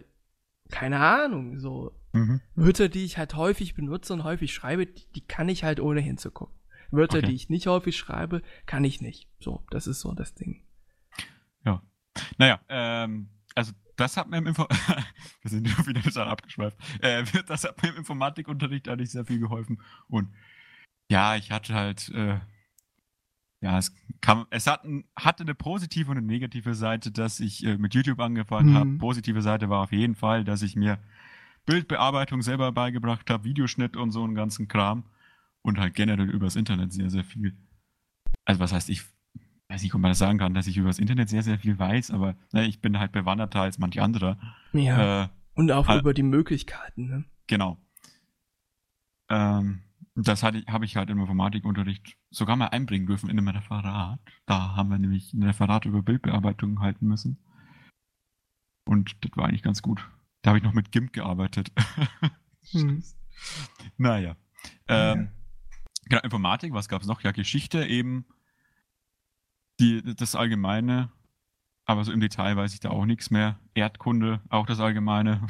keine 0.70 1.00
Ahnung, 1.00 1.60
so 1.60 1.94
mhm. 2.14 2.42
Wörter, 2.56 2.90
die 2.90 3.06
ich 3.06 3.18
halt 3.18 3.36
häufig 3.36 3.76
benutze 3.76 4.14
und 4.14 4.24
häufig 4.24 4.54
schreibe, 4.54 4.88
die, 4.88 5.06
die 5.14 5.22
kann 5.22 5.50
ich 5.50 5.64
halt 5.64 5.80
ohne 5.80 6.02
hinzugucken. 6.02 6.56
Wörter, 6.92 7.20
okay. 7.20 7.28
die 7.28 7.36
ich 7.36 7.50
nicht 7.50 7.68
häufig 7.68 7.98
schreibe, 7.98 8.42
kann 8.66 8.84
ich 8.84 9.02
nicht. 9.02 9.30
So, 9.40 9.64
das 9.70 9.88
ist 9.88 10.02
so 10.02 10.14
das 10.14 10.36
Ding. 10.36 10.64
Ja. 11.66 11.82
Naja, 12.38 12.60
ähm, 12.70 13.30
also 13.56 13.74
das 13.96 14.18
hat 14.18 14.30
mir 14.30 14.38
im 14.38 14.48
Info 14.48 14.68
wir 15.42 15.52
sind 15.52 15.66
wieder 15.88 16.02
total 16.02 16.28
abgeschweift. 16.28 16.78
Äh, 17.02 17.24
das 17.48 17.64
hat 17.64 17.82
mir 17.82 17.90
im 17.90 17.98
Informatikunterricht 17.98 18.88
eigentlich 18.90 19.12
sehr 19.12 19.26
viel 19.26 19.40
geholfen. 19.40 19.82
Und 20.08 20.34
ja, 21.10 21.36
ich 21.36 21.52
hatte 21.52 21.74
halt, 21.74 22.10
äh, 22.10 22.40
ja, 23.62 23.78
es 23.78 23.96
kam, 24.22 24.48
es 24.50 24.68
hat, 24.68 24.86
hatte 25.16 25.44
eine 25.44 25.56
positive 25.56 26.12
und 26.12 26.18
eine 26.18 26.26
negative 26.26 26.76
Seite, 26.76 27.12
dass 27.12 27.40
ich 27.40 27.66
äh, 27.66 27.78
mit 27.78 27.94
YouTube 27.94 28.20
angefangen 28.20 28.72
mhm. 28.72 28.76
habe. 28.76 28.98
Positive 28.98 29.42
Seite 29.42 29.70
war 29.70 29.82
auf 29.82 29.92
jeden 29.92 30.16
Fall, 30.16 30.44
dass 30.44 30.62
ich 30.62 30.76
mir 30.76 31.00
Bildbearbeitung 31.66 32.42
selber 32.42 32.72
beigebracht 32.72 33.30
habe, 33.30 33.46
Videoschnitt 33.46 33.96
und 33.96 34.12
so 34.12 34.24
einen 34.24 34.36
ganzen 34.36 34.68
Kram 34.68 35.06
und 35.62 35.80
halt 35.80 35.94
generell 35.94 36.30
übers 36.30 36.56
Internet 36.56 36.92
sehr, 36.92 37.10
sehr 37.10 37.24
viel. 37.24 37.58
Also 38.46 38.60
was 38.60 38.74
heißt, 38.74 38.90
ich 38.90 39.04
weiß 39.74 39.82
nicht, 39.82 39.96
ob 39.96 40.02
man 40.02 40.12
das 40.12 40.20
sagen 40.20 40.38
kann, 40.38 40.54
dass 40.54 40.68
ich 40.68 40.78
übers 40.78 41.00
Internet 41.00 41.30
sehr, 41.30 41.42
sehr 41.42 41.58
viel 41.58 41.80
weiß, 41.80 42.12
aber 42.12 42.36
ne, 42.52 42.66
ich 42.68 42.80
bin 42.80 43.00
halt 43.00 43.12
bewanderter 43.12 43.62
als 43.62 43.80
manch 43.80 44.00
anderer. 44.00 44.38
Ja. 44.72 45.24
Äh, 45.24 45.28
und 45.56 45.72
auch 45.72 45.90
äh, 45.90 45.98
über 45.98 46.14
die 46.14 46.24
Möglichkeiten, 46.24 47.08
ne? 47.08 47.26
Genau. 47.48 47.78
Ähm, 49.30 49.82
das 50.16 50.44
habe 50.44 50.86
ich 50.86 50.96
halt 50.96 51.10
im 51.10 51.20
Informatikunterricht 51.20 52.18
sogar 52.30 52.56
mal 52.56 52.68
einbringen 52.68 53.08
dürfen 53.08 53.30
in 53.30 53.38
einem 53.40 53.48
Referat. 53.48 54.20
Da 54.46 54.76
haben 54.76 54.90
wir 54.90 55.00
nämlich 55.00 55.34
ein 55.34 55.42
Referat 55.42 55.86
über 55.86 56.04
Bildbearbeitung 56.04 56.80
halten 56.80 57.08
müssen. 57.08 57.44
Und 58.86 59.16
das 59.22 59.32
war 59.36 59.48
eigentlich 59.48 59.64
ganz 59.64 59.82
gut. 59.82 60.08
Da 60.44 60.50
habe 60.50 60.60
ich 60.60 60.64
noch 60.64 60.74
mit 60.74 60.92
GIMP 60.92 61.14
gearbeitet. 61.14 61.72
hm. 62.72 63.04
Naja. 63.98 64.36
Ähm, 64.88 65.30
genau, 66.06 66.22
Informatik, 66.22 66.74
was 66.74 66.90
gab 66.90 67.02
es 67.02 67.08
noch? 67.08 67.22
Ja, 67.22 67.32
Geschichte 67.32 67.86
eben. 67.88 68.26
Die, 69.80 70.02
das 70.16 70.36
Allgemeine. 70.36 71.12
Aber 71.86 72.04
so 72.04 72.12
im 72.12 72.20
Detail 72.20 72.56
weiß 72.56 72.74
ich 72.74 72.80
da 72.80 72.90
auch 72.90 73.06
nichts 73.06 73.30
mehr. 73.30 73.60
Erdkunde, 73.74 74.42
auch 74.50 74.66
das 74.66 74.80
Allgemeine. 74.80 75.46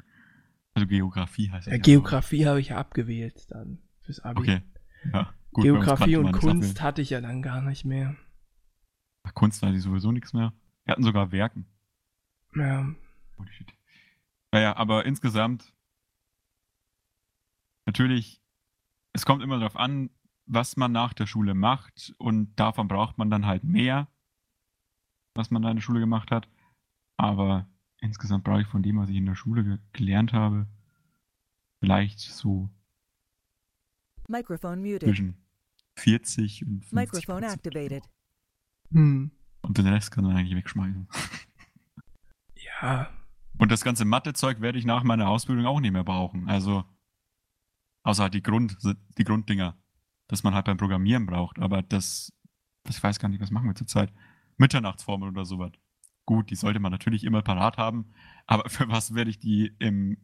also 0.74 0.86
Geografie 0.86 1.50
heißt 1.50 1.66
es. 1.66 1.72
Ja, 1.72 1.78
Geografie 1.78 2.46
habe 2.46 2.60
ich 2.60 2.68
ja 2.68 2.76
abgewählt 2.76 3.50
dann 3.50 3.78
fürs 4.02 4.20
Abi. 4.20 4.40
Okay. 4.40 4.62
Ja, 5.12 5.34
gut, 5.52 5.64
Geografie 5.64 6.16
und 6.16 6.32
Kunst 6.32 6.80
hatte 6.80 7.02
ich 7.02 7.10
ja 7.10 7.20
dann 7.20 7.42
gar 7.42 7.62
nicht 7.62 7.84
mehr. 7.84 8.16
Ach, 9.24 9.34
Kunst 9.34 9.62
hatte 9.62 9.74
ich 9.74 9.82
sowieso 9.82 10.12
nichts 10.12 10.32
mehr. 10.32 10.52
Wir 10.84 10.92
hatten 10.92 11.02
sogar 11.02 11.32
Werken. 11.32 11.66
Ja. 12.54 12.88
Holy 13.38 13.52
shit. 13.52 13.72
Naja, 14.52 14.76
aber 14.76 15.04
insgesamt 15.04 15.72
natürlich, 17.86 18.40
es 19.12 19.26
kommt 19.26 19.42
immer 19.42 19.58
darauf 19.58 19.76
an, 19.76 20.10
was 20.46 20.76
man 20.76 20.92
nach 20.92 21.12
der 21.12 21.26
Schule 21.26 21.54
macht 21.54 22.14
und 22.18 22.58
davon 22.58 22.88
braucht 22.88 23.18
man 23.18 23.30
dann 23.30 23.46
halt 23.46 23.64
mehr, 23.64 24.08
was 25.34 25.50
man 25.50 25.62
da 25.62 25.70
in 25.70 25.76
der 25.76 25.82
Schule 25.82 26.00
gemacht 26.00 26.30
hat. 26.30 26.48
Aber 27.18 27.68
insgesamt 28.00 28.44
brauche 28.44 28.62
ich 28.62 28.68
von 28.68 28.82
dem, 28.82 28.98
was 28.98 29.08
ich 29.08 29.16
in 29.16 29.26
der 29.26 29.34
Schule 29.34 29.64
ge 29.64 29.78
gelernt 29.92 30.32
habe, 30.32 30.66
vielleicht 31.80 32.20
so 32.20 32.70
Microphone 34.28 34.80
muted. 34.80 35.02
Zwischen 35.02 35.36
40 35.98 36.66
und 36.66 36.84
50 36.84 36.92
Microphone 36.92 37.44
activated. 37.44 38.02
Hm. 38.90 39.30
Und 39.62 39.78
den 39.78 39.86
Rest 39.86 40.10
kann 40.10 40.24
man 40.24 40.36
eigentlich 40.36 40.56
wegschmeißen. 40.56 41.08
Ja. 42.82 43.10
Und 43.58 43.72
das 43.72 43.84
ganze 43.84 44.04
Mathe-Zeug 44.04 44.60
werde 44.60 44.78
ich 44.78 44.84
nach 44.84 45.02
meiner 45.02 45.28
Ausbildung 45.28 45.64
auch 45.64 45.80
nicht 45.80 45.92
mehr 45.92 46.04
brauchen. 46.04 46.46
Also, 46.46 46.84
außer 48.02 48.24
halt 48.24 48.34
die 48.34 48.42
Grund, 48.42 48.76
die 49.16 49.24
Grunddinger, 49.24 49.78
dass 50.28 50.42
man 50.42 50.54
halt 50.54 50.66
beim 50.66 50.76
Programmieren 50.76 51.26
braucht. 51.26 51.58
Aber 51.58 51.82
das, 51.82 52.32
das 52.84 52.98
ich 52.98 53.02
weiß 53.02 53.18
gar 53.18 53.28
nicht, 53.28 53.40
was 53.40 53.50
machen 53.50 53.68
wir 53.68 53.74
zurzeit? 53.74 54.12
Mitternachtsformel 54.56 55.28
oder 55.30 55.44
sowas. 55.44 55.72
Gut, 56.24 56.50
die 56.50 56.56
sollte 56.56 56.80
man 56.80 56.92
natürlich 56.92 57.24
immer 57.24 57.42
parat 57.42 57.78
haben. 57.78 58.12
Aber 58.46 58.68
für 58.68 58.88
was 58.88 59.14
werde 59.14 59.30
ich 59.30 59.38
die 59.38 59.74
im 59.78 60.18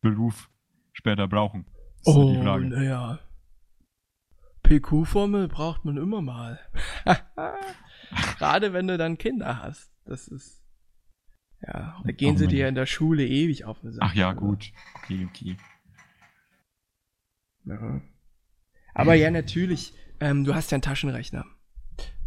Beruf 0.00 0.50
später 0.92 1.28
brauchen? 1.28 1.66
oh, 2.04 2.32
naja. 2.32 3.18
PQ-Formel 4.62 5.48
braucht 5.48 5.84
man 5.84 5.96
immer 5.96 6.22
mal. 6.22 6.60
Gerade 8.38 8.72
wenn 8.72 8.86
du 8.86 8.96
dann 8.96 9.18
Kinder 9.18 9.62
hast. 9.62 9.90
Das 10.04 10.28
ist. 10.28 10.62
Ja, 11.62 12.00
da 12.04 12.12
gehen 12.12 12.36
oh, 12.36 12.38
sie 12.38 12.46
dir 12.46 12.68
in 12.68 12.74
der 12.74 12.86
Schule 12.86 13.26
ewig 13.26 13.64
auf 13.64 13.82
eine 13.82 13.92
Sache. 13.92 14.06
Ach 14.08 14.14
ja, 14.14 14.32
gut. 14.32 14.72
Okay, 14.94 15.28
okay. 15.28 15.56
Ja. 17.64 18.00
Aber 19.00 19.14
ja, 19.14 19.30
natürlich, 19.30 19.94
ähm, 20.20 20.44
du 20.44 20.54
hast 20.54 20.70
ja 20.70 20.76
einen 20.76 20.82
Taschenrechner. 20.82 21.46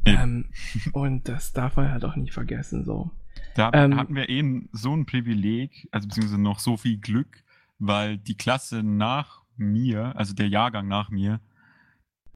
Ähm, 0.06 0.50
und 0.91 1.30
das 1.30 1.54
darf 1.54 1.78
man 1.78 1.91
halt 1.91 2.04
auch 2.04 2.16
nicht 2.16 2.34
vergessen, 2.34 2.84
so. 2.84 3.12
Da 3.56 3.72
ähm, 3.74 3.95
hatten 3.95 4.16
wir 4.16 4.30
eben 4.30 4.70
so 4.72 4.95
ein 4.95 5.06
Privileg, 5.06 5.88
also 5.91 6.08
beziehungsweise 6.08 6.41
noch 6.41 6.60
so 6.60 6.78
viel 6.78 6.98
Glück, 6.98 7.44
weil 7.80 8.18
die 8.18 8.36
Klasse 8.36 8.84
nach 8.84 9.44
mir, 9.56 10.14
also 10.16 10.34
der 10.34 10.48
Jahrgang 10.50 10.88
nach 10.88 11.10
mir, 11.10 11.40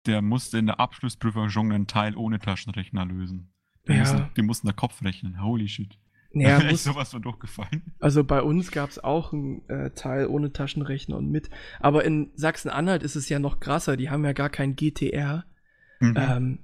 der 0.05 0.21
musste 0.21 0.57
in 0.57 0.67
der 0.67 0.79
Abschlussprüfung 0.79 1.49
schon 1.49 1.71
einen 1.71 1.87
Teil 1.87 2.15
ohne 2.15 2.39
Taschenrechner 2.39 3.05
lösen. 3.05 3.49
Die, 3.87 3.93
ja. 3.93 3.99
mussten, 3.99 4.29
die 4.35 4.41
mussten 4.41 4.67
da 4.67 4.73
Kopf 4.73 5.03
rechnen. 5.03 5.41
Holy 5.41 5.67
shit. 5.67 5.97
Ja, 6.33 6.59
da 6.59 6.69
ist 6.69 6.83
sowas 6.83 7.11
von 7.11 7.21
durchgefallen. 7.21 7.81
Also 7.99 8.23
bei 8.23 8.41
uns 8.41 8.71
gab 8.71 8.89
es 8.89 9.03
auch 9.03 9.33
einen 9.33 9.67
äh, 9.69 9.91
Teil 9.91 10.27
ohne 10.27 10.51
Taschenrechner 10.51 11.17
und 11.17 11.29
mit. 11.29 11.49
Aber 11.79 12.05
in 12.05 12.31
Sachsen-Anhalt 12.35 13.03
ist 13.03 13.15
es 13.15 13.29
ja 13.29 13.39
noch 13.39 13.59
krasser. 13.59 13.97
Die 13.97 14.09
haben 14.09 14.25
ja 14.25 14.33
gar 14.33 14.49
kein 14.49 14.75
GTR. 14.75 15.45
Mhm. 15.99 16.15
Ähm, 16.17 16.59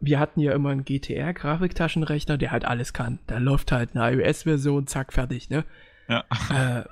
wir 0.00 0.20
hatten 0.20 0.40
ja 0.40 0.52
immer 0.52 0.70
einen 0.70 0.84
GTR-Grafiktaschenrechner, 0.84 2.36
der 2.36 2.50
halt 2.50 2.64
alles 2.64 2.92
kann. 2.92 3.20
Da 3.26 3.38
läuft 3.38 3.72
halt 3.72 3.96
eine 3.96 4.22
iOS-Version, 4.22 4.86
zack, 4.86 5.12
fertig, 5.12 5.48
ne? 5.48 5.64
Ja. 6.08 6.24
Äh, 6.50 6.84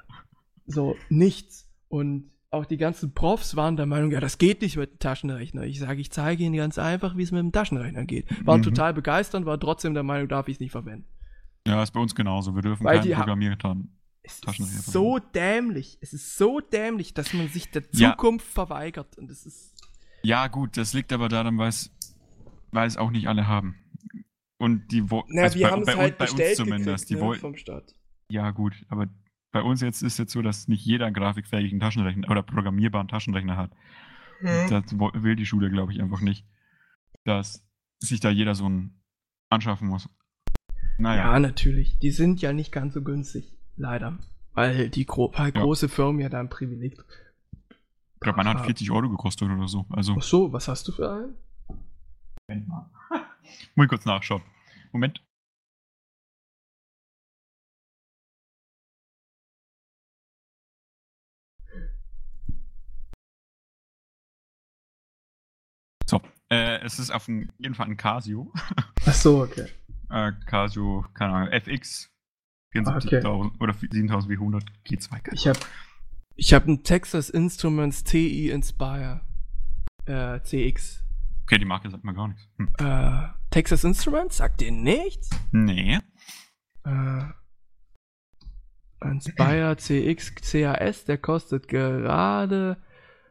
so, 0.66 0.96
nichts. 1.10 1.68
Und 1.88 2.30
auch 2.50 2.64
die 2.64 2.76
ganzen 2.76 3.12
Profs 3.12 3.56
waren 3.56 3.76
der 3.76 3.86
Meinung, 3.86 4.10
ja, 4.12 4.20
das 4.20 4.38
geht 4.38 4.62
nicht 4.62 4.76
mit 4.76 4.92
dem 4.92 4.98
Taschenrechner. 4.98 5.64
Ich 5.64 5.80
sage, 5.80 6.00
ich 6.00 6.10
zeige 6.10 6.44
Ihnen 6.44 6.56
ganz 6.56 6.78
einfach, 6.78 7.16
wie 7.16 7.22
es 7.22 7.32
mit 7.32 7.40
dem 7.40 7.52
Taschenrechner 7.52 8.04
geht. 8.04 8.26
Waren 8.46 8.60
mhm. 8.60 8.64
total 8.64 8.94
begeistert, 8.94 9.44
war 9.46 9.58
trotzdem 9.58 9.94
der 9.94 10.02
Meinung, 10.02 10.28
darf 10.28 10.48
ich 10.48 10.56
es 10.56 10.60
nicht 10.60 10.72
verwenden. 10.72 11.06
Ja, 11.66 11.82
ist 11.82 11.92
bei 11.92 12.00
uns 12.00 12.14
genauso. 12.14 12.54
Wir 12.54 12.62
dürfen 12.62 12.84
Weil 12.84 13.00
keinen 13.00 13.14
Programmiertan 13.14 13.88
Taschenrechner 14.24 14.78
ist 14.78 14.92
so 14.92 15.18
dämlich. 15.18 15.98
Es 16.00 16.12
ist 16.12 16.36
so 16.36 16.60
dämlich, 16.60 17.14
dass 17.14 17.32
man 17.32 17.48
sich 17.48 17.70
der 17.70 17.90
Zukunft 17.90 18.46
ja. 18.46 18.52
verweigert. 18.52 19.18
Und 19.18 19.30
es 19.30 19.46
ist. 19.46 19.74
Ja, 20.22 20.46
gut, 20.46 20.76
das 20.76 20.92
liegt 20.92 21.12
aber 21.12 21.28
daran, 21.28 21.58
weil 21.58 21.68
es, 21.68 21.90
weil 22.70 22.86
es 22.86 22.96
auch 22.96 23.10
nicht 23.10 23.28
alle 23.28 23.46
haben. 23.46 23.76
Und 24.58 24.92
die 24.92 25.10
wo 25.10 25.24
naja, 25.26 25.42
also 25.42 25.58
wir 25.58 25.66
bei, 25.66 25.72
haben 25.72 25.84
bei, 25.84 25.92
es 25.92 25.98
halt 25.98 26.18
bei 26.18 26.30
uns 26.30 26.54
zumindest. 26.54 27.08
Gekriegt, 27.08 27.22
die 27.22 27.28
ne, 27.28 27.38
vom 27.40 27.56
Staat. 27.56 27.94
Ja, 28.28 28.50
gut, 28.52 28.86
aber 28.88 29.08
bei 29.50 29.60
uns 29.60 29.80
jetzt 29.80 30.02
ist 30.02 30.18
jetzt 30.18 30.32
so, 30.32 30.40
dass 30.40 30.68
nicht 30.68 30.84
jeder 30.84 31.06
einen 31.06 31.14
grafikfähigen 31.14 31.80
Taschenrechner 31.80 32.30
oder 32.30 32.42
programmierbaren 32.42 33.08
Taschenrechner 33.08 33.56
hat. 33.56 33.72
Hm. 34.38 34.70
Das 34.70 34.84
will 35.22 35.36
die 35.36 35.46
Schule, 35.46 35.68
glaube 35.70 35.92
ich, 35.92 36.00
einfach 36.00 36.20
nicht. 36.20 36.46
Dass 37.24 37.66
sich 37.98 38.20
da 38.20 38.30
jeder 38.30 38.54
so 38.54 38.66
einen 38.66 39.02
anschaffen 39.50 39.88
muss. 39.88 40.08
Naja. 41.02 41.32
Ja, 41.32 41.40
natürlich. 41.40 41.98
Die 41.98 42.12
sind 42.12 42.40
ja 42.42 42.52
nicht 42.52 42.70
ganz 42.70 42.94
so 42.94 43.02
günstig. 43.02 43.52
Leider. 43.76 44.20
Weil 44.54 44.88
die 44.88 45.04
gro 45.04 45.32
weil 45.36 45.52
ja. 45.52 45.60
große 45.60 45.88
Firmen 45.88 46.20
ja 46.20 46.28
da 46.28 46.38
ein 46.38 46.48
Privileg. 46.48 46.96
Ich 48.14 48.20
glaube, 48.20 48.36
meiner 48.36 48.50
hat 48.50 48.64
40 48.64 48.88
Euro 48.92 49.08
gekostet 49.08 49.50
oder 49.50 49.66
so. 49.66 49.84
Also. 49.90 50.14
Ach 50.16 50.22
so, 50.22 50.52
was 50.52 50.68
hast 50.68 50.86
du 50.86 50.92
für 50.92 51.10
einen? 51.10 51.34
Moment 52.46 52.68
mal. 52.68 52.90
Muss 53.74 53.84
ich 53.84 53.88
kurz 53.88 54.04
nachschauen. 54.04 54.42
Moment. 54.92 55.20
So, 66.06 66.20
äh, 66.48 66.78
es 66.82 67.00
ist 67.00 67.10
auf 67.10 67.26
jeden 67.26 67.74
Fall 67.74 67.86
ein 67.86 67.96
Casio. 67.96 68.52
Ach 69.04 69.14
so, 69.14 69.42
okay. 69.42 69.66
Äh, 70.12 70.32
Casio, 70.46 71.04
keine 71.14 71.32
Ahnung, 71.34 71.48
FX 71.48 72.10
74.000 72.74 73.60
oder 73.60 73.74
7400 73.74 74.64
G2. 74.86 75.32
Ich 75.32 75.46
habe 75.46 75.58
ich 76.34 76.54
hab 76.54 76.64
einen 76.66 76.82
Texas 76.82 77.28
Instruments 77.30 78.04
TI 78.04 78.50
Inspire 78.50 79.20
äh, 80.06 80.40
CX. 80.40 81.04
Okay, 81.42 81.58
die 81.58 81.64
Marke 81.64 81.90
sagt 81.90 82.04
mir 82.04 82.14
gar 82.14 82.28
nichts. 82.28 82.48
Hm. 82.56 82.68
Äh, 82.78 83.28
Texas 83.50 83.84
Instruments? 83.84 84.38
Sagt 84.38 84.60
dir 84.60 84.72
nichts? 84.72 85.30
Nee. 85.50 85.98
Äh, 86.84 87.24
Inspire 89.04 89.76
CX 89.76 90.34
CAS, 90.36 91.04
der 91.04 91.18
kostet 91.18 91.68
gerade 91.68 92.78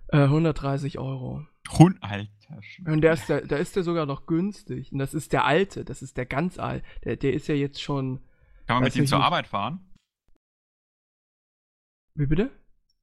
äh, 0.09 0.23
130 0.23 0.99
Euro. 0.99 1.45
Hund, 1.71 1.97
Alter. 2.51 2.91
Und 2.91 3.01
der 3.01 3.13
ist, 3.13 3.27
der, 3.29 3.41
da 3.45 3.57
ist 3.57 3.75
der 3.75 3.83
sogar 3.83 4.05
noch 4.05 4.25
günstig. 4.25 4.91
Und 4.91 4.99
das 4.99 5.13
ist 5.13 5.33
der 5.33 5.45
alte, 5.45 5.83
das 5.85 6.01
ist 6.01 6.17
der 6.17 6.25
ganz 6.25 6.59
alte. 6.59 6.85
Der, 7.03 7.15
der 7.17 7.33
ist 7.33 7.47
ja 7.47 7.55
jetzt 7.55 7.81
schon. 7.81 8.19
Kann 8.67 8.77
man 8.77 8.83
mit 8.83 8.95
nicht, 8.95 9.09
zur 9.09 9.19
wie- 9.19 9.23
Arbeit 9.23 9.47
fahren? 9.47 9.79
Wie 12.15 12.25
bitte? 12.25 12.51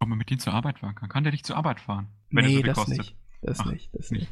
Ob 0.00 0.08
man 0.08 0.18
mit 0.18 0.30
dem 0.30 0.38
zur 0.38 0.52
Arbeit 0.52 0.78
fahren 0.78 0.94
kann? 0.94 1.08
Kann 1.08 1.24
der 1.24 1.32
dich 1.32 1.44
zur 1.44 1.56
Arbeit 1.56 1.80
fahren? 1.80 2.08
Wenn 2.30 2.44
nee, 2.44 2.56
so 2.56 2.62
das 2.62 2.76
kostet. 2.76 2.98
nicht. 2.98 3.16
Das 3.42 3.60
Ach, 3.60 3.70
nicht, 3.72 3.94
das 3.94 4.10
nicht. 4.10 4.28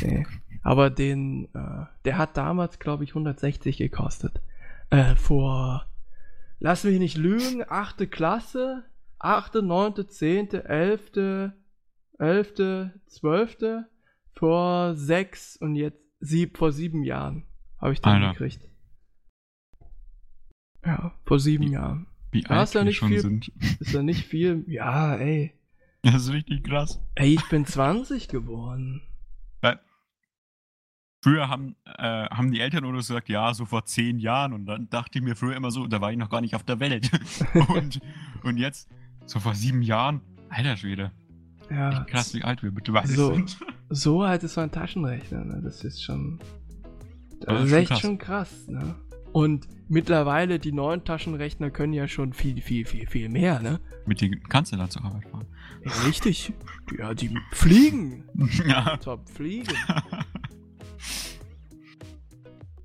nicht. 0.00 0.02
Nee. 0.02 0.26
Aber 0.62 0.90
den, 0.90 1.46
äh, 1.54 1.86
der 2.04 2.18
hat 2.18 2.36
damals, 2.36 2.78
glaube 2.78 3.04
ich, 3.04 3.10
160 3.10 3.76
gekostet. 3.76 4.40
Äh, 4.90 5.16
vor, 5.16 5.86
lass 6.60 6.84
mich 6.84 6.98
nicht 6.98 7.16
lügen, 7.16 7.64
achte 7.68 8.06
Klasse, 8.06 8.84
achte, 9.18 9.62
neunte, 9.62 10.06
zehnte, 10.06 10.64
elfte, 10.64 11.56
elfte, 12.18 13.00
zwölfte, 13.06 13.88
vor 14.34 14.94
sechs 14.96 15.56
und 15.56 15.74
jetzt 15.76 15.98
sieb, 16.20 16.56
vor 16.58 16.72
sieben 16.72 17.02
Jahren 17.04 17.44
habe 17.78 17.92
ich 17.92 18.00
den 18.00 18.10
Alter. 18.12 18.32
gekriegt. 18.32 18.68
Ja, 20.84 21.14
vor 21.24 21.38
sieben 21.38 21.66
Wie- 21.66 21.72
Jahren. 21.72 22.06
Wie 22.32 22.40
Da 22.42 22.60
alt 22.60 22.74
du 22.74 22.78
ja 22.78 22.84
nicht 22.84 22.96
schon 22.96 23.08
viel- 23.08 23.20
sind. 23.20 23.48
Ist 23.80 23.92
ja 23.92 24.02
nicht 24.02 24.24
viel. 24.26 24.64
Ja, 24.66 25.16
ey. 25.16 25.52
Das 26.02 26.14
ist 26.14 26.32
richtig 26.32 26.64
krass. 26.64 27.00
Ey, 27.14 27.34
ich 27.34 27.48
bin 27.48 27.66
20 27.66 28.28
geworden. 28.28 29.02
Früher 31.24 31.48
haben, 31.48 31.76
äh, 31.84 32.28
haben 32.30 32.50
die 32.50 32.58
Eltern 32.58 32.84
oder 32.84 33.00
so 33.00 33.14
gesagt, 33.14 33.28
ja, 33.28 33.54
so 33.54 33.64
vor 33.64 33.84
zehn 33.84 34.18
Jahren. 34.18 34.52
Und 34.52 34.66
dann 34.66 34.90
dachte 34.90 35.20
ich 35.20 35.24
mir 35.24 35.36
früher 35.36 35.54
immer 35.54 35.70
so, 35.70 35.86
da 35.86 36.00
war 36.00 36.10
ich 36.10 36.18
noch 36.18 36.30
gar 36.30 36.40
nicht 36.40 36.56
auf 36.56 36.64
der 36.64 36.80
Welt. 36.80 37.12
und, 37.68 38.00
und 38.42 38.56
jetzt, 38.56 38.88
so 39.26 39.38
vor 39.38 39.54
sieben 39.54 39.82
Jahren, 39.82 40.20
alter 40.48 40.76
Schwede. 40.76 41.12
Ja, 41.70 41.90
Echt 42.00 42.06
krass, 42.08 42.34
wie 42.34 42.42
alt 42.42 42.64
wir 42.64 42.72
mittlerweile 42.72 43.06
So. 43.06 43.32
sind. 43.34 43.56
So 43.94 44.22
alt 44.22 44.42
ist 44.42 44.54
so 44.54 44.60
ein 44.60 44.70
Taschenrechner, 44.70 45.44
ne? 45.44 45.60
Das 45.62 45.84
ist 45.84 46.02
schon. 46.02 46.38
Das, 47.40 47.46
Das 47.46 47.58
ist 47.60 47.64
ist 47.64 47.70
schon 47.70 47.78
echt 47.78 47.88
krass. 47.88 48.00
schon 48.00 48.18
krass, 48.18 48.68
ne? 48.68 48.94
Und 49.32 49.66
mittlerweile, 49.88 50.58
die 50.58 50.72
neuen 50.72 51.04
Taschenrechner 51.04 51.70
können 51.70 51.92
ja 51.94 52.06
schon 52.06 52.32
viel, 52.32 52.60
viel, 52.60 52.84
viel, 52.84 53.06
viel 53.06 53.28
mehr, 53.28 53.60
ne? 53.60 53.80
Mit 54.06 54.20
denen 54.20 54.42
kannst 54.48 54.72
du 54.72 54.76
dann 54.76 54.90
zur 54.90 55.04
Arbeit 55.04 55.26
fahren. 55.28 55.46
Ja, 55.84 55.90
richtig. 56.06 56.52
Ja, 56.98 57.14
die 57.14 57.30
fliegen. 57.52 58.24
ja. 58.66 58.96
Top, 58.98 59.28
fliegen. 59.28 59.74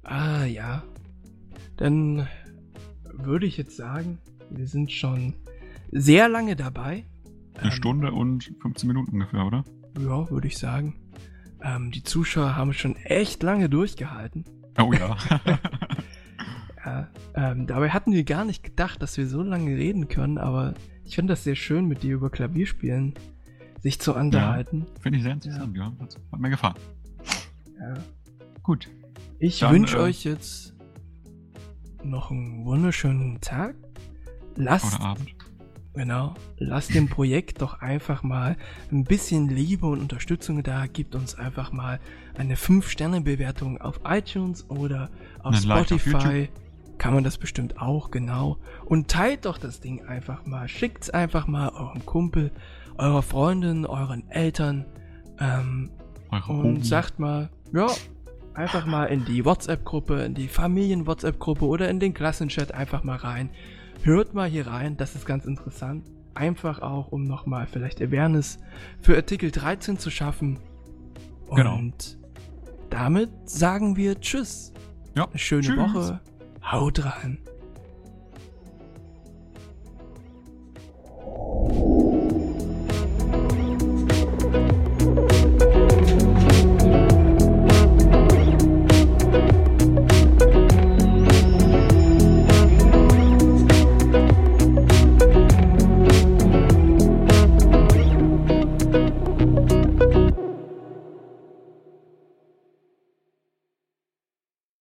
Ah, 0.04 0.46
ja. 0.46 0.84
Dann 1.76 2.28
würde 3.14 3.46
ich 3.46 3.58
jetzt 3.58 3.76
sagen, 3.76 4.20
wir 4.50 4.68
sind 4.68 4.92
schon 4.92 5.34
sehr 5.92 6.30
lange 6.30 6.56
dabei. 6.56 7.06
Eine 7.58 7.66
Ähm, 7.66 7.72
Stunde 7.72 8.12
und 8.14 8.54
15 8.62 8.88
Minuten 8.88 9.12
ungefähr, 9.14 9.46
oder? 9.46 9.64
Ja, 10.00 10.30
würde 10.30 10.48
ich 10.48 10.58
sagen. 10.58 10.96
Ähm, 11.62 11.92
die 11.92 12.04
Zuschauer 12.04 12.56
haben 12.56 12.74
schon 12.74 12.96
echt 12.98 13.42
lange 13.44 13.70
durchgehalten. 13.70 14.46
Oh 14.80 14.94
ja. 14.94 15.18
Ja, 16.88 17.10
ähm, 17.36 17.68
dabei 17.68 17.90
hatten 17.90 18.14
wir 18.14 18.24
gar 18.24 18.46
nicht 18.46 18.64
gedacht, 18.64 19.02
dass 19.02 19.18
wir 19.18 19.28
so 19.28 19.42
lange 19.42 19.76
reden 19.76 20.08
können, 20.08 20.38
aber 20.38 20.74
ich 21.04 21.16
finde 21.16 21.34
das 21.34 21.44
sehr 21.44 21.56
schön, 21.56 21.86
mit 21.86 22.02
dir 22.02 22.14
über 22.14 22.30
Klavierspielen 22.30 23.14
sich 23.82 24.00
zu 24.00 24.16
unterhalten. 24.16 24.86
Finde 25.02 25.18
ich 25.18 25.24
sehr 25.24 25.34
interessant, 25.34 25.76
ja. 25.76 25.92
Hat, 26.00 26.18
hat 26.32 26.40
mir 26.40 26.50
gefallen. 26.50 26.76
Ja. 27.78 27.94
Gut. 28.64 28.88
Ich 29.40 29.62
wünsche 29.70 29.98
äh, 29.98 30.02
euch 30.02 30.24
jetzt 30.24 30.76
noch 32.04 32.32
einen 32.32 32.64
wunderschönen 32.64 33.42
Tag. 33.42 33.76
Lasst, 34.56 34.96
Oder 34.96 35.04
Abend. 35.04 35.37
Genau, 35.98 36.36
lasst 36.58 36.94
dem 36.94 37.10
Projekt 37.10 37.62
doch 37.62 37.82
einfach 37.82 38.24
mal 38.24 38.56
ein 38.92 39.04
bisschen 39.04 39.50
Liebe 39.50 39.88
und 39.88 40.00
Unterstützung 40.00 40.64
da. 40.64 40.86
Gebt 40.88 41.16
uns 41.16 41.36
einfach 41.36 41.72
mal 41.72 42.00
eine 42.38 42.56
5-Sterne-Bewertung 42.56 43.82
auf 43.82 44.00
iTunes 44.06 44.70
oder 44.70 45.10
auf 45.44 45.56
Ein 45.56 45.64
Like 45.64 45.92
auf 45.92 46.02
Spotify. 46.02 46.50
Kann 46.98 47.14
man 47.14 47.24
das 47.24 47.38
bestimmt 47.38 47.80
auch, 47.80 48.10
genau. 48.10 48.58
Und 48.86 49.10
teilt 49.10 49.46
doch 49.46 49.58
das 49.58 49.82
Ding 49.82 50.06
einfach 50.06 50.46
mal. 50.46 50.68
Schickt's 50.68 51.10
einfach 51.10 51.48
mal 51.48 51.70
eurem 51.70 52.06
Kumpel, 52.06 52.52
eurer 52.98 53.22
Freundin, 53.22 53.86
euren 53.86 54.28
Eltern. 54.30 54.86
Ähm, 55.40 55.92
Eure 56.32 56.54
und 56.54 56.66
Omi. 56.66 56.84
sagt 56.84 57.20
mal, 57.20 57.50
ja, 57.72 57.88
einfach 58.54 58.86
mal 58.86 59.06
in 59.06 59.24
die 59.26 59.46
WhatsApp-Gruppe, 59.46 60.24
in 60.24 60.34
die 60.34 60.48
Familien-WhatsApp-Gruppe 60.48 61.66
oder 61.66 61.90
in 61.90 62.00
den 62.00 62.14
Klassenchat 62.14 62.74
einfach 62.74 63.04
mal 63.04 63.18
rein. 63.18 63.50
Hört 64.04 64.34
mal 64.34 64.50
hier 64.50 64.68
rein, 64.68 64.98
das 64.98 65.16
ist 65.16 65.26
ganz 65.26 65.46
interessant. 65.46 66.06
Einfach 66.34 66.82
auch, 66.82 67.12
um 67.12 67.24
nochmal 67.24 67.68
vielleicht 67.68 68.02
Awareness 68.02 68.60
für 69.02 69.16
Artikel 69.16 69.52
13 69.52 69.98
zu 69.98 70.12
schaffen. 70.12 70.60
Genau. 71.54 71.76
Und 71.76 72.18
genau. 72.20 72.78
damit 72.90 73.30
sagen 73.50 73.96
wir 73.96 74.20
Tschüss. 74.20 74.72
Ja. 75.16 75.28
Eine 75.28 75.40
schöne 75.40 75.62
tschüss. 75.64 75.78
Woche. 75.78 76.22
Haut 76.64 77.04
rein. 77.04 77.40